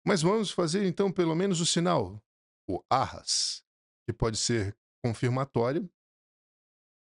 Mas 0.06 0.22
vamos 0.22 0.50
fazer 0.50 0.86
então 0.86 1.10
pelo 1.10 1.34
menos 1.34 1.60
o 1.60 1.66
sinal, 1.66 2.22
o 2.68 2.82
arras, 2.88 3.64
que 4.06 4.12
pode 4.12 4.38
ser 4.38 4.76
confirmatório, 5.04 5.90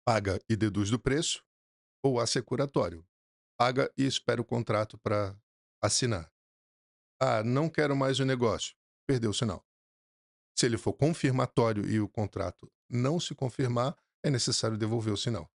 paga 0.05 0.39
e 0.47 0.55
deduz 0.55 0.89
do 0.89 0.99
preço, 0.99 1.43
ou 2.03 2.19
assecuratório, 2.19 3.05
paga 3.57 3.91
e 3.97 4.05
espera 4.05 4.41
o 4.41 4.45
contrato 4.45 4.97
para 4.97 5.35
assinar. 5.81 6.31
Ah, 7.19 7.43
não 7.43 7.69
quero 7.69 7.95
mais 7.95 8.19
o 8.19 8.25
negócio, 8.25 8.75
perdeu 9.07 9.31
o 9.31 9.33
sinal. 9.33 9.65
Se 10.55 10.65
ele 10.65 10.77
for 10.77 10.93
confirmatório 10.93 11.85
e 11.89 11.99
o 11.99 12.07
contrato 12.07 12.71
não 12.89 13.19
se 13.19 13.33
confirmar, 13.33 13.95
é 14.23 14.29
necessário 14.29 14.77
devolver 14.77 15.13
o 15.13 15.17
sinal. 15.17 15.49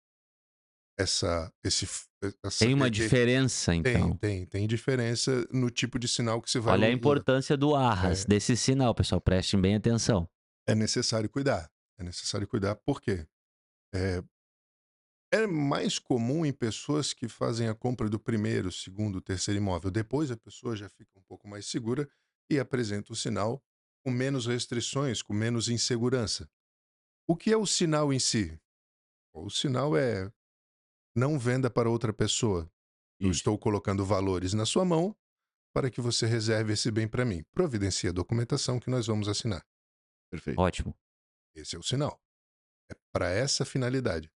Essa, 0.99 1.53
esse, 1.63 1.85
f- 1.85 2.07
essa, 2.43 2.65
Tem 2.65 2.73
uma 2.73 2.91
diferença, 2.91 3.71
Tem, 3.73 3.81
então. 3.81 4.17
tem, 4.17 4.47
tem 4.47 4.67
diferença 4.67 5.47
no 5.53 5.69
tipo 5.71 5.99
de 5.99 6.09
sinal 6.09 6.41
que 6.41 6.51
se 6.51 6.59
vai 6.59 6.73
Olha 6.73 6.89
a 6.89 6.91
importância 6.91 7.55
do 7.57 7.75
arras, 7.77 8.25
É. 8.25 8.29
desse 8.29 8.57
sinal, 8.57 8.95
pessoal. 8.95 9.21
Prestem 9.21 9.61
bem 9.61 9.75
atenção. 9.75 10.27
É 10.67 10.75
necessário 10.75 11.29
cuidar. 11.29 11.71
É 11.99 12.03
necessário 12.03 12.49
cuidar 12.49 12.77
porque 12.77 13.27
é, 13.95 14.23
é 15.33 15.47
mais 15.47 15.99
comum 15.99 16.47
em 16.47 16.53
pessoas 16.53 17.13
que 17.13 17.29
fazem 17.29 17.69
a 17.69 17.75
compra 17.75 18.09
do 18.09 18.19
primeiro, 18.19 18.73
segundo, 18.73 19.21
terceiro 19.21 19.61
imóvel. 19.61 19.91
Depois 19.91 20.31
a 20.31 20.37
pessoa 20.37 20.75
já 20.75 20.89
fica 20.89 21.11
um 21.19 21.23
pouco 21.23 21.47
mais 21.47 21.67
segura 21.67 22.09
e 22.51 22.59
apresenta 22.59 23.13
o 23.13 23.17
sinal 23.17 23.63
com 24.07 24.13
menos 24.13 24.47
restrições, 24.47 25.21
com 25.21 25.35
menos 25.35 25.69
insegurança. 25.69 26.49
O 27.27 27.37
que 27.37 27.51
é 27.53 27.57
o 27.57 27.67
sinal 27.67 28.13
em 28.13 28.21
si? 28.21 28.57
O 29.35 29.51
sinal 29.51 29.97
é 29.97 30.33
não 31.13 31.37
venda 31.37 31.69
para 31.69 31.91
outra 31.91 32.13
pessoa. 32.13 32.71
Eu 33.19 33.31
Isso. 33.31 33.39
estou 33.39 33.59
colocando 33.59 34.07
valores 34.07 34.55
na 34.55 34.65
sua 34.65 34.85
mão 34.85 35.13
para 35.75 35.91
que 35.91 36.01
você 36.01 36.25
reserve 36.25 36.75
esse 36.75 36.89
bem 36.89 37.09
para 37.09 37.25
mim. 37.25 37.43
Providencie 37.53 38.09
a 38.09 38.13
documentação 38.13 38.79
que 38.79 38.89
nós 38.89 39.09
vamos 39.09 39.27
assinar. 39.27 39.67
Perfeito. 40.31 40.61
Ótimo. 40.61 40.97
Esse 41.53 41.75
é 41.75 41.79
o 41.81 41.83
sinal. 41.83 42.23
É 42.89 42.95
para 43.13 43.29
essa 43.31 43.65
finalidade. 43.65 44.31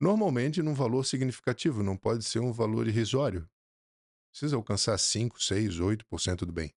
Normalmente 0.00 0.62
num 0.62 0.72
valor 0.72 1.04
significativo, 1.04 1.82
não 1.82 1.96
pode 1.96 2.22
ser 2.24 2.38
um 2.38 2.52
valor 2.52 2.86
irrisório. 2.86 3.50
Precisa 4.30 4.54
alcançar 4.54 4.96
5, 4.96 5.42
6, 5.42 5.80
8% 5.80 6.46
do 6.46 6.52
bem. 6.52 6.72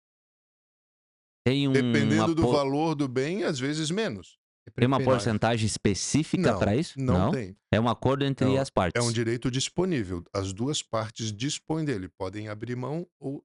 Tem 1.45 1.67
um, 1.67 1.71
Dependendo 1.71 2.35
do 2.35 2.41
po- 2.43 2.51
valor 2.51 2.95
do 2.95 3.07
bem, 3.07 3.43
às 3.43 3.59
vezes 3.59 3.89
menos. 3.89 4.37
tem 4.75 4.87
uma 4.87 5.01
porcentagem 5.01 5.65
específica 5.65 6.51
Não, 6.51 6.59
para 6.59 6.75
isso? 6.75 6.99
Não, 6.99 7.31
tem. 7.31 7.55
É 7.71 7.79
um 7.79 7.87
acordo 7.89 8.23
entre 8.25 8.45
Não, 8.45 8.57
as 8.57 8.69
partes. 8.69 9.01
É 9.01 9.05
um 9.07 9.11
direito 9.11 9.49
disponível. 9.49 10.23
As 10.33 10.53
duas 10.53 10.83
partes 10.83 11.31
dispõem 11.31 11.85
dele. 11.85 12.07
Podem 12.09 12.49
abrir 12.49 12.75
mão 12.75 13.07
ou 13.19 13.43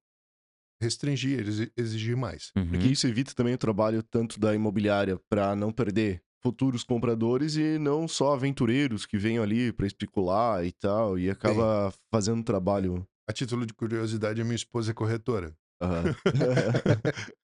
restringir, 0.83 1.47
exi- 1.49 1.73
exigir 1.77 2.17
mais. 2.17 2.51
Uhum. 2.57 2.69
Porque 2.69 2.89
isso 2.89 3.07
evita 3.07 3.33
também 3.35 3.55
o 3.55 3.59
trabalho 3.59 4.03
tanto 4.03 4.39
da 4.39 4.55
imobiliária 4.55 5.19
para 5.31 5.55
não 5.57 5.73
perder 5.73 6.23
futuros 6.43 6.85
compradores 6.85 7.57
e 7.57 7.79
não 7.79 8.07
só 8.07 8.35
aventureiros 8.35 9.07
que 9.07 9.17
venham 9.17 9.43
ali 9.43 9.73
para 9.73 9.87
especular 9.87 10.63
e 10.67 10.73
tal 10.73 11.19
e 11.19 11.31
acaba 11.31 11.91
fazendo 12.13 12.39
um 12.41 12.43
trabalho. 12.43 13.07
A 13.27 13.33
título 13.33 13.65
de 13.65 13.73
curiosidade, 13.73 14.43
a 14.43 14.45
minha 14.45 14.57
esposa 14.57 14.91
é 14.91 14.95
corretora. 14.95 15.57
Aham. 15.81 16.15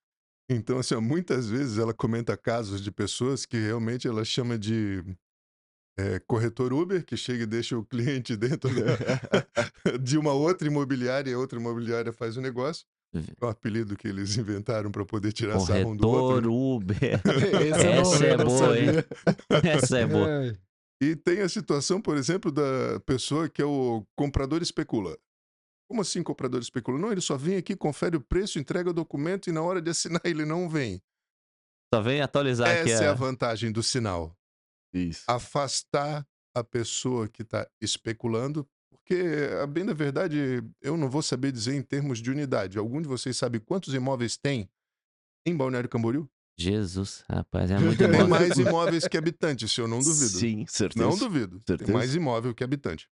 Então, 0.53 0.79
assim, 0.79 0.95
ó, 0.97 1.01
muitas 1.01 1.49
vezes 1.49 1.79
ela 1.79 1.95
comenta 1.95 2.37
casos 2.37 2.81
de 2.83 2.91
pessoas 2.91 3.47
que 3.47 3.57
realmente 3.57 4.09
ela 4.09 4.25
chama 4.25 4.59
de 4.59 5.03
é, 5.97 6.19
corretor 6.27 6.73
Uber, 6.73 7.05
que 7.05 7.17
chega 7.17 7.45
e 7.45 7.47
deixa 7.47 7.79
o 7.79 7.85
cliente 7.85 8.35
dentro 8.37 8.69
da- 8.75 9.97
de 10.03 10.19
uma 10.19 10.33
outra 10.33 10.67
imobiliária 10.67 11.31
e 11.31 11.35
a 11.35 11.39
outra 11.39 11.59
imobiliária 11.59 12.13
faz 12.13 12.37
o 12.37 12.41
negócio. 12.41 12.85
É 13.41 13.45
um 13.45 13.49
apelido 13.49 13.97
que 13.97 14.07
eles 14.07 14.37
inventaram 14.37 14.91
para 14.91 15.05
poder 15.05 15.33
tirar 15.33 15.59
sarro 15.61 15.91
um 15.91 15.97
do 15.97 16.03
Corretor, 16.07 16.35
outro. 16.49 16.53
Uber. 16.55 16.97
Esse 17.67 17.87
eu 17.87 17.95
não- 17.95 18.01
Essa 18.03 18.25
é 18.27 18.37
boa, 18.37 18.79
hein? 18.79 18.87
Essa 19.65 19.99
é 19.99 20.07
boa. 20.07 20.59
E 21.03 21.17
tem 21.17 21.41
a 21.41 21.49
situação, 21.49 22.01
por 22.01 22.17
exemplo, 22.17 22.53
da 22.53 23.01
pessoa 23.07 23.49
que 23.49 23.63
é 23.63 23.65
o 23.65 24.05
comprador 24.17 24.63
especula. 24.63 25.17
Como 25.91 26.03
assim 26.03 26.23
comprador 26.23 26.61
especula? 26.61 26.97
Não, 27.01 27.11
ele 27.11 27.21
só 27.21 27.37
vem 27.37 27.57
aqui, 27.57 27.75
confere 27.75 28.17
o 28.17 28.21
preço, 28.21 28.61
entrega 28.61 28.91
o 28.91 28.93
documento 28.93 29.51
e 29.51 29.53
na 29.53 29.61
hora 29.61 29.83
de 29.83 29.91
assinar 29.91 30.21
ele 30.25 30.45
não 30.45 30.69
vem. 30.69 31.03
Só 31.93 32.01
vem 32.01 32.21
atualizar 32.21 32.69
aqui 32.71 32.93
Essa 32.93 33.03
é 33.03 33.09
a 33.09 33.11
a... 33.11 33.15
vantagem 33.15 33.73
do 33.73 33.83
sinal. 33.83 34.33
Isso. 34.95 35.25
afastar 35.27 36.25
a 36.55 36.63
pessoa 36.63 37.27
que 37.29 37.43
está 37.43 37.69
especulando, 37.81 38.65
porque, 38.89 39.21
a 39.61 39.67
bem 39.67 39.85
da 39.85 39.93
verdade, 39.93 40.63
eu 40.81 40.97
não 40.97 41.11
vou 41.11 41.23
saber 41.23 41.51
dizer 41.51 41.75
em 41.75 41.83
termos 41.83 42.21
de 42.23 42.31
unidade. 42.31 42.79
Algum 42.79 43.03
de 43.03 43.09
vocês 43.09 43.37
sabe 43.37 43.59
quantos 43.59 43.93
imóveis 43.93 44.37
tem 44.37 44.71
em 45.45 45.57
Balneário 45.57 45.89
Camboriú? 45.89 46.31
Jesus, 46.57 47.25
rapaz, 47.29 47.69
é 47.73 47.79
muito 47.81 47.99
Tem 47.99 48.29
mais 48.29 48.57
imóveis 48.59 49.09
que 49.09 49.19
habitantes, 49.19 49.73
se 49.73 49.81
eu 49.81 49.89
não 49.89 49.99
duvido. 49.99 50.39
Sim, 50.39 50.65
certeza. 50.69 51.05
Não 51.05 51.17
duvido. 51.17 51.59
Tem 51.59 51.77
Certeza. 51.79 51.93
mais 51.93 52.15
imóvel 52.15 52.55
que 52.55 52.63
habitante. 52.63 53.09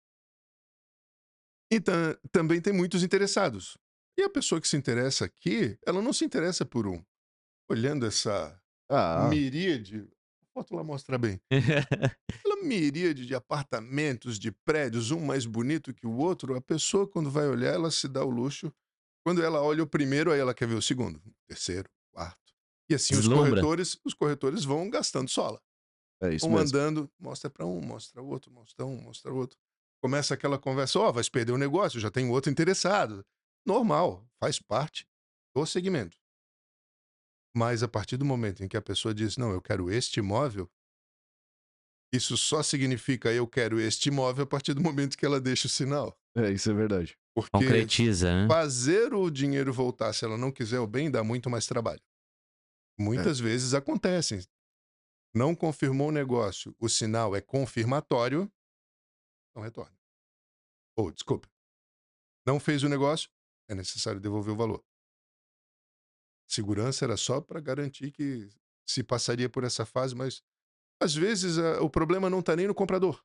Então, 1.71 1.93
também 2.31 2.61
tem 2.61 2.73
muitos 2.73 3.03
interessados. 3.03 3.77
E 4.17 4.23
a 4.23 4.29
pessoa 4.29 4.61
que 4.61 4.67
se 4.67 4.77
interessa 4.77 5.25
aqui, 5.25 5.77
ela 5.85 6.01
não 6.01 6.13
se 6.13 6.23
interessa 6.23 6.65
por 6.65 6.87
um. 6.87 7.03
Olhando 7.69 8.05
essa 8.05 8.59
Ah, 8.89 9.27
miríade. 9.29 10.07
A 10.43 10.45
foto 10.59 10.75
lá 10.75 10.83
mostra 10.83 11.17
bem. 11.17 11.41
Aquela 12.31 12.63
miríade 12.63 13.25
de 13.25 13.35
apartamentos, 13.35 14.39
de 14.39 14.51
prédios, 14.51 15.11
um 15.11 15.19
mais 15.19 15.45
bonito 15.45 15.93
que 15.93 16.07
o 16.07 16.15
outro, 16.17 16.55
a 16.55 16.61
pessoa, 16.61 17.07
quando 17.07 17.29
vai 17.29 17.47
olhar, 17.47 17.73
ela 17.73 17.91
se 17.91 18.07
dá 18.07 18.23
o 18.23 18.29
luxo. 18.29 18.71
Quando 19.25 19.43
ela 19.43 19.61
olha 19.61 19.83
o 19.83 19.87
primeiro, 19.87 20.31
aí 20.31 20.39
ela 20.39 20.53
quer 20.53 20.67
ver 20.67 20.75
o 20.75 20.81
segundo, 20.81 21.17
o 21.17 21.33
terceiro, 21.47 21.89
o 22.13 22.17
quarto. 22.17 22.53
E 22.89 22.93
assim 22.93 23.15
os 23.15 23.27
corretores, 23.27 23.97
os 24.05 24.13
corretores 24.13 24.63
vão 24.63 24.87
gastando 24.89 25.27
sola. 25.29 25.59
é 26.21 26.35
isso 26.35 26.45
Vão 26.47 26.55
mesmo. 26.57 26.77
andando, 26.77 27.11
mostra 27.19 27.49
para 27.49 27.65
um, 27.65 27.81
mostra 27.81 28.21
o 28.21 28.27
outro, 28.27 28.51
mostra 28.51 28.85
um, 28.85 29.01
mostra 29.01 29.33
o 29.33 29.35
outro. 29.37 29.57
Começa 30.05 30.35
aquela 30.35 30.59
conversa, 30.59 30.99
ó, 30.99 31.11
vai 31.11 31.23
se 31.23 31.31
perder 31.31 31.51
o 31.51 31.57
negócio, 31.57 31.99
já 31.99 32.11
tem 32.11 32.29
outro 32.29 32.51
interessado. 32.51 33.25
Normal, 33.65 34.23
faz 34.39 34.59
parte 34.59 35.03
do 35.51 35.65
segmento. 35.65 36.15
Mas 37.57 37.81
a 37.81 37.87
partir 37.87 38.15
do 38.15 38.23
momento 38.23 38.63
em 38.63 38.67
que 38.67 38.77
a 38.77 38.81
pessoa 38.83 39.15
diz, 39.15 39.35
não, 39.35 39.49
eu 39.49 39.59
quero 39.59 39.91
este 39.91 40.19
imóvel, 40.19 40.69
isso 42.13 42.37
só 42.37 42.61
significa 42.61 43.33
eu 43.33 43.47
quero 43.47 43.79
este 43.79 44.09
imóvel 44.09 44.43
a 44.43 44.47
partir 44.47 44.75
do 44.75 44.81
momento 44.83 45.17
que 45.17 45.25
ela 45.25 45.41
deixa 45.41 45.65
o 45.65 45.71
sinal. 45.71 46.15
É, 46.37 46.51
isso 46.51 46.69
é 46.69 46.73
verdade. 46.75 47.17
Porque 47.33 47.49
Concretiza, 47.49 48.43
né? 48.43 48.47
fazer 48.47 49.11
o 49.11 49.31
dinheiro 49.31 49.73
voltar, 49.73 50.13
se 50.13 50.23
ela 50.23 50.37
não 50.37 50.51
quiser 50.51 50.77
o 50.77 50.85
bem, 50.85 51.09
dá 51.09 51.23
muito 51.23 51.49
mais 51.49 51.65
trabalho. 51.65 52.01
Muitas 52.95 53.39
vezes 53.39 53.73
acontecem. 53.73 54.39
Não 55.33 55.55
confirmou 55.55 56.09
o 56.09 56.11
negócio, 56.11 56.75
o 56.79 56.87
sinal 56.87 57.35
é 57.35 57.41
confirmatório, 57.41 58.47
não 59.55 59.63
retorna. 59.63 59.94
Ou, 60.97 61.11
desculpa, 61.11 61.47
Não 62.47 62.59
fez 62.59 62.83
o 62.83 62.89
negócio, 62.89 63.27
é 63.67 63.73
necessário 63.73 64.19
devolver 64.21 64.53
o 64.53 64.57
valor. 64.57 64.83
Segurança 66.47 67.03
era 67.05 67.17
só 67.17 67.41
para 67.41 67.59
garantir 67.59 68.11
que 68.11 68.47
se 68.87 69.03
passaria 69.03 69.49
por 69.49 69.63
essa 69.63 69.83
fase, 69.85 70.13
mas 70.13 70.43
às 71.01 71.15
vezes 71.15 71.57
a- 71.57 71.81
o 71.81 71.89
problema 71.89 72.29
não 72.29 72.39
está 72.39 72.55
nem 72.55 72.67
no 72.67 72.75
comprador. 72.75 73.19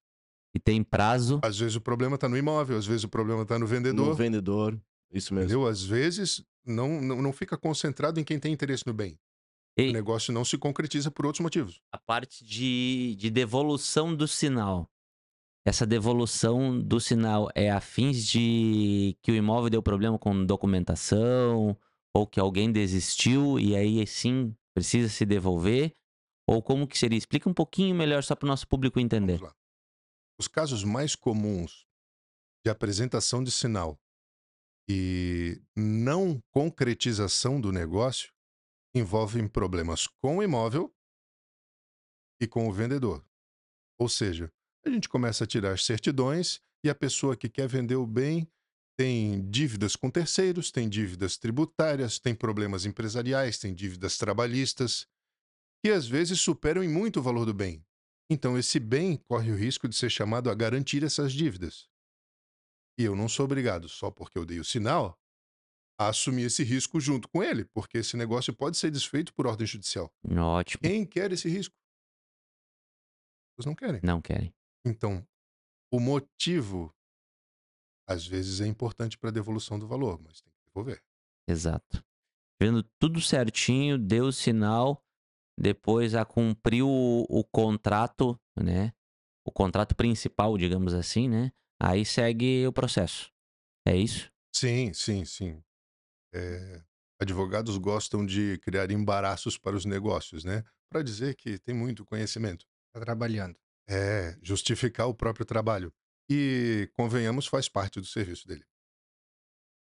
E 0.54 0.58
tem 0.58 0.82
prazo. 0.82 1.38
Às 1.44 1.58
vezes 1.58 1.76
o 1.76 1.80
problema 1.80 2.14
está 2.16 2.28
no 2.28 2.36
imóvel, 2.36 2.76
às 2.78 2.86
vezes 2.86 3.04
o 3.04 3.08
problema 3.08 3.42
está 3.42 3.54
no 3.56 3.60
No 3.60 3.66
vendedor. 3.66 4.14
vendedor. 4.16 4.80
Isso 5.12 5.34
mesmo. 5.34 5.50
Entendeu? 5.50 5.66
Às 5.68 5.82
vezes 5.84 6.42
não, 6.64 7.00
não, 7.00 7.20
não 7.22 7.32
fica 7.32 7.56
concentrado 7.58 8.18
em 8.18 8.24
quem 8.24 8.40
tem 8.40 8.52
interesse 8.52 8.86
no 8.86 8.94
bem. 8.94 9.18
O 9.78 9.82
E 9.82 9.92
negócio 9.92 10.32
não 10.32 10.44
se 10.44 10.56
concretiza 10.58 11.10
por 11.10 11.26
outros 11.26 11.42
motivos. 11.42 11.80
a 11.92 11.98
parte 11.98 12.42
de, 12.44 13.14
de 13.16 13.30
devolução 13.30 14.14
do 14.16 14.26
sinal. 14.26 14.90
Essa 15.64 15.86
devolução 15.86 16.80
do 16.80 16.98
sinal 16.98 17.50
é 17.54 17.70
a 17.70 17.80
fins 17.80 18.26
de 18.26 19.16
que 19.22 19.30
o 19.30 19.34
imóvel 19.34 19.68
deu 19.68 19.82
problema 19.82 20.18
com 20.18 20.44
documentação 20.44 21.76
ou 22.14 22.26
que 22.26 22.40
alguém 22.40 22.72
desistiu 22.72 23.58
e 23.58 23.76
aí 23.76 24.06
sim 24.06 24.56
precisa 24.74 25.08
se 25.08 25.26
devolver? 25.26 25.94
Ou 26.48 26.62
como 26.62 26.86
que 26.86 26.98
seria? 26.98 27.18
Explica 27.18 27.48
um 27.48 27.54
pouquinho 27.54 27.94
melhor 27.94 28.22
só 28.22 28.34
para 28.34 28.46
o 28.46 28.48
nosso 28.48 28.66
público 28.66 28.98
entender. 28.98 29.40
Os 30.38 30.48
casos 30.48 30.82
mais 30.82 31.14
comuns 31.14 31.86
de 32.64 32.70
apresentação 32.70 33.44
de 33.44 33.50
sinal 33.50 34.00
e 34.88 35.62
não 35.76 36.42
concretização 36.50 37.61
do 37.61 37.70
negócio 37.70 38.32
envolvem 38.94 39.46
problemas 39.46 40.06
com 40.06 40.38
o 40.38 40.42
imóvel 40.42 40.92
e 42.40 42.48
com 42.48 42.66
o 42.68 42.72
vendedor. 42.72 43.24
Ou 43.98 44.08
seja, 44.08 44.52
a 44.85 44.91
gente 44.91 45.09
começa 45.09 45.45
a 45.45 45.47
tirar 45.47 45.72
as 45.72 45.85
certidões 45.85 46.61
e 46.85 46.89
a 46.89 46.95
pessoa 46.95 47.37
que 47.37 47.49
quer 47.49 47.68
vender 47.68 47.97
o 47.97 48.07
bem 48.07 48.51
tem 48.97 49.49
dívidas 49.49 49.97
com 49.97 50.11
terceiros, 50.11 50.70
tem 50.70 50.89
dívidas 50.89 51.39
tributárias, 51.39 52.18
tem 52.18 52.35
problemas 52.35 52.85
empresariais, 52.85 53.59
tem 53.59 53.74
dívidas 53.74 54.18
trabalhistas, 54.18 55.07
que 55.83 55.91
às 55.91 56.07
vezes 56.07 56.41
superam 56.41 56.85
em 56.85 56.89
muito 56.89 57.20
o 57.20 57.22
valor 57.22 57.47
do 57.47 57.55
bem. 57.55 57.83
Então, 58.31 58.59
esse 58.59 58.78
bem 58.78 59.16
corre 59.16 59.51
o 59.51 59.57
risco 59.57 59.89
de 59.89 59.97
ser 59.97 60.11
chamado 60.11 60.51
a 60.51 60.55
garantir 60.55 61.03
essas 61.03 61.33
dívidas. 61.33 61.89
E 62.99 63.05
eu 63.05 63.16
não 63.16 63.28
sou 63.28 63.47
obrigado, 63.47 63.89
só 63.89 64.11
porque 64.11 64.39
eu 64.39 64.45
dei 64.45 64.61
o 64.61 64.64
sinal, 64.64 65.18
a 65.99 66.09
assumir 66.09 66.43
esse 66.43 66.62
risco 66.62 67.01
junto 67.01 67.26
com 67.28 67.43
ele, 67.43 67.64
porque 67.64 67.99
esse 67.99 68.16
negócio 68.16 68.55
pode 68.55 68.76
ser 68.76 68.91
desfeito 68.91 69.33
por 69.33 69.47
ordem 69.47 69.66
judicial. 69.66 70.12
Ótimo. 70.37 70.83
Quem 70.83 71.07
quer 71.07 71.33
esse 71.33 71.49
risco? 71.49 71.74
Eles 73.57 73.66
não 73.66 73.74
querem. 73.74 74.01
Não 74.03 74.20
querem. 74.20 74.55
Então, 74.85 75.26
o 75.93 76.01
motivo, 76.01 76.95
às 78.09 78.26
vezes, 78.26 78.61
é 78.61 78.66
importante 78.66 79.18
para 79.18 79.31
a 79.31 79.33
devolução 79.33 79.78
do 79.78 79.87
valor, 79.87 80.20
mas 80.22 80.41
tem 80.41 80.53
que 80.53 80.64
devolver. 80.66 81.03
Exato. 81.49 82.05
Vendo 82.61 82.83
tudo 82.99 83.20
certinho, 83.20 83.99
deu 83.99 84.26
o 84.26 84.33
sinal, 84.33 85.03
depois 85.59 86.14
a 86.14 86.24
cumpriu 86.24 86.89
o, 86.89 87.26
o 87.28 87.45
contrato, 87.45 88.39
né? 88.57 88.93
O 89.45 89.51
contrato 89.51 89.95
principal, 89.97 90.57
digamos 90.57 90.95
assim, 90.95 91.28
né? 91.28 91.53
Aí 91.81 92.05
segue 92.05 92.66
o 92.66 92.72
processo. 92.72 93.33
É 93.87 93.97
isso? 93.97 94.31
Sim, 94.55 94.93
sim, 94.93 95.24
sim. 95.24 95.62
É, 96.35 96.83
advogados 97.20 97.76
gostam 97.78 98.24
de 98.24 98.59
criar 98.59 98.91
embaraços 98.91 99.57
para 99.57 99.74
os 99.74 99.85
negócios, 99.85 100.45
né? 100.45 100.62
Para 100.91 101.03
dizer 101.03 101.35
que 101.35 101.59
tem 101.59 101.74
muito 101.74 102.05
conhecimento. 102.05 102.66
Tá 102.93 103.01
trabalhando. 103.01 103.59
É, 103.93 104.38
justificar 104.41 105.09
o 105.09 105.14
próprio 105.14 105.45
trabalho. 105.45 105.93
E, 106.30 106.88
convenhamos, 106.95 107.47
faz 107.49 107.68
parte 107.68 107.99
do 108.01 108.07
serviço 108.07 108.47
dele. 108.47 108.64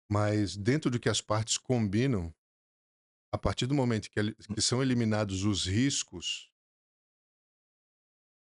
Mas, 0.09 0.57
dentro 0.57 0.89
do 0.91 1.01
que 1.01 1.09
as 1.09 1.21
partes 1.21 1.59
combinam, 1.59 2.33
a 3.35 3.39
partir 3.39 3.67
do 3.67 3.75
momento 3.75 4.09
que, 4.09 4.21
eli- 4.21 4.35
que 4.37 4.63
são 4.63 4.81
eliminados 4.81 5.43
os 5.43 5.67
riscos, 5.67 6.49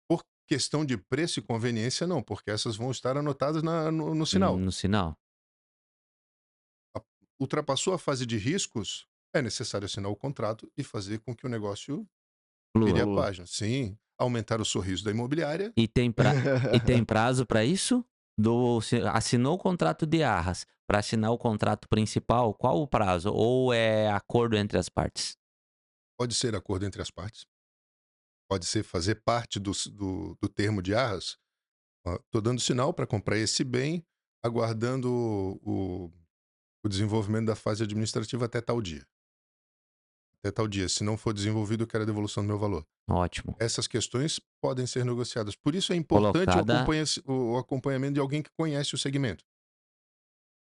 por 0.09 0.25
questão 0.49 0.85
de 0.85 0.97
preço 0.97 1.41
e 1.41 1.43
conveniência, 1.43 2.07
não, 2.07 2.23
porque 2.23 2.53
essas 2.53 2.77
vão 2.77 2.93
estar 2.93 3.17
anotadas 3.17 3.63
na- 3.65 3.91
no, 3.91 4.15
no 4.15 4.25
sinal. 4.25 4.57
No 4.57 4.71
sinal. 4.71 5.19
Ultrapassou 7.41 7.95
a 7.95 7.99
fase 7.99 8.25
de 8.25 8.37
riscos, 8.37 9.09
é 9.35 9.43
necessário 9.43 9.87
assinar 9.87 10.11
o 10.13 10.17
contrato 10.17 10.71
e 10.77 10.85
fazer 10.85 11.19
com 11.21 11.35
que 11.35 11.47
o 11.47 11.49
negócio 11.49 12.09
Vire 12.77 13.01
a 13.01 13.07
página. 13.07 13.47
Sim, 13.47 13.97
aumentar 14.19 14.61
o 14.61 14.65
sorriso 14.65 15.05
da 15.05 15.11
imobiliária. 15.11 15.73
E 15.77 15.89
tem, 15.89 16.13
pra... 16.13 16.33
e 16.75 16.81
tem 16.81 17.05
prazo 17.05 17.45
para 17.47 17.65
isso? 17.65 18.05
Do... 18.39 18.81
Assinou 19.13 19.55
o 19.55 19.59
contrato 19.59 20.07
de 20.07 20.23
arras. 20.23 20.67
Para 20.87 20.99
assinar 20.99 21.31
o 21.31 21.39
contrato 21.39 21.89
principal, 21.89 22.53
qual 22.53 22.81
o 22.83 22.89
prazo? 22.89 23.31
Ou 23.33 23.73
é 23.73 24.11
acordo 24.11 24.57
entre 24.57 24.77
as 24.77 24.89
partes? 24.89 25.37
Pode 26.19 26.35
ser 26.35 26.55
acordo 26.57 26.85
entre 26.85 27.01
as 27.01 27.11
partes. 27.11 27.47
Pode 28.49 28.67
ser 28.67 28.83
fazer 28.83 29.23
parte 29.23 29.61
do, 29.61 29.71
do, 29.93 30.37
do 30.41 30.49
termo 30.49 30.83
de 30.83 30.95
arras. 30.95 31.39
Estou 32.25 32.41
dando 32.41 32.61
sinal 32.61 32.93
para 32.93 33.07
comprar 33.07 33.39
esse 33.39 33.63
bem, 33.63 34.05
aguardando 34.45 35.13
o, 35.13 35.61
o, 35.63 36.13
o 36.85 36.89
desenvolvimento 36.89 37.47
da 37.47 37.55
fase 37.55 37.85
administrativa 37.85 38.47
até 38.47 38.61
tal 38.61 38.83
dia. 38.83 39.07
Até 40.43 40.51
tal 40.51 40.67
dia. 40.67 40.89
Se 40.89 41.05
não 41.05 41.19
for 41.19 41.35
desenvolvido, 41.35 41.83
eu 41.83 41.87
quero 41.87 42.03
a 42.03 42.07
devolução 42.07 42.43
do 42.43 42.47
meu 42.47 42.59
valor. 42.59 42.87
Ótimo. 43.09 43.55
Essas 43.61 43.87
questões 43.87 44.41
podem 44.61 44.87
ser 44.87 45.05
negociadas. 45.05 45.55
Por 45.55 45.75
isso 45.75 45.93
é 45.93 45.97
importante 45.97 46.43
o, 46.49 46.53
Colocada- 46.53 46.77
acompanha- 46.79 47.05
o- 47.27 47.53
o 47.53 47.59
acompanhamento 47.59 48.15
de 48.15 48.21
alguém 48.21 48.43
que 48.43 48.51
conhece 48.59 48.95
o 48.95 48.99
segmento. 48.99 49.45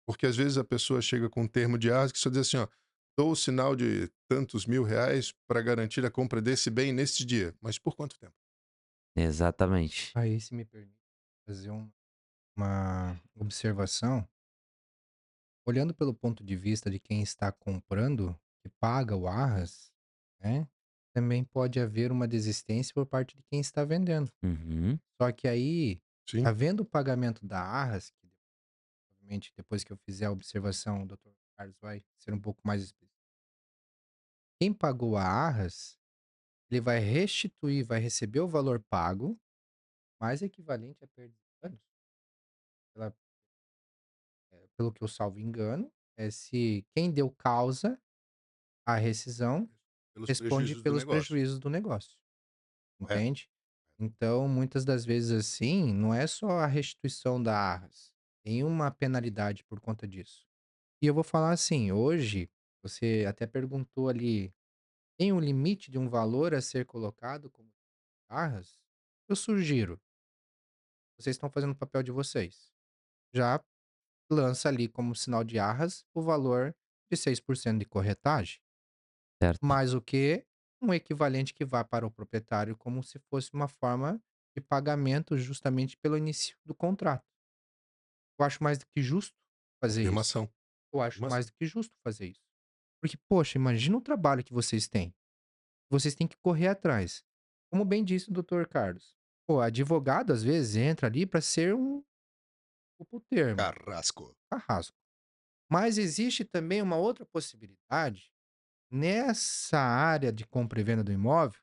Porque 0.05 0.25
às 0.25 0.35
vezes 0.35 0.57
a 0.57 0.63
pessoa 0.63 1.01
chega 1.01 1.29
com 1.29 1.43
um 1.43 1.47
termo 1.47 1.77
de 1.77 1.91
arras 1.91 2.11
que 2.11 2.19
só 2.19 2.29
diz 2.29 2.39
assim, 2.39 2.57
ó, 2.57 2.67
dou 3.17 3.31
o 3.31 3.35
sinal 3.35 3.75
de 3.75 4.09
tantos 4.27 4.65
mil 4.65 4.83
reais 4.83 5.33
para 5.47 5.61
garantir 5.61 6.03
a 6.05 6.11
compra 6.11 6.41
desse 6.41 6.69
bem 6.69 6.91
neste 6.91 7.23
dia. 7.23 7.55
Mas 7.61 7.77
por 7.79 7.95
quanto 7.95 8.17
tempo? 8.19 8.33
Exatamente. 9.15 10.11
Aí, 10.15 10.41
se 10.41 10.53
me 10.53 10.65
permite 10.65 10.97
fazer 11.47 11.69
um- 11.71 11.89
uma 12.57 13.17
observação, 13.35 14.27
olhando 15.65 15.93
pelo 15.93 16.13
ponto 16.13 16.43
de 16.43 16.55
vista 16.55 16.89
de 16.89 16.99
quem 16.99 17.21
está 17.21 17.51
comprando, 17.51 18.37
que 18.61 18.69
paga 18.79 19.15
o 19.15 19.27
arras, 19.27 19.91
né? 20.39 20.67
Também 21.13 21.43
pode 21.43 21.79
haver 21.79 22.11
uma 22.11 22.27
desistência 22.27 22.93
por 22.93 23.05
parte 23.05 23.35
de 23.35 23.43
quem 23.43 23.59
está 23.59 23.83
vendendo. 23.83 24.31
Uhum. 24.43 24.97
Só 25.21 25.31
que 25.31 25.47
aí, 25.47 26.01
Sim. 26.29 26.45
havendo 26.45 26.81
o 26.83 26.85
pagamento 26.85 27.45
da 27.45 27.59
arras, 27.59 28.11
que 28.11 28.29
provavelmente 29.07 29.51
depois 29.55 29.83
que 29.83 29.91
eu 29.91 29.97
fizer 29.97 30.25
a 30.25 30.31
observação, 30.31 31.03
o 31.03 31.05
Dr. 31.05 31.31
Carlos 31.57 31.75
vai 31.81 32.03
ser 32.17 32.33
um 32.33 32.39
pouco 32.39 32.61
mais 32.63 32.83
específico. 32.83 33.09
Quem 34.61 34.73
pagou 34.73 35.17
a 35.17 35.23
arras, 35.23 35.97
ele 36.69 36.81
vai 36.81 36.99
restituir, 36.99 37.83
vai 37.85 37.99
receber 37.99 38.41
o 38.41 38.47
valor 38.47 38.79
pago, 38.89 39.39
mais 40.21 40.41
equivalente 40.41 41.03
a 41.03 41.07
perda 41.07 41.33
de 41.33 41.61
danos. 41.61 41.81
Pela- 42.93 43.15
é, 44.51 44.67
pelo 44.77 44.91
que 44.91 45.03
eu 45.03 45.07
salvo 45.07 45.39
engano, 45.39 45.91
é 46.17 46.29
se 46.29 46.85
quem 46.95 47.11
deu 47.11 47.31
causa 47.31 47.99
à 48.93 48.95
rescisão 48.95 49.69
Pelos 50.13 50.29
responde 50.29 50.49
prejuízos 50.49 50.77
do 50.77 50.83
pelos 50.83 51.03
negócio. 51.03 51.27
prejuízos 51.27 51.59
do 51.59 51.69
negócio. 51.69 52.17
Correto. 52.99 53.21
Entende? 53.21 53.49
Então, 53.99 54.47
muitas 54.47 54.85
das 54.85 55.03
vezes 55.05 55.31
assim, 55.31 55.93
não 55.93 56.13
é 56.13 56.25
só 56.25 56.59
a 56.59 56.65
restituição 56.65 57.41
da 57.41 57.57
arras, 57.57 58.13
tem 58.43 58.63
uma 58.63 58.89
penalidade 58.91 59.63
por 59.63 59.79
conta 59.79 60.07
disso. 60.07 60.47
E 61.01 61.07
eu 61.07 61.13
vou 61.13 61.23
falar 61.23 61.51
assim, 61.51 61.91
hoje, 61.91 62.49
você 62.81 63.25
até 63.27 63.45
perguntou 63.45 64.09
ali, 64.09 64.53
tem 65.17 65.33
um 65.33 65.39
limite 65.39 65.91
de 65.91 65.97
um 65.97 66.07
valor 66.07 66.53
a 66.53 66.61
ser 66.61 66.85
colocado 66.85 67.49
como 67.49 67.69
arras? 68.29 68.79
Eu 69.27 69.35
sugiro, 69.35 69.99
vocês 71.17 71.35
estão 71.35 71.49
fazendo 71.49 71.71
o 71.71 71.75
papel 71.75 72.01
de 72.01 72.11
vocês. 72.11 72.73
Já 73.33 73.63
lança 74.31 74.69
ali 74.69 74.87
como 74.87 75.15
sinal 75.15 75.43
de 75.43 75.59
arras 75.59 76.05
o 76.13 76.21
valor 76.21 76.75
de 77.11 77.17
6% 77.17 77.79
de 77.79 77.85
corretagem. 77.85 78.61
Certo. 79.41 79.65
mais 79.65 79.93
o 79.93 80.01
que 80.01 80.45
um 80.81 80.93
equivalente 80.93 81.53
que 81.53 81.65
vá 81.65 81.83
para 81.83 82.05
o 82.05 82.11
proprietário 82.11 82.75
como 82.77 83.03
se 83.03 83.19
fosse 83.29 83.51
uma 83.53 83.67
forma 83.67 84.21
de 84.55 84.61
pagamento 84.61 85.37
justamente 85.37 85.97
pelo 85.97 86.17
início 86.17 86.57
do 86.65 86.73
contrato. 86.73 87.25
Eu 88.39 88.45
acho 88.45 88.63
mais 88.63 88.77
do 88.77 88.85
que 88.87 89.01
justo 89.01 89.35
fazer 89.83 90.01
isso. 90.01 90.09
Afirmação. 90.09 90.49
Eu 90.93 91.01
acho 91.01 91.15
Afirmação. 91.17 91.35
mais 91.35 91.45
do 91.45 91.53
que 91.53 91.65
justo 91.65 91.93
fazer 92.03 92.27
isso. 92.29 92.41
Porque, 93.01 93.17
poxa, 93.29 93.57
imagina 93.57 93.97
o 93.97 94.01
trabalho 94.01 94.43
que 94.43 94.53
vocês 94.53 94.87
têm. 94.87 95.13
Vocês 95.91 96.15
têm 96.15 96.27
que 96.27 96.37
correr 96.37 96.67
atrás. 96.67 97.23
Como 97.71 97.85
bem 97.85 98.03
disse 98.03 98.29
o 98.29 98.33
doutor 98.33 98.67
Carlos. 98.67 99.15
Pô, 99.47 99.59
advogado 99.61 100.31
às 100.31 100.43
vezes 100.43 100.75
entra 100.75 101.07
ali 101.07 101.25
para 101.25 101.41
ser 101.41 101.73
um. 101.75 102.03
O 103.11 103.19
termo 103.21 103.55
Carrasco. 103.57 104.35
carrasco. 104.51 104.97
Mas 105.71 105.97
existe 105.97 106.43
também 106.43 106.81
uma 106.81 106.97
outra 106.97 107.25
possibilidade 107.25 108.31
nessa 108.89 109.79
área 109.79 110.31
de 110.31 110.45
compra 110.45 110.79
e 110.79 110.83
venda 110.83 111.03
do 111.03 111.11
imóvel, 111.11 111.59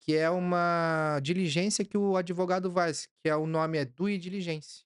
que 0.00 0.16
é 0.16 0.30
uma 0.30 1.20
diligência 1.22 1.84
que 1.84 1.96
o 1.96 2.16
advogado 2.16 2.70
faz, 2.70 3.06
que 3.22 3.28
é 3.28 3.36
o 3.36 3.46
nome 3.46 3.78
é 3.78 3.84
due 3.84 4.18
diligência. 4.18 4.84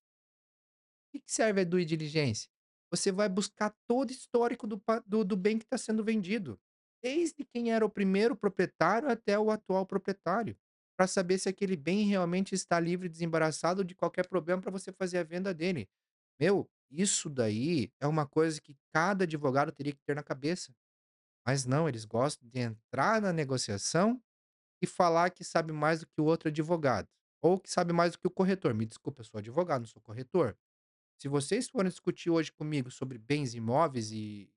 O 1.15 1.19
que 1.19 1.23
serve 1.27 1.61
a 1.61 1.65
due 1.65 1.85
diligência? 1.85 2.49
você 2.97 3.11
vai 3.11 3.29
buscar 3.29 3.75
todo 3.89 4.11
o 4.11 4.13
histórico 4.13 4.67
do, 4.67 4.81
do, 5.05 5.25
do 5.25 5.37
bem 5.37 5.59
que 5.59 5.65
está 5.65 5.77
sendo 5.77 6.05
vendido. 6.05 6.59
Desde 7.03 7.45
quem 7.45 7.73
era 7.73 7.85
o 7.85 7.91
primeiro 7.91 8.37
proprietário 8.37 9.11
até 9.11 9.39
o 9.39 9.51
atual 9.51 9.85
proprietário. 9.85 10.57
Para 10.97 11.09
saber 11.09 11.39
se 11.39 11.49
aquele 11.49 11.77
bem 11.77 12.07
realmente 12.07 12.55
está 12.55 12.79
livre, 12.79 13.09
desembaraçado 13.09 13.85
de 13.85 13.97
qualquer 13.97 14.29
problema 14.29 14.63
para 14.63 14.71
você 14.71 14.93
fazer 14.93 15.19
a 15.19 15.25
venda 15.25 15.53
dele. 15.53 15.89
Meu, 16.39 16.71
isso 16.89 17.29
daí 17.29 17.93
é 18.01 18.07
uma 18.07 18.27
coisa 18.27 18.61
que 18.61 18.77
cada 18.93 19.25
advogado 19.25 19.73
teria 19.73 19.93
que 19.93 20.03
ter 20.07 20.15
na 20.15 20.23
cabeça. 20.23 20.73
Mas 21.47 21.65
não, 21.65 21.89
eles 21.89 22.05
gostam 22.05 22.49
de 22.49 22.59
entrar 22.59 23.21
na 23.21 23.33
negociação 23.33 24.23
e 24.83 24.87
falar 24.87 25.31
que 25.31 25.45
sabe 25.45 25.73
mais 25.73 26.01
do 26.01 26.07
que 26.07 26.21
o 26.21 26.25
outro 26.25 26.49
advogado. 26.49 27.09
Ou 27.43 27.61
que 27.61 27.71
sabe 27.71 27.93
mais 27.93 28.13
do 28.13 28.19
que 28.19 28.27
o 28.27 28.31
corretor. 28.31 28.73
Me 28.75 28.87
desculpa, 28.87 29.21
eu 29.21 29.25
sou 29.25 29.39
advogado, 29.39 29.83
não 29.83 29.87
sou 29.87 30.01
corretor. 30.01 30.57
Se 31.21 31.29
vocês 31.29 31.69
forem 31.69 31.91
discutir 31.91 32.31
hoje 32.31 32.51
comigo 32.53 32.91
sobre 32.91 33.19
bens 33.19 33.55
imóveis 33.55 34.11
e 34.11 34.51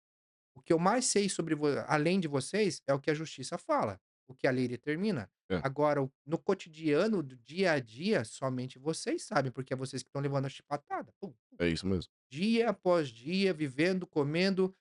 o 0.55 0.61
que 0.61 0.73
eu 0.73 0.80
mais 0.80 1.05
sei 1.05 1.30
sobre 1.30 1.55
além 1.85 2.19
de 2.19 2.27
vocês, 2.27 2.81
é 2.88 2.93
o 2.93 2.99
que 2.99 3.11
a 3.11 3.14
justiça 3.14 3.57
fala, 3.57 3.99
o 4.27 4.34
que 4.34 4.47
a 4.47 4.51
lei 4.51 4.68
determina. 4.68 5.30
É. 5.49 5.61
Agora, 5.64 6.09
no 6.26 6.38
cotidiano 6.38 7.22
do 7.22 7.38
dia 7.38 7.73
a 7.73 7.80
dia, 7.80 8.23
somente 8.26 8.80
vocês 8.80 9.23
sabem, 9.23 9.51
porque 9.51 9.73
é 9.73 9.77
vocês 9.77 10.01
que 10.01 10.09
estão 10.09 10.22
levando 10.22 10.45
a 10.45 10.49
chibatada. 10.49 11.14
Pum, 11.22 11.31
pum. 11.31 11.57
É 11.59 11.68
isso 11.69 11.85
mesmo. 11.85 12.11
Dia 12.30 12.69
após 12.69 13.09
dia, 13.09 13.53
vivendo, 13.53 14.07
comendo, 14.07 14.76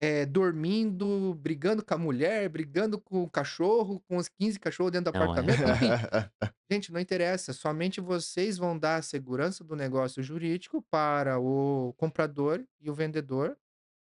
eh, 0.00 0.24
dormindo, 0.24 1.34
brigando 1.34 1.84
com 1.84 1.94
a 1.94 1.98
mulher, 1.98 2.48
brigando 2.48 2.98
com 3.00 3.22
o 3.22 3.30
cachorro, 3.30 4.00
com 4.08 4.16
os 4.16 4.28
15 4.28 4.58
cachorros 4.58 4.92
dentro 4.92 5.12
do 5.12 5.18
Não, 5.18 5.22
é. 5.22 5.30
apartamento, 5.30 5.62
enfim. 5.68 5.88
Gente, 6.70 6.92
não 6.92 7.00
interessa, 7.00 7.52
somente 7.52 8.00
vocês 8.00 8.56
vão 8.56 8.78
dar 8.78 8.96
a 8.96 9.02
segurança 9.02 9.64
do 9.64 9.74
negócio 9.76 10.22
jurídico 10.22 10.82
para 10.90 11.38
o 11.38 11.92
comprador 11.98 12.64
e 12.80 12.88
o 12.88 12.94
vendedor, 12.94 13.58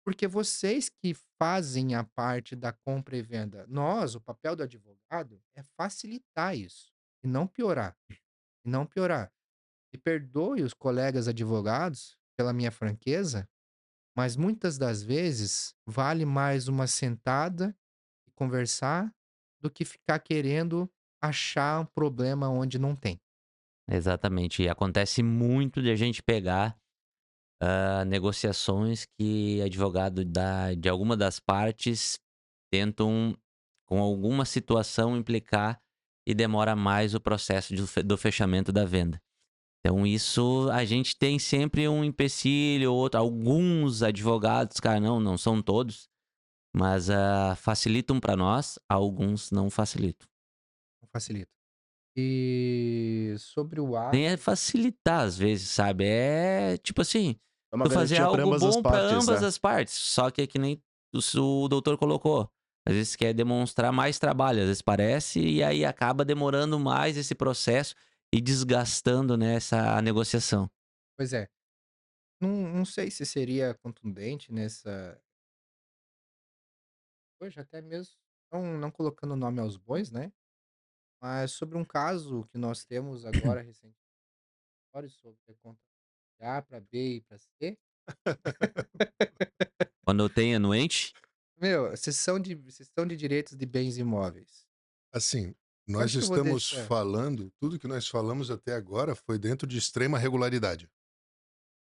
porque 0.05 0.27
vocês 0.27 0.89
que 0.89 1.15
fazem 1.39 1.95
a 1.95 2.03
parte 2.03 2.55
da 2.55 2.71
compra 2.71 3.17
e 3.17 3.21
venda. 3.21 3.65
Nós, 3.67 4.15
o 4.15 4.21
papel 4.21 4.55
do 4.55 4.63
advogado 4.63 5.41
é 5.55 5.61
facilitar 5.77 6.55
isso 6.55 6.91
e 7.23 7.27
não 7.27 7.47
piorar, 7.47 7.95
e 8.09 8.69
não 8.69 8.85
piorar. 8.85 9.31
E 9.93 9.97
perdoe 9.97 10.63
os 10.63 10.73
colegas 10.73 11.27
advogados 11.27 12.17
pela 12.37 12.53
minha 12.53 12.71
franqueza, 12.71 13.47
mas 14.15 14.35
muitas 14.35 14.77
das 14.77 15.01
vezes 15.01 15.73
vale 15.85 16.25
mais 16.25 16.67
uma 16.67 16.87
sentada 16.87 17.75
e 18.27 18.31
conversar 18.31 19.13
do 19.59 19.69
que 19.69 19.85
ficar 19.85 20.19
querendo 20.19 20.91
achar 21.21 21.81
um 21.81 21.85
problema 21.85 22.49
onde 22.49 22.79
não 22.79 22.95
tem. 22.95 23.21
Exatamente. 23.89 24.63
E 24.63 24.69
acontece 24.69 25.21
muito 25.21 25.81
de 25.81 25.91
a 25.91 25.95
gente 25.95 26.23
pegar 26.23 26.77
ah, 27.61 28.03
negociações 28.05 29.05
que 29.05 29.61
advogado 29.61 30.25
da, 30.25 30.73
de 30.73 30.89
alguma 30.89 31.15
das 31.15 31.39
partes 31.39 32.19
tentam, 32.71 33.37
com 33.85 33.99
alguma 33.99 34.45
situação, 34.45 35.15
implicar 35.15 35.79
e 36.25 36.33
demora 36.33 36.75
mais 36.75 37.13
o 37.13 37.19
processo 37.19 37.75
de 37.75 38.03
do 38.03 38.17
fechamento 38.17 38.71
da 38.71 38.85
venda. 38.85 39.21
Então, 39.83 40.05
isso 40.05 40.69
a 40.71 40.85
gente 40.85 41.17
tem 41.17 41.39
sempre 41.39 41.87
um 41.87 42.03
empecilho, 42.03 42.93
outro, 42.93 43.19
alguns 43.19 44.03
advogados, 44.03 44.79
cara, 44.79 44.99
não, 44.99 45.19
não 45.19 45.37
são 45.37 45.59
todos, 45.59 46.07
mas 46.75 47.09
ah, 47.09 47.55
facilitam 47.55 48.19
para 48.19 48.35
nós, 48.35 48.77
alguns 48.87 49.49
não 49.49 49.71
facilitam. 49.71 50.27
Não 51.01 51.09
facilita. 51.11 51.49
E 52.15 53.33
sobre 53.39 53.79
o 53.79 53.95
ato. 53.95 54.15
Nem 54.15 54.27
é 54.27 54.37
facilitar 54.37 55.21
às 55.21 55.37
vezes, 55.37 55.69
sabe? 55.69 56.05
É 56.05 56.77
tipo 56.77 57.01
assim, 57.01 57.35
É 57.71 57.75
uma 57.75 57.89
fazer 57.89 58.19
algo 58.19 58.59
bom 58.59 58.81
partes, 58.81 59.11
ambas 59.11 59.41
né? 59.41 59.47
as 59.47 59.57
partes. 59.57 59.93
Só 59.95 60.29
que 60.29 60.41
é 60.43 60.47
que 60.47 60.59
nem 60.59 60.79
o, 61.13 61.63
o 61.63 61.67
doutor 61.67 61.97
colocou. 61.97 62.51
Às 62.85 62.95
vezes 62.95 63.15
quer 63.15 63.33
demonstrar 63.33 63.91
mais 63.91 64.19
trabalho, 64.19 64.59
às 64.59 64.65
vezes 64.65 64.81
parece, 64.81 65.39
e 65.39 65.63
aí 65.63 65.85
acaba 65.85 66.25
demorando 66.25 66.79
mais 66.79 67.15
esse 67.15 67.33
processo 67.33 67.95
e 68.33 68.41
desgastando 68.41 69.37
né, 69.37 69.55
essa 69.55 70.01
negociação. 70.01 70.69
Pois 71.17 71.33
é. 71.33 71.47
Não, 72.41 72.49
não 72.49 72.85
sei 72.85 73.11
se 73.11 73.25
seria 73.25 73.75
contundente 73.75 74.51
nessa. 74.51 75.21
Hoje, 77.39 77.59
até 77.59 77.81
mesmo. 77.81 78.15
Não, 78.51 78.77
não 78.77 78.91
colocando 78.91 79.35
nome 79.35 79.59
aos 79.59 79.77
bois, 79.77 80.11
né? 80.11 80.31
Mas 81.21 81.51
sobre 81.51 81.77
um 81.77 81.85
caso 81.85 82.45
que 82.45 82.57
nós 82.57 82.83
temos 82.83 83.25
agora 83.25 83.61
recentemente 83.61 83.95
sobre 85.09 85.39
a 85.47 85.55
conta 85.61 85.79
de 86.39 86.45
A 86.45 86.61
para 86.61 86.81
B 86.81 87.15
e 87.15 87.21
para 87.21 87.37
C. 87.37 87.77
Quando 90.03 90.27
tenho 90.29 90.57
anuente, 90.57 91.13
Meu, 91.57 91.95
sessão 91.95 92.39
de, 92.39 92.59
sessão 92.71 93.05
de 93.05 93.15
direitos 93.15 93.55
de 93.55 93.65
bens 93.65 93.97
imóveis. 93.97 94.67
Assim, 95.13 95.53
nós 95.87 96.13
eu 96.13 96.21
vou 96.21 96.37
estamos 96.37 96.71
deixar. 96.71 96.87
falando, 96.87 97.51
tudo 97.59 97.79
que 97.79 97.87
nós 97.87 98.07
falamos 98.07 98.49
até 98.49 98.73
agora 98.73 99.15
foi 99.15 99.37
dentro 99.37 99.67
de 99.67 99.77
extrema 99.77 100.17
regularidade. 100.17 100.89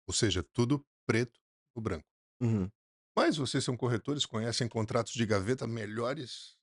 Ou 0.06 0.14
seja, 0.14 0.42
tudo 0.42 0.84
preto 1.06 1.40
no 1.74 1.82
branco. 1.82 2.08
Uhum. 2.40 2.70
Mas 3.16 3.36
vocês 3.36 3.64
são 3.64 3.76
corretores, 3.76 4.24
conhecem 4.24 4.68
contratos 4.68 5.12
de 5.12 5.26
gaveta 5.26 5.66
melhores, 5.66 6.56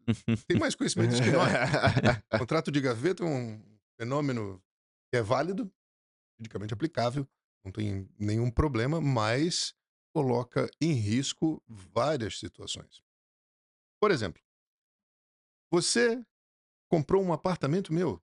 tem 0.48 0.58
mais 0.58 0.74
conhecimentos 0.74 1.20
que 1.20 1.30
nós. 1.30 1.52
Contrato 2.40 2.72
de 2.72 2.80
gaveta 2.80 3.24
é 3.24 3.28
um 3.28 3.62
fenômeno 4.00 4.64
que 5.12 5.18
é 5.18 5.22
válido, 5.22 5.70
juridicamente 6.38 6.74
aplicável, 6.74 7.28
não 7.64 7.72
tem 7.72 8.08
nenhum 8.18 8.50
problema, 8.50 9.02
mas 9.02 9.76
coloca 10.14 10.70
em 10.80 10.94
risco 10.94 11.62
várias 11.68 12.40
situações. 12.40 13.04
Por 14.00 14.12
exemplo, 14.12 14.42
você 15.70 16.26
comprou 16.90 17.24
um 17.24 17.34
apartamento 17.34 17.94
meu, 17.94 18.22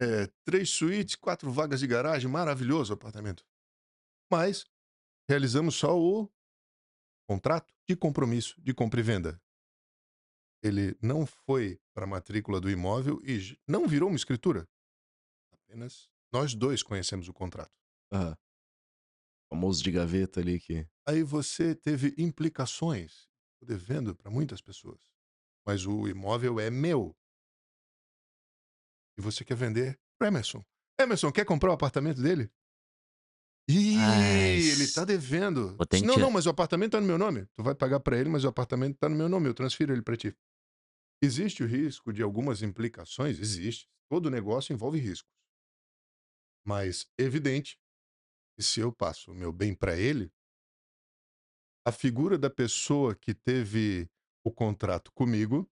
é, 0.00 0.26
três 0.44 0.70
suítes, 0.70 1.16
quatro 1.16 1.50
vagas 1.50 1.80
de 1.80 1.86
garagem, 1.86 2.30
maravilhoso 2.30 2.92
apartamento. 2.92 3.44
Mas 4.30 4.64
realizamos 5.28 5.74
só 5.74 5.98
o 5.98 6.30
contrato 7.28 7.72
de 7.88 7.96
compromisso 7.96 8.60
de 8.60 8.72
compra 8.72 9.00
e 9.00 9.02
venda 9.02 9.40
ele 10.62 10.96
não 11.00 11.26
foi 11.26 11.80
para 11.94 12.04
a 12.04 12.08
matrícula 12.08 12.60
do 12.60 12.70
imóvel 12.70 13.20
e 13.24 13.58
não 13.66 13.86
virou 13.86 14.08
uma 14.08 14.16
escritura. 14.16 14.68
Apenas 15.52 16.08
nós 16.32 16.54
dois 16.54 16.82
conhecemos 16.82 17.28
o 17.28 17.32
contrato. 17.32 17.72
Aham. 18.12 18.36
Famoso 19.50 19.82
de 19.82 19.90
gaveta 19.90 20.40
ali 20.40 20.60
que. 20.60 20.86
Aí 21.06 21.22
você 21.22 21.74
teve 21.74 22.14
implicações, 22.18 23.28
devendo 23.62 24.14
para 24.14 24.30
muitas 24.30 24.60
pessoas, 24.60 25.00
mas 25.68 25.84
o 25.84 26.08
imóvel 26.08 26.58
é 26.58 26.70
meu. 26.70 27.14
E 29.18 29.20
você 29.20 29.44
quer 29.44 29.54
vender 29.54 30.00
para 30.18 30.28
Emerson. 30.28 30.64
Emerson, 30.98 31.30
quer 31.30 31.44
comprar 31.44 31.68
o 31.68 31.74
apartamento 31.74 32.22
dele? 32.22 32.50
Ih, 33.68 33.98
Ai, 33.98 34.60
ele 34.60 34.90
tá 34.90 35.04
devendo. 35.04 35.76
Não, 36.06 36.16
não, 36.16 36.30
mas 36.30 36.46
o 36.46 36.48
apartamento 36.48 36.92
tá 36.92 37.00
no 37.02 37.06
meu 37.06 37.18
nome. 37.18 37.44
Tu 37.54 37.62
vai 37.62 37.74
pagar 37.74 38.00
para 38.00 38.18
ele, 38.18 38.30
mas 38.30 38.44
o 38.44 38.48
apartamento 38.48 38.96
tá 38.96 39.10
no 39.10 39.14
meu 39.14 39.28
nome, 39.28 39.46
eu 39.46 39.52
transfiro 39.52 39.92
ele 39.92 40.00
para 40.00 40.16
ti. 40.16 40.34
Existe 41.22 41.62
o 41.62 41.66
risco 41.66 42.14
de 42.14 42.22
algumas 42.22 42.62
implicações? 42.62 43.38
Existe. 43.38 43.86
Todo 44.10 44.30
negócio 44.30 44.72
envolve 44.72 44.98
riscos. 44.98 45.30
Mas 46.66 47.06
evidente 47.18 47.78
que 48.56 48.62
se 48.62 48.80
eu 48.80 48.90
passo 48.90 49.32
o 49.32 49.34
meu 49.34 49.52
bem 49.52 49.74
para 49.74 49.98
ele, 49.98 50.32
a 51.86 51.92
figura 51.92 52.38
da 52.38 52.48
pessoa 52.48 53.14
que 53.14 53.34
teve 53.34 54.08
o 54.48 54.52
contrato 54.52 55.12
comigo 55.12 55.70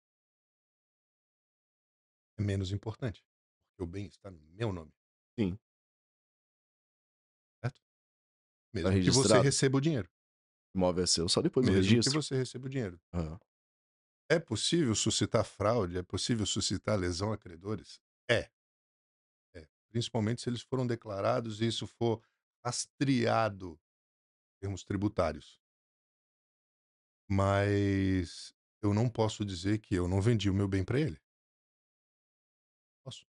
é 2.38 2.42
menos 2.42 2.70
importante. 2.70 3.24
Porque 3.70 3.82
o 3.82 3.86
bem 3.86 4.06
está 4.06 4.30
no 4.30 4.38
meu 4.38 4.72
nome. 4.72 4.92
Sim. 5.38 5.58
Certo? 7.64 7.80
Mesmo 8.74 8.90
que 8.92 9.10
você 9.10 9.38
receba 9.40 9.78
o 9.78 9.80
dinheiro. 9.80 10.08
O 10.74 10.78
imóvel 10.78 11.04
é 11.04 11.06
seu 11.06 11.28
só 11.28 11.40
depois 11.40 11.64
do 11.64 11.72
Mesmo 11.72 11.88
que 11.88 11.94
registro. 11.94 12.22
você 12.22 12.36
receba 12.36 12.66
o 12.66 12.68
dinheiro. 12.68 13.00
É 14.30 14.38
possível 14.38 14.94
suscitar 14.94 15.44
fraude? 15.44 15.96
É 15.96 16.02
possível 16.02 16.44
suscitar 16.44 16.98
lesão 16.98 17.32
a 17.32 17.38
credores? 17.38 18.00
É. 18.30 18.50
É. 19.54 19.66
Principalmente 19.88 20.42
se 20.42 20.50
eles 20.50 20.60
foram 20.60 20.86
declarados 20.86 21.62
e 21.62 21.66
isso 21.66 21.86
for 21.86 22.22
rastreado 22.64 23.80
em 24.56 24.60
termos 24.60 24.84
tributários. 24.84 25.58
Mas 27.28 28.55
eu 28.82 28.94
não 28.94 29.08
posso 29.08 29.44
dizer 29.44 29.78
que 29.78 29.94
eu 29.94 30.06
não 30.08 30.20
vendi 30.20 30.48
o 30.50 30.54
meu 30.54 30.68
bem 30.68 30.84
para 30.84 31.00
ele. 31.00 31.18
Posso. 33.04 33.24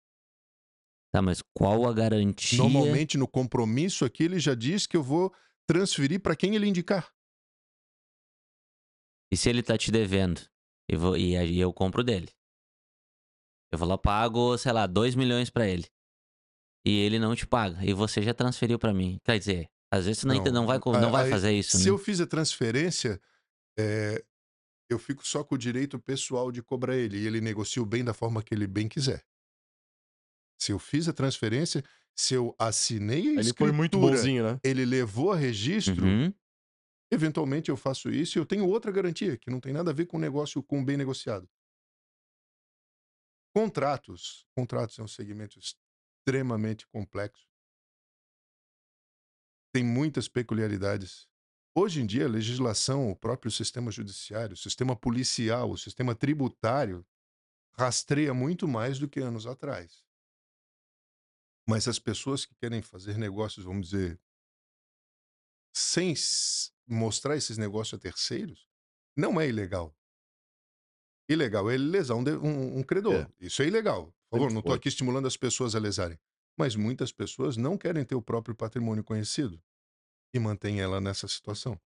Tá, 1.12 1.22
mas 1.22 1.42
qual 1.54 1.88
a 1.88 1.92
garantia? 1.92 2.58
Normalmente 2.58 3.16
no 3.16 3.28
compromisso 3.28 4.04
aqui 4.04 4.24
ele 4.24 4.38
já 4.38 4.54
diz 4.54 4.86
que 4.86 4.96
eu 4.96 5.02
vou 5.02 5.34
transferir 5.66 6.20
para 6.20 6.36
quem 6.36 6.54
ele 6.54 6.66
indicar. 6.66 7.12
E 9.32 9.36
se 9.36 9.48
ele 9.48 9.62
tá 9.62 9.76
te 9.76 9.90
devendo? 9.90 10.40
E, 10.88 10.96
vou, 10.96 11.16
e 11.16 11.58
eu 11.58 11.72
compro 11.72 12.04
dele. 12.04 12.30
Eu 13.72 13.78
vou 13.78 13.88
lá, 13.88 13.98
pago, 13.98 14.56
sei 14.56 14.72
lá, 14.72 14.86
2 14.86 15.14
milhões 15.16 15.50
pra 15.50 15.66
ele. 15.66 15.86
E 16.86 17.00
ele 17.00 17.18
não 17.18 17.34
te 17.34 17.46
paga. 17.46 17.84
E 17.84 17.92
você 17.92 18.22
já 18.22 18.32
transferiu 18.32 18.78
pra 18.78 18.94
mim. 18.94 19.18
Quer 19.24 19.38
dizer, 19.38 19.68
Às 19.90 20.06
vezes 20.06 20.20
você 20.20 20.26
não, 20.28 20.36
Não, 20.36 20.52
não 20.52 20.66
vai, 20.66 20.78
não 21.00 21.10
vai 21.10 21.28
fazer 21.28 21.52
isso, 21.52 21.76
Se 21.76 21.84
né? 21.84 21.90
eu 21.90 21.98
fiz 21.98 22.20
a 22.20 22.26
transferência, 22.26 23.20
é, 23.76 24.24
eu 24.88 24.98
fico 24.98 25.26
só 25.26 25.42
com 25.44 25.54
o 25.54 25.58
direito 25.58 25.98
pessoal 25.98 26.50
de 26.52 26.62
cobrar 26.62 26.96
ele. 26.96 27.18
E 27.18 27.26
ele 27.26 27.40
negocia 27.40 27.82
o 27.82 27.86
bem 27.86 28.04
da 28.04 28.14
forma 28.14 28.42
que 28.42 28.54
ele 28.54 28.66
bem 28.66 28.88
quiser. 28.88 29.24
Se 30.58 30.72
eu 30.72 30.78
fiz 30.78 31.08
a 31.08 31.12
transferência, 31.12 31.82
se 32.16 32.34
eu 32.34 32.54
assinei 32.58 33.28
a 33.28 33.30
Ele 33.32 33.40
escritura, 33.40 33.70
foi 33.70 33.76
muito 33.76 33.98
bonzinho, 33.98 34.42
né? 34.44 34.58
ele 34.64 34.84
levou 34.86 35.32
a 35.32 35.36
registro, 35.36 36.04
Uhum. 36.04 36.32
eventualmente 37.12 37.68
eu 37.70 37.76
faço 37.76 38.10
isso 38.10 38.38
e 38.38 38.40
eu 38.40 38.46
tenho 38.46 38.66
outra 38.66 38.90
garantia, 38.90 39.36
que 39.36 39.50
não 39.50 39.60
tem 39.60 39.72
nada 39.72 39.90
a 39.90 39.94
ver 39.94 40.06
com 40.06 40.16
o 40.16 40.20
negócio, 40.20 40.62
com 40.62 40.80
o 40.80 40.84
bem 40.84 40.96
negociado. 40.96 41.48
Contratos. 43.54 44.46
Contratos 44.56 44.98
é 44.98 45.02
um 45.02 45.08
segmento 45.08 45.58
extremamente 45.58 46.86
complexo. 46.88 47.46
Tem 49.74 49.84
muitas 49.84 50.28
peculiaridades. 50.28 51.28
Hoje 51.78 52.00
em 52.00 52.06
dia, 52.06 52.24
a 52.24 52.28
legislação, 52.28 53.10
o 53.10 53.14
próprio 53.14 53.50
sistema 53.52 53.90
judiciário, 53.90 54.54
o 54.54 54.56
sistema 54.56 54.96
policial, 54.96 55.70
o 55.70 55.76
sistema 55.76 56.14
tributário 56.14 57.06
rastreia 57.78 58.32
muito 58.32 58.66
mais 58.66 58.98
do 58.98 59.06
que 59.06 59.20
anos 59.20 59.46
atrás. 59.46 60.02
Mas 61.68 61.86
as 61.86 61.98
pessoas 61.98 62.46
que 62.46 62.54
querem 62.54 62.80
fazer 62.80 63.18
negócios, 63.18 63.66
vamos 63.66 63.90
dizer, 63.90 64.18
sem 65.76 66.14
mostrar 66.88 67.36
esses 67.36 67.58
negócios 67.58 67.98
a 67.98 68.02
terceiros, 68.02 68.66
não 69.14 69.38
é 69.38 69.46
ilegal. 69.46 69.94
Ilegal 71.28 71.70
é 71.70 71.76
lesar 71.76 72.14
um, 72.14 72.24
de- 72.24 72.36
um- 72.38 72.78
um 72.78 72.82
credor. 72.82 73.30
Isso 73.38 73.60
é 73.60 73.66
ilegal. 73.66 74.06
Por 74.30 74.38
favor, 74.38 74.50
não 74.52 74.60
estou 74.60 74.72
aqui 74.78 74.88
estimulando 74.88 75.26
as 75.26 75.36
pessoas 75.36 75.74
a 75.74 75.78
lesarem. 75.78 76.18
Mas 76.56 76.74
muitas 76.74 77.12
pessoas 77.12 77.58
não 77.58 77.76
querem 77.76 78.02
ter 78.04 78.14
o 78.14 78.22
próprio 78.22 78.54
patrimônio 78.56 79.04
conhecido 79.04 79.62
e 80.34 80.38
mantêm 80.38 80.80
ela 80.80 81.00
nessa 81.00 81.26
situação. 81.28 81.80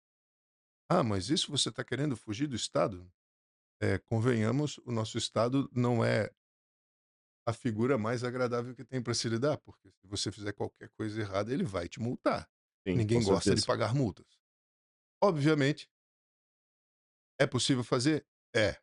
Ah, 0.90 1.04
mas 1.04 1.30
isso 1.30 1.52
você 1.52 1.70
está 1.70 1.84
querendo 1.84 2.18
fugir 2.18 2.48
do 2.48 2.56
Estado? 2.56 3.12
É, 3.82 3.98
convenhamos, 3.98 4.78
o 4.80 4.92
nosso 4.92 5.18
Estado 5.18 5.70
não 5.72 6.04
é 6.04 6.32
a 7.48 7.54
figura 7.54 7.98
mais 7.98 8.24
agradável 8.24 8.76
que 8.76 8.84
tem 8.84 9.02
para 9.02 9.14
se 9.14 9.30
lidar, 9.30 9.58
porque 9.58 9.90
se 9.90 10.08
você 10.08 10.32
fizer 10.32 10.52
qualquer 10.54 10.90
coisa 10.90 11.22
errada, 11.22 11.54
ele 11.54 11.64
vai 11.64 11.88
te 11.88 12.00
multar. 12.00 12.50
Sim, 12.88 12.96
Ninguém 12.96 13.24
gosta 13.24 13.56
de 13.56 13.66
pagar 13.66 13.94
multas. 13.94 14.40
Obviamente, 15.22 15.90
é 17.40 17.48
possível 17.48 17.84
fazer? 17.84 18.26
É. 18.56 18.80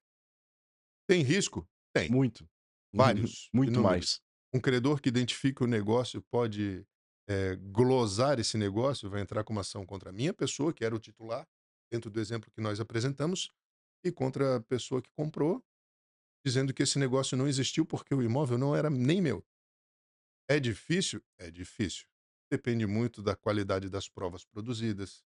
Tem 1.09 1.23
risco? 1.23 1.69
Tem. 1.93 2.11
Muito. 2.11 2.49
Vários. 2.93 3.49
Muito 3.53 3.71
inúmeros. 3.71 3.91
mais. 3.91 4.21
Um 4.53 4.61
credor 4.61 5.01
que 5.01 5.09
identifica 5.09 5.65
o 5.65 5.67
negócio 5.67 6.23
pode 6.31 6.87
é, 7.29 7.57
glosar 7.57 8.39
esse 8.39 8.57
negócio, 8.57 9.11
vai 9.11 9.21
entrar 9.21 9.43
com 9.45 9.53
uma 9.53 9.63
ação 9.63 9.85
contra 9.85 10.11
a 10.11 10.13
minha 10.13 10.33
pessoa, 10.33 10.73
que 10.73 10.85
era 10.85 10.95
o 10.95 10.99
titular, 10.99 11.47
dentro 11.91 12.11
do 12.11 12.21
exemplo 12.21 12.51
que 12.51 12.61
nós 12.61 12.81
apresentamos, 12.81 13.51
e 14.05 14.13
contra 14.13 14.57
a 14.57 14.61
pessoa 14.61 15.03
que 15.03 15.11
comprou, 15.11 15.65
dizendo 16.45 16.73
que 16.73 16.83
esse 16.83 16.99
negócio 16.99 17.37
não 17.37 17.49
existiu 17.49 17.85
porque 17.85 18.15
o 18.15 18.23
imóvel 18.23 18.57
não 18.57 18.75
era 18.75 18.89
nem 18.89 19.21
meu. 19.21 19.45
É 20.49 20.61
difícil? 20.61 21.23
É 21.39 21.51
difícil. 21.51 22.07
Depende 22.49 22.87
muito 22.87 23.21
da 23.21 23.35
qualidade 23.35 23.91
das 23.91 24.09
provas 24.09 24.45
produzidas, 24.45 25.25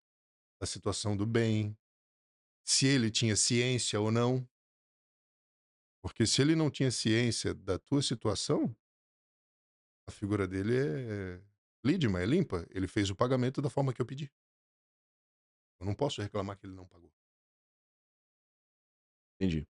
da 0.61 0.67
situação 0.67 1.17
do 1.17 1.27
bem, 1.27 1.77
se 2.65 2.87
ele 2.87 3.11
tinha 3.11 3.35
ciência 3.35 4.01
ou 4.01 4.13
não. 4.13 4.49
Porque 6.01 6.25
se 6.25 6.41
ele 6.41 6.55
não 6.55 6.71
tinha 6.71 6.93
ciência 6.93 7.53
da 7.53 7.79
tua 7.79 8.01
situação, 8.03 8.77
a 10.07 10.13
figura 10.13 10.47
dele 10.47 10.77
é 10.77 11.43
lídima, 11.85 12.21
é 12.21 12.27
limpa. 12.27 12.67
Ele 12.71 12.87
fez 12.89 13.11
o 13.11 13.17
pagamento 13.17 13.63
da 13.63 13.71
forma 13.71 13.93
que 13.93 14.01
eu 14.01 14.07
pedi. 14.07 14.31
Eu 15.81 15.87
não 15.87 15.95
posso 15.95 16.21
reclamar 16.21 16.57
que 16.59 16.67
ele 16.67 16.75
não 16.75 16.87
pagou. 16.87 17.13
Entendi. 19.41 19.67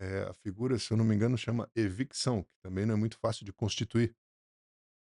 É, 0.00 0.22
a 0.22 0.34
figura, 0.34 0.78
se 0.78 0.92
eu 0.92 0.96
não 0.96 1.04
me 1.04 1.14
engano, 1.14 1.36
chama 1.36 1.70
evicção, 1.74 2.42
que 2.42 2.56
também 2.60 2.86
não 2.86 2.94
é 2.94 2.96
muito 2.96 3.18
fácil 3.18 3.44
de 3.44 3.52
constituir. 3.52 4.16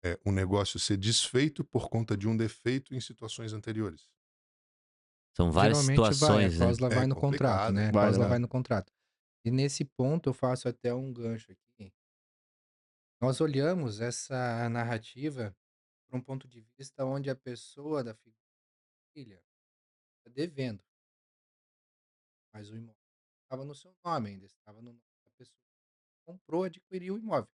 É 0.05 0.18
um 0.24 0.32
negócio 0.32 0.78
ser 0.78 0.96
desfeito 0.96 1.64
por 1.64 1.90
conta 1.90 2.16
de 2.16 2.28
um 2.28 2.36
defeito 2.36 2.94
em 2.94 3.00
situações 3.00 3.52
anteriores. 3.52 4.09
São 5.36 5.50
várias 5.50 5.78
Geralmente 5.78 6.00
vai, 6.00 6.09
a 6.09 6.12
situações, 6.12 6.52
né? 6.59 6.59
cláusula 6.59 6.88
É 6.90 6.94
vai 6.94 7.06
no 7.06 7.16
contrato, 7.16 7.72
né? 7.72 7.80
A 7.88 7.92
Vai, 7.92 7.92
cláusula 7.92 8.24
né? 8.24 8.30
vai 8.30 8.38
no 8.38 8.48
contrato. 8.48 8.92
E 9.44 9.50
nesse 9.50 9.84
ponto 9.84 10.28
eu 10.30 10.34
faço 10.34 10.68
até 10.68 10.92
um 10.94 11.12
gancho 11.12 11.52
aqui. 11.52 11.92
Nós 13.20 13.40
olhamos 13.40 14.00
essa 14.00 14.68
narrativa 14.68 15.55
por 16.09 16.16
um 16.16 16.22
ponto 16.22 16.48
de 16.48 16.60
vista 16.76 17.05
onde 17.05 17.28
a 17.30 17.36
pessoa 17.36 18.02
da 18.02 18.14
família 18.14 19.43
está 20.18 20.30
devendo, 20.30 20.82
mas 22.52 22.70
o 22.70 22.76
imóvel 22.76 22.97
estava 23.43 23.64
no 23.64 23.74
seu 23.74 23.94
nome 24.05 24.30
ainda, 24.30 24.47
estava 24.47 24.78
no 24.80 24.93
nome 24.93 25.01
da 25.24 25.30
pessoa 25.36 25.56
que 25.56 26.24
comprou, 26.26 26.64
adquiriu 26.64 27.14
o 27.14 27.18
imóvel. 27.18 27.48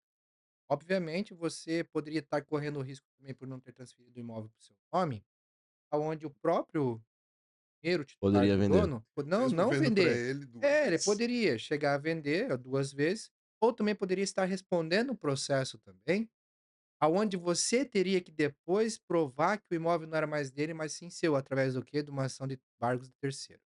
Obviamente, 0.68 1.34
você 1.34 1.84
poderia 1.84 2.20
estar 2.20 2.42
correndo 2.42 2.80
risco 2.80 3.06
também 3.18 3.34
por 3.34 3.46
não 3.46 3.60
ter 3.60 3.72
transferido 3.72 4.16
o 4.16 4.20
imóvel 4.20 4.50
para 4.50 4.60
o 4.60 4.64
seu 4.64 4.76
nome, 4.92 5.24
aonde 5.90 6.26
o 6.26 6.30
próprio 6.30 7.02
primeiro 7.80 8.04
titular 8.04 8.32
Poderia 8.32 8.56
vender. 8.56 8.80
dono, 8.80 9.06
não, 9.26 9.40
Mesmo 9.42 9.56
não 9.56 9.70
vender. 9.70 10.30
ele 10.30 10.46
É, 10.62 10.86
ele 10.86 10.98
poderia 10.98 11.58
chegar 11.58 11.94
a 11.94 11.98
vender 11.98 12.56
duas 12.56 12.92
vezes, 12.92 13.30
ou 13.60 13.72
também 13.72 13.94
poderia 13.94 14.24
estar 14.24 14.44
respondendo 14.44 15.10
o 15.10 15.16
processo 15.16 15.78
também, 15.78 16.30
aonde 17.00 17.36
você 17.36 17.84
teria 17.84 18.20
que 18.20 18.32
depois 18.32 18.98
provar 18.98 19.58
que 19.58 19.66
o 19.72 19.74
imóvel 19.74 20.08
não 20.08 20.16
era 20.16 20.26
mais 20.26 20.50
dele, 20.50 20.74
mas 20.74 20.92
sim 20.92 21.10
seu, 21.10 21.36
através 21.36 21.74
do 21.74 21.84
quê? 21.84 22.02
De 22.02 22.10
uma 22.10 22.24
ação 22.24 22.46
de 22.46 22.58
embargos 22.78 23.08
do 23.08 23.14
terceiro. 23.20 23.62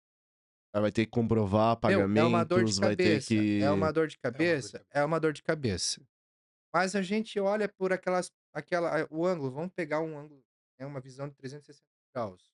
Aí 0.72 0.80
vai 0.82 0.92
ter 0.92 1.04
que 1.06 1.10
comprovar 1.10 1.78
Meu, 1.86 2.00
é 2.14 2.24
uma 2.24 2.44
dor 2.44 2.64
de 2.64 2.74
pagamentos, 2.74 2.78
vai 2.78 2.96
ter 2.96 3.04
cabeça, 3.04 3.28
que. 3.28 3.62
é 3.62 3.70
uma 3.70 3.92
dor 3.92 3.92
de 3.92 3.92
dor 3.92 4.08
de 4.08 4.18
cabeça, 4.18 4.78
cabeça. 4.78 4.86
é 4.90 5.04
uma 5.04 5.18
dor 5.20 5.32
de 5.32 5.42
cabeça. 5.42 6.06
Mas 6.74 6.94
a 6.94 7.02
gente 7.02 7.40
olha 7.40 7.68
por 7.68 7.92
aquelas, 7.92 8.32
aquela, 8.52 9.02
a- 9.04 9.08
o 9.10 9.26
ângulo, 9.26 9.50
vamos 9.50 9.72
pegar 9.74 10.00
um 10.00 10.18
ângulo, 10.18 10.44
é 10.78 10.86
uma 10.86 11.00
visão 11.00 11.28
de 11.28 11.34
360 11.36 11.86
graus. 12.14 12.50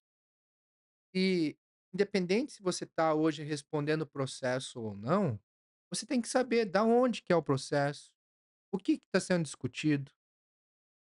E 1.15 1.57
independente 1.95 2.53
se 2.53 2.63
você 2.63 2.85
está 2.85 3.15
hoje 3.15 3.43
respondendo 3.43 4.03
o 4.03 4.07
processo 4.07 4.81
ou 4.81 4.97
não, 4.97 5.39
você 5.91 6.07
tem 6.07 6.21
que 6.21 6.29
saber 6.29 6.65
da 6.65 6.83
onde 6.85 7.23
que 7.23 7.33
é 7.33 7.37
o 7.37 7.43
processo, 7.43 8.13
o 8.73 8.79
que 8.79 8.95
está 8.95 9.21
sendo 9.21 9.45
discutido, 9.45 10.13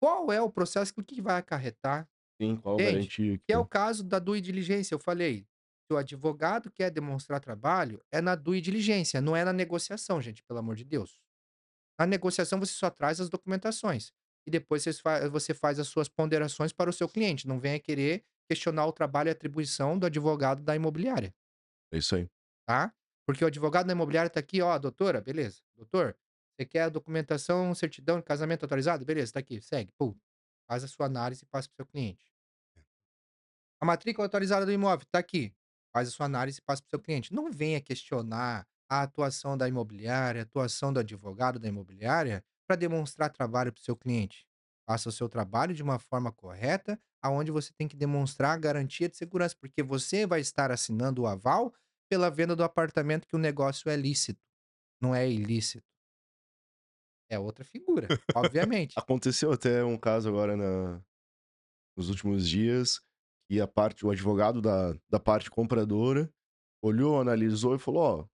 qual 0.05 0.33
é 0.33 0.41
o 0.41 0.51
processo, 0.51 0.93
o 0.99 1.05
que 1.05 1.23
vai 1.23 1.37
acarretar, 1.39 2.09
Sim, 2.41 2.57
qual 2.61 2.81
entende? 2.81 2.81
garantia 2.81 3.39
que 3.39 3.45
Que 3.49 3.53
é 3.55 3.59
o 3.59 3.67
caso 3.67 4.05
da 4.05 4.19
due 4.19 4.41
diligência. 4.41 4.95
Eu 4.95 5.01
falei, 5.01 5.47
se 5.87 5.95
o 5.95 5.99
advogado 5.99 6.71
quer 6.71 6.91
demonstrar 6.91 7.41
trabalho, 7.41 8.03
é 8.13 8.21
na 8.21 8.35
due 8.35 8.61
diligência, 8.61 9.21
não 9.21 9.37
é 9.37 9.45
na 9.45 9.53
negociação, 9.53 10.23
gente, 10.23 10.43
pelo 10.45 10.61
amor 10.61 10.77
de 10.77 10.85
Deus. 10.85 11.21
Na 11.99 12.07
negociação 12.07 12.59
você 12.61 12.73
só 12.73 12.91
traz 12.91 13.21
as 13.21 13.29
documentações 13.31 14.13
e 14.47 14.51
depois 14.51 14.85
você 15.33 15.55
faz 15.55 15.79
as 15.81 15.89
suas 15.89 16.09
ponderações 16.09 16.73
para 16.73 16.91
o 16.91 16.93
seu 16.93 17.09
cliente. 17.09 17.49
Não 17.49 17.61
venha 17.61 17.81
querer 17.81 18.25
questionar 18.49 18.87
o 18.87 18.93
trabalho 18.93 19.29
e 19.29 19.33
atribuição 19.33 19.99
do 19.99 20.07
advogado 20.07 20.63
da 20.63 20.77
imobiliária, 20.77 21.35
É 21.93 21.99
isso 21.99 22.17
aí. 22.17 22.29
tá? 22.67 22.93
Porque 23.27 23.45
o 23.45 23.47
advogado 23.47 23.87
da 23.87 23.93
imobiliária 23.93 24.31
tá 24.31 24.41
aqui, 24.41 24.61
ó, 24.61 24.79
doutora, 24.79 25.21
beleza. 25.21 25.63
Doutor, 25.77 26.17
você 26.57 26.65
quer 26.65 26.83
a 26.83 26.89
documentação, 26.89 27.75
certidão 27.75 28.19
de 28.19 28.23
casamento 28.25 28.65
atualizado? 28.65 29.05
Beleza, 29.05 29.33
tá 29.33 29.41
aqui, 29.41 29.61
segue. 29.61 29.93
Pum. 29.99 30.15
Faz 30.69 30.85
a 30.85 30.89
sua 30.89 31.07
análise 31.07 31.43
e 31.43 31.47
passa 31.47 31.69
para 31.69 31.75
o 31.75 31.77
seu 31.77 31.87
cliente. 31.87 32.33
A 33.81 33.85
matrícula 33.85 34.27
atualizada 34.27 34.65
do 34.65 34.73
imóvel 34.73 35.07
tá 35.11 35.19
aqui. 35.19 35.53
Faz 35.93 36.09
a 36.09 36.11
sua 36.11 36.27
análise 36.27 36.59
e 36.59 36.63
passa 36.63 36.81
para 36.83 36.89
o 36.89 36.91
seu 36.91 37.01
cliente. 37.01 37.35
Não 37.35 37.51
venha 37.51 37.81
questionar 37.81 38.67
a 38.89 39.03
atuação 39.03 39.59
da 39.59 39.69
imobiliária, 39.69 40.43
a 40.43 40.45
atuação 40.45 40.93
do 40.93 41.01
advogado 41.01 41.59
da 41.59 41.69
imobiliária 41.69 42.45
para 42.67 42.77
demonstrar 42.77 43.31
trabalho 43.31 43.73
para 43.73 43.81
o 43.81 43.85
seu 43.85 43.97
cliente. 43.97 44.47
Faça 44.87 45.09
o 45.09 45.13
seu 45.13 45.29
trabalho 45.29 45.75
de 45.75 45.83
uma 45.83 45.99
forma 45.99 46.31
correta, 46.31 46.99
aonde 47.23 47.51
você 47.51 47.73
tem 47.73 47.89
que 47.89 47.97
demonstrar 47.97 48.55
a 48.55 48.59
garantia 48.59 49.09
de 49.09 49.17
segurança, 49.17 49.57
porque 49.59 49.83
você 49.83 50.27
vai 50.27 50.41
estar 50.41 50.71
assinando 50.71 51.23
o 51.23 51.27
aval 51.27 51.75
pela 52.09 52.31
venda 52.31 52.55
do 52.55 52.63
apartamento 52.63 53.27
que 53.27 53.35
o 53.35 53.39
negócio 53.39 53.91
é 53.91 53.97
lícito, 53.97 54.41
não 55.01 55.15
é 55.15 55.29
ilícito. 55.29 55.94
É 57.29 57.39
outra 57.39 57.65
figura, 57.65 58.09
obviamente. 58.35 58.95
Aconteceu 58.99 59.53
até 59.53 59.83
um 59.85 59.97
caso 59.97 60.29
agora 60.29 60.57
na- 60.57 61.03
nos 61.97 62.09
últimos 62.11 62.49
dias 62.49 63.01
que 63.49 63.61
a 63.61 63.67
parte, 63.67 64.05
o 64.07 64.11
advogado 64.11 64.61
da, 64.61 64.95
da 65.09 65.21
parte 65.21 65.51
compradora 65.51 66.33
olhou, 66.83 67.21
analisou 67.21 67.75
e 67.75 67.79
falou: 67.79 68.03
Ó, 68.03 68.29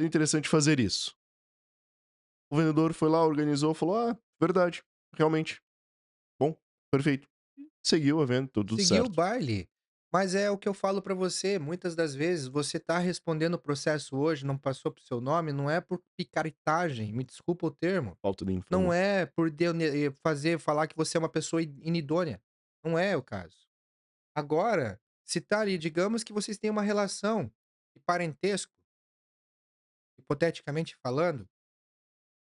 é 0.00 0.04
interessante 0.04 0.48
fazer 0.48 0.80
isso. 0.80 1.16
O 2.50 2.56
vendedor 2.56 2.92
foi 2.94 3.08
lá, 3.08 3.24
organizou, 3.24 3.74
falou: 3.74 3.96
Ah, 3.96 4.18
verdade, 4.40 4.82
realmente. 5.14 5.60
Bom, 6.40 6.56
perfeito. 6.92 7.28
Seguiu 7.84 8.20
a 8.20 8.26
venda, 8.26 8.50
tudo 8.52 8.76
Seguiu 8.76 9.04
o 9.04 9.08
certo. 9.08 9.14
baile. 9.14 9.68
Mas 10.12 10.34
é 10.34 10.50
o 10.50 10.56
que 10.56 10.68
eu 10.68 10.72
falo 10.74 11.02
pra 11.02 11.14
você, 11.14 11.58
muitas 11.58 11.94
das 11.94 12.14
vezes 12.14 12.46
você 12.48 12.80
tá 12.80 12.98
respondendo 12.98 13.54
o 13.54 13.58
processo 13.58 14.16
hoje, 14.16 14.44
não 14.46 14.56
passou 14.56 14.90
pro 14.90 15.02
seu 15.02 15.20
nome, 15.20 15.52
não 15.52 15.68
é 15.70 15.80
por 15.80 16.02
picaretagem, 16.16 17.12
me 17.12 17.24
desculpa 17.24 17.66
o 17.66 17.70
termo. 17.70 18.18
Falta 18.22 18.44
de 18.44 18.52
Não 18.70 18.92
informação. 18.92 18.92
é 18.92 19.26
por 19.26 19.50
de- 19.50 19.72
ne- 19.72 20.10
fazer, 20.12 20.58
falar 20.58 20.86
que 20.88 20.96
você 20.96 21.16
é 21.18 21.20
uma 21.20 21.28
pessoa 21.28 21.62
in- 21.62 21.78
inidônea. 21.82 22.42
Não 22.84 22.98
é 22.98 23.16
o 23.16 23.22
caso. 23.22 23.66
Agora, 24.36 25.00
se 25.24 25.40
tá 25.40 25.60
ali, 25.60 25.78
digamos 25.78 26.24
que 26.24 26.32
vocês 26.32 26.58
têm 26.58 26.70
uma 26.70 26.82
relação 26.82 27.52
de 27.96 28.00
parentesco, 28.06 28.72
hipoteticamente 30.16 30.94
falando, 31.02 31.48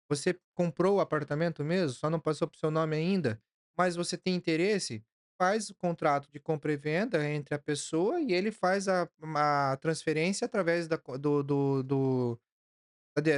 você 0.08 0.38
comprou 0.54 0.96
o 0.96 1.00
apartamento 1.00 1.64
mesmo, 1.64 1.96
só 1.96 2.08
não 2.08 2.20
passou 2.20 2.48
pro 2.48 2.58
seu 2.58 2.70
nome 2.70 2.96
ainda, 2.96 3.42
mas 3.76 3.96
você 3.96 4.16
tem 4.16 4.34
interesse, 4.34 5.04
faz 5.38 5.70
o 5.70 5.74
contrato 5.74 6.30
de 6.30 6.40
compra 6.40 6.72
e 6.72 6.76
venda 6.76 7.28
entre 7.28 7.54
a 7.54 7.58
pessoa 7.58 8.20
e 8.20 8.32
ele 8.32 8.50
faz 8.50 8.88
a, 8.88 9.08
a 9.34 9.76
transferência 9.80 10.44
através 10.44 10.88
da, 10.88 10.96
do, 10.96 11.42
do, 11.42 11.82
do- 11.82 12.40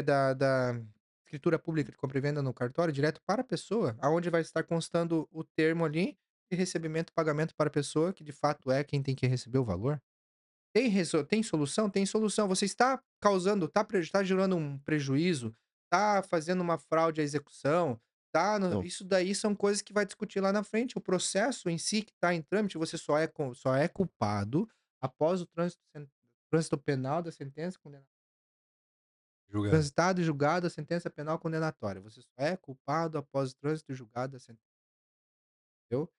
da, 0.05 0.35
da, 0.35 0.81
escritura 1.29 1.59
pública 1.59 1.93
de 1.93 1.99
compra 1.99 2.19
e 2.19 2.21
venda 2.21 2.43
no 2.43 2.55
cartório, 2.55 2.93
direto 2.93 3.21
para 3.27 3.43
a 3.43 3.45
pessoa, 3.45 3.97
aonde 4.01 4.31
vai 4.31 4.41
estar 4.41 4.63
constando 4.65 5.29
o 5.31 5.45
termo 5.45 5.85
ali 5.85 6.19
de 6.51 6.57
recebimento 6.57 7.13
pagamento 7.13 7.55
para 7.55 7.69
a 7.69 7.73
pessoa, 7.73 8.13
que 8.13 8.25
de 8.25 8.33
fato 8.33 8.71
é 8.71 8.83
quem 8.83 9.03
tem 9.03 9.15
que 9.15 9.27
receber 9.27 9.59
o 9.59 9.65
valor. 9.65 10.01
Tem, 10.75 10.91
tem 11.29 11.43
solução? 11.43 11.91
Tem 11.91 12.07
solução. 12.07 12.49
Você 12.49 12.65
está 12.65 13.03
causando, 13.21 13.67
está 13.67 13.85
tá 13.85 14.25
gerando 14.25 14.57
um 14.57 14.79
prejuízo, 14.79 15.55
está 15.85 16.23
fazendo 16.23 16.61
uma 16.61 16.79
fraude 16.79 17.21
à 17.21 17.25
execução, 17.25 18.01
tá 18.33 18.59
no- 18.59 18.75
Não. 18.75 18.83
isso 18.83 19.05
daí 19.05 19.35
são 19.35 19.55
coisas 19.55 19.83
que 19.83 19.93
vai 19.93 20.05
discutir 20.07 20.41
lá 20.41 20.53
na 20.53 20.63
frente. 20.65 20.99
O 20.99 21.01
processo 21.01 21.69
em 21.71 21.79
si 21.79 22.03
que 22.03 22.13
está 22.13 22.35
em 22.35 22.43
trâmite, 22.43 22.79
você 22.79 22.99
só 22.99 23.19
é, 23.19 23.31
só 23.55 23.75
é 23.77 23.89
culpado 23.89 24.69
após 25.01 25.41
o 25.43 25.47
trânsito, 25.47 25.83
trânsito 26.51 26.79
penal 26.79 27.23
da 27.23 27.33
sentença 27.33 27.79
condenatória. 27.79 28.09
Julgado. 29.49 29.71
Transitado 29.71 30.21
e 30.21 30.25
julgado 30.25 30.67
a 30.67 30.71
sentença 30.71 31.09
penal 31.09 31.39
condenatória. 31.39 32.01
Você 32.03 32.21
só 32.21 32.29
é 32.37 32.55
culpado 32.57 33.17
após 33.17 33.53
o 33.53 33.57
trânsito 33.57 33.93
e 33.93 33.95
julgado 33.95 34.33
da 34.35 34.39
sentença. 34.39 34.63
Entendeu? 35.91 36.11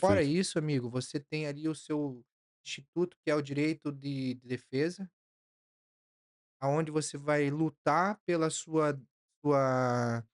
Fora 0.00 0.22
Perfeito. 0.22 0.24
isso, 0.24 0.58
amigo, 0.58 0.90
você 0.90 1.20
tem 1.20 1.46
ali 1.46 1.68
o 1.68 1.74
seu 1.74 2.24
instituto, 2.66 3.16
que 3.22 3.30
é 3.30 3.34
o 3.34 3.42
direito 3.42 3.92
de 3.92 4.34
de 4.34 4.48
defesa, 4.48 5.10
aonde 6.60 6.90
você 6.90 7.16
vai 7.16 7.50
lutar 7.50 8.20
pela 8.26 8.50
sua 8.50 9.00
sua 9.44 10.26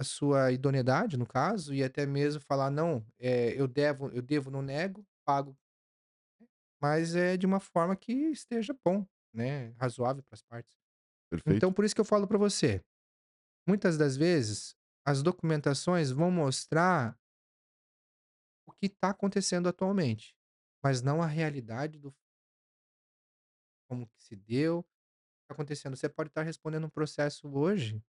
a 0.00 0.04
sua 0.04 0.52
idoneidade, 0.52 1.16
no 1.18 1.26
caso, 1.26 1.74
e 1.74 1.84
até 1.84 2.06
mesmo 2.06 2.42
falar: 2.42 2.70
"Não, 2.70 3.06
eh, 3.20 3.54
eu 3.60 3.68
devo 3.68 4.10
eu 4.12 4.22
devo, 4.22 4.50
não 4.50 4.62
nego, 4.62 5.06
pago", 5.26 5.56
mas 6.80 7.14
é 7.14 7.36
de 7.36 7.46
uma 7.46 7.60
forma 7.60 7.96
que 7.96 8.12
esteja 8.12 8.76
bom, 8.84 9.06
né, 9.32 9.70
razoável 9.78 10.22
para 10.22 10.34
as 10.34 10.42
partes. 10.42 10.76
Perfeito. 11.28 11.66
Então 11.66 11.72
por 11.72 11.84
isso 11.84 11.94
que 11.94 12.00
eu 12.00 12.06
falo 12.06 12.26
para 12.28 12.38
você, 12.38 12.82
muitas 13.68 13.98
das 13.98 14.16
vezes, 14.16 14.76
as 15.06 15.22
documentações 15.22 16.10
vão 16.10 16.30
mostrar 16.30 17.18
o 18.66 18.72
que 18.72 18.86
está 18.86 19.10
acontecendo 19.10 19.68
atualmente, 19.68 20.34
mas 20.82 21.02
não 21.02 21.22
a 21.22 21.26
realidade 21.26 21.98
do 21.98 22.14
como 23.88 24.06
que 24.06 24.22
se 24.22 24.36
deu, 24.36 24.82
tá 25.48 25.54
acontecendo. 25.54 25.96
Você 25.96 26.08
pode 26.08 26.30
estar 26.30 26.42
respondendo 26.42 26.86
um 26.86 26.90
processo 26.90 27.48
hoje 27.52 28.02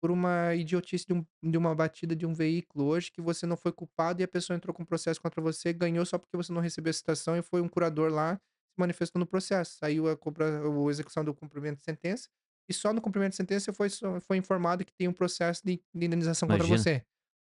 por 0.00 0.10
uma 0.10 0.54
idiotice 0.54 1.06
de, 1.06 1.12
um- 1.12 1.24
de 1.42 1.58
uma 1.58 1.74
batida 1.74 2.16
de 2.16 2.24
um 2.26 2.32
veículo 2.32 2.86
hoje 2.86 3.10
que 3.12 3.20
você 3.20 3.46
não 3.46 3.56
foi 3.56 3.72
culpado 3.72 4.20
e 4.20 4.24
a 4.24 4.28
pessoa 4.28 4.56
entrou 4.56 4.72
com 4.74 4.84
processo 4.84 5.20
contra 5.20 5.40
você, 5.42 5.72
ganhou 5.72 6.04
só 6.06 6.18
porque 6.18 6.36
você 6.36 6.52
não 6.52 6.60
recebeu 6.60 6.90
a 6.90 6.94
citação 6.94 7.36
e 7.36 7.42
foi 7.42 7.60
um 7.60 7.68
curador 7.68 8.10
lá 8.10 8.36
se 8.36 8.78
manifestou 8.78 9.18
no 9.20 9.26
processo. 9.26 9.76
Saiu 9.78 10.08
a, 10.08 10.16
compra- 10.16 10.62
a 10.62 10.90
execução 10.90 11.24
do 11.24 11.34
cumprimento 11.34 11.78
de 11.78 11.84
sentença 11.84 12.28
e 12.68 12.72
só 12.72 12.92
no 12.92 13.00
cumprimento 13.00 13.30
de 13.32 13.36
sentença 13.36 13.72
foi, 13.72 13.88
foi 14.22 14.36
informado 14.36 14.84
que 14.84 14.92
tem 14.94 15.06
um 15.08 15.12
processo 15.12 15.60
de, 15.64 15.82
de 15.94 16.06
indenização 16.06 16.48
contra 16.48 16.64
Imagina. 16.66 16.78
você. 16.78 17.04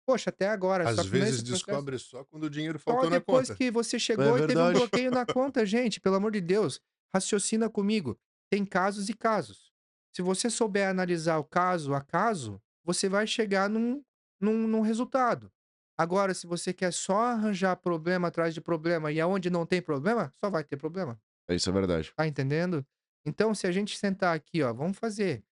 Poxa, 0.05 0.31
até 0.31 0.49
agora. 0.49 0.89
Às 0.89 0.97
só 0.97 1.03
que 1.05 1.11
vezes 1.11 1.27
nesse 1.29 1.43
processo- 1.45 1.67
descobre 1.67 1.99
só 1.99 2.25
quando 2.25 2.45
o 2.45 2.51
dinheiro 2.51 2.79
só 2.79 2.91
faltou 2.91 3.09
na 3.11 3.19
depois 3.19 3.47
conta. 3.49 3.57
que 3.57 3.71
você 3.71 3.99
chegou 4.01 4.37
É 4.37 4.43
e 4.43 4.47
teve 4.49 4.61
um 4.61 4.73
bloqueio 4.73 5.11
na 5.13 5.25
conta, 5.25 5.65
gente, 5.65 6.01
pelo 6.01 6.17
amor 6.17 6.33
de 6.33 6.41
Deus, 6.41 6.81
raciocina 7.15 7.71
comigo. 7.71 8.19
Tem 8.51 8.65
casos 8.65 9.09
e 9.09 9.15
casos. 9.15 9.72
Se 10.15 10.21
você 10.21 10.51
souber 10.51 10.89
analisar 10.89 11.39
o 11.39 11.45
caso 11.45 11.95
a 11.95 12.01
caso, 12.03 12.61
você 12.85 13.09
vai 13.09 13.27
chegar 13.27 13.69
num, 13.69 14.05
num, 14.41 14.69
num 14.69 14.81
resultado. 14.81 15.51
Agora, 15.97 16.35
se 16.35 16.47
você 16.47 16.73
quer 16.73 16.93
só 16.93 17.19
arranjar 17.27 17.77
problema 17.77 18.29
atrás 18.29 18.53
de 18.53 18.61
problema 18.61 19.11
e 19.13 19.21
aonde 19.21 19.49
não 19.49 19.65
tem 19.65 19.81
problema, 19.81 20.33
só 20.37 20.51
vai 20.51 20.65
ter 20.65 20.77
problema. 20.77 21.21
Isso 21.49 21.71
é 21.71 21.73
verdade. 21.73 22.13
Tá 22.17 22.27
entendendo? 22.27 22.85
Então, 23.25 23.55
se 23.55 23.67
a 23.67 23.73
gente 23.73 23.97
sentar 23.97 24.35
aqui, 24.35 24.63
ó, 24.63 24.73
vamos 24.73 24.99
fazer. 24.99 25.45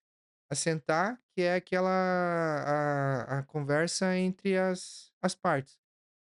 Assentar, 0.50 1.20
que 1.32 1.42
é 1.42 1.54
aquela 1.54 1.90
a, 1.90 3.38
a 3.38 3.42
conversa 3.44 4.16
entre 4.16 4.58
as, 4.58 5.12
as 5.22 5.34
partes. 5.34 5.78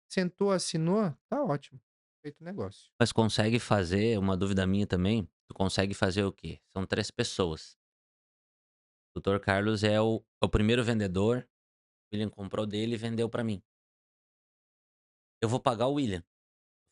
Sentou, 0.10 0.52
assinou, 0.52 1.16
tá 1.30 1.44
ótimo. 1.44 1.80
Feito 2.22 2.42
o 2.42 2.44
negócio. 2.44 2.92
Mas 3.00 3.12
consegue 3.12 3.60
fazer, 3.60 4.20
uma 4.20 4.36
dúvida 4.36 4.68
minha 4.68 4.86
também, 4.86 5.28
tu 5.48 5.54
consegue 5.54 5.94
fazer 5.94 6.24
o 6.24 6.32
quê? 6.32 6.60
São 6.68 6.86
três 6.86 7.10
pessoas. 7.10 7.78
O 9.16 9.20
Dr. 9.20 9.40
Carlos 9.40 9.84
é 9.84 10.00
o, 10.00 10.24
é 10.42 10.46
o 10.46 10.50
primeiro 10.50 10.84
vendedor. 10.84 11.48
O 12.12 12.16
William 12.16 12.30
comprou 12.30 12.66
dele 12.66 12.96
e 12.96 12.98
vendeu 12.98 13.30
pra 13.30 13.44
mim. 13.44 13.62
Eu 15.42 15.50
vou 15.50 15.60
pagar 15.60 15.88
o 15.88 15.94
William. 15.94 16.24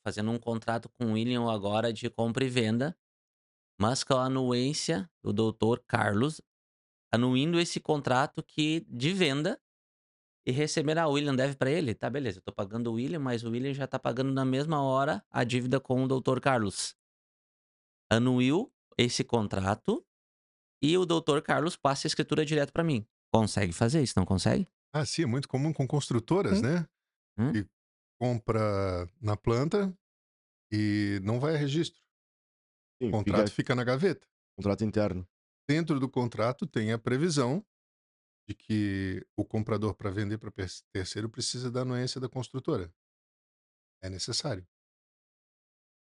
Fazendo 0.05 0.31
um 0.31 0.39
contrato 0.39 0.89
com 0.89 1.07
o 1.07 1.13
William 1.13 1.51
agora 1.51 1.93
de 1.93 2.09
compra 2.09 2.43
e 2.43 2.49
venda, 2.49 2.97
mas 3.79 4.03
com 4.03 4.15
a 4.15 4.25
anuência 4.25 5.09
do 5.23 5.33
Dr. 5.33 5.79
Carlos, 5.87 6.41
anuindo 7.11 7.59
esse 7.59 7.79
contrato 7.79 8.41
que 8.43 8.81
de 8.89 9.13
venda 9.13 9.61
e 10.45 10.51
receberá. 10.51 11.07
O 11.07 11.13
William 11.13 11.35
deve 11.35 11.55
pra 11.55 11.69
ele? 11.69 11.93
Tá, 11.93 12.09
beleza. 12.09 12.39
Eu 12.39 12.41
tô 12.41 12.51
pagando 12.51 12.91
o 12.91 12.93
William, 12.93 13.19
mas 13.19 13.43
o 13.43 13.51
William 13.51 13.73
já 13.73 13.87
tá 13.87 13.99
pagando 13.99 14.33
na 14.33 14.43
mesma 14.43 14.81
hora 14.81 15.23
a 15.29 15.43
dívida 15.43 15.79
com 15.79 16.03
o 16.03 16.07
Dr. 16.07 16.39
Carlos. 16.39 16.95
Anuiu 18.09 18.73
esse 18.97 19.23
contrato 19.23 20.05
e 20.81 20.97
o 20.97 21.05
Dr. 21.05 21.41
Carlos 21.43 21.75
passa 21.75 22.07
a 22.07 22.09
escritura 22.09 22.45
direto 22.45 22.71
pra 22.73 22.83
mim. 22.83 23.05
Consegue 23.33 23.73
fazer 23.73 24.01
isso, 24.01 24.13
não 24.17 24.25
consegue? 24.25 24.67
Ah, 24.93 25.05
sim, 25.05 25.23
é 25.23 25.25
muito 25.25 25.47
comum 25.47 25.71
com 25.71 25.87
construtoras, 25.87 26.59
Hum. 26.59 26.61
né? 26.63 26.87
Hum. 27.37 27.51
Que 27.53 27.67
compra 28.19 29.07
na 29.21 29.37
planta 29.37 29.95
e 30.71 31.19
não 31.23 31.39
vai 31.39 31.55
a 31.55 31.57
registro. 31.57 32.01
Sim, 33.01 33.09
O 33.09 33.11
contrato 33.11 33.43
fica 33.47 33.55
fica 33.55 33.75
na 33.75 33.83
gaveta. 33.83 34.27
contrato 34.57 34.83
interno. 34.83 35.27
Dentro 35.69 35.99
do 35.99 36.09
contrato 36.09 36.65
tem 36.65 36.91
a 36.91 36.97
previsão 36.97 37.63
de 38.47 38.55
que 38.55 39.25
o 39.37 39.45
comprador, 39.45 39.93
para 39.93 40.09
vender 40.09 40.37
para 40.39 40.51
terceiro, 40.91 41.29
precisa 41.29 41.69
da 41.71 41.81
anuência 41.81 42.19
da 42.19 42.27
construtora. 42.27 42.91
É 44.01 44.09
necessário. 44.09 44.67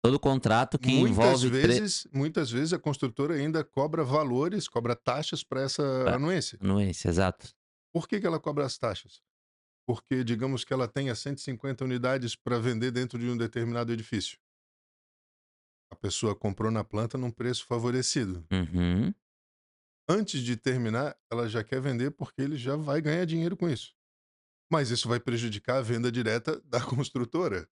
Todo 0.02 0.18
contrato 0.20 0.78
que 0.78 0.88
muitas 0.88 1.42
envolve. 1.42 1.50
vezes, 1.50 2.06
muitas 2.12 2.50
vezes 2.50 2.72
a 2.72 2.78
construtora 2.78 3.34
ainda 3.34 3.64
cobra 3.64 4.04
valores, 4.04 4.68
cobra 4.68 4.94
taxas 4.94 5.42
para 5.42 5.62
essa 5.62 5.82
Pra- 6.04 6.14
anuência. 6.14 6.56
Anuência, 6.60 7.08
exato. 7.08 7.52
Por 7.92 8.06
que, 8.08 8.20
que 8.20 8.26
ela 8.26 8.38
cobra 8.38 8.64
as 8.64 8.78
taxas? 8.78 9.20
Porque, 9.86 10.22
digamos 10.22 10.64
que 10.64 10.72
ela 10.72 10.86
tenha 10.86 11.14
150 11.14 11.84
unidades 11.84 12.36
para 12.36 12.58
vender 12.58 12.90
dentro 12.92 13.18
de 13.18 13.26
um 13.28 13.36
determinado 13.36 13.92
edifício. 13.92 14.38
A 15.90 15.96
pessoa 15.96 16.34
comprou 16.36 16.70
na 16.70 16.84
planta 16.84 17.16
num 17.18 17.30
preço 17.30 17.64
favorecido. 17.66 18.46
Uhum. 18.52 19.12
Antes 20.08 20.42
de 20.42 20.56
terminar, 20.56 21.16
ela 21.30 21.48
já 21.48 21.64
quer 21.64 21.80
vender 21.80 22.10
porque 22.12 22.40
ele 22.42 22.56
já 22.56 22.76
vai 22.76 23.00
ganhar 23.00 23.24
dinheiro 23.24 23.56
com 23.56 23.68
isso. 23.68 23.94
Mas 24.70 24.90
isso 24.90 25.08
vai 25.08 25.18
prejudicar 25.18 25.78
a 25.78 25.82
venda 25.82 26.12
direta 26.12 26.60
da 26.66 26.78
construtora. 26.84 27.68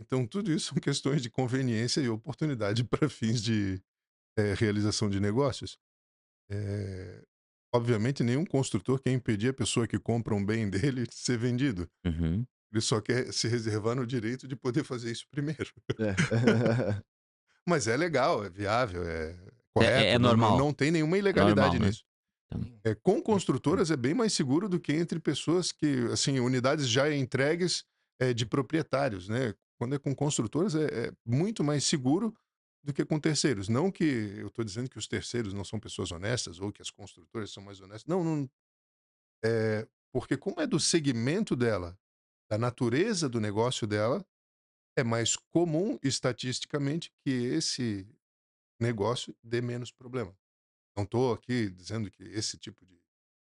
Então, 0.00 0.26
tudo 0.26 0.52
isso 0.52 0.68
são 0.72 0.78
questões 0.78 1.22
de 1.22 1.30
conveniência 1.30 2.00
e 2.00 2.08
oportunidade 2.08 2.82
para 2.88 3.08
fins 3.08 3.42
de 3.42 3.80
eh, 4.36 4.54
realização 4.54 5.08
de 5.08 5.20
negócios. 5.20 5.78
Eh, 6.50 7.22
obviamente, 7.74 8.22
nenhum 8.22 8.44
construtor 8.44 9.00
quer 9.00 9.12
impedir 9.12 9.48
a 9.50 9.54
pessoa 9.54 9.86
que 9.86 9.98
compra 9.98 10.34
um 10.34 10.44
bem 10.44 10.68
dele 10.68 11.06
de 11.06 11.14
ser 11.14 11.38
vendido. 11.38 11.88
Uhum. 12.04 12.44
Ele 12.72 12.80
só 12.80 13.00
quer 13.00 13.32
se 13.32 13.46
reservar 13.46 13.94
no 13.94 14.04
direito 14.06 14.48
de 14.48 14.56
poder 14.56 14.82
fazer 14.84 15.12
isso 15.12 15.26
primeiro. 15.30 15.70
É. 15.98 16.14
Mas 17.66 17.86
é 17.86 17.96
legal, 17.96 18.44
é 18.44 18.50
viável, 18.50 19.02
é 19.08 19.34
correto. 19.72 20.04
é 20.06 20.18
não- 20.18 20.30
não- 20.30 20.36
normal. 20.36 20.58
Não, 20.58 20.72
tem 20.72 20.90
nenhuma 20.90 21.16
ilegalidade 21.16 21.78
Normal, 21.78 21.80
né? 21.80 21.86
nisso. 21.86 22.04
Então- 22.52 22.80
É, 22.84 22.94
com 22.96 23.22
construtoras 23.22 23.90
é 23.90 23.96
bem 23.96 24.12
mais 24.12 24.32
seguro 24.32 24.68
do 24.68 24.78
que 24.78 24.92
entre 24.92 25.18
pessoas 25.18 25.72
que, 25.72 26.08
assim, 26.12 26.38
unidades 26.40 26.88
já 26.88 27.12
entregues 27.14 27.84
é, 28.20 28.34
de 28.34 28.44
proprietários, 28.46 29.28
né? 29.28 29.54
Quando 29.78 29.94
é 29.94 29.98
com 29.98 30.14
construtoras 30.14 30.74
é, 30.74 31.06
é 31.06 31.12
muito 31.24 31.64
mais 31.64 31.84
seguro 31.84 32.36
do 32.82 32.92
que 32.92 33.04
com 33.04 33.18
terceiros. 33.18 33.68
Não 33.68 33.90
que 33.90 34.04
eu 34.04 34.48
estou 34.48 34.64
dizendo 34.64 34.90
que 34.90 34.98
os 34.98 35.08
terceiros 35.08 35.52
não 35.54 35.64
são 35.64 35.80
pessoas 35.80 36.12
honestas 36.12 36.60
ou 36.60 36.70
que 36.70 36.82
as 36.82 36.90
construtoras 36.90 37.50
são 37.50 37.62
mais 37.62 37.80
honestas. 37.80 38.06
Não, 38.06 38.22
não. 38.22 38.48
É, 39.44 39.86
porque 40.12 40.36
como 40.36 40.60
é 40.60 40.66
do 40.66 40.78
segmento 40.78 41.56
dela, 41.56 41.98
da 42.50 42.58
natureza 42.58 43.28
do 43.28 43.40
negócio 43.40 43.86
dela, 43.86 44.24
é 44.96 45.02
mais 45.02 45.36
comum 45.36 45.98
estatisticamente 46.02 47.10
que 47.24 47.30
esse 47.30 48.06
negócio 48.80 49.36
dê 49.42 49.60
menos 49.60 49.90
problema. 49.90 50.36
Não 50.96 51.04
estou 51.04 51.32
aqui 51.32 51.70
dizendo 51.70 52.10
que 52.10 52.22
esse 52.22 52.56
tipo 52.56 52.84
de 52.86 53.00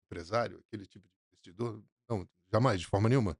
empresário, 0.05 0.59
aquele 0.59 0.85
tipo 0.85 1.07
de 1.09 1.15
investidor, 1.27 1.83
não, 2.07 2.27
jamais, 2.51 2.79
de 2.79 2.87
forma 2.87 3.09
nenhuma. 3.09 3.37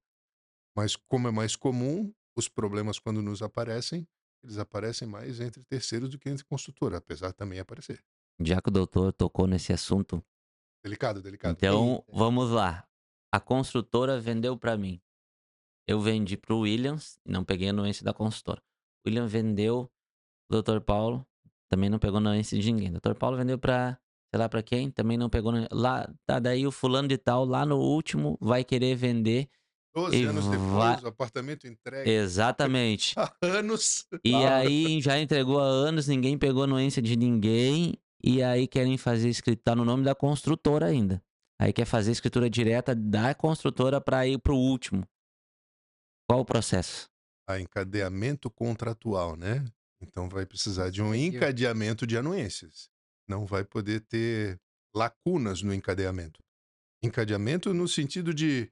Mas 0.76 0.96
como 0.96 1.28
é 1.28 1.32
mais 1.32 1.56
comum, 1.56 2.14
os 2.36 2.48
problemas, 2.48 3.00
quando 3.00 3.22
nos 3.22 3.42
aparecem, 3.42 4.08
eles 4.44 4.58
aparecem 4.58 5.08
mais 5.08 5.40
entre 5.40 5.64
terceiros 5.64 6.10
do 6.10 6.20
que 6.20 6.30
entre 6.30 6.44
construtora, 6.46 6.98
apesar 6.98 7.30
de 7.30 7.36
também 7.36 7.60
aparecer. 7.60 8.04
Já 8.40 8.62
que 8.62 8.70
o 8.70 8.72
doutor 8.72 9.14
tocou 9.14 9.48
nesse 9.48 9.72
assunto, 9.74 10.24
Delicado, 10.84 11.22
delicado. 11.22 11.56
então 11.58 12.04
vamos 12.08 12.52
lá. 12.52 12.88
A 13.32 13.40
construtora 13.40 14.20
vendeu 14.20 14.58
para 14.58 14.78
mim. 14.78 15.02
Eu 15.88 16.00
vendi 16.00 16.36
pro 16.38 16.60
Williams, 16.60 17.20
não 17.26 17.44
peguei 17.44 17.68
a 17.68 17.72
anuência 17.72 18.04
da 18.04 18.14
construtora. 18.14 18.62
O 19.06 19.10
William 19.10 19.26
vendeu 19.28 19.90
pro 20.48 20.62
Dr. 20.62 20.80
Paulo, 20.82 21.26
também 21.70 21.90
não 21.90 22.00
pegou 22.00 22.18
anuência 22.18 22.60
de 22.60 22.72
ninguém. 22.72 22.92
Dr. 22.92 23.14
Paulo 23.18 23.38
vendeu 23.38 23.58
pra, 23.58 24.00
sei 24.32 24.40
lá 24.40 24.50
pra 24.50 24.62
quem, 24.64 24.90
também 24.92 25.18
não 25.18 25.30
pegou. 25.30 25.52
Lá, 25.72 26.12
tá, 26.26 26.40
daí 26.40 26.66
o 26.68 26.72
fulano 26.72 27.08
de 27.08 27.18
tal, 27.18 27.46
lá 27.46 27.66
no 27.66 27.78
último, 27.80 28.38
vai 28.42 28.64
querer 28.64 28.96
vender. 28.96 29.50
12 29.96 30.16
E 30.18 30.24
anos 30.26 30.48
depois, 30.48 31.04
o 31.04 31.08
apartamento 31.08 31.66
entregue 31.68 32.10
Exatamente. 32.12 33.14
há 33.18 33.34
anos. 33.42 34.06
E 34.24 34.34
Ah. 34.36 34.58
aí 34.58 35.00
já 35.02 35.18
entregou 35.20 35.60
há 35.60 35.64
anos, 35.66 36.08
ninguém 36.08 36.38
pegou 36.38 36.64
anuência 36.64 37.02
de 37.02 37.16
ninguém. 37.16 37.94
E 38.24 38.42
aí 38.44 38.68
querem 38.68 38.98
fazer 38.98 39.30
escrita 39.30 39.62
tá 39.64 39.76
no 39.76 39.86
nome 39.86 40.04
da 40.04 40.14
construtora 40.16 40.88
ainda. 40.88 41.24
Aí 41.62 41.72
quer 41.72 41.86
fazer 41.86 42.12
escritura 42.12 42.50
direta 42.50 42.94
da 42.94 43.34
construtora 43.34 44.02
para 44.02 44.28
ir 44.28 44.38
pro 44.40 44.58
último. 44.58 45.08
Qual 46.30 46.42
o 46.42 46.46
processo? 46.46 47.10
a 47.48 47.60
encadeamento 47.60 48.50
contratual, 48.50 49.36
né? 49.36 49.64
Então 50.02 50.28
vai 50.28 50.48
precisar 50.48 50.90
de 50.90 51.00
um 51.04 51.14
encadeamento 51.14 52.08
de 52.08 52.18
anuências. 52.18 52.90
Não 53.30 53.46
vai 53.46 53.64
poder 53.64 54.02
ter 54.02 54.60
lacunas 54.96 55.62
no 55.62 55.72
encadeamento. 55.72 56.44
Encadeamento 57.04 57.72
no 57.72 57.88
sentido 57.88 58.34
de 58.34 58.72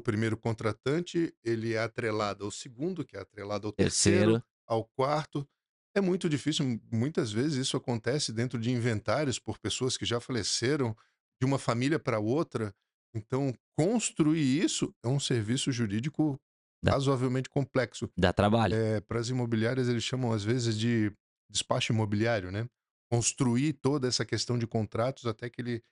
o 0.00 0.02
primeiro 0.02 0.36
contratante, 0.36 1.32
ele 1.44 1.74
é 1.74 1.78
atrelado 1.78 2.44
ao 2.44 2.50
segundo, 2.50 3.04
que 3.04 3.16
é 3.16 3.20
atrelado 3.20 3.68
ao 3.68 3.72
terceiro, 3.72 4.32
Terceiro. 4.32 4.44
ao 4.66 4.84
quarto. 4.96 5.46
É 5.94 6.00
muito 6.00 6.28
difícil, 6.28 6.80
muitas 6.92 7.32
vezes 7.32 7.66
isso 7.66 7.76
acontece 7.76 8.32
dentro 8.32 8.58
de 8.58 8.70
inventários 8.70 9.38
por 9.38 9.58
pessoas 9.58 9.96
que 9.96 10.04
já 10.06 10.20
faleceram, 10.20 10.96
de 11.40 11.46
uma 11.46 11.58
família 11.58 11.98
para 11.98 12.18
outra. 12.20 12.74
Então, 13.14 13.52
construir 13.76 14.62
isso 14.64 14.94
é 15.04 15.08
um 15.08 15.18
serviço 15.20 15.72
jurídico 15.72 16.40
Dá. 16.82 16.92
razoavelmente 16.92 17.48
complexo. 17.48 18.08
Dá 18.16 18.32
trabalho. 18.32 18.74
É, 18.74 19.00
para 19.00 19.18
as 19.18 19.28
imobiliárias, 19.28 19.88
eles 19.88 20.04
chamam 20.04 20.32
às 20.32 20.44
vezes 20.44 20.78
de 20.78 21.12
despacho 21.50 21.92
imobiliário, 21.92 22.50
né? 22.52 22.66
Construir 23.10 23.72
toda 23.74 24.06
essa 24.06 24.24
questão 24.24 24.56
de 24.56 24.66
contratos 24.66 25.26
até 25.26 25.50
que 25.50 25.60
ele 25.60 25.82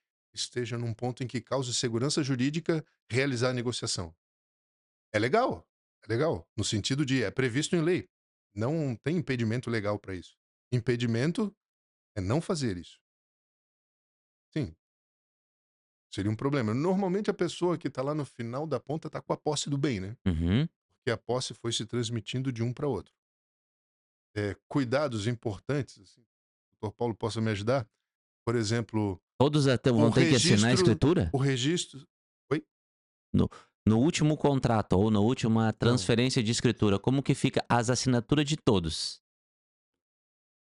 esteja 0.41 0.79
num 0.79 0.95
ponto 0.95 1.23
em 1.23 1.27
que 1.27 1.41
cause 1.41 1.73
segurança 1.75 2.23
jurídica 2.23 2.85
realizar 3.11 3.51
a 3.51 3.55
negociação. 3.55 4.15
É 5.13 5.19
legal, 5.19 5.67
é 6.03 6.13
legal, 6.13 6.49
no 6.57 6.65
sentido 6.65 7.05
de 7.05 7.23
é 7.23 7.31
previsto 7.31 7.75
em 7.77 7.81
lei. 7.81 8.09
Não 8.55 8.97
tem 8.97 9.17
impedimento 9.17 9.71
legal 9.71 9.99
para 9.99 10.15
isso. 10.15 10.37
Impedimento 10.73 11.55
é 12.15 12.21
não 12.21 12.41
fazer 12.41 12.77
isso. 12.77 13.01
Sim. 14.53 14.75
Seria 16.13 16.31
um 16.31 16.37
problema. 16.37 16.75
Normalmente 16.75 17.31
a 17.31 17.35
pessoa 17.35 17.79
que 17.79 17.89
está 17.89 18.03
lá 18.03 18.15
no 18.15 18.25
final 18.25 18.67
da 18.67 18.81
ponta 18.81 19.09
está 19.09 19.21
com 19.21 19.33
a 19.33 19.37
posse 19.37 19.69
do 19.69 19.77
bem, 19.77 20.01
né? 20.01 20.17
Uhum. 20.27 20.67
porque 20.97 21.11
a 21.11 21.17
posse 21.17 21.55
foi 21.55 21.73
se 21.73 21.87
transmitindo 21.87 22.51
de 22.51 22.63
um 22.63 22.73
para 22.73 22.89
outro. 22.89 23.15
É, 24.35 24.57
cuidados 24.69 25.27
importantes, 25.27 25.99
assim, 26.01 26.21
o 26.21 26.71
doutor 26.81 26.97
Paulo 26.97 27.15
possa 27.15 27.41
me 27.41 27.51
ajudar? 27.51 27.89
Por 28.49 28.57
exemplo, 28.57 29.21
Todos 29.39 29.69
até 29.69 29.93
vão 29.93 30.09
O 30.09 30.11
ter 30.11 30.31
que 30.31 30.37
assinar 30.37 30.53
a 30.65 30.69
registro- 30.69 30.73
escritura? 30.93 31.31
o 31.35 31.37
registro. 31.37 32.09
No 33.87 33.99
último 33.99 34.39
contrato 34.39 34.95
ou 34.95 35.11
na 35.11 35.21
última 35.21 35.71
transferência 35.75 36.43
de 36.43 36.51
escritura, 36.51 36.99
como 36.99 37.23
que 37.23 37.35
fica 37.35 37.63
as 37.69 37.91
assinaturas 37.91 38.47
de 38.47 38.57
todos? 38.57 39.21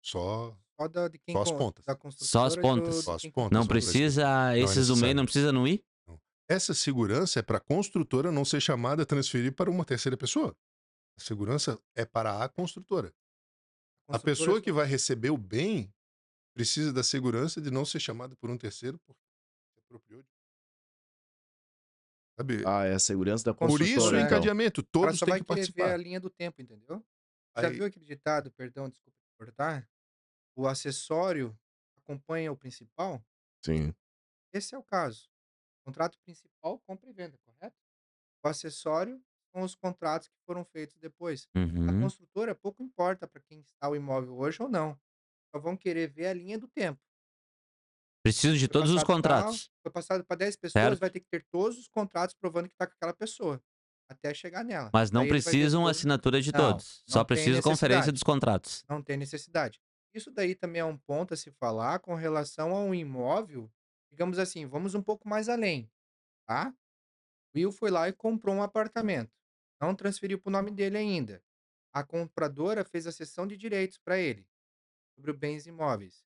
Só, 0.01 0.57
Só 0.79 0.87
da, 0.87 1.09
de 1.09 1.19
quem 1.19 1.33
Só 1.35 1.41
as 1.41 1.51
pontas. 1.51 1.83
da 1.85 1.97
Só 2.11 2.45
as 2.45 2.55
do- 2.55 2.61
pontas. 2.61 2.95
de 2.95 3.01
Só 3.03 3.15
as 3.15 3.23
pontas. 3.23 3.51
Não 3.51 3.59
Não 3.61 3.67
precisa, 3.67 4.53
é 4.53 4.59
esses 4.59 4.87
do 4.87 4.95
meio 4.95 5.13
não 5.15 5.25
precisa 5.25 5.51
não 5.51 5.67
ir? 5.67 5.83
essa 6.49 6.73
segurança 6.73 7.39
é 7.39 7.43
para 7.43 7.57
a 7.57 7.61
construtora 7.61 8.31
não 8.31 8.45
ser 8.45 8.61
chamada 8.61 9.03
a 9.03 9.05
transferir 9.05 9.53
para 9.53 9.69
uma 9.69 9.83
terceira 9.83 10.15
pessoa. 10.15 10.55
A 11.19 11.21
segurança 11.21 11.77
é 11.93 12.05
para 12.05 12.41
a 12.41 12.47
construtora. 12.47 13.07
A 14.07 14.13
construtora 14.13 14.23
pessoa 14.23 14.57
só- 14.57 14.61
que 14.61 14.71
vai 14.71 14.85
receber 14.85 15.29
o 15.31 15.37
bem 15.37 15.91
precisa 16.55 16.91
da 16.93 17.03
segurança 17.03 17.61
de 17.61 17.69
não 17.69 17.85
ser 17.85 17.99
chamada 17.99 18.35
por 18.37 18.49
um 18.49 18.57
terceiro 18.57 18.97
porque 19.05 19.21
se 19.73 19.79
apropriou 19.81 20.23
de. 20.23 20.29
Sabe? 22.39 22.63
Ah, 22.65 22.85
é 22.85 22.93
a 22.93 22.99
segurança 22.99 23.43
da 23.45 23.53
por 23.53 23.81
isso 23.81 24.01
o 24.01 24.07
então. 24.09 24.19
encadeamento. 24.21 24.81
Todos 24.83 25.19
têm 25.19 25.29
vai 25.29 25.39
que 25.39 25.45
querer 25.45 25.61
ver 25.61 25.71
a 25.71 25.85
participar. 25.85 25.97
linha 25.97 26.19
do 26.19 26.29
tempo, 26.29 26.61
entendeu? 26.61 27.05
Já 27.57 27.67
Aí- 27.67 27.73
viu 27.73 27.85
aquele 27.85 28.05
ditado, 28.05 28.51
perdão, 28.51 28.89
desculpa 28.89 29.17
cortar? 29.37 29.87
O 30.55 30.67
acessório 30.67 31.57
acompanha 31.97 32.51
o 32.51 32.57
principal? 32.57 33.23
Sim. 33.63 33.93
Esse 34.53 34.75
é 34.75 34.77
o 34.77 34.83
caso. 34.83 35.29
Contrato 35.85 36.17
principal, 36.19 36.79
compra 36.79 37.09
e 37.09 37.13
venda, 37.13 37.37
correto? 37.45 37.77
O 38.43 38.47
acessório 38.47 39.21
são 39.53 39.63
os 39.63 39.75
contratos 39.75 40.27
que 40.27 40.35
foram 40.45 40.65
feitos 40.65 40.97
depois. 40.97 41.47
A 41.55 41.59
Uhum. 41.59 42.01
construtora 42.01 42.53
pouco 42.53 42.83
importa 42.83 43.27
para 43.27 43.41
quem 43.41 43.61
está 43.61 43.89
o 43.89 43.95
imóvel 43.95 44.37
hoje 44.37 44.61
ou 44.61 44.67
não. 44.67 44.99
Só 45.55 45.59
vão 45.61 45.77
querer 45.77 46.11
ver 46.11 46.27
a 46.27 46.33
linha 46.33 46.59
do 46.59 46.67
tempo. 46.67 46.99
Preciso 48.21 48.55
de 48.57 48.65
Foi 48.65 48.67
todos 48.67 48.89
os 48.89 48.95
passado 48.95 49.07
tal, 49.07 49.15
contratos. 49.15 49.71
Foi 49.81 49.91
passado 49.91 50.25
para 50.25 50.35
10 50.35 50.57
pessoas, 50.57 50.83
Certo. 50.83 50.99
vai 50.99 51.09
ter 51.09 51.21
que 51.21 51.27
ter 51.31 51.45
todos 51.49 51.77
os 51.79 51.87
contratos 51.87 52.35
provando 52.35 52.67
que 52.67 52.73
está 52.73 52.85
com 52.85 52.91
aquela 52.93 53.13
pessoa. 53.13 53.63
Até 54.09 54.33
chegar 54.33 54.65
nela. 54.65 54.89
Mas 54.93 55.11
não 55.11 55.21
Aí 55.21 55.27
ele 55.27 55.31
vai 55.31 55.39
ver 55.39 55.43
precisam 55.49 55.87
assinatura 55.87 56.41
de 56.41 56.51
Não, 56.51 56.59
todos. 56.59 57.03
Só 57.07 57.19
não 57.19 57.25
tem 57.25 57.37
conferência 57.61 57.71
necessidade. 57.71 58.11
dos 58.11 58.23
contratos. 58.23 58.83
não 58.89 59.01
tem 59.01 59.15
necessidade. 59.15 59.79
Isso 60.13 60.29
daí 60.29 60.55
também 60.55 60.81
é 60.81 60.85
um 60.85 60.97
ponto 60.97 61.33
a 61.33 61.37
se 61.37 61.51
falar 61.51 61.99
com 61.99 62.15
relação 62.15 62.75
a 62.75 62.79
um 62.83 62.93
imóvel, 62.93 63.71
digamos 64.11 64.37
assim, 64.37 64.65
vamos 64.65 64.93
um 64.93 65.01
pouco 65.01 65.27
mais 65.29 65.47
além, 65.47 65.89
tá? 66.45 66.73
Will 67.55 67.71
foi 67.71 67.89
lá 67.91 68.09
e 68.09 68.13
comprou 68.13 68.53
um 68.55 68.61
apartamento. 68.61 69.31
Não 69.79 69.95
transferiu 69.95 70.37
para 70.37 70.49
o 70.49 70.51
nome 70.51 70.71
dele 70.71 70.97
ainda. 70.97 71.41
A 71.93 72.03
compradora 72.03 72.83
fez 72.83 73.07
a 73.07 73.11
cessão 73.13 73.47
de 73.47 73.55
direitos 73.55 73.97
para 73.97 74.17
ele 74.17 74.45
sobre 75.15 75.31
os 75.31 75.37
bens 75.37 75.65
imóveis. 75.65 76.23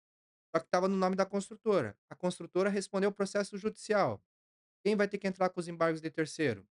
Só 0.53 0.59
que 0.59 0.65
estava 0.65 0.87
no 0.87 0.95
nome 0.95 1.15
da 1.15 1.25
construtora. 1.25 1.95
A 2.09 2.15
construtora 2.15 2.69
respondeu 2.69 3.09
o 3.09 3.13
processo 3.13 3.57
judicial. 3.57 4.21
Quem 4.83 4.95
vai 4.95 5.07
ter 5.07 5.17
que 5.17 5.27
entrar 5.27 5.49
com 5.49 5.59
os 5.59 5.67
embargos 5.67 6.01
de 6.01 6.09
terceiro? 6.09 6.65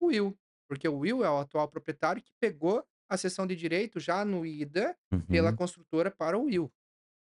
O 0.00 0.06
Will, 0.06 0.38
porque 0.68 0.88
o 0.88 0.98
Will 0.98 1.24
é 1.24 1.30
o 1.30 1.38
atual 1.38 1.68
proprietário 1.68 2.22
que 2.22 2.32
pegou 2.40 2.84
a 3.08 3.16
cessão 3.16 3.46
de 3.46 3.54
direito 3.54 4.00
já 4.00 4.24
no 4.24 4.44
IDA 4.46 4.96
pela 5.28 5.50
Uhum. 5.50 5.56
construtora 5.56 6.10
para 6.10 6.38
o 6.38 6.44
Will. 6.44 6.72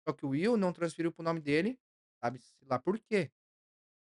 Só 0.07 0.13
que 0.13 0.25
o 0.27 0.31
Will 0.31 0.57
não 0.57 0.73
transferiu 0.73 1.13
para 1.13 1.23
o 1.23 1.25
nome 1.25 1.41
dele, 1.41 1.79
sabe-se 2.23 2.55
lá 2.67 2.79
por 2.79 2.99
quê. 2.99 3.31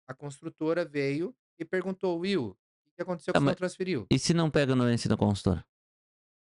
A 0.07 0.13
construtora 0.13 0.85
veio 0.85 1.35
e 1.59 1.65
perguntou, 1.65 2.19
Will, 2.19 2.57
o 2.85 2.91
que 2.95 3.01
aconteceu 3.01 3.33
que 3.33 3.39
Tá, 3.39 3.43
você 3.43 3.45
não 3.49 3.55
transferiu? 3.55 4.07
E 4.11 4.19
se 4.19 4.33
não 4.33 4.49
pega 4.51 4.71
a 4.73 4.75
anuência 4.75 5.09
da 5.09 5.17
consultora? 5.17 5.65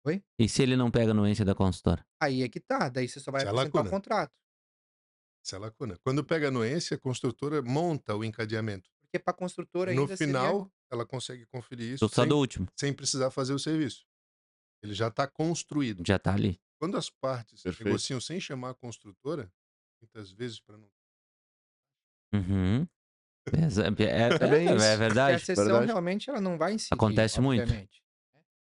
Oi? 0.07 0.23
E 0.39 0.49
se 0.49 0.63
ele 0.63 0.77
não 0.77 0.91
pega 0.91 1.11
a 1.11 1.15
anuência 1.15 1.45
da 1.45 1.55
consultora? 1.55 2.07
Aí 2.21 2.43
é 2.43 2.49
que 2.49 2.61
tá, 2.61 2.89
daí 2.89 3.09
você 3.09 3.19
só 3.21 3.31
vai 3.33 3.41
Isso 3.43 3.49
é 3.49 3.51
apresentar 3.51 3.79
o 3.79 3.83
lacuna. 3.83 3.91
contrato. 3.91 4.33
Essa 5.45 5.57
é 5.57 5.59
a 5.59 5.61
lacuna. 5.61 5.99
Quando 6.03 6.25
pega 6.25 6.49
anuência, 6.49 6.97
a 6.97 6.99
construtora 7.01 7.61
monta 7.63 8.15
o 8.15 8.25
encadeamento. 8.25 8.89
Porque 9.01 9.19
para 9.19 9.33
a 9.33 9.37
construtora 9.37 9.93
No 9.95 10.03
ainda 10.03 10.17
seria- 10.17 10.33
final, 10.41 10.73
ela 10.91 11.05
consegue 11.07 11.45
conferir 11.47 11.95
isso 11.95 12.09
Tô 12.09 12.15
só 12.15 12.23
sem, 12.23 12.29
do 12.29 12.37
último. 12.39 12.69
sem 12.77 12.93
precisar 12.93 13.31
fazer 13.31 13.53
o 13.53 13.59
serviço. 13.59 14.05
Ele 14.83 14.95
já 14.95 15.09
está 15.09 15.27
construído. 15.27 16.03
Já 16.07 16.19
tá 16.19 16.35
ali. 16.35 16.61
Quando 16.79 16.97
as 16.97 17.09
partes 17.11 17.63
Perfeito. 17.63 17.87
negociam 17.87 18.21
sem 18.21 18.39
chamar 18.39 18.71
a 18.71 18.75
construtora, 18.75 19.51
muitas 20.01 20.31
vezes 20.31 20.61
para 20.61 20.77
não. 20.79 20.91
Uhum. 22.35 22.87
É, 23.49 23.61
é, 23.61 23.63
é, 23.63 23.69
isso. 23.69 23.81
é 23.81 23.91
Porque 23.91 24.03
a 24.83 24.97
verdade. 24.97 25.45
sessão 25.45 25.65
verdade. 25.67 25.87
realmente 25.87 26.29
ela 26.29 26.41
não 26.41 26.59
vai 26.59 26.73
incidir, 26.75 26.95
Acontece 26.95 27.41
muito. 27.41 27.63
obviamente. 27.63 28.03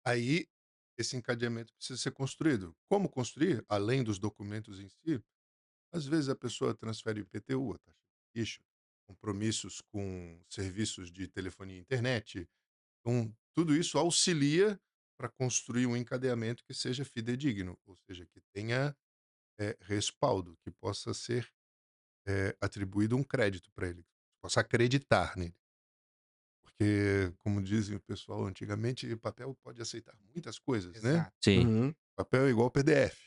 Aí, 0.05 0.47
esse 0.99 1.15
encadeamento 1.15 1.73
precisa 1.73 1.97
ser 1.97 2.11
construído. 2.11 2.75
Como 2.89 3.09
construir? 3.09 3.63
Além 3.69 4.03
dos 4.03 4.19
documentos 4.19 4.79
em 4.79 4.89
si, 4.89 5.23
às 5.93 6.05
vezes 6.05 6.29
a 6.29 6.35
pessoa 6.35 6.75
transfere 6.75 7.21
IPTU, 7.21 7.73
a 7.73 7.77
taxa 7.79 7.97
de 8.35 8.59
compromissos 9.07 9.81
com 9.81 10.39
serviços 10.47 11.11
de 11.11 11.27
telefonia 11.27 11.77
e 11.77 11.79
internet. 11.79 12.47
Então, 12.99 13.35
tudo 13.55 13.75
isso 13.75 13.97
auxilia 13.97 14.79
para 15.17 15.29
construir 15.29 15.87
um 15.87 15.97
encadeamento 15.97 16.63
que 16.63 16.73
seja 16.73 17.03
fidedigno, 17.03 17.77
ou 17.85 17.95
seja, 17.95 18.25
que 18.27 18.39
tenha 18.53 18.95
eh, 19.59 19.77
respaldo, 19.81 20.57
que 20.63 20.69
possa 20.69 21.13
ser 21.13 21.49
eh, 22.27 22.55
atribuído 22.61 23.17
um 23.17 23.23
crédito 23.23 23.71
para 23.71 23.87
ele, 23.87 24.05
possa 24.41 24.61
acreditar 24.61 25.35
nele. 25.35 25.55
Porque, 26.79 27.33
como 27.39 27.61
dizem 27.61 27.97
o 27.97 27.99
pessoal 27.99 28.45
antigamente, 28.45 29.13
papel 29.17 29.53
pode 29.61 29.81
aceitar 29.81 30.15
muitas 30.33 30.57
coisas, 30.57 30.93
né? 31.03 31.11
Exato. 31.11 31.35
Sim. 31.43 31.67
Uhum. 31.67 31.95
Papel 32.15 32.45
é 32.47 32.49
igual 32.49 32.71
PDF. 32.71 33.17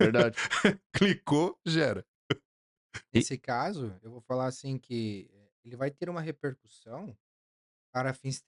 Verdade. 0.00 0.36
Clicou, 0.94 1.58
gera. 1.66 2.06
Nesse 3.12 3.36
caso, 3.36 3.92
eu 4.00 4.10
vou 4.12 4.20
falar 4.20 4.46
assim 4.46 4.78
que 4.78 5.28
eh, 5.32 5.50
ele 5.64 5.76
vai 5.76 5.90
ter 5.90 6.08
uma 6.08 6.20
repercussão 6.20 7.16
para 7.92 8.14
fins 8.14 8.40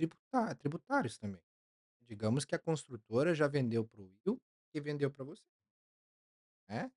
tributários 0.60 1.18
também. 1.18 1.40
digamos 2.02 2.44
que 2.44 2.54
a 2.54 2.58
construtora 2.58 3.34
já 3.34 3.48
vendeu 3.48 3.84
para 3.86 4.00
o 4.02 4.10
Will 4.26 4.40
e 4.74 4.80
vendeu 4.80 5.10
para 5.10 5.24
você, 5.24 5.42
né? 6.68 6.90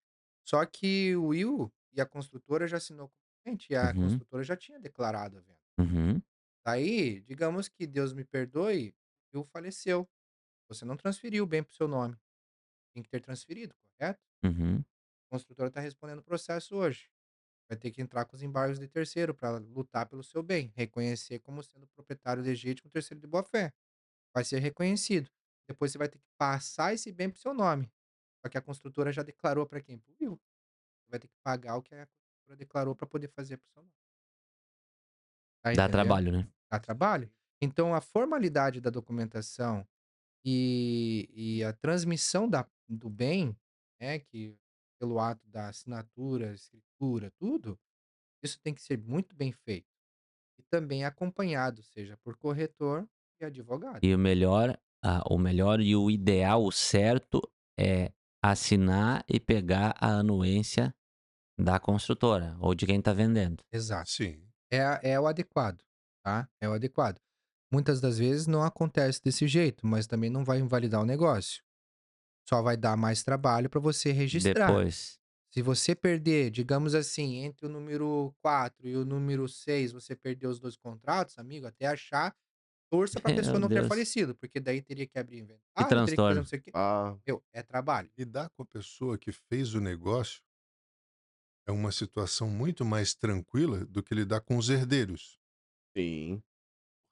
Só 0.48 0.66
que 0.66 1.16
o 1.16 1.28
Will 1.28 1.72
e 1.94 2.02
a 2.02 2.06
construtora 2.06 2.68
já 2.68 2.78
assinou 2.78 3.10
com 3.10 3.16
o 3.16 3.44
cliente 3.44 3.72
e 3.72 3.76
a 3.76 3.88
Uhum. 3.90 3.94
construtora 4.04 4.44
já 4.44 4.56
tinha 4.58 4.80
declarado 4.80 5.38
a 5.38 5.42
venda. 5.42 5.60
Uhum. 5.80 6.21
Daí, 6.66 7.22
digamos 7.22 7.68
que 7.68 7.88
Deus 7.88 8.14
me 8.14 8.24
perdoe, 8.24 8.96
o 9.34 9.38
Will 9.38 9.46
faleceu. 9.46 10.08
Você 10.68 10.86
não 10.86 10.96
transferiu 10.96 11.44
o 11.44 11.48
bem 11.48 11.64
para 11.64 11.72
o 11.72 11.76
seu 11.76 11.88
nome. 11.88 12.18
Tem 12.94 13.04
que 13.04 13.10
ter 13.10 13.22
transferido, 13.22 13.74
correto? 13.98 14.22
Uhum. 14.44 14.80
A 14.80 15.30
construtora 15.32 15.70
está 15.70 15.82
respondendo 15.82 16.20
o 16.20 16.24
processo 16.24 16.76
hoje. 16.76 17.10
Vai 17.70 17.78
ter 17.78 17.92
que 17.92 18.02
entrar 18.02 18.26
com 18.26 18.36
os 18.36 18.44
embargos 18.44 18.80
de 18.80 18.88
terceiro 18.88 19.34
para 19.34 19.58
lutar 19.58 20.06
pelo 20.06 20.24
seu 20.24 20.44
bem, 20.44 20.74
reconhecer 20.76 21.40
como 21.40 21.64
sendo 21.64 21.88
proprietário 21.88 22.44
legítimo 22.44 22.90
terceiro 22.90 23.22
de 23.22 23.28
boa 23.28 23.44
fé. 23.44 23.74
Vai 24.34 24.44
ser 24.44 24.60
reconhecido. 24.60 25.30
Depois 25.68 25.92
você 25.92 25.98
vai 25.98 26.10
ter 26.10 26.20
que 26.20 26.26
passar 26.38 26.94
esse 26.94 27.12
bem 27.12 27.30
para 27.30 27.38
o 27.38 27.42
seu 27.42 27.54
nome. 27.54 27.90
Só 28.42 28.50
que 28.50 28.58
a 28.58 28.62
construtora 28.62 29.12
já 29.14 29.24
declarou 29.24 29.66
para 29.66 29.82
quem? 29.82 29.98
Para 29.98 30.12
o 30.12 30.16
Will. 30.20 30.42
Você 31.02 31.12
vai 31.12 31.20
ter 31.20 31.28
que 31.28 31.38
pagar 31.44 31.78
o 31.78 31.82
que 31.82 31.96
a 31.96 32.06
construtora 32.06 32.58
declarou 32.58 32.96
para 32.96 33.08
poder 33.08 33.30
fazer 33.30 33.58
para 33.58 33.68
o 33.70 33.72
seu 33.72 33.82
nome. 33.84 34.01
Tá 35.62 35.74
Dá 35.74 35.90
trabalho, 35.90 36.32
né? 36.32 36.48
Dá 36.72 36.80
trabalho. 36.80 37.32
Então, 37.62 37.94
a 37.94 38.02
formalidade 38.02 38.82
da 38.82 38.90
documentação 38.90 39.88
e, 40.44 41.30
e 41.34 41.64
a 41.64 41.74
transmissão 41.74 42.50
da, 42.50 42.68
do 42.90 43.10
bem, 43.10 43.56
né, 44.00 44.20
que 44.20 44.58
pelo 45.00 45.20
ato 45.20 45.48
da 45.48 45.70
assinatura, 45.70 46.54
escritura, 46.54 47.32
tudo, 47.38 47.80
isso 48.44 48.60
tem 48.62 48.74
que 48.74 48.82
ser 48.82 48.98
muito 48.98 49.36
bem 49.36 49.52
feito. 49.52 49.88
E 50.60 50.64
também 50.64 51.06
acompanhado, 51.06 51.82
seja 51.84 52.18
por 52.18 52.38
corretor 52.38 53.08
e 53.40 53.46
advogado. 53.46 54.04
E 54.04 54.14
o 54.14 54.20
melhor, 54.20 54.78
ah, 55.04 55.24
o 55.30 55.38
melhor 55.38 55.80
e 55.80 55.96
o 55.96 56.10
ideal, 56.10 56.64
o 56.64 56.72
certo 56.72 57.42
é 57.80 58.12
assinar 58.44 59.24
e 59.28 59.40
pegar 59.40 59.96
a 60.00 60.20
anuência 60.20 60.94
da 61.60 61.80
construtora 61.80 62.58
ou 62.60 62.74
de 62.74 62.86
quem 62.86 63.00
está 63.00 63.14
vendendo. 63.14 63.64
Exato. 63.72 64.10
Sim. 64.10 64.51
É, 64.72 65.12
é 65.14 65.20
o 65.20 65.28
adequado, 65.28 65.84
tá? 66.24 66.50
É 66.60 66.68
o 66.70 66.74
adequado. 66.74 67.20
Muitas 67.72 68.02
das 68.02 68.18
vezes 68.18 68.48
não 68.48 68.64
acontece 68.64 69.22
desse 69.24 69.48
jeito, 69.48 69.86
mas 69.88 70.08
também 70.08 70.30
não 70.30 70.44
vai 70.44 70.60
invalidar 70.60 71.02
o 71.02 71.06
negócio. 71.06 71.64
Só 72.48 72.62
vai 72.62 72.76
dar 72.78 72.98
mais 72.98 73.24
trabalho 73.24 73.70
para 73.70 73.80
você 73.80 74.12
registrar. 74.12 74.68
Depois, 74.68 75.20
Se 75.54 75.62
você 75.62 75.96
perder, 75.96 76.50
digamos 76.52 76.96
assim, 76.96 77.38
entre 77.38 77.66
o 77.66 77.70
número 77.70 78.34
4 78.42 78.88
e 78.88 78.96
o 78.96 79.06
número 79.06 79.48
6, 79.48 79.92
você 79.92 80.16
perdeu 80.16 80.50
os 80.50 80.60
dois 80.60 80.76
contratos, 80.78 81.38
amigo, 81.38 81.68
até 81.68 81.88
achar, 81.88 82.36
torça 82.92 83.20
pra 83.22 83.32
pessoa 83.36 83.60
Meu 83.60 83.60
não 83.60 83.70
ter 83.70 83.76
Deus. 83.82 83.88
falecido, 83.88 84.36
porque 84.36 84.60
daí 84.60 84.82
teria 84.82 85.08
que 85.08 85.18
abrir 85.20 85.40
inventário, 85.40 85.62
teria 85.76 86.04
que 86.06 86.16
fazer 86.16 86.16
transtorno. 86.18 86.36
não 86.36 86.46
sei 86.46 86.60
o 86.60 86.62
quê. 86.62 86.72
Ah, 86.74 87.18
Meu, 87.28 87.44
é 87.54 87.64
trabalho. 87.64 88.10
Lidar 88.18 88.50
com 88.52 88.64
a 88.64 88.66
pessoa 88.66 89.18
que 89.18 89.32
fez 89.32 89.74
o 89.74 89.82
negócio 89.82 90.42
é 91.68 91.72
uma 91.72 91.92
situação 91.92 92.50
muito 92.50 92.84
mais 92.84 93.14
tranquila 93.14 93.86
do 93.86 94.02
que 94.02 94.16
lidar 94.16 94.42
com 94.42 94.58
os 94.58 94.70
herdeiros, 94.70 95.40
sim. 95.96 96.42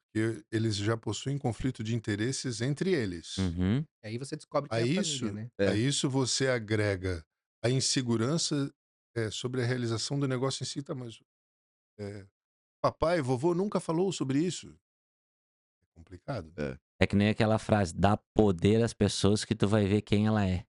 porque 0.06 0.44
eles 0.52 0.76
já 0.76 0.98
possuem 0.98 1.38
conflito 1.38 1.84
de 1.84 1.96
interesses 1.96 2.62
entre 2.62 2.94
eles. 2.94 3.38
Uhum. 3.38 3.86
E 4.04 4.08
aí 4.08 4.18
você 4.18 4.36
descobre 4.36 4.70
que 4.70 4.76
A 4.76 4.80
é 4.80 4.84
a 4.84 4.88
isso, 4.88 5.20
família, 5.20 5.44
né? 5.44 5.52
É. 5.58 5.68
a 5.70 5.76
isso 5.76 6.10
você 6.10 6.48
agrega 6.48 7.26
a 7.64 7.70
insegurança 7.70 8.74
é, 9.16 9.30
sobre 9.30 9.62
a 9.62 9.66
realização 9.66 10.20
do 10.20 10.28
negócio 10.28 10.64
em 10.64 10.66
si, 10.66 10.82
tá, 10.82 10.96
mas 10.96 11.20
é, 12.00 12.26
papai, 12.82 13.22
vovô 13.22 13.54
nunca 13.54 13.80
falou 13.80 14.12
sobre 14.12 14.40
isso. 14.40 14.74
É 15.82 15.86
complicado. 15.94 16.54
É. 16.58 16.78
É 17.02 17.08
que 17.08 17.16
nem 17.16 17.30
aquela 17.30 17.58
frase, 17.58 17.94
dá 17.94 18.18
poder 18.34 18.84
às 18.84 18.94
pessoas 18.94 19.46
que 19.46 19.56
tu 19.56 19.68
vai 19.68 19.86
ver 19.86 20.02
quem 20.02 20.28
ela 20.28 20.46
é. 20.46 20.66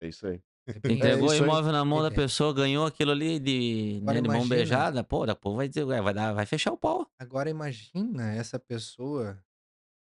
É 0.00 0.08
isso 0.08 0.26
aí. 0.26 0.42
Entregou 0.84 1.30
o 1.30 1.34
imóvel 1.34 1.72
na 1.72 1.84
mão 1.84 2.02
da 2.02 2.08
É. 2.08 2.10
pessoa, 2.10 2.52
ganhou 2.52 2.84
aquilo 2.86 3.10
ali 3.10 3.38
de, 3.38 4.00
né, 4.02 4.20
de 4.20 4.28
mão 4.28 4.46
beijada, 4.48 5.02
pô, 5.02 5.20
daqui 5.26 5.38
a 5.38 5.40
pouco 5.40 5.56
vai 5.56 5.68
dizer, 5.68 5.84
ué, 5.84 6.00
vai, 6.00 6.12
dar, 6.14 6.32
vai 6.32 6.44
fechar 6.46 6.72
o 6.72 6.76
pau. 6.76 7.06
Agora 7.18 7.48
imagina 7.48 8.32
essa 8.34 8.58
pessoa 8.58 9.42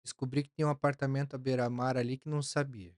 descobrir 0.05 0.43
que 0.43 0.51
tem 0.51 0.65
um 0.67 0.71
apartamento 0.71 1.35
à 1.35 1.39
beira-mar 1.39 1.97
ali 1.97 2.17
que 2.17 2.29
não 2.29 2.43
sabia. 2.43 2.95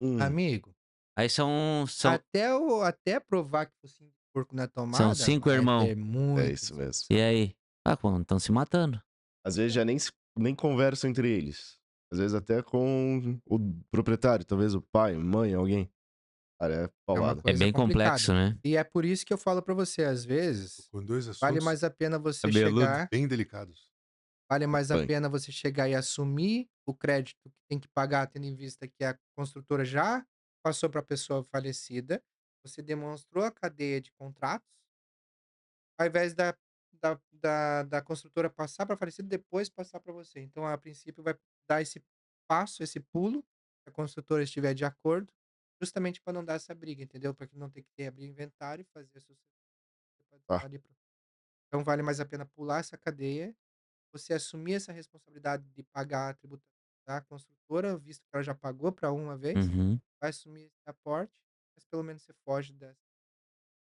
Hum, 0.00 0.20
Amigo, 0.22 0.74
Aí 1.16 1.28
são, 1.28 1.84
são 1.88 2.12
até, 2.12 2.54
o, 2.54 2.80
até 2.82 3.18
provar 3.18 3.66
que 3.66 3.72
fosse 3.80 4.02
um 4.04 4.10
porco 4.32 4.54
na 4.54 4.68
tomada. 4.68 5.14
cinco 5.16 5.48
vai 5.48 5.56
irmão. 5.58 5.84
ter 5.84 5.96
muito 5.96 6.40
é 6.40 6.52
isso 6.52 6.76
mesmo. 6.76 7.06
E 7.10 7.20
aí? 7.20 7.56
Ah, 7.84 7.96
quando 7.96 8.22
estão 8.22 8.38
se 8.38 8.52
matando. 8.52 9.02
Às 9.44 9.56
vezes 9.56 9.72
já 9.72 9.84
nem, 9.84 9.96
nem 10.38 10.54
conversam 10.54 11.10
entre 11.10 11.28
eles. 11.28 11.76
Às 12.12 12.18
vezes 12.20 12.34
até 12.34 12.62
com 12.62 13.40
o 13.44 13.58
proprietário, 13.90 14.44
talvez 14.44 14.74
o 14.74 14.80
pai, 14.80 15.16
mãe, 15.16 15.54
alguém. 15.54 15.90
Cara, 16.60 16.84
é 16.86 16.88
paulada. 17.06 17.40
É 17.46 17.52
Coisa 17.52 17.58
bem 17.58 17.72
complicada. 17.72 18.18
complexo, 18.18 18.32
né? 18.34 18.58
E 18.64 18.76
é 18.76 18.84
por 18.84 19.04
isso 19.04 19.24
que 19.24 19.32
eu 19.32 19.38
falo 19.38 19.62
pra 19.62 19.74
você, 19.74 20.04
às 20.04 20.24
vezes, 20.24 20.90
Com 20.92 21.04
dois 21.04 21.28
assuntos 21.28 21.40
vale 21.40 21.60
mais 21.60 21.84
a 21.84 21.90
pena 21.90 22.18
você 22.18 22.40
Cabeludo. 22.42 22.80
chegar, 22.80 23.08
bem 23.10 23.28
delicados. 23.28 23.90
vale 24.50 24.66
mais 24.66 24.90
a 24.90 24.96
Bem. 24.96 25.06
pena 25.06 25.28
você 25.28 25.52
chegar 25.52 25.88
e 25.88 25.94
assumir 25.94 26.68
o 26.86 26.94
crédito 26.94 27.38
que 27.50 27.54
tem 27.68 27.78
que 27.78 27.88
pagar, 27.88 28.26
tendo 28.26 28.46
em 28.46 28.54
vista 28.54 28.88
que 28.88 29.04
a 29.04 29.18
construtora 29.36 29.84
já 29.84 30.26
passou 30.62 30.88
para 30.90 31.00
a 31.00 31.04
pessoa 31.04 31.42
falecida, 31.44 32.22
você 32.64 32.82
demonstrou 32.82 33.44
a 33.44 33.50
cadeia 33.52 34.00
de 34.00 34.10
contratos, 34.12 34.66
ao 35.98 36.06
invés 36.06 36.34
da, 36.34 36.56
da, 36.92 37.20
da, 37.32 37.82
da 37.84 38.02
construtora 38.02 38.50
passar 38.50 38.86
para 38.86 38.96
falecido, 38.96 39.28
depois 39.28 39.68
passar 39.68 40.00
para 40.00 40.12
você. 40.12 40.40
Então, 40.40 40.66
a 40.66 40.76
princípio, 40.78 41.22
vai 41.22 41.34
dar 41.68 41.82
esse 41.82 42.02
passo, 42.48 42.82
esse 42.82 43.00
pulo, 43.00 43.40
se 43.82 43.88
a 43.88 43.92
construtora 43.92 44.42
estiver 44.42 44.74
de 44.74 44.84
acordo, 44.84 45.32
justamente 45.80 46.20
para 46.22 46.32
não 46.34 46.44
dar 46.44 46.54
essa 46.54 46.74
briga, 46.74 47.02
entendeu? 47.02 47.34
Para 47.34 47.46
que 47.48 47.56
não 47.56 47.70
ter 47.70 47.82
que 47.82 47.90
ter 47.96 48.06
abrir 48.08 48.26
inventário 48.26 48.82
e 48.82 48.86
fazer 48.92 49.18
a 49.18 49.20
ali 50.64 50.78
pro- 50.78 50.94
Então, 51.68 51.84
vale 51.84 52.02
mais 52.02 52.20
a 52.20 52.26
pena 52.26 52.46
pular 52.46 52.80
essa 52.80 52.98
cadeia, 52.98 53.56
você 54.12 54.34
assumir 54.34 54.74
essa 54.74 54.92
responsabilidade 54.92 55.68
de 55.70 55.82
pagar 55.84 56.30
a 56.30 56.34
tributação 56.34 56.70
da 57.06 57.20
construtora, 57.22 57.98
visto 57.98 58.22
que 58.22 58.30
ela 58.34 58.42
já 58.44 58.54
pagou 58.54 58.92
para 58.92 59.12
uma 59.12 59.36
vez, 59.38 59.72
Uhum. 59.72 60.00
vai 60.20 60.30
assumir 60.30 60.64
esse 60.66 60.88
aporte, 60.90 61.34
mas 61.76 61.86
pelo 61.86 62.02
menos 62.04 62.22
você 62.24 62.34
foge 62.44 62.72
dessa. 62.74 63.00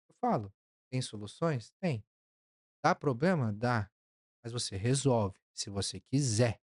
Eu 0.09 0.15
falo, 0.21 0.53
tem 0.91 1.01
soluções? 1.01 1.71
Tem. 1.81 2.05
Dá 2.85 2.95
problema? 2.95 3.53
Dá. 3.53 3.91
Mas 4.45 4.53
você 4.53 4.77
resolve, 4.77 5.39
se 5.55 5.71
você 5.71 6.01
quiser. 6.01 6.61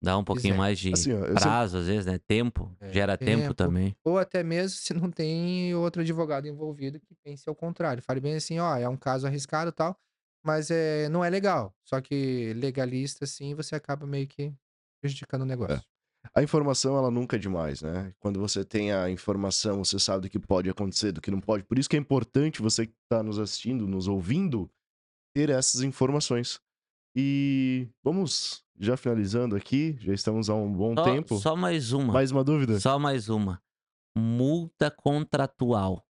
Dá 0.00 0.16
um 0.16 0.22
pouquinho 0.24 0.54
Quiser. 0.54 0.58
mais 0.58 0.78
de 0.78 0.92
Assim, 0.92 1.12
ó, 1.12 1.16
eu 1.18 1.26
sempre- 1.26 1.40
prazo, 1.42 1.76
às 1.78 1.86
vezes, 1.86 2.06
né? 2.06 2.18
Tempo. 2.18 2.72
É, 2.80 2.92
Gera 2.92 3.16
tempo, 3.18 3.42
tempo. 3.42 3.54
também. 3.54 3.96
Ou 4.04 4.16
até 4.18 4.42
mesmo 4.44 4.78
se 4.78 4.94
não 4.94 5.10
tem 5.10 5.74
outro 5.74 6.02
advogado 6.02 6.46
envolvido 6.46 7.00
que 7.00 7.14
pense 7.24 7.48
ao 7.48 7.54
contrário. 7.54 8.02
Fale 8.02 8.20
bem 8.20 8.34
assim, 8.36 8.58
ó, 8.60 8.76
é 8.76 8.88
um 8.88 8.96
caso 8.96 9.26
arriscado 9.26 9.70
e 9.70 9.72
tal, 9.72 9.98
mas 10.44 10.70
é, 10.70 11.08
não 11.08 11.24
é 11.24 11.28
legal. 11.30 11.74
Só 11.84 12.00
que 12.00 12.52
legalista, 12.54 13.24
assim, 13.24 13.54
você 13.54 13.74
acaba 13.74 14.06
meio 14.06 14.28
que 14.28 14.54
prejudicando 15.02 15.42
o 15.42 15.46
negócio. 15.46 15.82
A 16.34 16.42
informação, 16.42 16.96
ela 16.96 17.10
nunca 17.10 17.36
é 17.36 17.38
demais, 17.38 17.80
né? 17.80 18.12
Quando 18.20 18.38
você 18.38 18.64
tem 18.64 18.92
a 18.92 19.08
informação, 19.10 19.82
você 19.84 19.98
sabe 19.98 20.22
do 20.22 20.30
que 20.30 20.38
pode 20.38 20.68
acontecer, 20.68 21.10
do 21.10 21.20
que 21.20 21.30
não 21.30 21.40
pode. 21.40 21.64
Por 21.64 21.78
isso 21.78 21.88
que 21.88 21.96
é 21.96 21.98
importante 21.98 22.60
você 22.60 22.86
que 22.86 22.92
está 23.04 23.22
nos 23.22 23.38
assistindo, 23.38 23.86
nos 23.86 24.06
ouvindo, 24.06 24.70
ter 25.34 25.48
essas 25.50 25.80
informações. 25.82 26.60
E 27.16 27.88
vamos 28.04 28.62
já 28.78 28.96
finalizando 28.96 29.56
aqui, 29.56 29.96
já 30.00 30.12
estamos 30.14 30.48
há 30.48 30.54
um 30.54 30.72
bom 30.72 30.94
Só, 30.94 31.04
tempo. 31.04 31.36
só 31.38 31.56
mais 31.56 31.92
uma. 31.92 32.12
Mais 32.12 32.30
uma 32.30 32.44
dúvida? 32.44 32.78
Só 32.80 32.98
mais 32.98 33.28
uma. 33.28 33.62
Multa 34.16 34.90
contratual. 34.90 36.04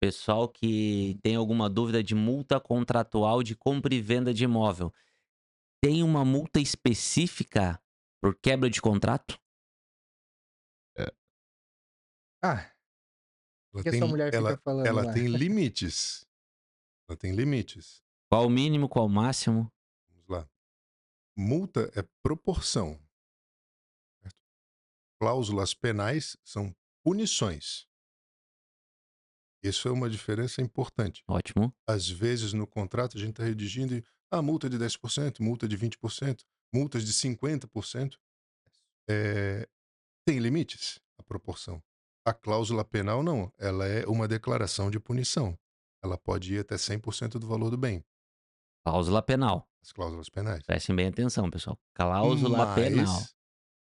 Pessoal 0.00 0.48
que 0.48 1.18
tem 1.22 1.36
alguma 1.36 1.70
dúvida 1.70 2.02
de 2.02 2.14
multa 2.14 2.58
contratual 2.60 3.42
de 3.42 3.54
compra 3.54 3.94
e 3.94 4.00
venda 4.00 4.34
de 4.34 4.44
imóvel. 4.44 4.92
Tem 5.80 6.02
uma 6.02 6.24
multa 6.24 6.60
específica 6.60 7.80
por 8.20 8.36
quebra 8.36 8.68
de 8.68 8.80
contrato? 8.80 9.38
Ah, 12.44 12.72
Ela 13.72 13.84
tem, 13.84 14.00
ela, 14.00 14.50
fica 14.50 14.62
falando 14.64 14.86
ela 14.86 15.04
lá? 15.04 15.12
tem 15.12 15.28
limites. 15.28 16.26
Ela 17.08 17.16
tem 17.16 17.32
limites. 17.32 18.02
Qual 18.28 18.46
o 18.46 18.50
mínimo, 18.50 18.88
qual 18.88 19.06
o 19.06 19.08
máximo? 19.08 19.72
Multa 21.36 21.90
é 21.94 22.02
proporção. 22.22 23.00
certo? 24.22 24.36
Cláusulas 25.20 25.74
penais 25.74 26.36
são 26.44 26.74
punições. 27.04 27.86
Isso 29.62 29.86
é 29.88 29.92
uma 29.92 30.10
diferença 30.10 30.60
importante. 30.60 31.22
Ótimo. 31.28 31.72
Às 31.86 32.08
vezes 32.08 32.52
no 32.52 32.66
contrato 32.66 33.16
a 33.16 33.20
gente 33.20 33.30
está 33.30 33.44
redigindo 33.44 33.94
e, 33.94 34.04
ah, 34.30 34.42
multa 34.42 34.68
de 34.68 34.76
10%, 34.76 35.40
multa 35.40 35.68
de 35.68 35.78
20%, 35.78 36.44
multas 36.74 37.04
de 37.04 37.12
50%. 37.12 38.18
É, 39.08 39.68
tem 40.26 40.38
limites 40.38 41.00
a 41.18 41.22
proporção. 41.22 41.82
A 42.24 42.32
cláusula 42.32 42.84
penal 42.84 43.22
não, 43.22 43.52
ela 43.58 43.86
é 43.86 44.06
uma 44.06 44.28
declaração 44.28 44.90
de 44.90 45.00
punição. 45.00 45.58
Ela 46.02 46.18
pode 46.18 46.54
ir 46.54 46.58
até 46.58 46.76
100% 46.76 47.38
do 47.38 47.46
valor 47.46 47.70
do 47.70 47.76
bem, 47.76 48.04
Cláusula 48.84 49.22
penal. 49.22 49.68
as 49.82 49.92
cláusulas 49.92 50.28
penais. 50.28 50.62
Prestem 50.64 50.94
bem 50.94 51.08
atenção, 51.08 51.50
pessoal. 51.50 51.78
Cláusula 51.94 52.58
Mas 52.58 52.74
penal. 52.74 53.22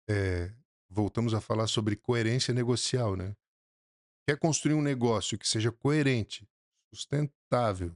é, 0.10 0.53
voltamos 0.90 1.34
a 1.34 1.41
falar 1.41 1.68
sobre 1.68 1.95
coerência 1.95 2.53
negocial, 2.53 3.16
né? 3.16 3.36
Quer 4.28 4.38
construir 4.38 4.74
um 4.74 4.82
negócio 4.82 5.38
que 5.38 5.48
seja 5.48 5.72
coerente, 5.72 6.48
sustentável 6.94 7.95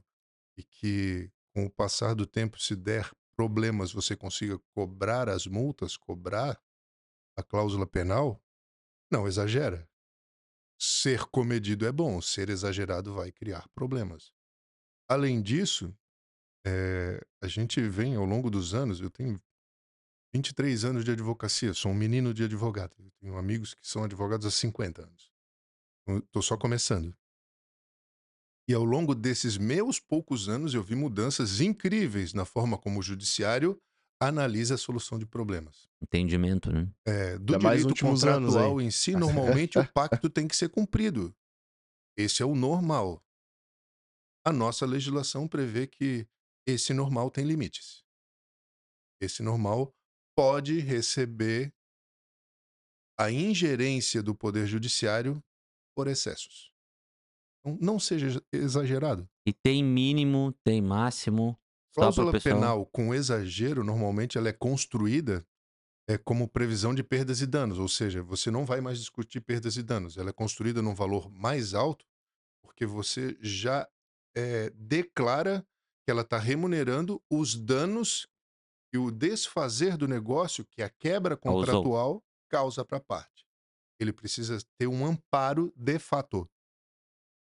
e 0.56 0.62
que, 0.62 1.30
com 1.52 1.64
o 1.66 1.70
passar 1.70 2.14
do 2.14 2.26
tempo, 2.26 2.60
se 2.60 2.76
der 2.76 3.10
problemas, 3.36 3.92
você 3.92 4.16
consiga 4.16 4.58
cobrar 4.74 5.28
as 5.28 5.46
multas, 5.46 5.96
cobrar 5.96 6.60
a 7.36 7.42
cláusula 7.42 7.86
penal? 7.86 8.40
Não 9.10 9.26
exagera. 9.26 9.88
Ser 10.78 11.24
comedido 11.26 11.86
é 11.86 11.92
bom, 11.92 12.20
ser 12.20 12.48
exagerado 12.48 13.12
vai 13.14 13.32
criar 13.32 13.68
problemas. 13.74 14.32
Além 15.08 15.42
disso, 15.42 15.92
é, 16.66 17.20
a 17.42 17.48
gente 17.48 17.80
vem 17.88 18.16
ao 18.16 18.24
longo 18.24 18.50
dos 18.50 18.74
anos, 18.74 19.00
eu 19.00 19.10
tenho 19.10 19.40
23 20.32 20.84
anos 20.84 21.04
de 21.04 21.10
advocacia, 21.10 21.74
sou 21.74 21.90
um 21.90 21.94
menino 21.94 22.32
de 22.32 22.44
advogado. 22.44 22.94
Eu 22.98 23.10
tenho 23.20 23.36
amigos 23.36 23.74
que 23.74 23.86
são 23.86 24.04
advogados 24.04 24.46
há 24.46 24.50
50 24.50 25.02
anos. 25.02 25.30
Estou 26.24 26.42
só 26.42 26.56
começando. 26.56 27.14
E 28.68 28.74
ao 28.74 28.84
longo 28.84 29.14
desses 29.14 29.58
meus 29.58 29.98
poucos 29.98 30.48
anos, 30.48 30.74
eu 30.74 30.82
vi 30.82 30.94
mudanças 30.94 31.60
incríveis 31.60 32.32
na 32.32 32.44
forma 32.44 32.78
como 32.78 33.00
o 33.00 33.02
judiciário 33.02 33.80
analisa 34.20 34.74
a 34.74 34.78
solução 34.78 35.18
de 35.18 35.26
problemas. 35.26 35.88
Entendimento, 36.00 36.70
né? 36.70 36.88
É, 37.04 37.38
do 37.38 37.54
Ainda 37.54 37.64
mais 37.64 37.80
direito 37.80 38.06
anos 38.06 38.20
contratual 38.20 38.80
em 38.80 38.90
si, 38.90 39.16
normalmente 39.16 39.78
o 39.78 39.92
pacto 39.92 40.28
tem 40.28 40.46
que 40.46 40.54
ser 40.54 40.68
cumprido. 40.68 41.34
Esse 42.16 42.42
é 42.42 42.46
o 42.46 42.54
normal. 42.54 43.24
A 44.44 44.52
nossa 44.52 44.86
legislação 44.86 45.48
prevê 45.48 45.86
que 45.86 46.28
esse 46.66 46.92
normal 46.92 47.30
tem 47.30 47.44
limites. 47.44 48.04
Esse 49.20 49.42
normal 49.42 49.94
pode 50.36 50.78
receber 50.80 51.72
a 53.18 53.30
ingerência 53.30 54.22
do 54.22 54.34
Poder 54.34 54.66
Judiciário 54.66 55.42
por 55.94 56.06
excessos. 56.06 56.72
Então, 57.60 57.78
não 57.80 57.98
seja 57.98 58.42
exagerado. 58.52 59.28
E 59.46 59.52
tem 59.52 59.84
mínimo, 59.84 60.54
tem 60.64 60.80
máximo. 60.80 61.58
Cláusula 61.94 62.40
penal 62.40 62.86
com 62.86 63.12
exagero, 63.12 63.84
normalmente 63.84 64.38
ela 64.38 64.48
é 64.48 64.52
construída 64.52 65.44
é, 66.08 66.16
como 66.16 66.48
previsão 66.48 66.94
de 66.94 67.02
perdas 67.02 67.40
e 67.40 67.46
danos, 67.46 67.78
ou 67.78 67.88
seja, 67.88 68.22
você 68.22 68.50
não 68.50 68.64
vai 68.64 68.80
mais 68.80 68.98
discutir 68.98 69.40
perdas 69.40 69.76
e 69.76 69.82
danos. 69.82 70.16
Ela 70.16 70.30
é 70.30 70.32
construída 70.32 70.80
num 70.80 70.94
valor 70.94 71.30
mais 71.30 71.74
alto 71.74 72.06
porque 72.62 72.86
você 72.86 73.36
já 73.42 73.86
é, 74.34 74.70
declara 74.70 75.66
que 76.04 76.10
ela 76.10 76.22
está 76.22 76.38
remunerando 76.38 77.22
os 77.30 77.54
danos 77.54 78.26
que 78.92 78.98
o 78.98 79.10
desfazer 79.10 79.96
do 79.96 80.08
negócio, 80.08 80.64
que 80.64 80.82
a 80.82 80.90
quebra 80.90 81.36
Causou. 81.36 81.60
contratual, 81.60 82.24
causa 82.48 82.84
para 82.84 82.98
a 82.98 83.00
parte. 83.00 83.46
Ele 84.00 84.12
precisa 84.12 84.58
ter 84.78 84.86
um 84.86 85.06
amparo 85.06 85.72
de 85.76 85.98
fato. 85.98 86.48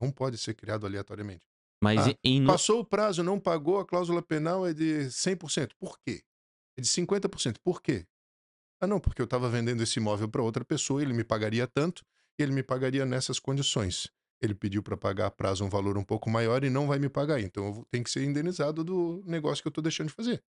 Não 0.01 0.11
pode 0.11 0.39
ser 0.39 0.55
criado 0.55 0.87
aleatoriamente. 0.87 1.47
Mas 1.83 2.09
Ah, 2.09 2.15
em, 2.23 2.47
Passou 2.47 2.81
o 2.81 2.85
prazo, 2.85 3.23
não 3.25 3.41
pagou, 3.41 3.81
a 3.81 3.87
cláusula 3.87 4.23
penal 4.23 4.65
é 4.67 4.73
de 4.73 5.07
100%. 5.11 5.73
Por 5.79 5.99
quê? 5.99 6.23
É 6.77 6.81
de 6.81 6.87
50%. 6.87 7.59
Por 7.63 7.83
quê? 7.83 8.07
Ah, 8.81 8.87
não, 8.87 9.01
porque 9.01 9.21
eu 9.21 9.25
estava 9.25 9.49
vendendo 9.49 9.83
esse 9.83 9.99
imóvel 9.99 10.29
para 10.29 10.43
outra 10.43 10.65
pessoa, 10.65 11.03
ele 11.03 11.13
me 11.13 11.25
pagaria 11.25 11.67
tanto 11.67 12.05
e 12.39 12.43
ele 12.43 12.53
me 12.53 12.63
pagaria 12.63 13.05
nessas 13.05 13.39
condições. 13.41 14.09
Ele 14.43 14.55
pediu 14.57 14.83
para 14.83 14.97
pagar 14.97 15.27
a 15.27 15.31
prazo 15.31 15.65
um 15.65 15.69
valor 15.69 15.97
um 15.97 16.05
pouco 16.05 16.29
maior 16.29 16.65
e 16.65 16.69
não 16.69 16.89
vai 16.89 16.99
me 16.99 17.09
pagar. 17.09 17.41
Então 17.41 17.69
eu 17.69 17.87
tenho 17.91 18.03
que 18.03 18.11
ser 18.11 18.25
indenizado 18.25 18.83
do 18.83 19.23
negócio 19.25 19.63
que 19.63 19.69
eu 19.69 19.71
estou 19.71 19.83
deixando 19.83 20.09
de 20.09 20.15
fazer. 20.15 20.45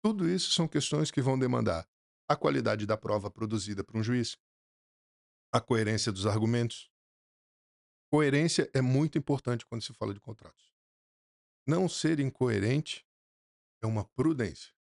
Tudo 0.00 0.28
isso 0.28 0.52
são 0.52 0.68
questões 0.68 1.10
que 1.10 1.20
vão 1.20 1.36
demandar 1.36 1.84
a 2.28 2.36
qualidade 2.36 2.86
da 2.86 2.96
prova 2.96 3.28
produzida 3.28 3.82
por 3.82 3.96
um 3.96 4.02
juiz, 4.02 4.38
a 5.52 5.60
coerência 5.60 6.12
dos 6.12 6.26
argumentos. 6.26 6.88
Coerência 8.12 8.70
é 8.72 8.80
muito 8.80 9.18
importante 9.18 9.66
quando 9.66 9.82
se 9.82 9.92
fala 9.92 10.14
de 10.14 10.20
contratos. 10.20 10.72
Não 11.66 11.88
ser 11.88 12.20
incoerente 12.20 13.04
é 13.82 13.86
uma 13.86 14.04
prudência. 14.04 14.72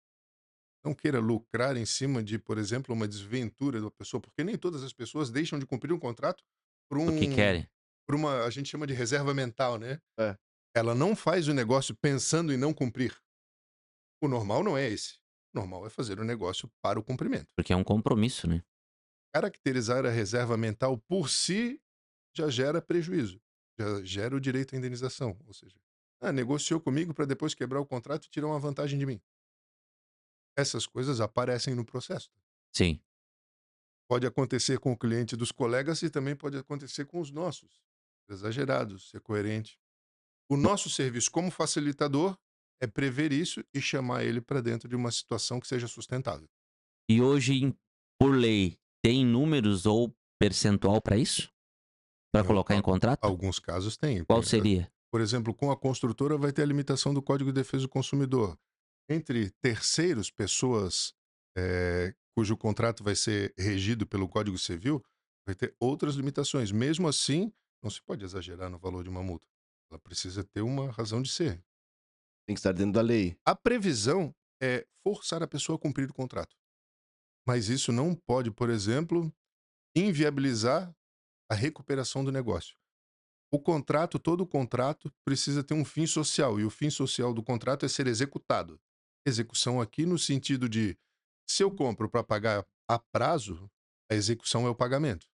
Não 0.85 0.93
queira 0.93 1.19
lucrar 1.19 1.75
em 1.75 1.85
cima 1.85 2.23
de, 2.23 2.37
por 2.37 2.57
exemplo, 2.57 2.93
uma 2.93 3.07
desventura 3.07 3.81
da 3.81 3.91
pessoa, 3.91 4.21
porque 4.21 4.43
nem 4.43 4.57
todas 4.57 4.83
as 4.83 4.93
pessoas 4.93 5.29
deixam 5.31 5.57
de 5.57 5.65
cumprir 5.65 5.91
um 5.91 5.99
contrato 5.99 6.43
por 6.89 6.97
um, 6.97 7.17
que 7.17 7.33
querem. 7.33 7.67
por 8.07 8.15
uma, 8.15 8.43
a 8.43 8.49
gente 8.49 8.69
chama 8.69 8.87
de 8.87 8.93
reserva 8.93 9.33
mental, 9.33 9.77
né? 9.77 9.99
É. 10.19 10.37
Ela 10.75 10.93
não 10.93 11.15
faz 11.15 11.47
o 11.47 11.53
negócio 11.53 11.95
pensando 11.95 12.53
em 12.53 12.57
não 12.57 12.73
cumprir. 12.73 13.15
O 14.21 14.27
normal 14.27 14.63
não 14.63 14.77
é 14.77 14.87
esse. 14.87 15.15
O 15.53 15.59
normal 15.59 15.85
é 15.87 15.89
fazer 15.89 16.19
o 16.19 16.23
negócio 16.23 16.69
para 16.81 16.99
o 16.99 17.03
cumprimento. 17.03 17.47
Porque 17.55 17.73
é 17.73 17.75
um 17.75 17.83
compromisso, 17.83 18.47
né? 18.47 18.63
Caracterizar 19.33 20.05
a 20.05 20.09
reserva 20.09 20.55
mental 20.57 20.97
por 20.97 21.29
si 21.29 21.81
já 22.35 22.49
gera 22.49 22.81
prejuízo, 22.81 23.41
já 23.79 24.03
gera 24.03 24.35
o 24.35 24.39
direito 24.39 24.75
à 24.75 24.77
indenização. 24.77 25.37
Ou 25.45 25.53
seja, 25.53 25.75
ah, 26.21 26.31
negociou 26.31 26.79
comigo 26.79 27.13
para 27.13 27.25
depois 27.25 27.53
quebrar 27.53 27.79
o 27.79 27.85
contrato 27.85 28.25
e 28.25 28.29
tirar 28.29 28.47
uma 28.47 28.59
vantagem 28.59 28.97
de 28.97 29.05
mim. 29.05 29.21
Essas 30.57 30.87
coisas 30.87 31.19
aparecem 31.19 31.75
no 31.75 31.85
processo. 31.85 32.31
Sim. 32.75 32.99
Pode 34.09 34.25
acontecer 34.25 34.79
com 34.79 34.91
o 34.93 34.97
cliente 34.97 35.35
dos 35.35 35.51
colegas 35.51 36.01
e 36.01 36.09
também 36.09 36.35
pode 36.35 36.57
acontecer 36.57 37.05
com 37.05 37.19
os 37.19 37.29
nossos. 37.31 37.81
Exagerados, 38.29 39.09
ser 39.09 39.21
coerente. 39.21 39.77
O 40.49 40.55
nosso 40.55 40.89
serviço 40.89 41.29
como 41.31 41.51
facilitador 41.51 42.37
é 42.81 42.87
prever 42.87 43.31
isso 43.33 43.63
e 43.73 43.81
chamar 43.81 44.23
ele 44.23 44.39
para 44.39 44.61
dentro 44.61 44.87
de 44.87 44.95
uma 44.95 45.11
situação 45.11 45.59
que 45.59 45.67
seja 45.67 45.87
sustentável. 45.87 46.47
E 47.09 47.21
hoje, 47.21 47.73
por 48.19 48.29
lei, 48.35 48.77
tem 49.03 49.25
números 49.25 49.85
ou 49.85 50.15
percentual 50.39 51.01
para 51.01 51.17
isso? 51.17 51.51
Para 52.33 52.45
colocar 52.45 52.75
em 52.75 52.81
contrato? 52.81 53.23
Alguns 53.23 53.59
casos 53.59 53.97
têm. 53.97 54.23
Qual 54.23 54.41
Tem- 54.41 54.49
seria? 54.49 54.91
Por 55.11 55.21
exemplo, 55.21 55.53
com 55.53 55.71
a 55.71 55.77
construtora 55.77 56.37
vai 56.37 56.51
ter 56.51 56.61
a 56.61 56.65
limitação 56.65 57.13
do 57.13 57.21
Código 57.21 57.51
de 57.51 57.61
Defesa 57.61 57.83
do 57.83 57.89
Consumidor. 57.89 58.57
Entre 59.09 59.49
terceiros, 59.61 60.29
pessoas 60.29 61.13
eh, 61.57 62.13
cujo 62.37 62.55
contrato 62.55 63.03
vai 63.03 63.15
ser 63.15 63.51
regido 63.57 64.05
pelo 64.05 64.29
Código 64.29 64.59
Civil, 64.59 65.03
vai 65.43 65.55
ter 65.55 65.75
outras 65.79 66.13
limitações. 66.13 66.71
Mesmo 66.71 67.07
assim, 67.07 67.51
não 67.81 67.89
se 67.89 67.99
pode 67.99 68.23
exagerar 68.23 68.69
no 68.69 68.77
valor 68.77 69.03
de 69.03 69.09
uma 69.09 69.23
multa. 69.23 69.47
Ela 69.89 69.97
precisa 69.97 70.43
ter 70.43 70.61
uma 70.61 70.91
razão 70.91 71.19
de 71.19 71.31
ser. 71.31 71.65
Tem 72.45 72.53
que 72.53 72.59
estar 72.59 72.73
dentro 72.73 72.91
da 72.91 73.01
lei. 73.01 73.35
A 73.43 73.55
previsão 73.55 74.35
é 74.61 74.85
forçar 75.03 75.41
a 75.41 75.47
pessoa 75.47 75.77
a 75.77 75.79
cumprir 75.79 76.11
o 76.11 76.13
contrato. 76.13 76.55
Mas 77.43 77.69
isso 77.69 77.91
não 77.91 78.13
pode, 78.13 78.51
por 78.51 78.69
exemplo, 78.69 79.33
inviabilizar 79.95 80.95
a 81.49 81.55
recuperação 81.55 82.23
do 82.23 82.31
negócio. 82.31 82.77
O 83.51 83.59
contrato, 83.59 84.19
todo 84.19 84.45
contrato, 84.45 85.11
precisa 85.25 85.63
ter 85.63 85.73
um 85.73 85.83
fim 85.83 86.05
social, 86.05 86.59
e 86.59 86.65
o 86.65 86.69
fim 86.69 86.91
social 86.91 87.33
do 87.33 87.41
contrato 87.41 87.83
é 87.83 87.89
ser 87.89 88.05
executado. 88.05 88.79
Execução 89.25 89.81
aqui 89.81 90.05
no 90.05 90.19
sentido 90.19 90.69
de, 90.69 90.95
se 91.49 91.63
eu 91.63 91.73
compro 91.73 92.09
para 92.09 92.23
pagar 92.23 92.65
a 92.89 92.99
prazo, 92.99 93.69
a 94.11 94.15
execução 94.15 94.65
é 94.67 94.69
o 94.69 94.75
pagamento. 94.75 95.27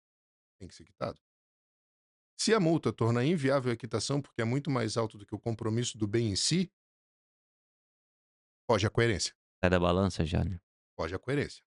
Tem 0.60 0.68
que 0.68 0.76
ser 0.76 0.84
quitado. 0.86 1.20
Se 2.40 2.54
a 2.54 2.60
multa 2.60 2.92
torna 2.92 3.24
inviável 3.24 3.72
a 3.72 3.78
quitação 3.78 4.22
porque 4.22 4.42
é 4.42 4.46
muito 4.46 4.70
mais 4.72 4.98
alto 4.98 5.18
do 5.18 5.26
que 5.26 5.36
o 5.36 5.40
compromisso 5.40 5.98
do 5.98 6.08
bem 6.08 6.32
em 6.32 6.36
si, 6.36 6.72
foge 8.70 8.88
a 8.88 8.90
coerência. 8.90 9.36
Sai 9.64 9.70
da 9.70 9.80
balança 9.80 10.26
já, 10.26 10.44
né? 10.44 10.60
Foge 11.00 11.14
a 11.16 11.20
coerência. 11.20 11.64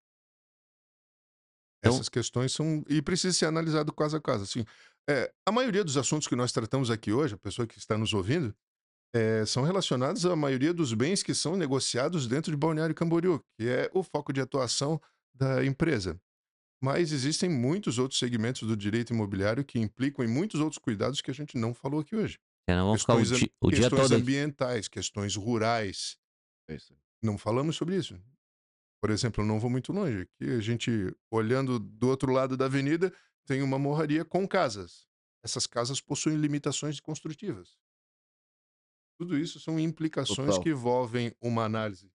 Então- 1.79 1.93
Essas 1.93 2.09
questões 2.09 2.51
são. 2.51 2.83
E 2.89 3.01
precisa 3.01 3.37
ser 3.37 3.45
analisado 3.45 3.93
caso 3.93 4.17
a 4.17 4.21
caso. 4.21 4.43
Assim, 4.43 4.65
é, 5.09 5.33
a 5.47 5.51
maioria 5.51 5.83
dos 5.83 5.97
assuntos 5.97 6.27
que 6.27 6.35
nós 6.35 6.51
tratamos 6.51 6.89
aqui 6.89 7.11
hoje, 7.13 7.35
a 7.35 7.37
pessoa 7.37 7.67
que 7.67 7.77
está 7.77 7.97
nos 7.97 8.13
ouvindo, 8.13 8.55
é, 9.15 9.45
são 9.45 9.63
relacionados 9.63 10.25
à 10.25 10.35
maioria 10.35 10.73
dos 10.73 10.93
bens 10.93 11.23
que 11.23 11.33
são 11.33 11.55
negociados 11.55 12.27
dentro 12.27 12.51
de 12.51 12.57
Balneário 12.57 12.93
Camboriú, 12.93 13.39
que 13.57 13.67
é 13.67 13.89
o 13.93 14.03
foco 14.03 14.33
de 14.33 14.41
atuação 14.41 14.99
da 15.33 15.63
empresa. 15.65 16.19
Mas 16.83 17.11
existem 17.11 17.49
muitos 17.49 17.97
outros 17.97 18.19
segmentos 18.19 18.67
do 18.67 18.75
direito 18.75 19.13
imobiliário 19.13 19.63
que 19.63 19.79
implicam 19.79 20.23
em 20.25 20.27
muitos 20.27 20.59
outros 20.59 20.77
cuidados 20.77 21.21
que 21.21 21.31
a 21.31 21.33
gente 21.33 21.57
não 21.57 21.73
falou 21.73 22.01
aqui 22.01 22.15
hoje. 22.15 22.37
Vamos 22.67 23.01
ficar 23.01 23.13
o, 23.13 23.17
Questões, 23.19 23.39
di- 23.39 23.51
o 23.61 23.69
dia 23.71 23.79
questões 23.89 24.09
todo. 24.09 24.19
ambientais, 24.19 24.87
questões 24.87 25.35
rurais, 25.35 26.17
É 26.69 26.75
isso 26.75 26.93
não 27.23 27.37
falamos 27.39 27.75
sobre 27.75 27.95
isso. 27.95 28.19
Por 29.01 29.09
exemplo, 29.09 29.43
eu 29.43 29.47
não 29.47 29.59
vou 29.59 29.69
muito 29.69 29.91
longe. 29.91 30.21
Aqui 30.21 30.51
a 30.51 30.59
gente, 30.59 30.91
olhando 31.31 31.79
do 31.79 32.07
outro 32.07 32.31
lado 32.31 32.55
da 32.55 32.65
avenida, 32.65 33.11
tem 33.47 33.63
uma 33.63 33.79
morraria 33.79 34.23
com 34.23 34.47
casas. 34.47 35.07
Essas 35.43 35.65
casas 35.65 35.99
possuem 36.01 36.35
limitações 36.37 36.99
construtivas. 36.99 37.77
Tudo 39.17 39.37
isso 39.37 39.59
são 39.59 39.79
implicações 39.79 40.49
Total. 40.49 40.61
que 40.63 40.69
envolvem 40.69 41.33
uma 41.41 41.63
análise 41.63 42.11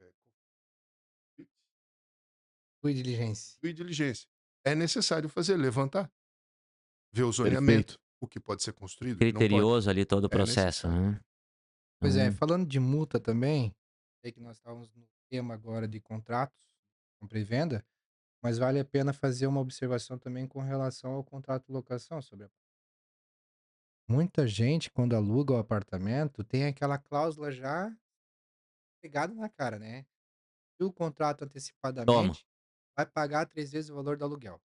é, 0.00 0.10
Fui 2.80 2.94
diligência. 2.94 3.58
e 3.62 3.72
diligência. 3.72 4.26
É 4.64 4.74
necessário 4.74 5.28
fazer, 5.28 5.56
levantar, 5.56 6.10
ver 7.12 7.24
o 7.24 7.32
zoneamento, 7.32 7.94
Perfeito. 7.94 8.00
o 8.20 8.26
que 8.28 8.40
pode 8.40 8.62
ser 8.62 8.72
construído. 8.72 9.18
Criterioso 9.18 9.88
ali 9.90 10.04
todo 10.04 10.24
o 10.24 10.26
É 10.26 10.30
processo, 10.30 10.88
né? 10.88 11.20
Pois 12.00 12.16
é, 12.16 12.28
Hum. 12.28 12.32
falando 12.32 12.66
de 12.66 12.78
multa 12.78 13.18
também, 13.18 13.74
sei 14.22 14.32
que 14.32 14.40
nós 14.40 14.56
estávamos 14.56 14.92
no 14.94 15.06
tema 15.30 15.54
agora 15.54 15.88
de 15.88 16.00
contratos, 16.00 16.58
compra 17.20 17.38
e 17.38 17.44
venda, 17.44 17.84
mas 18.42 18.58
vale 18.58 18.78
a 18.78 18.84
pena 18.84 19.12
fazer 19.12 19.46
uma 19.46 19.60
observação 19.60 20.18
também 20.18 20.46
com 20.46 20.60
relação 20.60 21.12
ao 21.12 21.24
contrato 21.24 21.66
de 21.66 21.72
locação 21.72 22.20
sobre 22.20 22.46
a 22.46 22.50
Muita 24.08 24.46
gente, 24.46 24.90
quando 24.90 25.14
aluga 25.16 25.54
o 25.54 25.58
apartamento, 25.58 26.42
tem 26.44 26.64
aquela 26.66 26.98
cláusula 26.98 27.50
já 27.52 27.90
pegada 29.02 29.34
na 29.34 29.48
cara, 29.48 29.78
né? 29.78 30.02
Se 30.78 30.84
o 30.84 30.92
contrato 30.92 31.44
Toma. 32.04 32.32
antecipadamente, 32.32 32.46
vai 32.96 33.06
pagar 33.06 33.46
três 33.46 33.72
vezes 33.72 33.90
o 33.90 33.94
valor 33.94 34.16
do 34.16 34.24
aluguel. 34.24 34.60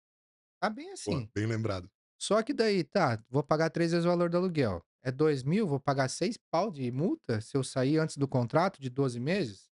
Tá 0.61 0.69
bem 0.69 0.91
Pô, 1.03 1.15
assim. 1.15 1.29
bem 1.33 1.45
lembrado. 1.47 1.89
Só 2.19 2.41
que 2.43 2.53
daí, 2.53 2.83
tá, 2.83 3.23
vou 3.29 3.43
pagar 3.43 3.69
três 3.69 3.91
vezes 3.91 4.05
o 4.05 4.09
valor 4.09 4.29
do 4.29 4.37
aluguel. 4.37 4.83
É 5.03 5.11
dois 5.11 5.43
mil, 5.43 5.67
vou 5.67 5.79
pagar 5.79 6.09
seis 6.09 6.37
pau 6.51 6.71
de 6.71 6.91
multa 6.91 7.41
se 7.41 7.57
eu 7.57 7.63
sair 7.63 7.97
antes 7.97 8.17
do 8.17 8.27
contrato 8.27 8.79
de 8.81 8.89
12 8.89 9.19
meses? 9.19 9.69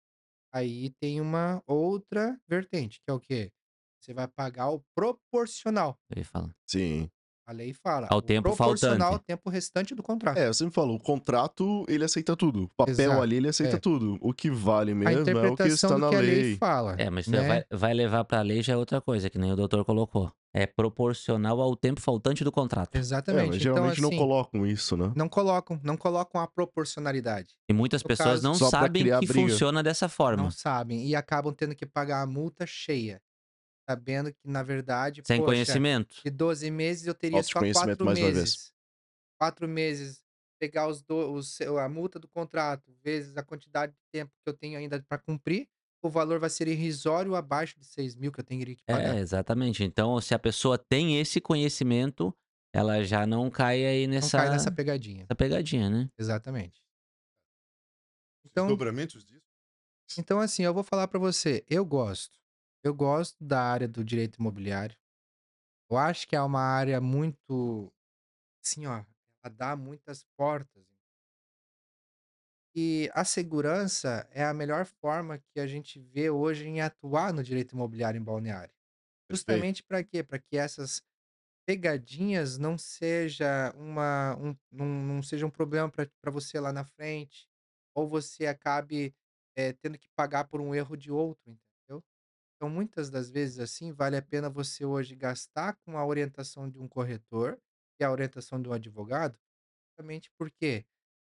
Aí 0.52 0.90
tem 1.00 1.22
uma 1.22 1.62
outra 1.68 2.40
vertente, 2.48 3.00
que 3.02 3.12
é 3.12 3.14
o 3.14 3.20
quê? 3.20 3.52
Você 4.00 4.14
vai 4.14 4.28
pagar 4.28 4.70
o 4.70 4.84
proporcional. 4.96 6.00
Ele 6.10 6.24
fala. 6.24 6.56
Sim. 6.68 7.10
A 7.50 7.52
lei 7.52 7.74
fala, 7.74 8.06
Ao 8.12 8.22
tempo 8.22 8.44
proporcional 8.56 8.94
ao 9.08 9.12
faltante. 9.14 9.26
tempo 9.26 9.50
restante 9.50 9.96
do 9.96 10.04
contrato. 10.04 10.38
É, 10.38 10.48
eu 10.50 10.54
sempre 10.54 10.72
falo, 10.72 10.94
o 10.94 11.00
contrato, 11.00 11.84
ele 11.90 12.04
aceita 12.04 12.36
tudo. 12.36 12.66
O 12.66 12.68
papel 12.70 12.94
Exato, 12.94 13.22
ali, 13.24 13.38
ele 13.38 13.50
aceita 13.50 13.78
é. 13.78 13.80
tudo. 13.80 14.20
O 14.22 14.32
que 14.32 14.52
vale 14.52 14.92
A 14.92 14.96
mesmo 14.96 15.10
é 15.10 15.22
o 15.22 15.24
que 15.26 15.32
interpretação 15.32 15.74
está 15.74 15.88
do 15.96 15.98
na 15.98 16.10
que 16.10 16.16
a 16.16 16.20
lei 16.20 16.42
lei. 16.44 16.58
fala, 16.58 16.96
É, 17.00 17.10
mas 17.10 17.26
né? 17.28 17.48
vai, 17.48 17.66
vai 17.80 17.94
levar 17.96 18.24
pra 18.26 18.42
lei 18.44 18.62
já 18.62 18.74
é 18.74 18.78
outra 18.78 19.02
coisa, 19.02 19.32
que 19.32 19.40
nem 19.40 19.52
o 19.52 19.56
doutor 19.56 19.84
colocou. 19.84 20.32
É 20.54 20.68
proporcional 20.68 21.60
ao 21.60 21.76
tempo 21.76 22.00
faltante 22.00 22.44
do 22.44 22.52
contrato. 22.52 22.96
É, 22.96 23.00
Exatamente. 23.00 23.48
mas 23.48 23.56
Então, 23.56 23.74
geralmente 23.74 24.00
não 24.02 24.10
assim, 24.10 24.18
colocam 24.20 24.68
isso, 24.68 24.96
né? 24.96 25.12
não 25.16 25.28
colocam, 25.28 25.80
não 25.84 25.98
colocam 25.98 26.40
a 26.42 26.48
proporcionalidade. 26.48 27.56
E 27.68 27.74
muitas 27.74 28.04
No 28.04 28.08
pessoas 28.10 28.30
caso, 28.30 28.44
não 28.44 28.54
sabem 28.54 29.04
que 29.06 29.26
briga. 29.28 29.34
funciona 29.50 29.82
dessa 29.82 30.08
forma. 30.08 30.44
Não 30.44 30.52
sabem 30.52 31.04
e 31.08 31.16
acabam 31.16 31.52
tendo 31.52 31.74
que 31.76 31.86
pagar 31.86 32.22
a 32.22 32.28
multa 32.28 32.66
cheia, 32.68 33.20
sabendo 33.90 34.32
que, 34.32 34.40
na 34.45 34.61
verdade, 34.61 35.22
Sem 35.26 35.40
poxa, 35.40 35.52
conhecimento. 35.52 36.22
de 36.24 36.30
12 36.30 36.70
meses 36.70 37.07
eu 37.07 37.16
teria 37.16 37.41
só 37.41 37.60
conhecimento 37.60 37.88
4 37.88 38.06
mais 38.06 38.20
uma 38.20 38.26
vez. 38.32 38.36
meses. 38.36 38.74
4 39.40 39.68
meses, 39.68 40.24
pegar 40.60 40.88
os 40.88 41.02
do, 41.02 41.32
os- 41.34 41.60
a 41.61 41.90
multa 41.90 42.20
do 42.20 42.28
contrato, 42.28 42.91
vezes 43.03 43.36
a 43.38 43.44
quantidade 43.44 43.94
de 43.94 43.99
tempo 44.11 44.32
que 44.44 44.49
eu 44.49 44.53
tenho 44.53 44.78
ainda 44.78 45.02
para 45.07 45.18
cumprir, 45.18 45.68
o 46.03 46.10
valor 46.10 46.40
vai 46.40 46.49
ser 46.49 46.68
irrisório 46.68 47.36
abaixo 47.36 47.80
de 47.80 47.86
6 47.86 48.16
mil 48.16 48.32
que 48.32 48.40
eu 48.40 48.44
teria 48.44 48.76
que 48.76 48.84
pagar. 48.84 49.16
É, 49.16 49.20
exatamente. 49.20 49.84
Então, 49.84 50.20
se 50.22 50.34
a 50.36 50.40
pessoa 50.40 50.78
tem 50.78 51.20
esse 51.20 51.41
conhecimento, 51.41 52.34
ela 52.74 53.03
já 53.03 53.26
não 53.26 53.49
cai 53.49 53.86
aí 53.86 54.06
Não 54.07 54.14
nessa, 54.14 54.38
cai 54.38 54.49
nessa 54.49 54.72
pegadinha. 54.72 55.22
nessa 55.24 55.36
pegadinha, 55.36 55.90
né? 55.90 56.10
Exatamente. 56.18 56.80
Os 58.45 58.52
Então, 58.52 58.68
Dobramentos 58.68 59.26
disso. 59.26 59.41
então, 60.18 60.40
assim, 60.40 60.64
eu 60.64 60.74
vou 60.74 60.84
falar 60.84 61.07
para 61.07 61.20
você, 61.20 61.64
eu 61.70 61.86
gosto. 61.86 62.38
Eu 62.84 62.93
gosto 62.93 63.43
da 63.43 63.61
área 63.61 63.88
do 63.88 64.03
direito 64.03 64.38
imobiliário. 64.39 64.97
Eu 65.89 65.97
acho 65.97 66.27
que 66.27 66.35
é 66.35 66.41
uma 66.41 66.61
área 66.61 67.01
muito, 67.01 67.93
assim, 68.64 68.88
ó, 68.88 69.06
ela 69.43 69.53
dá 69.56 69.76
muitas 69.77 70.23
portas. 70.38 70.85
E 72.76 73.10
a 73.14 73.26
segurança 73.26 74.27
é 74.31 74.43
a 74.43 74.53
melhor 74.53 74.85
forma 74.85 75.39
que 75.39 75.60
a 75.60 75.65
gente 75.68 75.99
vê 75.99 76.30
hoje 76.30 76.68
em 76.68 76.81
atuar 76.81 77.34
no 77.34 77.43
direito 77.43 77.73
imobiliário 77.73 78.19
em 78.19 78.23
balneário. 78.23 78.73
Perfeito. 79.27 79.69
Justamente 79.69 79.84
para 79.84 80.03
quê? 80.03 80.23
Para 80.23 80.39
que 80.39 80.57
essas 80.57 81.01
pegadinhas 81.68 82.57
não 82.57 82.77
seja 82.77 83.73
uma 83.77 84.38
um, 84.38 84.57
não, 84.72 84.85
não 84.88 85.23
seja 85.23 85.45
um 85.47 85.51
problema 85.51 85.91
para 85.91 86.31
você 86.31 86.60
lá 86.60 86.73
na 86.73 86.85
frente, 86.85 87.49
ou 87.95 88.07
você 88.07 88.47
acabe 88.47 89.15
eh, 89.57 89.73
tendo 89.73 89.99
que 89.99 90.10
pagar 90.15 90.45
por 90.45 90.61
um 90.61 90.76
erro 90.76 90.97
de 90.97 91.11
outro? 91.11 91.60
Então, 92.60 92.69
muitas 92.69 93.10
das 93.10 93.30
vezes, 93.30 93.60
assim, 93.60 93.94
vale 93.94 94.18
a 94.18 94.22
pena 94.22 94.49
você 94.49 94.84
hoje 94.86 95.15
gastar 95.15 95.77
com 95.77 95.98
a 95.98 96.06
orientação 96.06 96.69
de 96.69 96.77
um 96.77 96.88
corretor 96.88 97.61
e 97.99 98.03
a 98.03 98.11
orientação 98.11 98.61
de 98.61 98.68
um 98.69 98.73
advogado, 98.73 99.40
justamente 99.90 100.31
porque 100.38 100.86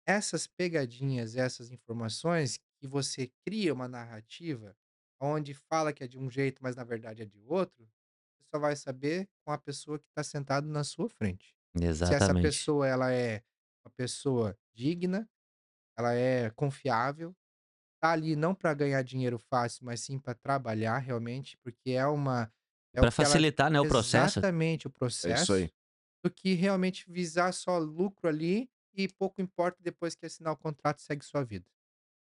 essas 0.08 0.48
pegadinhas, 0.48 1.36
essas 1.36 1.72
informações 1.72 2.60
que 2.80 2.88
você 2.88 3.32
cria 3.46 3.74
uma 3.74 3.88
narrativa 3.88 4.76
onde 5.22 5.54
fala 5.54 5.94
que 5.94 6.04
é 6.04 6.08
de 6.08 6.20
um 6.20 6.30
jeito, 6.30 6.62
mas 6.64 6.76
na 6.76 6.84
verdade 6.84 7.24
é 7.24 7.26
de 7.26 7.40
outro, 7.42 7.86
você 8.38 8.46
só 8.54 8.60
vai 8.60 8.76
saber 8.76 9.30
com 9.46 9.52
a 9.54 9.58
pessoa 9.58 10.00
que 10.00 10.08
está 10.10 10.24
sentado 10.24 10.68
na 10.68 10.84
sua 10.84 11.10
frente. 11.10 11.56
Se 12.02 12.14
essa 12.14 12.36
Exatamente. 12.36 12.36
pessoa 12.36 12.88
ela 12.88 13.14
é 13.14 13.44
uma 13.86 13.92
pessoa 13.96 14.58
digna, 14.74 15.30
ela 15.98 16.14
é 16.14 16.50
confiável, 16.52 17.36
tá 18.08 18.12
ali 18.12 18.36
não 18.36 18.56
para 18.56 18.74
ganhar 18.74 19.02
dinheiro 19.04 19.40
fácil, 19.40 19.86
mas 19.86 20.02
sim 20.02 20.20
para 20.20 20.34
trabalhar 20.36 20.98
realmente, 21.00 21.58
porque 21.64 21.92
é 21.92 22.06
uma 22.08 22.52
é 22.94 23.00
Para 23.00 23.12
que 23.12 23.24
ela 23.24 23.42
facilitar, 23.42 23.70
né, 23.72 23.80
o 23.80 23.86
processo. 23.86 24.42
exatamente 24.42 24.88
o 24.88 24.92
É 25.24 25.32
isso 25.32 25.54
processo 25.54 25.54
aí. 25.54 25.72
do 26.24 26.32
que 26.32 26.54
realmente 26.54 27.10
visar 27.12 27.54
só 27.54 27.78
lucro 27.78 28.30
ali 28.30 28.70
e 28.94 29.08
pouco 29.10 29.42
importa 29.42 29.80
depois 29.82 30.16
que 30.16 30.26
assinar 30.26 30.54
o 30.54 30.58
contrato 30.58 31.02
segue 31.02 31.26
sua 31.26 31.44
vida, 31.44 31.68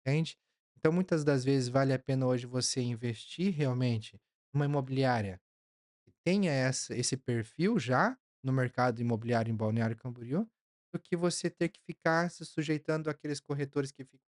entende? 0.05 0.37
Então 0.77 0.91
muitas 0.93 1.23
das 1.23 1.43
vezes 1.45 1.69
vale 1.69 1.93
a 1.93 1.99
pena 1.99 2.27
hoje 2.27 2.47
você 2.47 2.81
investir 2.81 3.53
realmente 3.53 4.21
numa 4.53 4.65
imobiliária 4.65 5.41
que 6.05 6.13
tenha 6.25 6.51
essa, 6.51 6.95
esse 6.95 7.17
perfil 7.17 7.79
já 7.79 8.17
no 8.43 8.53
mercado 8.53 9.01
imobiliário 9.01 9.51
em 9.51 9.55
Balneário 9.55 9.97
Camboriú, 9.97 10.49
do 10.93 10.99
que 10.99 11.15
você 11.15 11.49
ter 11.49 11.69
que 11.69 11.81
ficar 11.81 12.31
se 12.31 12.45
sujeitando 12.45 13.09
àqueles 13.09 13.39
corretores 13.39 13.91
que 13.91 14.03
ficam 14.05 14.28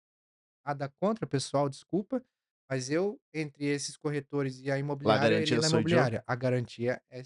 nada 0.65 0.89
contra, 0.99 1.25
pessoal, 1.27 1.69
desculpa, 1.69 2.23
mas 2.69 2.89
eu, 2.89 3.19
entre 3.33 3.65
esses 3.65 3.97
corretores 3.97 4.61
e 4.61 4.71
a 4.71 4.75
a 4.75 4.79
imobiliária, 4.79 5.29
garantia 5.29 5.55
iria 5.55 5.61
na 5.61 5.69
sou 5.69 5.77
eu. 5.77 5.81
imobiliária. 5.81 6.23
A 6.25 6.35
garantia 6.35 7.01
é 7.09 7.21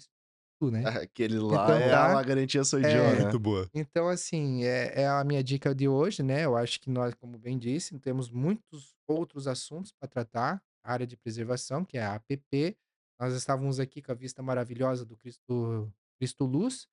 tu, 0.58 0.70
né? 0.70 0.82
Aquele 1.08 1.38
lá 1.38 1.64
Então 1.64 1.76
é 1.76 1.90
tá, 1.90 2.18
a 2.18 2.22
garantia 2.22 2.64
sou 2.64 2.80
eu, 2.80 2.86
é, 2.86 3.12
né? 3.12 3.20
Muito 3.22 3.38
boa. 3.38 3.68
então, 3.72 4.08
assim, 4.08 4.64
é, 4.64 5.02
é 5.02 5.06
a 5.06 5.22
minha 5.22 5.44
dica 5.44 5.74
de 5.74 5.86
hoje, 5.86 6.22
né? 6.22 6.44
Eu 6.44 6.56
acho 6.56 6.80
que 6.80 6.90
nós, 6.90 7.14
como 7.14 7.38
bem 7.38 7.58
disse, 7.58 7.96
temos 7.98 8.30
muitos 8.30 8.96
outros 9.06 9.46
assuntos 9.46 9.92
para 9.92 10.08
tratar. 10.08 10.62
A 10.82 10.92
área 10.92 11.06
de 11.06 11.16
preservação, 11.16 11.84
que 11.84 11.98
é 11.98 12.02
a 12.02 12.14
APP. 12.14 12.76
Nós 13.20 13.34
estávamos 13.34 13.80
aqui 13.80 14.00
com 14.00 14.12
a 14.12 14.14
vista 14.14 14.40
maravilhosa 14.40 15.04
do 15.04 15.16
Cristo, 15.16 15.92
Cristo 16.16 16.44
Luz. 16.44 16.86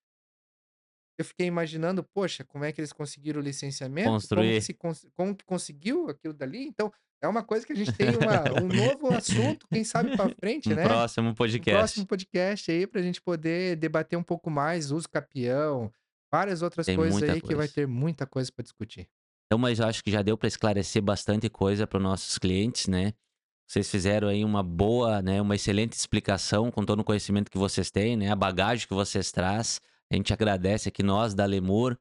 Eu 1.18 1.26
fiquei 1.26 1.46
imaginando, 1.46 2.04
poxa, 2.04 2.44
como 2.44 2.66
é 2.66 2.72
que 2.72 2.82
eles 2.82 2.92
conseguiram 2.92 3.40
o 3.40 3.44
licenciamento? 3.44 4.08
Como 4.08 4.20
Construir. 4.20 4.62
se, 4.62 4.74
cons- 4.74 5.06
como 5.14 5.36
que 5.36 5.46
conseguiu 5.46 6.10
aquilo 6.10 6.34
dali? 6.34 6.64
Então, 6.66 6.92
é 7.22 7.28
uma 7.28 7.44
coisa 7.44 7.66
que 7.66 7.72
a 7.74 7.76
gente 7.76 7.92
tem 7.94 8.10
uma- 8.18 8.62
um 8.64 8.68
novo 8.68 9.14
assunto, 9.14 9.68
quem 9.72 9.84
sabe 9.84 10.18
para 10.18 10.34
frente, 10.36 10.70
Um 10.72 10.76
né? 10.76 10.84
próximo 10.84 11.30
Um 11.30 11.34
podcast. 11.36 11.78
próximo 11.78 12.08
podcast 12.08 12.72
aí 12.72 12.88
pra 12.88 13.02
gente 13.02 13.22
poder 13.22 13.76
debater 13.76 14.18
um 14.18 14.24
pouco 14.24 14.50
mais 14.50 14.92
uso 14.92 15.08
capião, 15.08 15.92
várias 16.32 16.62
outras 16.64 16.86
Tem 16.88 16.96
coisas 16.96 17.22
aí 17.22 17.40
que 17.42 17.48
vai 17.56 17.68
coisa. 17.68 17.74
ter 17.74 17.88
muita 17.88 18.26
coisa 18.26 18.52
pra 18.52 18.64
discutir. 18.64 19.08
Então, 19.46 19.60
mas 19.60 19.78
eu 19.80 19.86
acho 19.86 20.04
que 20.04 20.10
já 20.12 20.24
deu 20.24 20.36
para 20.36 20.48
esclarecer 20.48 21.02
bastante 21.02 21.48
coisa 21.48 21.86
para 21.86 21.98
os 21.98 22.04
nossos 22.04 22.40
clientes, 22.40 22.88
né? 22.88 23.14
Vocês 23.70 23.90
fizeram 23.90 24.28
aí 24.28 24.44
uma 24.44 24.64
boa, 24.64 25.22
né, 25.22 25.40
uma 25.42 25.56
excelente 25.56 25.94
explicação 25.94 26.72
com 26.72 26.84
todo 26.84 27.00
o 27.02 27.04
conhecimento 27.04 27.52
que 27.52 27.58
vocês 27.58 27.92
têm, 27.92 28.18
né, 28.18 28.30
a 28.32 28.36
bagagem 28.36 28.88
que 28.88 28.94
vocês 28.96 29.32
traz. 29.32 29.80
A 30.14 30.16
gente 30.16 30.32
agradece 30.32 30.90
aqui 30.90 31.02
nós 31.02 31.34
da 31.34 31.44
Lemur, 31.44 32.00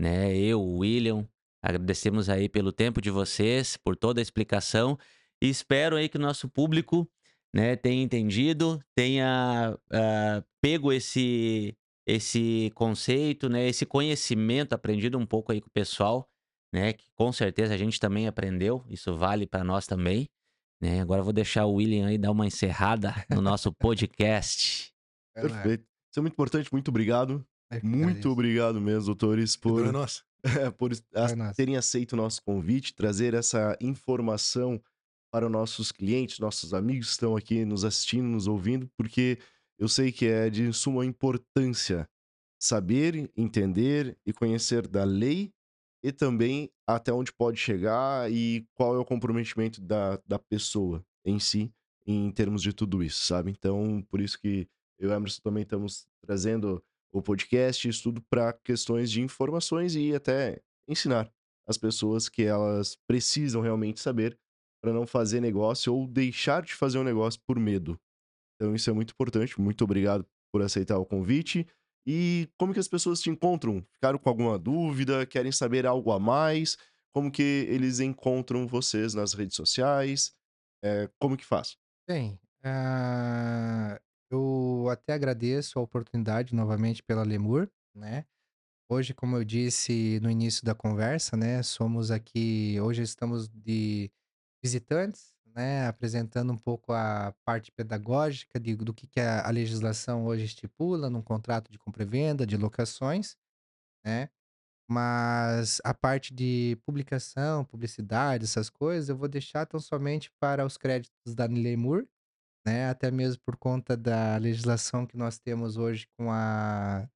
né, 0.00 0.34
eu, 0.34 0.58
o 0.58 0.78
William, 0.78 1.28
agradecemos 1.62 2.30
aí 2.30 2.48
pelo 2.48 2.72
tempo 2.72 2.98
de 2.98 3.10
vocês, 3.10 3.76
por 3.76 3.94
toda 3.94 4.20
a 4.20 4.22
explicação 4.22 4.98
e 5.40 5.50
espero 5.50 5.96
aí 5.96 6.08
que 6.08 6.16
o 6.16 6.20
nosso 6.20 6.48
público, 6.48 7.06
né, 7.54 7.76
tenha 7.76 8.02
entendido, 8.02 8.80
tenha 8.96 9.78
ah, 9.92 10.42
pego 10.62 10.90
esse 10.90 11.76
esse 12.06 12.72
conceito, 12.74 13.50
né, 13.50 13.68
esse 13.68 13.84
conhecimento 13.84 14.72
aprendido 14.72 15.18
um 15.18 15.26
pouco 15.26 15.52
aí 15.52 15.60
com 15.60 15.68
o 15.68 15.72
pessoal, 15.72 16.26
né, 16.72 16.94
que 16.94 17.04
com 17.14 17.30
certeza 17.32 17.74
a 17.74 17.76
gente 17.76 18.00
também 18.00 18.26
aprendeu, 18.26 18.82
isso 18.88 19.14
vale 19.14 19.46
para 19.46 19.62
nós 19.62 19.86
também, 19.86 20.26
né? 20.80 21.00
Agora 21.02 21.20
eu 21.20 21.24
vou 21.24 21.34
deixar 21.34 21.66
o 21.66 21.74
William 21.74 22.06
aí 22.08 22.16
dar 22.16 22.32
uma 22.32 22.46
encerrada 22.46 23.14
no 23.30 23.42
nosso 23.42 23.70
podcast. 23.78 24.90
Perfeito. 25.34 25.91
Isso 26.12 26.18
é 26.18 26.20
muito 26.20 26.34
importante, 26.34 26.68
muito 26.72 26.88
obrigado. 26.88 27.44
Que 27.70 27.86
Muito 27.86 28.02
agradeço. 28.04 28.28
obrigado 28.30 28.80
mesmo, 28.80 29.06
doutores, 29.06 29.56
Que 29.56 29.66
dor 29.68 29.86
é 29.86 29.92
por, 30.70 30.76
por 30.76 30.92
as- 31.14 31.34
nossa. 31.34 31.54
terem 31.54 31.76
aceito 31.76 32.12
o 32.12 32.16
nosso 32.16 32.42
convite, 32.42 32.94
trazer 32.94 33.32
essa 33.32 33.76
informação 33.80 34.78
para 35.32 35.46
os 35.46 35.52
nossos 35.52 35.90
clientes, 35.90 36.38
nossos 36.38 36.74
amigos 36.74 37.06
que 37.06 37.12
estão 37.12 37.34
aqui 37.34 37.64
nos 37.64 37.82
assistindo, 37.84 38.26
nos 38.28 38.46
ouvindo, 38.46 38.90
porque 38.94 39.38
eu 39.78 39.88
sei 39.88 40.12
que 40.12 40.26
é 40.26 40.50
de 40.50 40.70
suma 40.74 41.06
importância 41.06 42.06
saber, 42.60 43.30
entender 43.34 44.16
e 44.26 44.32
conhecer 44.34 44.86
da 44.86 45.04
lei 45.04 45.50
e 46.04 46.12
também 46.12 46.70
até 46.86 47.10
onde 47.12 47.32
pode 47.32 47.58
chegar 47.58 48.30
e 48.30 48.66
qual 48.74 48.94
é 48.94 48.98
o 48.98 49.04
comprometimento 49.04 49.80
da, 49.80 50.20
da 50.26 50.38
pessoa 50.38 51.02
em 51.24 51.38
si 51.38 51.72
em 52.06 52.30
termos 52.30 52.60
de 52.60 52.72
tudo 52.72 53.02
isso, 53.02 53.24
sabe? 53.24 53.50
Então, 53.50 54.04
por 54.10 54.20
isso 54.20 54.38
que 54.38 54.68
eu 55.02 55.10
e 55.10 55.12
o 55.12 55.14
Emerson 55.14 55.40
também 55.42 55.64
estamos 55.64 56.06
trazendo 56.24 56.82
o 57.12 57.20
podcast, 57.20 57.88
isso 57.88 58.04
tudo 58.04 58.22
para 58.30 58.52
questões 58.52 59.10
de 59.10 59.20
informações 59.20 59.94
e 59.96 60.14
até 60.14 60.62
ensinar 60.88 61.30
as 61.66 61.76
pessoas 61.76 62.28
que 62.28 62.44
elas 62.44 62.96
precisam 63.06 63.60
realmente 63.60 64.00
saber 64.00 64.38
para 64.80 64.92
não 64.92 65.06
fazer 65.06 65.40
negócio 65.40 65.94
ou 65.94 66.06
deixar 66.06 66.62
de 66.62 66.74
fazer 66.74 66.98
um 66.98 67.04
negócio 67.04 67.40
por 67.46 67.58
medo. 67.58 68.00
Então 68.56 68.74
isso 68.74 68.88
é 68.88 68.92
muito 68.92 69.10
importante. 69.10 69.60
Muito 69.60 69.84
obrigado 69.84 70.26
por 70.52 70.62
aceitar 70.62 70.98
o 70.98 71.04
convite. 71.04 71.66
E 72.06 72.48
como 72.58 72.72
que 72.72 72.80
as 72.80 72.88
pessoas 72.88 73.20
te 73.20 73.30
encontram? 73.30 73.84
Ficaram 73.92 74.18
com 74.18 74.28
alguma 74.28 74.58
dúvida? 74.58 75.26
Querem 75.26 75.52
saber 75.52 75.86
algo 75.86 76.10
a 76.12 76.18
mais? 76.18 76.76
Como 77.12 77.30
que 77.30 77.66
eles 77.68 78.00
encontram 78.00 78.66
vocês 78.66 79.14
nas 79.14 79.34
redes 79.34 79.56
sociais? 79.56 80.34
É, 80.82 81.08
como 81.20 81.36
que 81.36 81.44
faz? 81.44 81.76
Bem, 82.08 82.40
ah, 82.64 84.00
eu 84.34 84.88
até 84.90 85.12
agradeço 85.12 85.78
a 85.78 85.82
oportunidade 85.82 86.54
novamente 86.54 87.02
pela 87.02 87.22
Lemur, 87.22 87.70
né? 87.94 88.24
Hoje, 88.88 89.14
como 89.14 89.36
eu 89.36 89.44
disse 89.44 90.20
no 90.20 90.30
início 90.30 90.64
da 90.64 90.74
conversa, 90.74 91.36
né, 91.36 91.62
somos 91.62 92.10
aqui, 92.10 92.78
hoje 92.80 93.02
estamos 93.02 93.48
de 93.48 94.10
visitantes, 94.62 95.34
né, 95.46 95.86
apresentando 95.86 96.52
um 96.52 96.58
pouco 96.58 96.92
a 96.92 97.34
parte 97.44 97.72
pedagógica 97.72 98.60
de, 98.60 98.76
do 98.76 98.92
que, 98.92 99.06
que 99.06 99.20
a, 99.20 99.46
a 99.46 99.50
legislação 99.50 100.26
hoje 100.26 100.44
estipula 100.44 101.08
num 101.08 101.22
contrato 101.22 101.70
de 101.72 101.78
compra 101.78 102.02
e 102.02 102.06
venda, 102.06 102.46
de 102.46 102.56
locações, 102.56 103.36
né? 104.04 104.28
Mas 104.88 105.80
a 105.84 105.94
parte 105.94 106.34
de 106.34 106.76
publicação, 106.84 107.64
publicidade, 107.64 108.44
essas 108.44 108.68
coisas, 108.68 109.08
eu 109.08 109.16
vou 109.16 109.28
deixar 109.28 109.66
tão 109.66 109.80
somente 109.80 110.30
para 110.40 110.66
os 110.66 110.76
créditos 110.76 111.34
da 111.34 111.46
Lemur, 111.46 112.06
né? 112.66 112.88
Até 112.90 113.10
mesmo 113.10 113.40
por 113.44 113.56
conta 113.56 113.96
da 113.96 114.36
legislação 114.36 115.06
que 115.06 115.16
nós 115.16 115.38
temos 115.38 115.76
hoje 115.76 116.06
com 116.18 116.30
a 116.30 117.08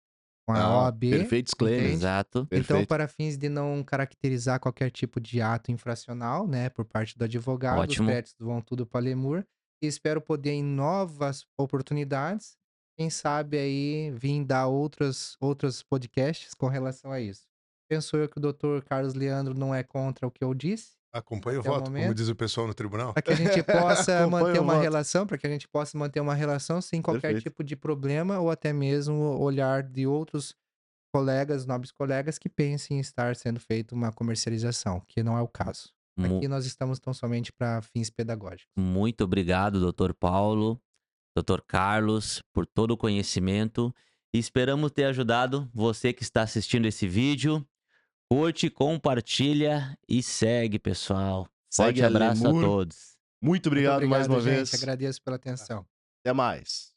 com 0.48 0.54
a 0.54 0.60
Ah, 0.62 0.82
OAB. 0.84 1.10
perfeito 1.10 1.46
disclaimer. 1.46 1.90
Exato. 1.90 2.38
Então, 2.40 2.46
Perfeito. 2.46 2.88
para 2.88 3.08
fins 3.08 3.36
de 3.36 3.48
não 3.48 3.82
caracterizar 3.82 4.60
qualquer 4.60 4.90
tipo 4.92 5.18
de 5.20 5.40
ato 5.40 5.72
infracional, 5.72 6.46
né, 6.46 6.68
por 6.70 6.84
parte 6.84 7.18
do 7.18 7.24
advogado, 7.24 7.80
Ótimo. 7.80 8.06
os 8.06 8.12
créditos 8.12 8.36
vão 8.38 8.60
tudo 8.60 8.86
para 8.86 9.00
Lemur. 9.00 9.44
E 9.82 9.88
espero 9.88 10.20
poder, 10.20 10.52
em 10.52 10.62
novas 10.62 11.44
oportunidades, 11.58 12.56
quem 12.96 13.10
sabe 13.10 13.58
aí 13.58 14.10
vir 14.12 14.44
dar 14.44 14.68
outros, 14.68 15.36
outros 15.40 15.82
podcasts 15.82 16.54
com 16.54 16.68
relação 16.68 17.10
a 17.10 17.20
isso. 17.20 17.42
Penso 17.90 18.16
eu 18.16 18.28
que 18.28 18.38
o 18.38 18.40
doutor 18.40 18.84
Carlos 18.84 19.14
Leandro 19.14 19.52
não 19.52 19.74
é 19.74 19.82
contra 19.82 20.26
o 20.26 20.30
que 20.30 20.42
eu 20.44 20.54
disse, 20.54 20.95
Acompanha 21.16 21.58
o 21.58 21.60
Até 21.60 21.70
o 21.70 21.72
voto, 21.74 21.90
como 21.90 22.14
diz 22.14 22.28
o 22.28 22.34
pessoal 22.36 22.66
no 22.66 22.74
tribunal. 22.74 23.12
para 23.14 23.22
que 23.22 23.32
a 23.32 23.36
gente 23.36 23.62
possa 23.64 24.26
manter 24.26 24.58
uma 24.60 24.74
voto. 24.74 24.82
relação, 24.82 25.26
para 25.26 25.38
que 25.38 25.46
a 25.46 25.50
gente 25.50 25.66
possa 25.68 25.96
manter 25.96 26.20
uma 26.20 26.34
relação 26.34 26.80
sem 26.80 27.00
qualquer 27.00 27.32
Perfeito. 27.32 27.42
tipo 27.44 27.64
de 27.64 27.74
problema 27.76 28.38
ou 28.38 28.50
até 28.50 28.72
mesmo 28.72 29.38
olhar 29.38 29.82
de 29.82 30.06
outros 30.06 30.54
colegas, 31.14 31.64
nobres 31.64 31.90
colegas 31.90 32.38
que 32.38 32.48
pensem 32.48 32.98
em 32.98 33.00
estar 33.00 33.34
sendo 33.36 33.58
feita 33.58 33.94
uma 33.94 34.12
comercialização, 34.12 35.00
que 35.08 35.22
não 35.22 35.36
é 35.38 35.40
o 35.40 35.48
caso. 35.48 35.88
Aqui 36.18 36.48
nós 36.48 36.64
estamos 36.64 36.98
tão 36.98 37.12
somente 37.12 37.52
para 37.52 37.82
fins 37.82 38.08
pedagógicos. 38.08 38.72
Muito 38.76 39.22
obrigado, 39.22 39.78
doutor 39.78 40.14
Paulo, 40.14 40.80
doutor 41.34 41.62
Carlos, 41.66 42.42
por 42.54 42.66
todo 42.66 42.92
o 42.92 42.96
conhecimento. 42.96 43.94
E 44.34 44.38
esperamos 44.38 44.90
ter 44.92 45.04
ajudado 45.04 45.70
você 45.74 46.12
que 46.12 46.22
está 46.22 46.42
assistindo 46.42 46.86
esse 46.86 47.06
vídeo. 47.06 47.66
Curte, 48.30 48.68
compartilha 48.68 49.96
e 50.08 50.22
segue, 50.22 50.78
pessoal. 50.78 51.48
Segue 51.70 52.00
Forte 52.00 52.16
abraço 52.16 52.42
Lemur. 52.44 52.62
a 52.62 52.66
todos. 52.66 53.16
Muito 53.40 53.66
obrigado, 53.68 54.00
Muito 54.00 54.10
mais 54.10 54.26
uma 54.26 54.40
gente. 54.40 54.54
vez. 54.54 54.74
Agradeço 54.74 55.22
pela 55.22 55.36
atenção. 55.36 55.86
Até 56.24 56.32
mais. 56.32 56.92